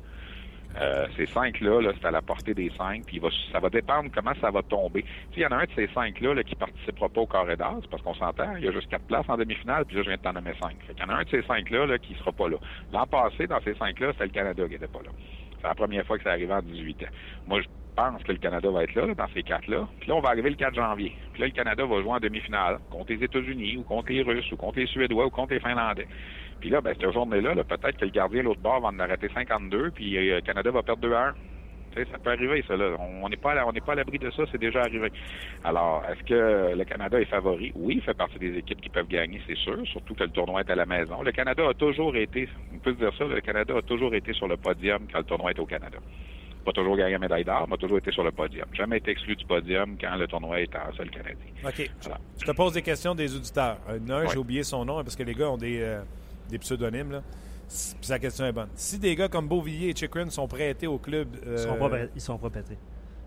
Euh, 0.80 1.06
ces 1.16 1.26
cinq-là, 1.26 1.80
là, 1.80 1.92
c'est 2.00 2.06
à 2.06 2.10
la 2.10 2.22
portée 2.22 2.54
des 2.54 2.70
cinq, 2.76 3.04
puis 3.06 3.16
il 3.16 3.22
va, 3.22 3.28
ça 3.52 3.60
va 3.60 3.68
dépendre 3.68 4.10
comment 4.14 4.32
ça 4.40 4.50
va 4.50 4.62
tomber. 4.62 5.02
Tu 5.02 5.08
sais, 5.08 5.14
il 5.38 5.42
y 5.42 5.46
en 5.46 5.52
a 5.52 5.56
un 5.56 5.64
de 5.64 5.72
ces 5.74 5.88
cinq-là 5.88 6.34
là, 6.34 6.42
qui 6.42 6.54
participera 6.54 7.08
pas 7.08 7.20
au 7.20 7.26
carré 7.26 7.56
d'as, 7.56 7.80
parce 7.90 8.02
qu'on 8.02 8.14
s'entend, 8.14 8.56
il 8.56 8.64
y 8.64 8.68
a 8.68 8.72
juste 8.72 8.88
quatre 8.88 9.06
places 9.06 9.28
en 9.28 9.36
demi-finale, 9.36 9.84
puis 9.84 9.96
là, 9.96 10.02
je 10.02 10.08
viens 10.08 10.16
de 10.16 10.22
t'en 10.22 10.32
nommer 10.32 10.54
cinq. 10.60 10.76
Fait 10.86 10.94
qu'il 10.94 11.04
y 11.04 11.06
en 11.06 11.10
a 11.10 11.18
un 11.18 11.24
de 11.24 11.30
ces 11.30 11.42
cinq-là 11.42 11.86
là, 11.86 11.98
qui 11.98 12.14
sera 12.14 12.32
pas 12.32 12.48
là. 12.48 12.56
L'an 12.92 13.06
passé, 13.06 13.46
dans 13.46 13.60
ces 13.60 13.74
cinq-là, 13.74 14.12
c'était 14.12 14.24
le 14.24 14.30
Canada 14.30 14.66
qui 14.68 14.74
était 14.74 14.88
pas 14.88 15.02
là. 15.02 15.10
C'est 15.60 15.68
la 15.68 15.74
première 15.74 16.04
fois 16.06 16.18
que 16.18 16.24
ça 16.24 16.30
arrivait 16.30 16.54
en 16.54 16.62
18 16.62 17.02
ans. 17.02 17.06
Moi, 17.46 17.60
je 17.60 17.68
pense 17.94 18.22
que 18.22 18.32
le 18.32 18.38
Canada 18.38 18.70
va 18.70 18.84
être 18.84 18.94
là, 18.94 19.06
là, 19.06 19.14
dans 19.14 19.28
ces 19.34 19.42
quatre-là. 19.42 19.86
Puis 20.00 20.08
là, 20.08 20.16
on 20.16 20.20
va 20.20 20.30
arriver 20.30 20.50
le 20.50 20.56
4 20.56 20.74
janvier. 20.74 21.14
Puis 21.32 21.42
là, 21.42 21.46
le 21.46 21.52
Canada 21.52 21.84
va 21.84 22.00
jouer 22.00 22.12
en 22.12 22.20
demi-finale 22.20 22.78
contre 22.90 23.12
les 23.12 23.22
États-Unis, 23.22 23.76
ou 23.76 23.82
contre 23.82 24.10
les 24.10 24.22
Russes, 24.22 24.50
ou 24.50 24.56
contre 24.56 24.78
les 24.78 24.86
Suédois, 24.86 25.26
ou 25.26 25.30
contre 25.30 25.52
les 25.52 25.60
Finlandais. 25.60 26.08
Puis 26.62 26.70
là, 26.70 26.80
ben, 26.80 26.94
cette 26.98 27.10
journée-là, 27.12 27.54
là, 27.56 27.64
peut-être 27.64 27.96
que 27.96 28.04
le 28.04 28.12
gardien, 28.12 28.44
l'autre 28.44 28.60
bord, 28.60 28.80
va 28.80 28.88
en 28.90 28.98
arrêter 29.00 29.28
52, 29.34 29.90
puis 29.90 30.16
euh, 30.16 30.36
le 30.36 30.40
Canada 30.42 30.70
va 30.70 30.84
perdre 30.84 31.02
2 31.02 31.12
à 31.12 31.28
1. 31.30 31.34
Tu 31.90 31.98
sais, 32.04 32.08
ça 32.12 32.18
peut 32.18 32.30
arriver, 32.30 32.64
ça. 32.68 32.76
Là. 32.76 32.96
On 33.20 33.28
n'est 33.28 33.36
pas, 33.36 33.66
on 33.66 33.72
n'est 33.72 33.80
pas 33.80 33.92
à 33.92 33.96
l'abri 33.96 34.16
de 34.20 34.30
ça, 34.30 34.44
c'est 34.52 34.60
déjà 34.60 34.80
arrivé. 34.82 35.10
Alors, 35.64 36.04
est-ce 36.08 36.22
que 36.22 36.74
le 36.76 36.84
Canada 36.84 37.20
est 37.20 37.24
favori? 37.24 37.72
Oui, 37.74 37.94
il 37.96 38.00
fait 38.02 38.14
partie 38.14 38.38
des 38.38 38.56
équipes 38.58 38.80
qui 38.80 38.88
peuvent 38.90 39.08
gagner, 39.08 39.42
c'est 39.46 39.56
sûr, 39.56 39.76
surtout 39.88 40.14
que 40.14 40.22
le 40.22 40.30
tournoi 40.30 40.60
est 40.60 40.70
à 40.70 40.76
la 40.76 40.86
maison. 40.86 41.20
Le 41.20 41.32
Canada 41.32 41.64
a 41.68 41.74
toujours 41.74 42.14
été, 42.14 42.48
on 42.72 42.78
peut 42.78 42.92
se 42.92 42.98
dire 42.98 43.10
ça, 43.18 43.24
le 43.24 43.40
Canada 43.40 43.74
a 43.76 43.82
toujours 43.82 44.14
été 44.14 44.32
sur 44.32 44.46
le 44.46 44.56
podium 44.56 45.00
quand 45.12 45.18
le 45.18 45.24
tournoi 45.24 45.50
est 45.50 45.58
au 45.58 45.66
Canada. 45.66 45.98
Pas 46.64 46.72
toujours 46.72 46.96
gagné 46.96 47.10
la 47.14 47.18
médaille 47.18 47.44
d'or, 47.44 47.66
mais 47.68 47.74
a 47.74 47.76
toujours 47.76 47.98
été 47.98 48.12
sur 48.12 48.22
le 48.22 48.30
podium. 48.30 48.68
Jamais 48.72 48.98
été 48.98 49.10
exclu 49.10 49.34
du 49.34 49.44
podium 49.44 49.96
quand 50.00 50.14
le 50.14 50.28
tournoi 50.28 50.60
est 50.60 50.72
en 50.76 50.92
seul 50.96 51.10
Canadien. 51.10 51.34
OK. 51.66 51.90
Voilà. 52.02 52.18
Je 52.40 52.46
te 52.46 52.52
pose 52.52 52.72
des 52.72 52.82
questions 52.82 53.16
des 53.16 53.34
auditeurs. 53.34 53.78
Euh, 53.90 53.98
un, 54.08 54.20
Ouais. 54.22 54.28
j'ai 54.32 54.38
oublié 54.38 54.62
son 54.62 54.84
nom, 54.84 54.94
parce 55.02 55.16
que 55.16 55.24
les 55.24 55.34
gars 55.34 55.50
ont 55.50 55.56
des, 55.58 55.82
euh, 55.82 56.02
des 56.52 56.58
pseudonymes. 56.58 57.10
Là. 57.10 57.22
Puis 57.68 58.06
sa 58.06 58.18
question 58.18 58.44
est 58.44 58.52
bonne. 58.52 58.68
Si 58.74 58.98
des 58.98 59.16
gars 59.16 59.28
comme 59.28 59.48
Beauvillier 59.48 59.88
et 59.88 59.96
Chikrin 59.96 60.28
sont 60.30 60.46
prêtés 60.46 60.86
au 60.86 60.98
club. 60.98 61.28
euh, 61.46 61.56
Ils 61.56 61.62
sont 61.62 61.76
pas, 61.76 61.88
prêts- 61.88 62.10
ils 62.14 62.20
sont 62.20 62.38
pas 62.38 62.50
pétés. 62.50 62.76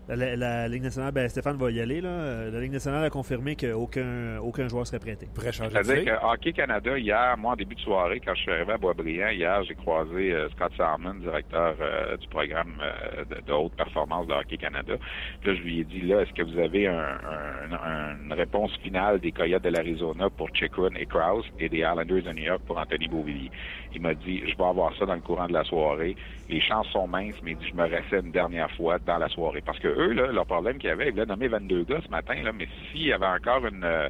La, 0.08 0.14
la- 0.14 0.36
la 0.36 0.68
Ligue 0.68 0.84
nationale, 0.84 1.10
ben 1.12 1.28
Stéphane 1.28 1.56
va 1.56 1.70
y 1.70 1.80
aller. 1.80 2.00
Là. 2.00 2.08
Euh, 2.08 2.50
La 2.52 2.60
Ligue 2.60 2.72
nationale 2.72 3.02
a 3.04 3.10
confirmé 3.10 3.56
qu'aucun 3.56 4.38
aucun 4.40 4.68
joueur 4.68 4.86
serait 4.86 5.00
prêté. 5.00 5.26
pourraient 5.34 5.50
changer 5.52 5.76
de 5.76 5.82
C'est-à-dire 5.82 6.04
que 6.20 6.24
Hockey 6.26 6.52
Canada, 6.52 6.96
hier, 6.96 7.34
moi, 7.38 7.52
en 7.52 7.56
début 7.56 7.74
de 7.74 7.80
soirée, 7.80 8.20
quand 8.24 8.34
je 8.34 8.42
suis 8.42 8.52
arrivé 8.52 8.72
à 8.72 8.76
Boisbriand, 8.78 9.30
hier, 9.30 9.64
j'ai 9.64 9.74
croisé 9.74 10.32
euh, 10.32 10.48
Scott 10.50 10.70
Salmon, 10.76 11.14
directeur 11.14 11.74
euh, 11.80 12.16
du 12.18 12.28
programme 12.28 12.74
euh, 12.80 13.24
de, 13.24 13.40
de 13.46 13.52
haute 13.52 13.72
performance 13.72 14.26
de 14.28 14.32
Hockey 14.34 14.56
Canada. 14.58 14.94
Puis 15.40 15.50
là, 15.50 15.56
je 15.58 15.62
lui 15.62 15.80
ai 15.80 15.84
dit, 15.84 16.02
là, 16.02 16.20
est-ce 16.22 16.32
que 16.32 16.42
vous 16.42 16.58
avez 16.58 16.86
un, 16.86 16.98
un- 17.00 17.72
un- 17.72 18.16
une 18.24 18.32
réponse 18.32 18.70
finale 18.84 19.18
des 19.18 19.32
Coyotes 19.32 19.64
de 19.64 19.70
l'Arizona 19.70 20.30
pour 20.30 20.48
Chikrin 20.54 20.90
et 20.96 21.06
Krause 21.06 21.44
et 21.58 21.68
des 21.68 21.78
Islanders 21.78 22.22
de 22.22 22.32
New 22.32 22.44
York 22.44 22.60
pour 22.66 22.78
Anthony 22.78 23.08
Beauvillier? 23.08 23.50
Il 23.94 24.02
m'a 24.02 24.14
dit, 24.14 24.40
je 24.46 24.56
vais 24.56 24.64
avoir 24.64 24.94
ça 24.98 25.06
dans 25.06 25.14
le 25.14 25.20
courant 25.20 25.46
de 25.48 25.52
la 25.54 25.64
soirée. 25.64 26.14
Les 26.48 26.60
chances 26.60 26.86
sont 26.88 27.08
minces, 27.08 27.34
mais 27.42 27.56
je 27.60 27.74
me 27.74 27.82
restais 27.82 28.20
une 28.20 28.30
dernière 28.30 28.70
fois 28.72 28.98
dans 28.98 29.18
la 29.18 29.28
soirée. 29.28 29.62
Parce 29.64 29.78
que 29.78 29.88
eux, 29.88 30.12
leur 30.12 30.46
problème 30.46 30.78
qu'il 30.78 30.88
y 30.88 30.92
avait, 30.92 31.08
ils 31.08 31.12
voulaient 31.12 31.26
nommer 31.26 31.48
22 31.48 31.84
gars 31.84 32.00
ce 32.04 32.10
matin, 32.10 32.34
là, 32.42 32.52
mais 32.52 32.68
s'il 32.90 33.06
y 33.06 33.12
avait 33.12 33.26
encore 33.26 33.66
une, 33.66 33.84
euh, 33.84 34.08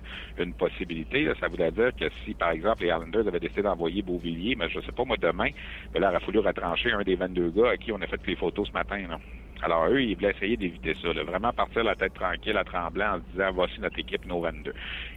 possibilité, 0.59 1.28
ça 1.41 1.49
voudrait 1.49 1.72
dire 1.72 1.91
que 1.99 2.07
si, 2.24 2.34
par 2.34 2.51
exemple, 2.51 2.82
les 2.82 2.89
Islanders 2.89 3.26
avaient 3.26 3.41
décidé 3.41 3.62
d'envoyer 3.62 4.03
Beauvillier, 4.03 4.55
mais 4.57 4.68
je 4.68 4.80
sais 4.80 4.93
pas, 4.93 5.05
moi, 5.05 5.16
demain, 5.20 5.51
ben 5.93 6.01
là, 6.01 6.11
il 6.11 6.16
aurait 6.16 6.24
fallu 6.24 6.39
retrancher 6.41 6.93
un 6.93 7.03
des 7.03 7.14
22 7.14 7.51
gars 7.51 7.70
à 7.70 7.76
qui 7.76 7.93
on 7.93 8.01
a 8.01 8.07
fait 8.07 8.20
les 8.26 8.37
photos 8.37 8.68
ce 8.68 8.72
matin. 8.72 8.99
Là. 9.09 9.18
Alors, 9.62 9.87
eux, 9.89 10.03
ils 10.03 10.14
voulaient 10.14 10.30
essayer 10.30 10.57
d'éviter 10.57 10.95
ça. 11.01 11.12
là. 11.12 11.24
Vraiment 11.24 11.53
partir 11.53 11.84
la 11.84 11.95
tête 11.95 12.14
tranquille, 12.14 12.57
à 12.57 12.64
tremblant, 12.64 13.14
en 13.14 13.16
se 13.16 13.32
disant, 13.32 13.53
voici 13.55 13.80
notre 13.80 13.99
équipe, 13.99 14.26
nos 14.26 14.41
22. 14.41 14.72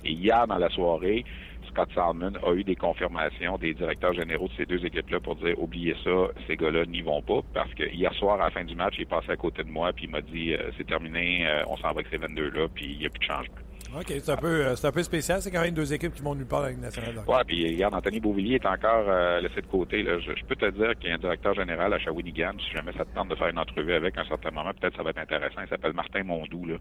Et 0.06 0.12
hier, 0.12 0.48
dans 0.48 0.58
la 0.58 0.70
soirée, 0.70 1.26
Scott 1.70 1.90
Salmon 1.94 2.34
a 2.44 2.54
eu 2.54 2.64
des 2.64 2.76
confirmations 2.76 3.58
des 3.58 3.74
directeurs 3.74 4.14
généraux 4.14 4.48
de 4.48 4.54
ces 4.58 4.66
deux 4.66 4.84
équipes-là 4.86 5.20
pour 5.20 5.36
dire 5.36 5.56
oubliez 5.58 5.96
ça, 6.04 6.28
ces 6.48 6.56
gars-là 6.56 6.86
n'y 6.86 7.02
vont 7.02 7.22
pas 7.22 7.42
parce 7.54 7.74
que 7.74 7.84
hier 7.84 8.14
soir 8.14 8.40
à 8.40 8.46
la 8.46 8.52
fin 8.52 8.64
du 8.64 8.76
match, 8.76 8.96
il 8.98 9.04
est 9.04 9.06
passé 9.06 9.32
à 9.32 9.38
côté 9.38 9.64
de 9.64 9.70
moi 9.70 9.94
puis 9.94 10.06
il 10.06 10.12
m'a 10.12 10.22
dit 10.22 10.54
euh, 10.54 10.72
c'est 10.78 10.88
terminé, 10.88 11.48
euh, 11.48 11.64
on 11.68 11.78
s'en 11.78 11.94
va 11.94 12.00
avec 12.00 12.08
ces 12.08 12.18
22-là 12.18 12.68
puis 12.74 12.94
il 12.94 13.00
n'y 13.00 13.06
a 13.06 13.10
plus 13.10 13.20
de 13.20 13.26
changement. 13.26 13.56
OK, 13.96 14.06
c'est 14.08 14.30
un, 14.30 14.38
peu, 14.38 14.48
euh, 14.66 14.76
c'est 14.76 14.88
un 14.88 14.92
peu 14.92 15.02
spécial. 15.02 15.42
C'est 15.42 15.50
quand 15.50 15.62
même 15.62 15.74
deux 15.74 15.92
équipes 15.94 16.14
qui 16.14 16.22
vont 16.22 16.36
nulle 16.36 16.46
part 16.46 16.64
avec 16.64 16.78
la 16.80 16.90
Ligue 16.90 16.98
nationale. 16.98 17.24
Ouais, 17.28 17.44
puis 17.48 17.74
regarde, 17.74 17.96
Anthony 17.96 18.20
Beauvillier 18.20 18.56
est 18.56 18.66
encore 18.66 19.06
euh, 19.08 19.42
laissé 19.42 19.62
de 19.62 19.68
côté. 19.68 20.04
Là. 20.04 20.20
Je, 20.20 20.32
je 20.36 20.46
peux 20.46 20.56
te 20.56 20.70
dire 20.70 20.94
qu'il 21.00 21.10
y 21.10 21.12
a 21.12 21.16
un 21.16 21.20
directeur 21.20 21.56
général 21.56 21.92
à 21.94 22.00
Shawinigan. 22.00 22.54
Si 22.60 22.72
jamais 22.72 22.94
ça 22.94 23.04
te 23.06 23.16
tente 23.16 23.30
de 23.30 23.36
faire 23.36 23.48
une 23.48 23.58
entrevue 23.58 23.94
avec 23.94 24.16
à 24.18 24.22
un 24.22 24.26
certain 24.26 24.52
moment, 24.52 24.72
peut-être 24.80 24.96
ça 24.96 25.02
va 25.02 25.10
être 25.10 25.18
intéressant. 25.20 25.62
Il 25.64 25.70
s'appelle 25.70 25.94
Martin 25.94 26.24
Mondou. 26.24 26.66
Là. 26.66 26.76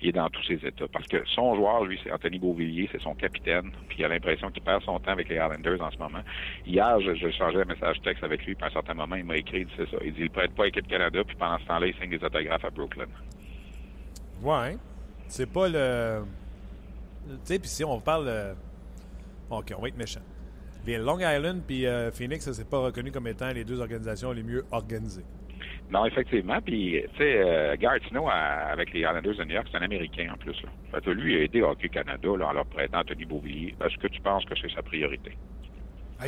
Il 0.00 0.10
est 0.10 0.12
dans 0.12 0.28
tous 0.28 0.44
ses 0.44 0.64
états. 0.64 0.86
Parce 0.92 1.06
que 1.08 1.24
son 1.34 1.56
joueur, 1.56 1.84
lui, 1.84 1.98
c'est 2.04 2.12
Anthony 2.12 2.38
Beauvillier, 2.38 2.88
c'est 2.92 3.02
son 3.02 3.14
capitaine. 3.14 3.72
Puis 3.88 3.98
il 3.98 4.04
a 4.04 4.08
l'impression 4.08 4.50
qu'il 4.50 4.62
perd 4.62 4.82
son 4.84 5.00
temps 5.00 5.12
avec 5.12 5.28
les 5.28 5.36
Islanders 5.36 5.82
en 5.82 5.90
ce 5.90 5.98
moment. 5.98 6.22
Hier, 6.64 7.00
je, 7.00 7.14
je 7.16 7.30
changeais 7.30 7.62
un 7.62 7.64
message 7.64 8.00
texte 8.02 8.22
avec 8.22 8.44
lui, 8.46 8.54
puis 8.54 8.64
à 8.64 8.68
un 8.68 8.72
certain 8.72 8.94
moment, 8.94 9.16
il 9.16 9.24
m'a 9.24 9.36
écrit, 9.36 9.62
il 9.62 9.66
dit, 9.66 9.72
c'est 9.76 9.90
ça. 9.90 9.96
Il 10.04 10.12
dit, 10.14 10.22
il 10.22 10.30
prête 10.30 10.54
pas 10.54 10.62
à 10.62 10.66
l'équipe 10.66 10.86
Canada, 10.86 11.22
puis 11.26 11.34
pendant 11.36 11.58
ce 11.58 11.64
temps-là, 11.66 11.86
il 11.88 11.94
signe 11.94 12.10
des 12.10 12.24
autographes 12.24 12.64
à 12.64 12.70
Brooklyn. 12.70 13.06
Ouais. 14.42 14.76
C'est 15.26 15.50
pas 15.50 15.68
le. 15.68 16.24
Tu 17.26 17.34
sais, 17.44 17.58
puis 17.58 17.68
si 17.68 17.84
on 17.84 18.00
parle. 18.00 18.28
euh, 18.28 18.54
OK, 19.50 19.72
on 19.76 19.82
va 19.82 19.88
être 19.88 19.96
méchant. 19.98 20.22
Les 20.86 20.98
Long 20.98 21.18
Island 21.18 21.62
puis 21.66 21.86
euh, 21.86 22.10
Phoenix, 22.10 22.44
ça 22.44 22.52
c'est 22.54 22.68
pas 22.68 22.78
reconnu 22.78 23.12
comme 23.12 23.28
étant 23.28 23.52
les 23.52 23.64
deux 23.64 23.80
organisations 23.80 24.32
les 24.32 24.42
mieux 24.42 24.64
organisées. 24.72 25.24
Non, 25.90 26.06
effectivement. 26.06 26.60
Puis, 26.60 27.04
tu 27.12 27.18
sais, 27.18 27.38
euh, 27.38 27.76
Snow, 28.08 28.28
avec 28.28 28.92
les 28.92 29.00
Islanders 29.00 29.36
de 29.36 29.44
New 29.44 29.54
York, 29.54 29.68
c'est 29.70 29.78
un 29.78 29.82
Américain 29.82 30.30
en 30.32 30.38
plus. 30.38 30.56
Là. 30.62 30.70
Fait 30.90 31.10
lui, 31.12 31.34
il 31.34 31.38
a 31.38 31.42
aidé 31.44 31.62
Hockey 31.62 31.88
Canada 31.90 32.30
en 32.30 32.52
leur 32.52 32.66
prêtant 32.66 33.00
Anthony 33.00 33.26
Beauvillier. 33.26 33.76
Est-ce 33.84 33.96
que 33.98 34.08
tu 34.08 34.20
penses 34.22 34.44
que 34.46 34.54
c'est 34.60 34.70
sa 34.74 34.82
priorité? 34.82 35.36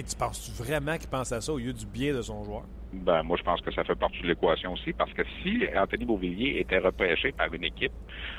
Tu 0.02 0.16
penses-tu 0.16 0.50
vraiment 0.50 0.96
qu'il 0.98 1.08
pense 1.08 1.30
à 1.30 1.40
ça 1.40 1.52
au 1.52 1.58
lieu 1.58 1.72
du 1.72 1.86
biais 1.86 2.12
de 2.12 2.22
son 2.22 2.42
joueur? 2.42 2.64
Ben, 2.92 3.22
moi, 3.22 3.36
je 3.36 3.42
pense 3.42 3.60
que 3.60 3.72
ça 3.72 3.82
fait 3.84 3.94
partie 3.96 4.22
de 4.22 4.28
l'équation 4.28 4.72
aussi, 4.72 4.92
parce 4.92 5.12
que 5.12 5.22
si 5.42 5.64
Anthony 5.76 6.04
Beauvillier 6.04 6.60
était 6.60 6.78
repêché 6.78 7.32
par 7.32 7.52
une 7.52 7.64
équipe, 7.64 7.92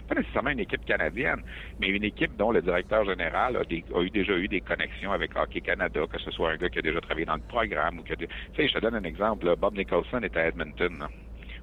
pas 0.08 0.16
nécessairement 0.16 0.51
une 0.51 0.62
équipe 0.62 0.84
canadienne, 0.86 1.41
mais 1.80 1.88
une 1.88 2.03
équipe 2.03 2.36
dont 2.38 2.51
le 2.51 2.62
directeur 2.62 3.06
général 3.06 3.58
a, 3.58 4.01
eu 4.01 4.10
déjà 4.10 4.34
eu 4.38 4.47
des 4.47 4.62
connexions 4.62 5.12
avec 5.12 5.36
Hockey 5.36 5.62
Canada, 5.62 6.06
que 6.10 6.20
ce 6.20 6.32
soit 6.32 6.51
un 6.51 6.58
gars 6.58 6.70
qui 6.70 6.80
a 6.80 6.82
déjà 6.82 7.01
travaillé 7.01 7.26
dans 7.26 7.36
le 7.36 7.41
programme 7.47 7.99
ou 7.99 8.03
que, 8.03 8.14
tu 8.14 8.28
sais, 8.56 8.68
je 8.68 8.74
te 8.74 8.80
donne 8.80 8.95
un 8.95 9.03
exemple, 9.03 9.53
Bob 9.58 9.78
Nicholson 9.78 10.22
est 10.24 10.38
à 10.38 10.47
Edmonton, 10.47 11.08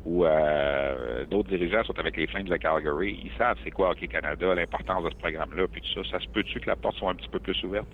où 0.04 0.26
euh, 0.26 1.24
d'autres 1.26 1.48
dirigeants 1.48 1.84
sont 1.84 1.98
avec 1.98 2.16
les 2.16 2.26
Flames 2.26 2.48
de 2.48 2.56
Calgary, 2.56 3.20
ils 3.24 3.32
savent 3.38 3.56
c'est 3.64 3.70
quoi 3.70 3.90
Hockey 3.90 4.08
Canada, 4.08 4.54
l'importance 4.54 5.04
de 5.04 5.10
ce 5.10 5.16
programme-là, 5.16 5.66
puis 5.68 5.80
tout 5.80 6.02
ça, 6.02 6.10
ça 6.10 6.20
se 6.20 6.28
peut-tu 6.30 6.60
que 6.60 6.68
la 6.68 6.76
porte 6.76 6.96
soit 6.96 7.10
un 7.10 7.14
petit 7.14 7.28
peu 7.28 7.40
plus 7.40 7.62
ouverte? 7.62 7.88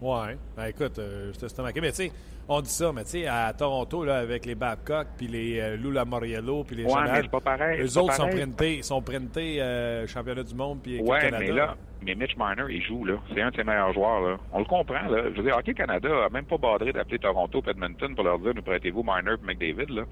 Ouais. 0.00 0.36
Ben 0.56 0.66
écoute, 0.66 0.98
euh, 0.98 1.32
je 1.32 1.38
te 1.38 1.46
stomaqué. 1.48 1.80
Mais 1.80 1.90
tu 1.90 1.96
sais, 1.96 2.12
on 2.48 2.60
dit 2.60 2.68
ça, 2.70 2.92
mais 2.92 3.04
tu 3.04 3.10
sais, 3.10 3.26
à 3.26 3.52
Toronto, 3.52 4.04
là, 4.04 4.18
avec 4.18 4.44
les 4.46 4.54
Babcock, 4.54 5.06
puis 5.16 5.26
les 5.26 5.58
euh, 5.58 5.76
Lou 5.76 5.90
Lamoriello, 5.90 6.64
puis 6.64 6.76
les 6.76 6.84
Ouais, 6.84 6.90
Chanel, 6.92 7.12
mais 7.12 7.22
c'est 7.22 7.30
pas 7.30 7.40
pareil. 7.40 7.80
eux 7.80 7.86
c'est 7.88 7.98
pas 7.98 8.04
autres 8.04 8.14
sont 8.14 8.28
printés, 8.28 8.82
sont 8.82 9.02
printés 9.02 9.60
euh, 9.62 10.06
championnat 10.06 10.42
du 10.42 10.54
monde, 10.54 10.80
puis 10.82 11.00
Ouais, 11.00 11.18
Canada. 11.20 11.38
mais 11.40 11.52
là, 11.52 11.76
mais 12.04 12.14
Mitch 12.14 12.36
Marner, 12.36 12.64
il 12.68 12.82
joue, 12.82 13.04
là. 13.04 13.14
C'est 13.34 13.40
un 13.40 13.50
de 13.50 13.56
ses 13.56 13.64
meilleurs 13.64 13.92
joueurs, 13.94 14.20
là. 14.20 14.36
On 14.52 14.58
le 14.60 14.64
comprend, 14.66 15.02
là. 15.08 15.24
Je 15.30 15.36
veux 15.38 15.42
dire, 15.42 15.56
Hockey 15.56 15.74
Canada 15.74 16.08
a 16.26 16.28
même 16.28 16.44
pas 16.44 16.58
badré 16.58 16.92
d'appeler 16.92 17.18
Toronto 17.18 17.62
et 17.66 17.70
Edmonton 17.70 18.14
pour 18.14 18.24
leur 18.24 18.38
dire, 18.38 18.52
nous 18.54 18.62
prêtez-vous 18.62 19.02
Marner 19.02 19.32
et 19.32 19.46
McDavid, 19.46 19.92
là. 19.94 20.02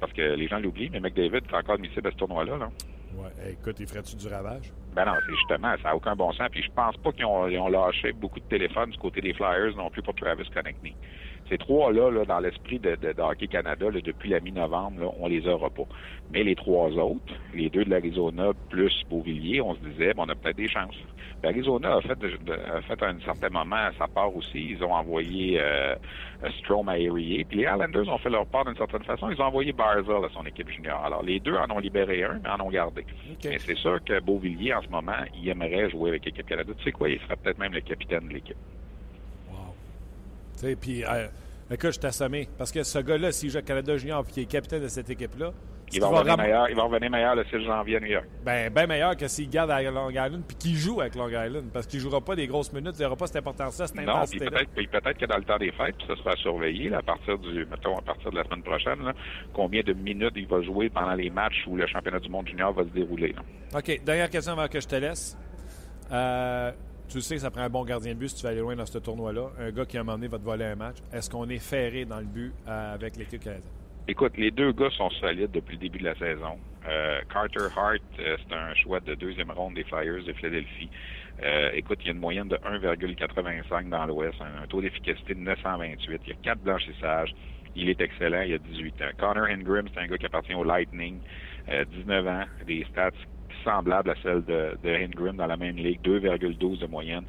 Parce 0.00 0.12
que 0.14 0.22
les 0.22 0.48
gens 0.48 0.58
l'oublient, 0.58 0.88
mais 0.90 0.98
McDavid 1.00 1.36
est 1.48 1.54
encore 1.54 1.74
admissible 1.74 2.08
à 2.08 2.10
ce 2.10 2.16
tournoi-là, 2.16 2.56
là. 2.56 2.68
Ouais, 3.14 3.52
écoute, 3.52 3.76
il 3.80 3.86
ferait-tu 3.86 4.16
du 4.16 4.28
ravage? 4.28 4.72
Ben 4.94 5.04
non, 5.04 5.12
c'est 5.24 5.34
justement, 5.34 5.74
ça 5.82 5.88
n'a 5.90 5.96
aucun 5.96 6.14
bon 6.16 6.32
sens. 6.32 6.48
Puis 6.50 6.62
je 6.62 6.70
pense 6.70 6.96
pas 6.96 7.12
qu'ils 7.12 7.24
ont, 7.24 7.48
ils 7.48 7.58
ont 7.58 7.68
lâché 7.68 8.12
beaucoup 8.12 8.40
de 8.40 8.44
téléphones 8.44 8.90
du 8.90 8.98
côté 8.98 9.20
des 9.20 9.32
Flyers 9.34 9.76
non 9.76 9.90
plus 9.90 10.02
pour 10.02 10.14
Travis 10.14 10.48
Connectney. 10.50 10.94
Ces 11.50 11.58
trois-là, 11.58 12.10
là, 12.12 12.24
dans 12.24 12.38
l'esprit 12.38 12.78
de, 12.78 12.94
de, 12.94 13.12
de 13.12 13.20
Hockey 13.20 13.48
Canada, 13.48 13.90
là, 13.90 14.00
depuis 14.00 14.30
la 14.30 14.38
mi-novembre, 14.38 15.12
on 15.18 15.26
les 15.26 15.48
aura 15.48 15.68
pas. 15.68 15.82
Mais 16.32 16.44
les 16.44 16.54
trois 16.54 16.90
autres, 16.90 17.34
les 17.52 17.68
deux 17.68 17.84
de 17.84 17.90
l'Arizona 17.90 18.52
plus 18.68 19.02
Beauvilliers, 19.10 19.60
on 19.60 19.74
se 19.74 19.80
disait, 19.80 20.12
on 20.16 20.28
a 20.28 20.34
peut-être 20.36 20.56
des 20.56 20.68
chances. 20.68 20.94
L'Arizona 21.42 22.00
fait, 22.02 22.18
a 22.22 22.82
fait 22.82 23.02
à 23.02 23.08
un 23.08 23.18
certain 23.20 23.48
moment 23.48 23.88
sa 23.98 24.06
part 24.06 24.34
aussi. 24.36 24.76
Ils 24.76 24.84
ont 24.84 24.92
envoyé 24.92 25.58
euh, 25.60 25.96
Strom 26.60 26.88
à 26.88 26.98
Erie. 26.98 27.44
Puis 27.48 27.58
les 27.58 27.64
Islanders 27.64 28.08
ont 28.08 28.18
fait 28.18 28.30
leur 28.30 28.46
part 28.46 28.66
d'une 28.66 28.76
certaine 28.76 29.02
façon. 29.02 29.30
Ils 29.30 29.40
ont 29.40 29.46
envoyé 29.46 29.72
Barzell 29.72 30.24
à 30.24 30.28
son 30.32 30.44
équipe 30.46 30.68
junior. 30.68 31.02
Alors, 31.04 31.24
les 31.24 31.40
deux 31.40 31.56
en 31.56 31.68
ont 31.70 31.78
libéré 31.80 32.22
un, 32.22 32.38
mais 32.44 32.50
en 32.50 32.60
ont 32.60 32.70
gardé. 32.70 33.04
Mais 33.44 33.58
c'est 33.58 33.76
sûr 33.76 33.98
que 34.04 34.20
Beauvilliers, 34.20 34.74
en 34.74 34.82
ce 34.82 34.88
moment, 34.88 35.24
il 35.34 35.48
aimerait 35.48 35.90
jouer 35.90 36.10
avec 36.10 36.26
l'équipe 36.26 36.46
Canada. 36.46 36.72
Tu 36.76 36.84
sais 36.84 36.92
quoi, 36.92 37.08
il 37.08 37.18
serait 37.20 37.36
peut-être 37.36 37.58
même 37.58 37.72
le 37.72 37.80
capitaine 37.80 38.28
de 38.28 38.34
l'équipe. 38.34 38.56
Puis, 40.80 41.04
euh, 41.04 41.26
écoute, 41.70 41.92
je 41.92 41.98
t'ai 42.00 42.06
assommé. 42.08 42.48
Parce 42.58 42.72
que 42.72 42.82
ce 42.82 42.98
gars-là, 42.98 43.32
s'il 43.32 43.50
joue 43.50 43.62
Canada 43.62 43.96
Junior 43.96 44.24
et 44.28 44.32
qu'il 44.32 44.42
est 44.42 44.46
capitaine 44.46 44.82
de 44.82 44.88
cette 44.88 45.10
équipe-là, 45.10 45.52
Il 45.92 46.00
va, 46.00 46.06
revenir 46.06 46.36
ram- 46.36 46.40
meilleur, 46.40 46.70
il 46.70 46.76
va 46.76 46.82
revenir 46.84 47.10
meilleur 47.10 47.34
le 47.34 47.44
6 47.46 47.64
janvier 47.64 47.96
à 47.96 48.00
New 48.00 48.06
York. 48.06 48.24
Ben, 48.44 48.72
ben 48.72 48.86
meilleur 48.86 49.16
que 49.16 49.26
s'il 49.26 49.50
garde 49.50 49.72
à 49.72 49.82
Long 49.82 50.08
Island 50.10 50.42
puis 50.46 50.56
qu'il 50.56 50.76
joue 50.76 51.00
avec 51.00 51.16
Long 51.16 51.28
Island. 51.28 51.64
Parce 51.72 51.88
qu'il 51.88 51.98
ne 51.98 52.04
jouera 52.04 52.20
pas 52.20 52.36
des 52.36 52.46
grosses 52.46 52.72
minutes, 52.72 52.94
il 52.96 53.02
n'aura 53.02 53.16
pas 53.16 53.26
cette 53.26 53.38
importance-là, 53.38 53.88
cette 53.88 53.96
Non, 53.96 54.02
puis 54.04 54.10
intensité-là. 54.12 54.50
peut-être 54.52 54.90
peut-être 54.90 55.18
que 55.18 55.26
dans 55.26 55.36
le 55.38 55.42
temps 55.42 55.58
des 55.58 55.72
fêtes, 55.72 55.96
ça 56.06 56.14
sera 56.14 56.36
surveillé 56.36 56.90
là, 56.90 56.98
à 56.98 57.02
partir 57.02 57.36
du, 57.38 57.66
mettons, 57.66 57.96
à 57.98 58.02
partir 58.02 58.30
de 58.30 58.36
la 58.36 58.44
semaine 58.44 58.62
prochaine, 58.62 59.02
là, 59.04 59.14
combien 59.52 59.82
de 59.82 59.92
minutes 59.92 60.34
il 60.36 60.46
va 60.46 60.62
jouer 60.62 60.90
pendant 60.90 61.14
les 61.14 61.28
matchs 61.28 61.64
où 61.66 61.74
le 61.76 61.88
championnat 61.88 62.20
du 62.20 62.28
monde 62.28 62.46
junior 62.46 62.72
va 62.72 62.84
se 62.84 62.88
dérouler. 62.90 63.32
là. 63.32 63.42
OK, 63.80 64.00
dernière 64.04 64.30
question 64.30 64.52
avant 64.52 64.68
que 64.68 64.80
je 64.80 64.86
te 64.86 64.94
laisse. 64.94 65.36
Euh, 66.12 66.70
tu 67.10 67.20
sais 67.20 67.34
que 67.34 67.40
ça 67.40 67.50
prend 67.50 67.62
un 67.62 67.68
bon 67.68 67.84
gardien 67.84 68.14
de 68.14 68.18
but 68.18 68.28
si 68.28 68.36
tu 68.36 68.42
vas 68.44 68.50
aller 68.50 68.60
loin 68.60 68.76
dans 68.76 68.86
ce 68.86 68.98
tournoi-là. 68.98 69.50
Un 69.58 69.70
gars 69.72 69.84
qui 69.84 69.96
a 69.96 70.00
un 70.00 70.04
moment 70.04 70.16
donné 70.16 70.28
va 70.28 70.38
te 70.38 70.44
voler 70.44 70.64
un 70.64 70.76
match. 70.76 70.96
Est-ce 71.12 71.28
qu'on 71.28 71.48
est 71.48 71.58
ferré 71.58 72.04
dans 72.04 72.20
le 72.20 72.26
but 72.26 72.52
euh, 72.68 72.94
avec 72.94 73.16
l'équipe 73.16 73.42
canadienne? 73.42 73.68
Écoute, 74.06 74.36
les 74.36 74.50
deux 74.50 74.72
gars 74.72 74.90
sont 74.96 75.10
solides 75.10 75.50
depuis 75.50 75.74
le 75.74 75.80
début 75.80 75.98
de 75.98 76.04
la 76.04 76.14
saison. 76.14 76.58
Euh, 76.88 77.20
Carter 77.32 77.66
Hart, 77.76 78.00
euh, 78.18 78.36
c'est 78.38 78.54
un 78.54 78.74
choix 78.74 79.00
de 79.00 79.14
deuxième 79.14 79.50
ronde 79.50 79.74
des 79.74 79.84
Flyers 79.84 80.24
de 80.24 80.32
Philadelphie. 80.32 80.88
Écoute, 81.72 81.98
il 82.02 82.06
y 82.06 82.08
a 82.10 82.12
une 82.12 82.18
moyenne 82.18 82.48
de 82.48 82.56
1,85 82.56 83.88
dans 83.88 84.04
l'Ouest, 84.04 84.36
un, 84.42 84.66
taux 84.66 84.82
d'efficacité 84.82 85.32
de 85.34 85.40
928. 85.40 86.20
Il 86.26 86.28
y 86.28 86.32
a 86.32 86.36
quatre 86.42 86.60
blanchissages. 86.60 87.34
Il 87.74 87.88
est 87.88 88.00
excellent, 88.00 88.42
il 88.42 88.54
a 88.54 88.58
18 88.58 89.02
ans. 89.02 89.10
Connor 89.18 89.46
Ingram, 89.46 89.86
c'est 89.94 90.00
un 90.00 90.06
gars 90.06 90.18
qui 90.18 90.26
appartient 90.26 90.54
au 90.54 90.64
Lightning, 90.64 91.18
euh, 91.70 91.84
19 91.84 92.26
ans, 92.26 92.44
des 92.66 92.84
stats 92.90 93.10
semblables 93.64 94.10
à 94.10 94.14
celles 94.22 94.44
de, 94.44 94.76
de 94.82 95.32
dans 95.32 95.46
la 95.46 95.56
même 95.56 95.76
ligue, 95.76 96.00
2,12 96.02 96.78
de 96.78 96.86
moyenne. 96.86 97.24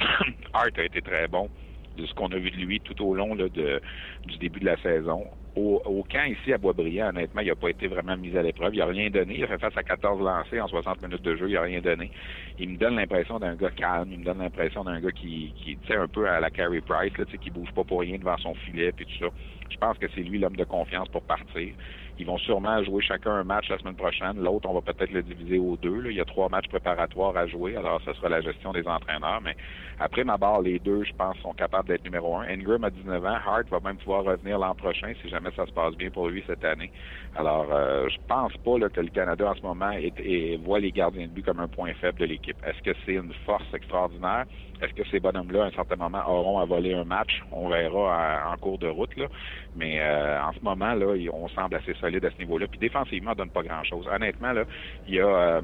Hart 0.52 0.78
a 0.78 0.84
été 0.84 1.00
très 1.00 1.28
bon 1.28 1.48
de 1.96 2.06
ce 2.06 2.14
qu'on 2.14 2.28
a 2.28 2.36
vu 2.36 2.50
de 2.50 2.56
lui 2.56 2.80
tout 2.80 3.00
au 3.02 3.14
long 3.14 3.34
de, 3.34 3.48
du 3.48 4.38
début 4.38 4.60
de 4.60 4.66
la 4.66 4.76
saison. 4.78 5.24
Au, 5.56 6.04
camp 6.10 6.26
ici 6.26 6.52
à 6.52 6.58
Boisbriand, 6.58 7.08
honnêtement, 7.08 7.40
il 7.40 7.48
n'a 7.48 7.54
pas 7.54 7.70
été 7.70 7.86
vraiment 7.86 8.14
mis 8.14 8.36
à 8.36 8.42
l'épreuve. 8.42 8.74
Il 8.74 8.78
n'a 8.80 8.86
rien 8.86 9.08
donné. 9.08 9.36
Il 9.38 9.44
a 9.44 9.46
fait 9.46 9.58
face 9.58 9.76
à 9.76 9.82
14 9.82 10.20
lancés 10.20 10.60
en 10.60 10.68
60 10.68 11.00
minutes 11.00 11.22
de 11.22 11.34
jeu. 11.34 11.48
Il 11.48 11.54
n'a 11.54 11.62
rien 11.62 11.80
donné. 11.80 12.10
Il 12.58 12.68
me 12.68 12.76
donne 12.76 12.96
l'impression 12.96 13.38
d'un 13.38 13.54
gars 13.54 13.70
calme. 13.70 14.10
Il 14.12 14.18
me 14.18 14.24
donne 14.24 14.40
l'impression 14.40 14.84
d'un 14.84 15.00
gars 15.00 15.12
qui, 15.12 15.54
qui 15.56 15.78
sais, 15.88 15.96
un 15.96 16.08
peu 16.08 16.28
à 16.28 16.40
la 16.40 16.50
Carey 16.50 16.82
Price, 16.82 17.16
là, 17.16 17.24
qui 17.24 17.50
bouge 17.50 17.72
pas 17.74 17.84
pour 17.84 18.00
rien 18.00 18.18
devant 18.18 18.36
son 18.36 18.54
filet 18.54 18.92
puis 18.92 19.06
tout 19.06 19.24
ça. 19.24 19.32
Je 19.70 19.78
pense 19.78 19.96
que 19.96 20.06
c'est 20.14 20.20
lui 20.20 20.38
l'homme 20.38 20.56
de 20.56 20.64
confiance 20.64 21.08
pour 21.08 21.22
partir. 21.22 21.72
Ils 22.18 22.26
vont 22.26 22.38
sûrement 22.38 22.82
jouer 22.82 23.02
chacun 23.02 23.30
un 23.32 23.44
match 23.44 23.68
la 23.68 23.78
semaine 23.78 23.94
prochaine. 23.96 24.42
L'autre, 24.42 24.68
on 24.70 24.74
va 24.74 24.80
peut-être 24.80 25.10
le 25.12 25.22
diviser 25.22 25.58
aux 25.58 25.76
deux. 25.76 26.00
là. 26.00 26.10
Il 26.10 26.16
y 26.16 26.20
a 26.20 26.24
trois 26.24 26.48
matchs 26.48 26.68
préparatoires 26.68 27.36
à 27.36 27.46
jouer. 27.46 27.76
Alors, 27.76 28.00
ce 28.04 28.12
sera 28.14 28.28
la 28.30 28.40
gestion 28.40 28.72
des 28.72 28.86
entraîneurs. 28.88 29.40
Mais 29.42 29.54
après 30.00 30.24
ma 30.24 30.36
barre, 30.38 30.62
les 30.62 30.78
deux, 30.78 31.04
je 31.04 31.12
pense, 31.12 31.36
sont 31.38 31.52
capables 31.52 31.88
d'être 31.88 32.04
numéro 32.04 32.36
un. 32.36 32.48
Ingram 32.48 32.84
a 32.84 32.90
19 32.90 33.24
ans. 33.24 33.38
Hart 33.46 33.68
va 33.70 33.80
même 33.80 33.96
pouvoir 33.98 34.24
revenir 34.24 34.58
l'an 34.58 34.74
prochain 34.74 35.12
si 35.22 35.28
jamais 35.28 35.50
ça 35.56 35.66
se 35.66 35.72
passe 35.72 35.94
bien 35.96 36.10
pour 36.10 36.28
lui 36.28 36.42
cette 36.46 36.64
année. 36.64 36.90
Alors, 37.36 37.66
euh, 37.70 38.08
je 38.08 38.16
pense 38.26 38.52
pas 38.64 38.78
là, 38.78 38.88
que 38.88 39.00
le 39.00 39.08
Canada 39.10 39.50
en 39.50 39.54
ce 39.54 39.62
moment 39.62 39.90
est- 39.90 40.18
est- 40.20 40.56
voit 40.56 40.78
les 40.80 40.92
gardiens 40.92 41.26
de 41.26 41.32
but 41.32 41.44
comme 41.44 41.60
un 41.60 41.68
point 41.68 41.92
faible 41.94 42.18
de 42.18 42.24
l'équipe. 42.24 42.56
Est-ce 42.66 42.80
que 42.82 42.96
c'est 43.04 43.14
une 43.14 43.32
force 43.44 43.66
extraordinaire? 43.74 44.44
Est-ce 44.80 44.92
que 44.92 45.06
ces 45.10 45.20
bonhommes-là, 45.20 45.64
à 45.64 45.66
un 45.66 45.70
certain 45.70 45.96
moment, 45.96 46.22
auront 46.28 46.58
à 46.58 46.64
voler 46.66 46.92
un 46.94 47.04
match? 47.04 47.42
On 47.50 47.68
verra 47.68 48.14
à- 48.14 48.52
en 48.52 48.56
cours 48.56 48.78
de 48.78 48.88
route. 48.88 49.14
Là. 49.16 49.26
Mais 49.74 50.00
euh, 50.00 50.42
en 50.42 50.52
ce 50.52 50.60
moment, 50.62 50.92
là, 50.94 51.06
on 51.32 51.48
semble 51.48 51.74
assez 51.76 51.94
à 52.06 52.30
ce 52.30 52.38
niveau-là. 52.38 52.66
Puis 52.68 52.78
défensivement, 52.78 53.32
on 53.32 53.34
donne 53.34 53.50
pas 53.50 53.62
grand-chose. 53.62 54.06
Honnêtement, 54.12 54.52
là, 54.52 54.64
il 55.08 55.14
y 55.14 55.20
a... 55.20 55.26
euh, 55.26 55.60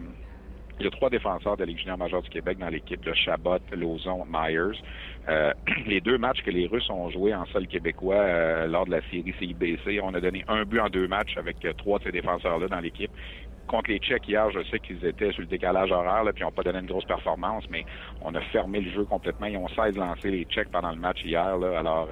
il 0.80 0.86
y 0.86 0.88
a 0.88 0.90
trois 0.90 1.10
défenseurs 1.10 1.56
de 1.56 1.62
la 1.62 1.66
Ligue 1.66 1.78
junior 1.78 1.98
majeure 1.98 2.22
du 2.22 2.30
Québec 2.30 2.58
dans 2.58 2.68
l'équipe, 2.68 3.04
le 3.04 3.14
Chabot, 3.14 3.58
Lozon, 3.72 4.24
Myers. 4.28 4.80
Euh, 5.28 5.52
les 5.86 6.00
deux 6.00 6.18
matchs 6.18 6.42
que 6.42 6.50
les 6.50 6.66
Russes 6.66 6.90
ont 6.90 7.10
joués 7.10 7.34
en 7.34 7.44
sol 7.46 7.66
québécois 7.66 8.16
euh, 8.16 8.66
lors 8.66 8.86
de 8.86 8.90
la 8.90 9.00
série 9.02 9.32
CIBC, 9.38 10.00
on 10.02 10.14
a 10.14 10.20
donné 10.20 10.44
un 10.48 10.64
but 10.64 10.80
en 10.80 10.88
deux 10.88 11.06
matchs 11.06 11.36
avec 11.36 11.58
trois 11.76 11.98
de 11.98 12.04
ces 12.04 12.12
défenseurs-là 12.12 12.68
dans 12.68 12.80
l'équipe. 12.80 13.10
Contre 13.68 13.90
les 13.90 13.98
Tchèques 13.98 14.26
hier, 14.26 14.50
je 14.50 14.60
sais 14.70 14.80
qu'ils 14.80 15.04
étaient 15.06 15.30
sur 15.30 15.42
le 15.42 15.46
décalage 15.46 15.92
horaire, 15.92 16.24
là, 16.24 16.32
puis 16.32 16.42
n'ont 16.42 16.50
pas 16.50 16.64
donné 16.64 16.80
une 16.80 16.86
grosse 16.86 17.04
performance, 17.04 17.64
mais 17.70 17.84
on 18.20 18.34
a 18.34 18.40
fermé 18.40 18.80
le 18.80 18.90
jeu 18.90 19.04
complètement. 19.04 19.46
Ils 19.46 19.56
ont 19.56 19.68
16 19.68 19.96
lancés 19.96 20.30
les 20.30 20.44
Tchèques 20.46 20.72
pendant 20.72 20.90
le 20.90 20.98
match 20.98 21.22
hier, 21.24 21.44
alors 21.44 22.08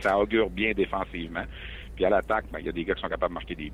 ça 0.00 0.18
augure 0.18 0.48
bien 0.48 0.72
défensivement. 0.72 1.44
Puis 1.94 2.04
à 2.04 2.10
l'attaque, 2.10 2.46
ben, 2.52 2.58
il 2.60 2.66
y 2.66 2.68
a 2.68 2.72
des 2.72 2.84
gars 2.84 2.94
qui 2.94 3.00
sont 3.02 3.08
capables 3.08 3.32
de 3.32 3.34
marquer 3.34 3.54
des 3.54 3.64
buts. 3.70 3.72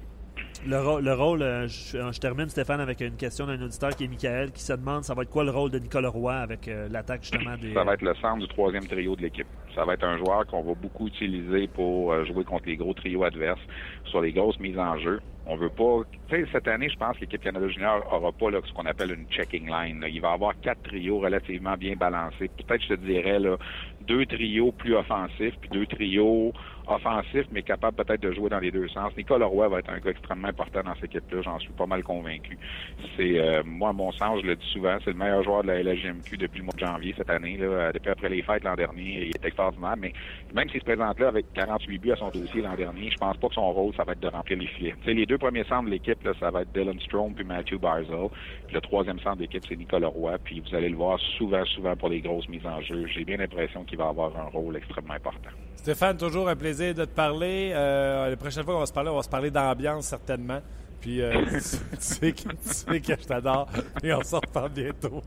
Le, 0.67 0.77
rô- 0.79 1.01
le 1.01 1.15
rôle, 1.15 1.43
euh, 1.43 1.67
je, 1.69 1.97
je 2.13 2.19
termine 2.21 2.49
Stéphane 2.49 2.81
avec 2.81 3.01
une 3.01 3.17
question 3.17 3.47
d'un 3.47 3.61
auditeur 3.63 3.91
qui 3.97 4.05
est 4.05 4.09
Michael 4.09 4.53
qui 4.53 4.63
se 4.63 4.73
demande 4.75 5.05
ça 5.05 5.15
va 5.15 5.23
être 5.23 5.31
quoi 5.31 5.45
le 5.45 5.51
rôle 5.51 5.71
de 5.71 5.79
Nicolas 5.79 6.11
Roy 6.11 6.35
avec 6.35 6.69
euh, 6.69 6.87
l'attaque 6.91 7.23
justement 7.23 7.57
des. 7.57 7.73
Ça 7.73 7.85
va 7.85 7.95
être 7.95 8.03
le 8.03 8.15
centre 8.17 8.39
du 8.41 8.49
troisième 8.49 8.87
trio 8.87 9.17
de 9.17 9.23
l'équipe. 9.23 9.47
Ça 9.75 9.85
va 9.85 9.95
être 9.95 10.05
un 10.05 10.19
joueur 10.19 10.47
qu'on 10.47 10.63
va 10.63 10.75
beaucoup 10.75 11.07
utiliser 11.07 11.67
pour 11.69 12.13
euh, 12.13 12.25
jouer 12.27 12.45
contre 12.45 12.67
les 12.67 12.77
gros 12.77 12.93
trios 12.93 13.25
adverses 13.25 13.61
sur 14.07 14.21
les 14.21 14.33
grosses 14.33 14.59
mises 14.61 14.79
en 14.79 14.99
jeu. 14.99 15.21
On 15.47 15.57
veut 15.57 15.71
pas. 15.71 16.03
Tu 16.29 16.37
sais, 16.37 16.47
cette 16.53 16.69
année, 16.69 16.89
je 16.91 16.97
pense 16.97 17.17
que 17.17 17.23
l'équipe 17.23 17.43
Canada 17.43 17.67
Junior 17.69 18.03
aura 18.13 18.31
pas 18.31 18.51
là, 18.51 18.59
ce 18.65 18.73
qu'on 18.75 18.85
appelle 18.87 19.13
une 19.13 19.27
checking 19.31 19.67
line. 19.67 20.01
là. 20.01 20.09
Il 20.09 20.21
va 20.21 20.33
avoir 20.33 20.53
quatre 20.61 20.83
trios 20.83 21.19
relativement 21.21 21.77
bien 21.77 21.95
balancés. 21.97 22.51
Peut-être, 22.59 22.83
je 22.83 22.89
te 22.89 23.01
dirais, 23.01 23.39
là, 23.39 23.57
deux 24.07 24.27
trios 24.27 24.73
plus 24.73 24.95
offensifs, 24.95 25.55
puis 25.61 25.71
deux 25.71 25.87
trios 25.87 26.53
offensifs, 26.87 27.47
mais 27.53 27.63
capables 27.63 27.97
peut-être 27.97 28.23
de 28.23 28.33
jouer 28.33 28.51
dans 28.51 28.59
les 28.59 28.71
deux 28.71 28.89
sens. 28.89 29.13
Nicolas 29.17 29.47
Roy 29.47 29.69
va 29.69 29.79
être 29.79 29.91
un 29.91 29.99
gars 29.99 30.11
extrêmement 30.11 30.49
important 30.49 30.83
dans 30.83 30.95
cette 30.95 31.05
équipe-là, 31.05 31.43
j'en 31.43 31.59
suis 31.59 31.73
pas 31.73 31.87
mal 31.87 32.03
convaincu. 32.03 32.59
C'est 33.17 33.39
euh, 33.39 33.63
moi, 33.65 33.93
mon 33.93 34.13
sens, 34.13 34.41
je 34.43 34.47
le 34.47 34.57
dis 34.57 34.67
souvent, 34.73 34.97
c'est 35.05 35.11
le 35.11 35.17
meilleur 35.17 35.43
joueur 35.43 35.63
de 35.63 35.69
la 35.69 35.83
LGMQ 35.83 36.37
depuis 36.37 36.59
le 36.59 36.65
mois 36.65 36.75
de 36.75 36.81
janvier 36.81 37.15
cette 37.17 37.31
année, 37.31 37.57
là, 37.57 37.93
depuis 37.93 38.11
après 38.11 38.29
les 38.29 38.43
fêtes 38.43 38.65
l'an 38.65 38.75
dernier. 38.75 39.27
Il 39.27 39.37
est 39.37 39.45
extraordinaire, 39.45 39.97
mais 39.97 40.13
même 40.55 40.69
s'il 40.69 40.81
se 40.81 40.85
présente 40.85 41.19
là 41.19 41.29
avec 41.29 41.47
48 41.55 41.99
buts 41.99 42.13
à 42.13 42.17
son 42.17 42.29
dossier 42.29 42.63
l'an 42.63 42.75
dernier, 42.75 43.11
je 43.11 43.17
pense 43.17 43.37
pas 43.37 43.49
que 43.49 43.55
son 43.55 43.73
rôle, 43.73 43.95
ça 43.95 44.05
va 44.05 44.13
être 44.13 44.21
de 44.21 44.29
remplir 44.29 44.59
les 44.59 44.67
filets. 44.67 44.95
Tu 45.01 45.09
sais, 45.09 45.15
les 45.15 45.27
deux 45.27 45.39
premiers 45.39 45.65
centres 45.65 45.87
de 45.87 45.91
l'équipe, 45.91 46.19
ça 46.39 46.51
va 46.51 46.63
être 46.63 46.73
Dylan 46.73 46.99
Strom 47.01 47.35
puis 47.35 47.45
Matthew 47.45 47.79
Barzell. 47.79 48.29
Puis 48.67 48.75
le 48.75 48.81
troisième 48.81 49.19
centre 49.21 49.37
de 49.37 49.43
l'équipe, 49.43 49.63
c'est 49.69 49.77
Nicolas 49.77 50.09
Roy. 50.09 50.39
Puis 50.45 50.61
vous 50.61 50.75
allez 50.75 50.89
le 50.89 50.97
voir 50.97 51.19
souvent, 51.39 51.65
souvent 51.67 51.97
pour 51.97 52.09
les 52.09 52.21
grosses 52.21 52.49
mises 52.49 52.67
en 52.67 52.81
jeu. 52.81 53.07
J'ai 53.07 53.25
bien 53.25 53.37
l'impression 53.37 53.85
qu'il 53.85 53.99
va 53.99 54.09
avoir 54.09 54.37
un 54.37 54.49
rôle 54.49 54.77
extrêmement 54.77 55.15
important. 55.15 55.51
Stéphane, 55.77 56.17
toujours 56.17 56.49
un 56.49 56.57
plaisir 56.57 56.80
de 56.81 57.05
te 57.05 57.11
parler. 57.11 57.73
Euh, 57.75 58.31
la 58.31 58.37
prochaine 58.37 58.65
fois 58.65 58.75
qu'on 58.75 58.81
va 58.81 58.87
se 58.87 58.93
parler, 58.93 59.11
on 59.11 59.17
va 59.17 59.23
se 59.23 59.29
parler 59.29 59.51
d'ambiance 59.51 60.07
certainement. 60.07 60.61
Puis 61.01 61.23
euh, 61.23 61.33
tu, 61.53 61.61
sais 61.99 62.33
que, 62.33 62.43
tu 62.43 62.57
sais 62.63 63.01
que 63.01 63.21
je 63.21 63.27
t'adore. 63.27 63.69
Et 64.03 64.13
on 64.13 64.23
se 64.23 64.37
reparle 64.37 64.71
bientôt. 64.71 65.23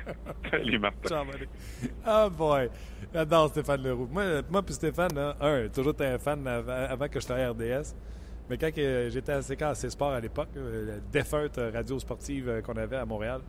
Salut 0.50 0.78
Martin. 0.78 1.24
Ah 2.04 2.28
boy. 2.28 2.68
J'adore 3.14 3.48
Stéphane 3.48 3.82
Leroux. 3.82 4.08
Moi, 4.10 4.24
moi 4.50 4.62
puis 4.62 4.74
Stéphane, 4.74 5.14
là, 5.14 5.36
un, 5.40 5.68
toujours 5.68 5.92
été 5.92 6.06
un 6.06 6.18
fan 6.18 6.46
avant, 6.46 7.08
que 7.08 7.20
je 7.20 7.24
sois 7.24 7.36
à 7.36 7.50
RDS. 7.50 7.94
Mais 8.48 8.58
quand 8.58 8.70
j'étais 8.74 9.32
à 9.32 9.40
CKC 9.40 9.90
Sport 9.90 10.12
à 10.12 10.20
l'époque, 10.20 10.50
euh, 10.56 10.94
la 10.94 11.00
défunte 11.12 11.58
radio 11.72 11.98
sportive 11.98 12.62
qu'on 12.64 12.76
avait 12.76 12.96
à 12.96 13.04
Montréal, 13.04 13.40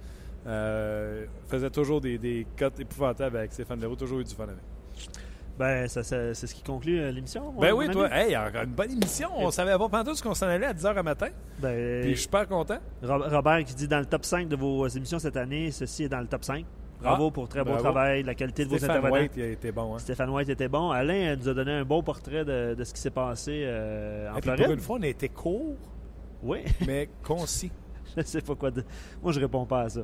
euh, 0.47 1.26
faisait 1.47 1.70
toujours 1.70 2.01
des, 2.01 2.18
des 2.18 2.47
cotes 2.58 2.80
épouvantables 2.80 3.38
avec 3.38 3.53
Stéphane 3.53 3.82
Leroux. 3.82 3.95
Toujours 3.95 4.20
eu 4.20 4.24
du 4.24 4.34
fun 4.34 4.45
avec. 4.45 4.64
Ben, 5.60 5.88
ça, 5.88 6.03
ça- 6.03 6.34
c'est 6.36 6.45
ce 6.47 6.53
qui 6.53 6.62
conclut 6.62 6.99
euh, 6.99 7.12
l'émission. 7.12 7.51
Ben 7.60 7.74
oui, 7.74 7.88
toi, 7.89 8.08
hey, 8.16 8.38
encore 8.38 8.62
une 8.64 8.74
bonne 8.74 8.91
émission. 8.91 9.30
On 9.38 9.49
savait 9.51 9.76
pas 9.78 9.89
pendant 9.89 10.14
ce 10.14 10.22
qu'on 10.22 10.36
s'en 10.36 10.47
allait 10.47 10.68
à 10.68 10.74
10h 10.74 10.93
le 10.95 11.03
matin. 11.03 11.28
Ben, 11.60 12.01
Puis 12.01 12.12
je 12.12 12.16
suis 12.16 12.24
super 12.24 12.47
content. 12.47 12.78
Ro- 13.03 13.24
Robert 13.30 13.64
qui 13.64 13.74
dit 13.74 13.88
dans 13.88 13.99
le 13.99 14.05
top 14.05 14.24
5 14.24 14.47
de 14.47 14.55
vos 14.55 14.88
émissions 14.88 15.18
cette 15.20 15.38
année, 15.38 15.72
ceci 15.72 16.03
est 16.03 16.10
dans 16.10 16.20
le 16.22 16.28
top 16.28 16.43
5. 16.43 16.64
Bravo 17.01 17.28
Ah, 17.28 17.32
pour 17.32 17.47
très 17.47 17.64
bravo. 17.64 17.80
travail, 17.80 18.24
la 18.24 18.34
qualité 18.34 18.66
de 18.66 18.70
vos 18.70 18.84
intervenants. 18.84 19.14
White, 19.16 19.32
il 19.36 19.43
a 19.43 19.47
été 19.47 19.72
bon. 19.72 19.95
Hein. 19.95 19.99
Stéphane 19.99 20.30
White 20.32 20.49
était 20.49 20.68
bon. 20.68 20.89
Alain 20.91 21.34
euh, 21.34 21.36
nous 21.36 21.47
a 21.49 21.53
donné 21.53 21.72
un 21.72 21.86
beau 21.86 22.01
portrait 22.01 22.43
de, 22.43 22.74
de 22.76 22.84
ce 22.84 22.93
qui 22.93 22.99
s'est 23.01 23.12
passé 23.12 23.62
euh, 23.66 24.32
en 24.32 24.38
Et 24.38 24.41
Floride. 24.41 24.64
pour 24.66 24.74
une 24.74 24.80
fois, 24.80 24.97
on 24.99 25.03
a 25.03 25.08
été 25.08 25.30
court, 25.30 25.76
Oui, 26.43 26.60
mais 26.88 27.10
concis. 27.24 27.72
je 28.18 28.24
sais 28.24 28.41
pas 28.41 28.55
quoi 28.55 28.72
dire. 28.72 28.84
Moi, 29.22 29.32
je 29.32 29.39
réponds 29.39 29.66
pas 29.66 29.82
à 29.82 29.89
ça. 29.89 30.01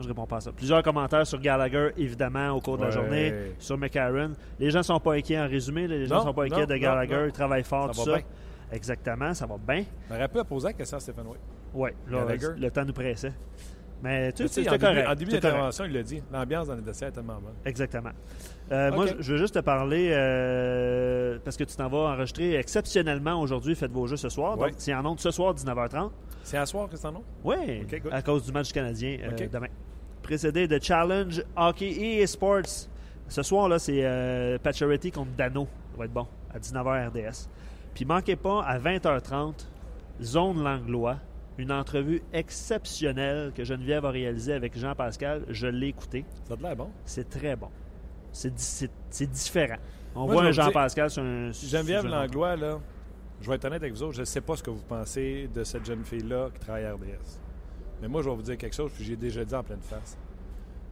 Je 0.00 0.08
réponds 0.08 0.26
pas 0.26 0.36
à 0.38 0.40
ça. 0.40 0.52
Plusieurs 0.52 0.82
commentaires 0.82 1.26
sur 1.26 1.38
Gallagher, 1.40 1.90
évidemment, 1.96 2.50
au 2.50 2.60
cours 2.60 2.76
de 2.76 2.82
la 2.82 2.88
Ouais. 2.88 2.94
journée. 2.94 3.34
Sur 3.58 3.78
McCarron. 3.78 4.32
Les 4.58 4.70
gens 4.70 4.82
sont 4.82 4.98
pas 4.98 5.12
inquiets 5.14 5.38
en 5.38 5.46
résumé. 5.48 5.86
Les 5.86 6.06
gens 6.06 6.16
Non, 6.16 6.22
sont 6.24 6.34
pas 6.34 6.44
inquiets 6.44 6.62
non, 6.62 6.66
de 6.66 6.76
Gallagher. 6.76 7.14
non. 7.16 7.24
Il 7.26 7.32
travaille 7.32 7.62
fort, 7.64 7.94
Ça 7.94 8.02
tout 8.02 8.08
va 8.10 8.16
ça. 8.16 8.18
bien. 8.22 8.26
Exactement, 8.72 9.34
ça 9.34 9.46
va 9.46 9.56
bien. 9.56 9.84
On 10.10 10.14
aurait 10.14 10.28
pu 10.28 10.42
poser 10.44 10.66
la 10.68 10.72
question 10.72 10.96
à 10.96 11.00
Stéphane 11.00 11.26
White. 11.28 11.40
Oui, 11.74 11.90
le 12.08 12.68
temps 12.70 12.84
nous 12.84 12.92
pressait. 12.92 13.32
Mais 14.02 14.32
tu 14.32 14.46
sais, 14.48 14.68
en 14.68 14.72
début, 14.72 14.86
en 15.06 15.14
début 15.14 15.30
d'intervention, 15.30 15.84
il 15.86 15.92
l'a 15.92 16.02
dit. 16.02 16.22
L'ambiance 16.30 16.66
dans 16.66 16.74
les 16.74 16.82
dossiers 16.82 17.06
est 17.06 17.12
tellement 17.12 17.34
bonne. 17.40 17.54
Exactement. 17.64 18.10
Euh, 18.70 18.90
Moi, 18.92 19.06
je 19.18 19.32
veux 19.32 19.38
juste 19.38 19.54
te 19.54 19.60
parler, 19.60 20.10
euh, 20.12 21.38
parce 21.44 21.56
que 21.56 21.64
tu 21.64 21.74
t'en 21.76 21.88
vas 21.88 22.12
enregistrer 22.12 22.54
exceptionnellement 22.56 23.40
aujourd'hui, 23.40 23.74
faites 23.74 23.92
vos 23.92 24.06
jeux 24.06 24.16
ce 24.16 24.28
soir. 24.28 24.58
Ouais. 24.58 24.68
Donc, 24.70 24.74
c'est 24.78 24.92
en 24.94 25.06
ondes 25.06 25.20
ce 25.20 25.30
soir, 25.30 25.54
19h30. 25.54 26.10
C'est 26.44 26.56
à 26.58 26.66
soir 26.66 26.88
que 26.88 26.96
c'est 26.96 27.06
en 27.06 27.12
nom? 27.12 27.24
Oui, 27.42 27.86
à 28.12 28.22
cause 28.22 28.44
du 28.44 28.52
match 28.52 28.72
canadien 28.72 29.18
euh, 29.22 29.48
demain. 29.50 29.66
Précédé 30.22 30.68
de 30.68 30.78
Challenge 30.80 31.42
Hockey 31.56 31.90
et 31.90 32.26
Sports. 32.26 32.86
Ce 33.28 33.42
soir, 33.42 33.68
là, 33.68 33.78
c'est 33.78 34.04
euh, 34.04 34.58
Pacioretty 34.58 35.10
contre 35.10 35.30
Dano. 35.32 35.66
Ça 35.92 35.98
va 35.98 36.04
être 36.04 36.12
bon, 36.12 36.26
à 36.54 36.58
19h 36.58 37.08
RDS. 37.08 37.48
Puis 37.94 38.04
manquez 38.04 38.36
pas, 38.36 38.62
à 38.62 38.78
20h30, 38.78 39.66
Zone 40.22 40.62
Langlois, 40.62 41.16
une 41.58 41.72
entrevue 41.72 42.22
exceptionnelle 42.32 43.52
que 43.54 43.64
Geneviève 43.64 44.04
a 44.04 44.10
réalisée 44.10 44.52
avec 44.52 44.76
Jean-Pascal. 44.78 45.44
Je 45.48 45.66
l'ai 45.66 45.88
écouté. 45.88 46.24
Ça 46.48 46.54
a 46.54 46.56
l'air 46.62 46.76
bon. 46.76 46.90
C'est 47.04 47.28
très 47.28 47.56
bon. 47.56 47.68
C'est 48.32 48.52
di- 48.54 48.62
c'est- 48.62 48.90
c'est 49.10 49.30
différent. 49.30 49.76
On 50.14 50.24
Moi, 50.26 50.34
voit 50.34 50.42
un 50.44 50.52
Jean-Pascal 50.52 51.10
sur 51.10 51.22
un... 51.22 51.50
Geneviève 51.52 52.06
Langlois, 52.06 52.56
là, 52.56 52.78
je 53.40 53.48
vais 53.48 53.56
être 53.56 53.64
honnête 53.64 53.82
avec 53.82 53.92
vous 53.92 54.02
autres, 54.02 54.14
je 54.14 54.20
ne 54.20 54.24
sais 54.24 54.40
pas 54.40 54.56
ce 54.56 54.62
que 54.62 54.70
vous 54.70 54.82
pensez 54.82 55.48
de 55.54 55.64
cette 55.64 55.84
jeune 55.84 56.04
fille-là 56.04 56.50
qui 56.54 56.60
travaille 56.60 56.84
à 56.86 56.94
RDS. 56.94 57.40
Mais 58.00 58.08
moi, 58.08 58.22
je 58.22 58.28
vais 58.28 58.34
vous 58.36 58.42
dire 58.42 58.56
quelque 58.56 58.74
chose, 58.74 58.90
puis 58.94 59.04
j'ai 59.04 59.16
déjà 59.16 59.44
dit 59.44 59.54
en 59.54 59.62
pleine 59.62 59.80
face. 59.82 60.16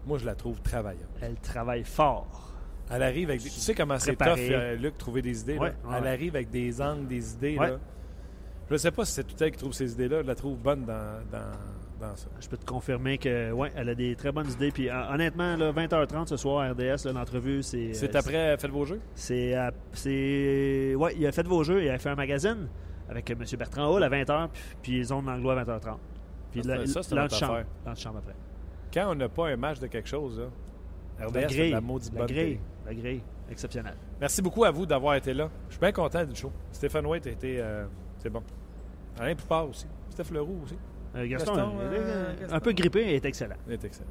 Moi, 0.07 0.19
je 0.19 0.27
la 0.27 0.35
trouve 0.35 0.61
travaillante. 0.61 1.09
Elle 1.21 1.37
travaille 1.37 1.85
fort. 1.85 2.53
Elle 2.91 3.03
arrive 3.03 3.31
avec 3.31 3.43
des... 3.43 3.49
Tu 3.49 3.61
sais 3.61 3.75
comment 3.75 3.99
c'est 3.99 4.17
tough, 4.17 4.37
euh, 4.39 4.77
Luc, 4.77 4.99
trouver 4.99 5.23
des 5.23 5.41
idées? 5.41 5.55
là? 5.55 5.61
Ouais, 5.63 5.73
Elle 5.97 6.07
arrive 6.07 6.37
avec 6.37 6.51
des 6.51 6.81
angles, 6.83 7.07
des 7.07 7.33
idées. 7.33 7.57
Ouais. 7.57 7.71
Là. 7.71 7.79
Je 8.69 8.75
ne 8.75 8.79
sais 8.79 8.91
pas 8.91 9.05
si 9.05 9.13
c'est 9.13 9.25
tout 9.25 9.35
elle 9.43 9.51
qui 9.51 9.59
trouve 9.59 9.73
ces 9.73 9.93
idées-là. 9.93 10.23
Je 10.23 10.27
la 10.27 10.35
trouve 10.35 10.59
bonne 10.59 10.85
dans, 10.85 11.21
dans, 11.31 11.53
ça. 12.17 12.29
Je 12.41 12.49
peux 12.49 12.57
te 12.57 12.65
confirmer 12.65 13.19
que 13.19 13.53
ouais, 13.53 13.71
elle 13.77 13.89
a 13.89 13.95
des 13.95 14.15
très 14.17 14.33
bonnes 14.33 14.51
idées. 14.51 14.71
Puis 14.71 14.91
hon- 14.91 15.15
honnêtement, 15.15 15.57
là, 15.57 15.73
20h30 15.73 16.29
ce 16.29 16.37
soir, 16.37 16.71
RDS, 16.73 17.07
l'entrevue, 17.13 17.63
c'est. 17.63 17.95
C'est 17.95 18.15
euh, 18.15 18.19
après 18.19 18.57
Faites 18.59 18.71
vos 18.71 18.85
jeux? 18.85 19.01
C'est. 19.15 19.57
euh, 19.57 19.71
c'est- 19.93 20.95
ouais, 20.95 21.15
il 21.17 21.27
a 21.27 21.33
fait 21.33 21.47
vos 21.47 21.63
jeux, 21.65 21.83
il 21.85 21.89
a 21.91 21.99
fait 21.99 22.11
un 22.11 22.15
magazine 22.15 22.69
avec 23.09 23.31
euh, 23.31 23.35
M. 23.39 23.45
Bertrand 23.59 23.87
Hall 23.95 24.03
à 24.03 24.09
20h, 24.09 24.49
puis, 24.53 24.63
puis 24.83 25.05
Zone 25.05 25.27
Langlois 25.27 25.59
à 25.61 25.65
20h30. 25.65 25.97
Puis 26.51 26.63
Ça, 26.63 26.77
c'est- 26.79 26.87
ça, 26.87 27.03
c'est 27.03 27.15
l'antichambre. 27.15 27.63
L'antichambre 27.87 28.19
après. 28.19 28.35
Quand 28.93 29.11
on 29.11 29.15
n'a 29.15 29.29
pas 29.29 29.49
un 29.49 29.57
match 29.57 29.79
de 29.81 29.87
quelque 29.87 30.09
chose, 30.09 30.39
là, 30.39 31.27
RDS 31.27 31.35
La 31.35 31.47
grille. 31.47 31.71
la 31.71 31.81
maudite 31.81 32.13
La 32.13 32.19
bonne 32.21 32.29
grille. 32.29 32.61
La 32.87 32.95
grille. 32.95 33.23
Exceptionnelle. 33.51 33.97
Merci 34.21 34.41
beaucoup 34.43 34.65
à 34.65 34.71
vous 34.71 34.87
d'avoir 34.87 35.15
été 35.15 35.35
là. 35.35 35.49
Je 35.69 35.75
suis 35.75 35.81
bien 35.81 35.93
content 35.93 36.25
du 36.25 36.35
show. 36.35 36.51
Stéphane 36.73 37.05
White 37.07 37.27
a 37.27 37.31
été. 37.31 37.57
euh, 37.61 37.85
c'est 38.19 38.31
bon. 38.31 38.43
Alain 39.19 39.35
Poupard 39.35 39.69
aussi. 39.69 39.87
Steph 40.11 40.33
Leroux 40.33 40.61
aussi. 40.65 40.77
Euh, 41.15 41.27
Gaston, 41.29 41.55
Gaston, 41.55 41.79
euh, 41.81 41.93
euh, 41.93 42.33
un 42.33 42.41
Gaston. 42.41 42.61
peu 42.61 42.73
grippé, 42.73 43.03
il 43.05 43.11
est 43.15 43.25
excellent. 43.25 43.57
Il 43.67 43.75
est 43.75 43.85
excellent. 43.85 44.11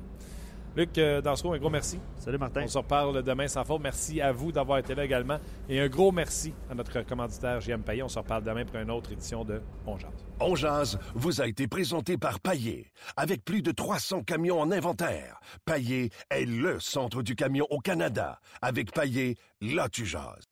Luc 0.74 0.98
euh, 0.98 1.20
Dansereau, 1.20 1.54
un 1.54 1.58
gros 1.58 1.70
merci. 1.70 2.00
Salut 2.18 2.38
Martin. 2.38 2.62
On 2.64 2.68
se 2.68 2.78
reparle 2.78 3.22
demain 3.24 3.48
sans 3.48 3.66
faute. 3.66 3.82
Merci 3.84 4.22
à 4.22 4.32
vous 4.32 4.54
d'avoir 4.54 4.78
été 4.78 4.96
là 4.96 5.04
également. 5.04 5.38
Et 5.68 5.82
un 5.82 5.90
gros 5.90 6.14
merci 6.14 6.54
à 6.70 6.76
notre 6.76 7.02
commanditaire 7.02 7.60
JM 7.60 7.82
Payet. 7.82 8.04
On 8.04 8.08
se 8.08 8.20
reparle 8.20 8.44
demain 8.44 8.64
pour 8.64 8.78
une 8.80 8.90
autre 8.90 9.12
édition 9.12 9.44
de 9.44 9.62
On 9.86 9.98
Jase. 9.98 10.12
On 10.40 10.56
jase 10.56 11.00
vous 11.14 11.42
a 11.42 11.48
été 11.48 11.68
présenté 11.68 12.18
par 12.18 12.40
Paillé. 12.40 12.90
Avec 13.18 13.44
plus 13.44 13.62
de 13.62 13.72
300 13.72 14.24
camions 14.24 14.62
en 14.62 14.72
inventaire, 14.72 15.42
Paillé 15.66 16.10
est 16.30 16.46
le 16.46 16.80
centre 16.80 17.22
du 17.22 17.36
camion 17.36 17.68
au 17.70 17.80
Canada. 17.80 18.40
Avec 18.62 18.94
Paillé, 18.94 19.36
là 19.60 19.90
tu 19.90 20.06
jases. 20.06 20.48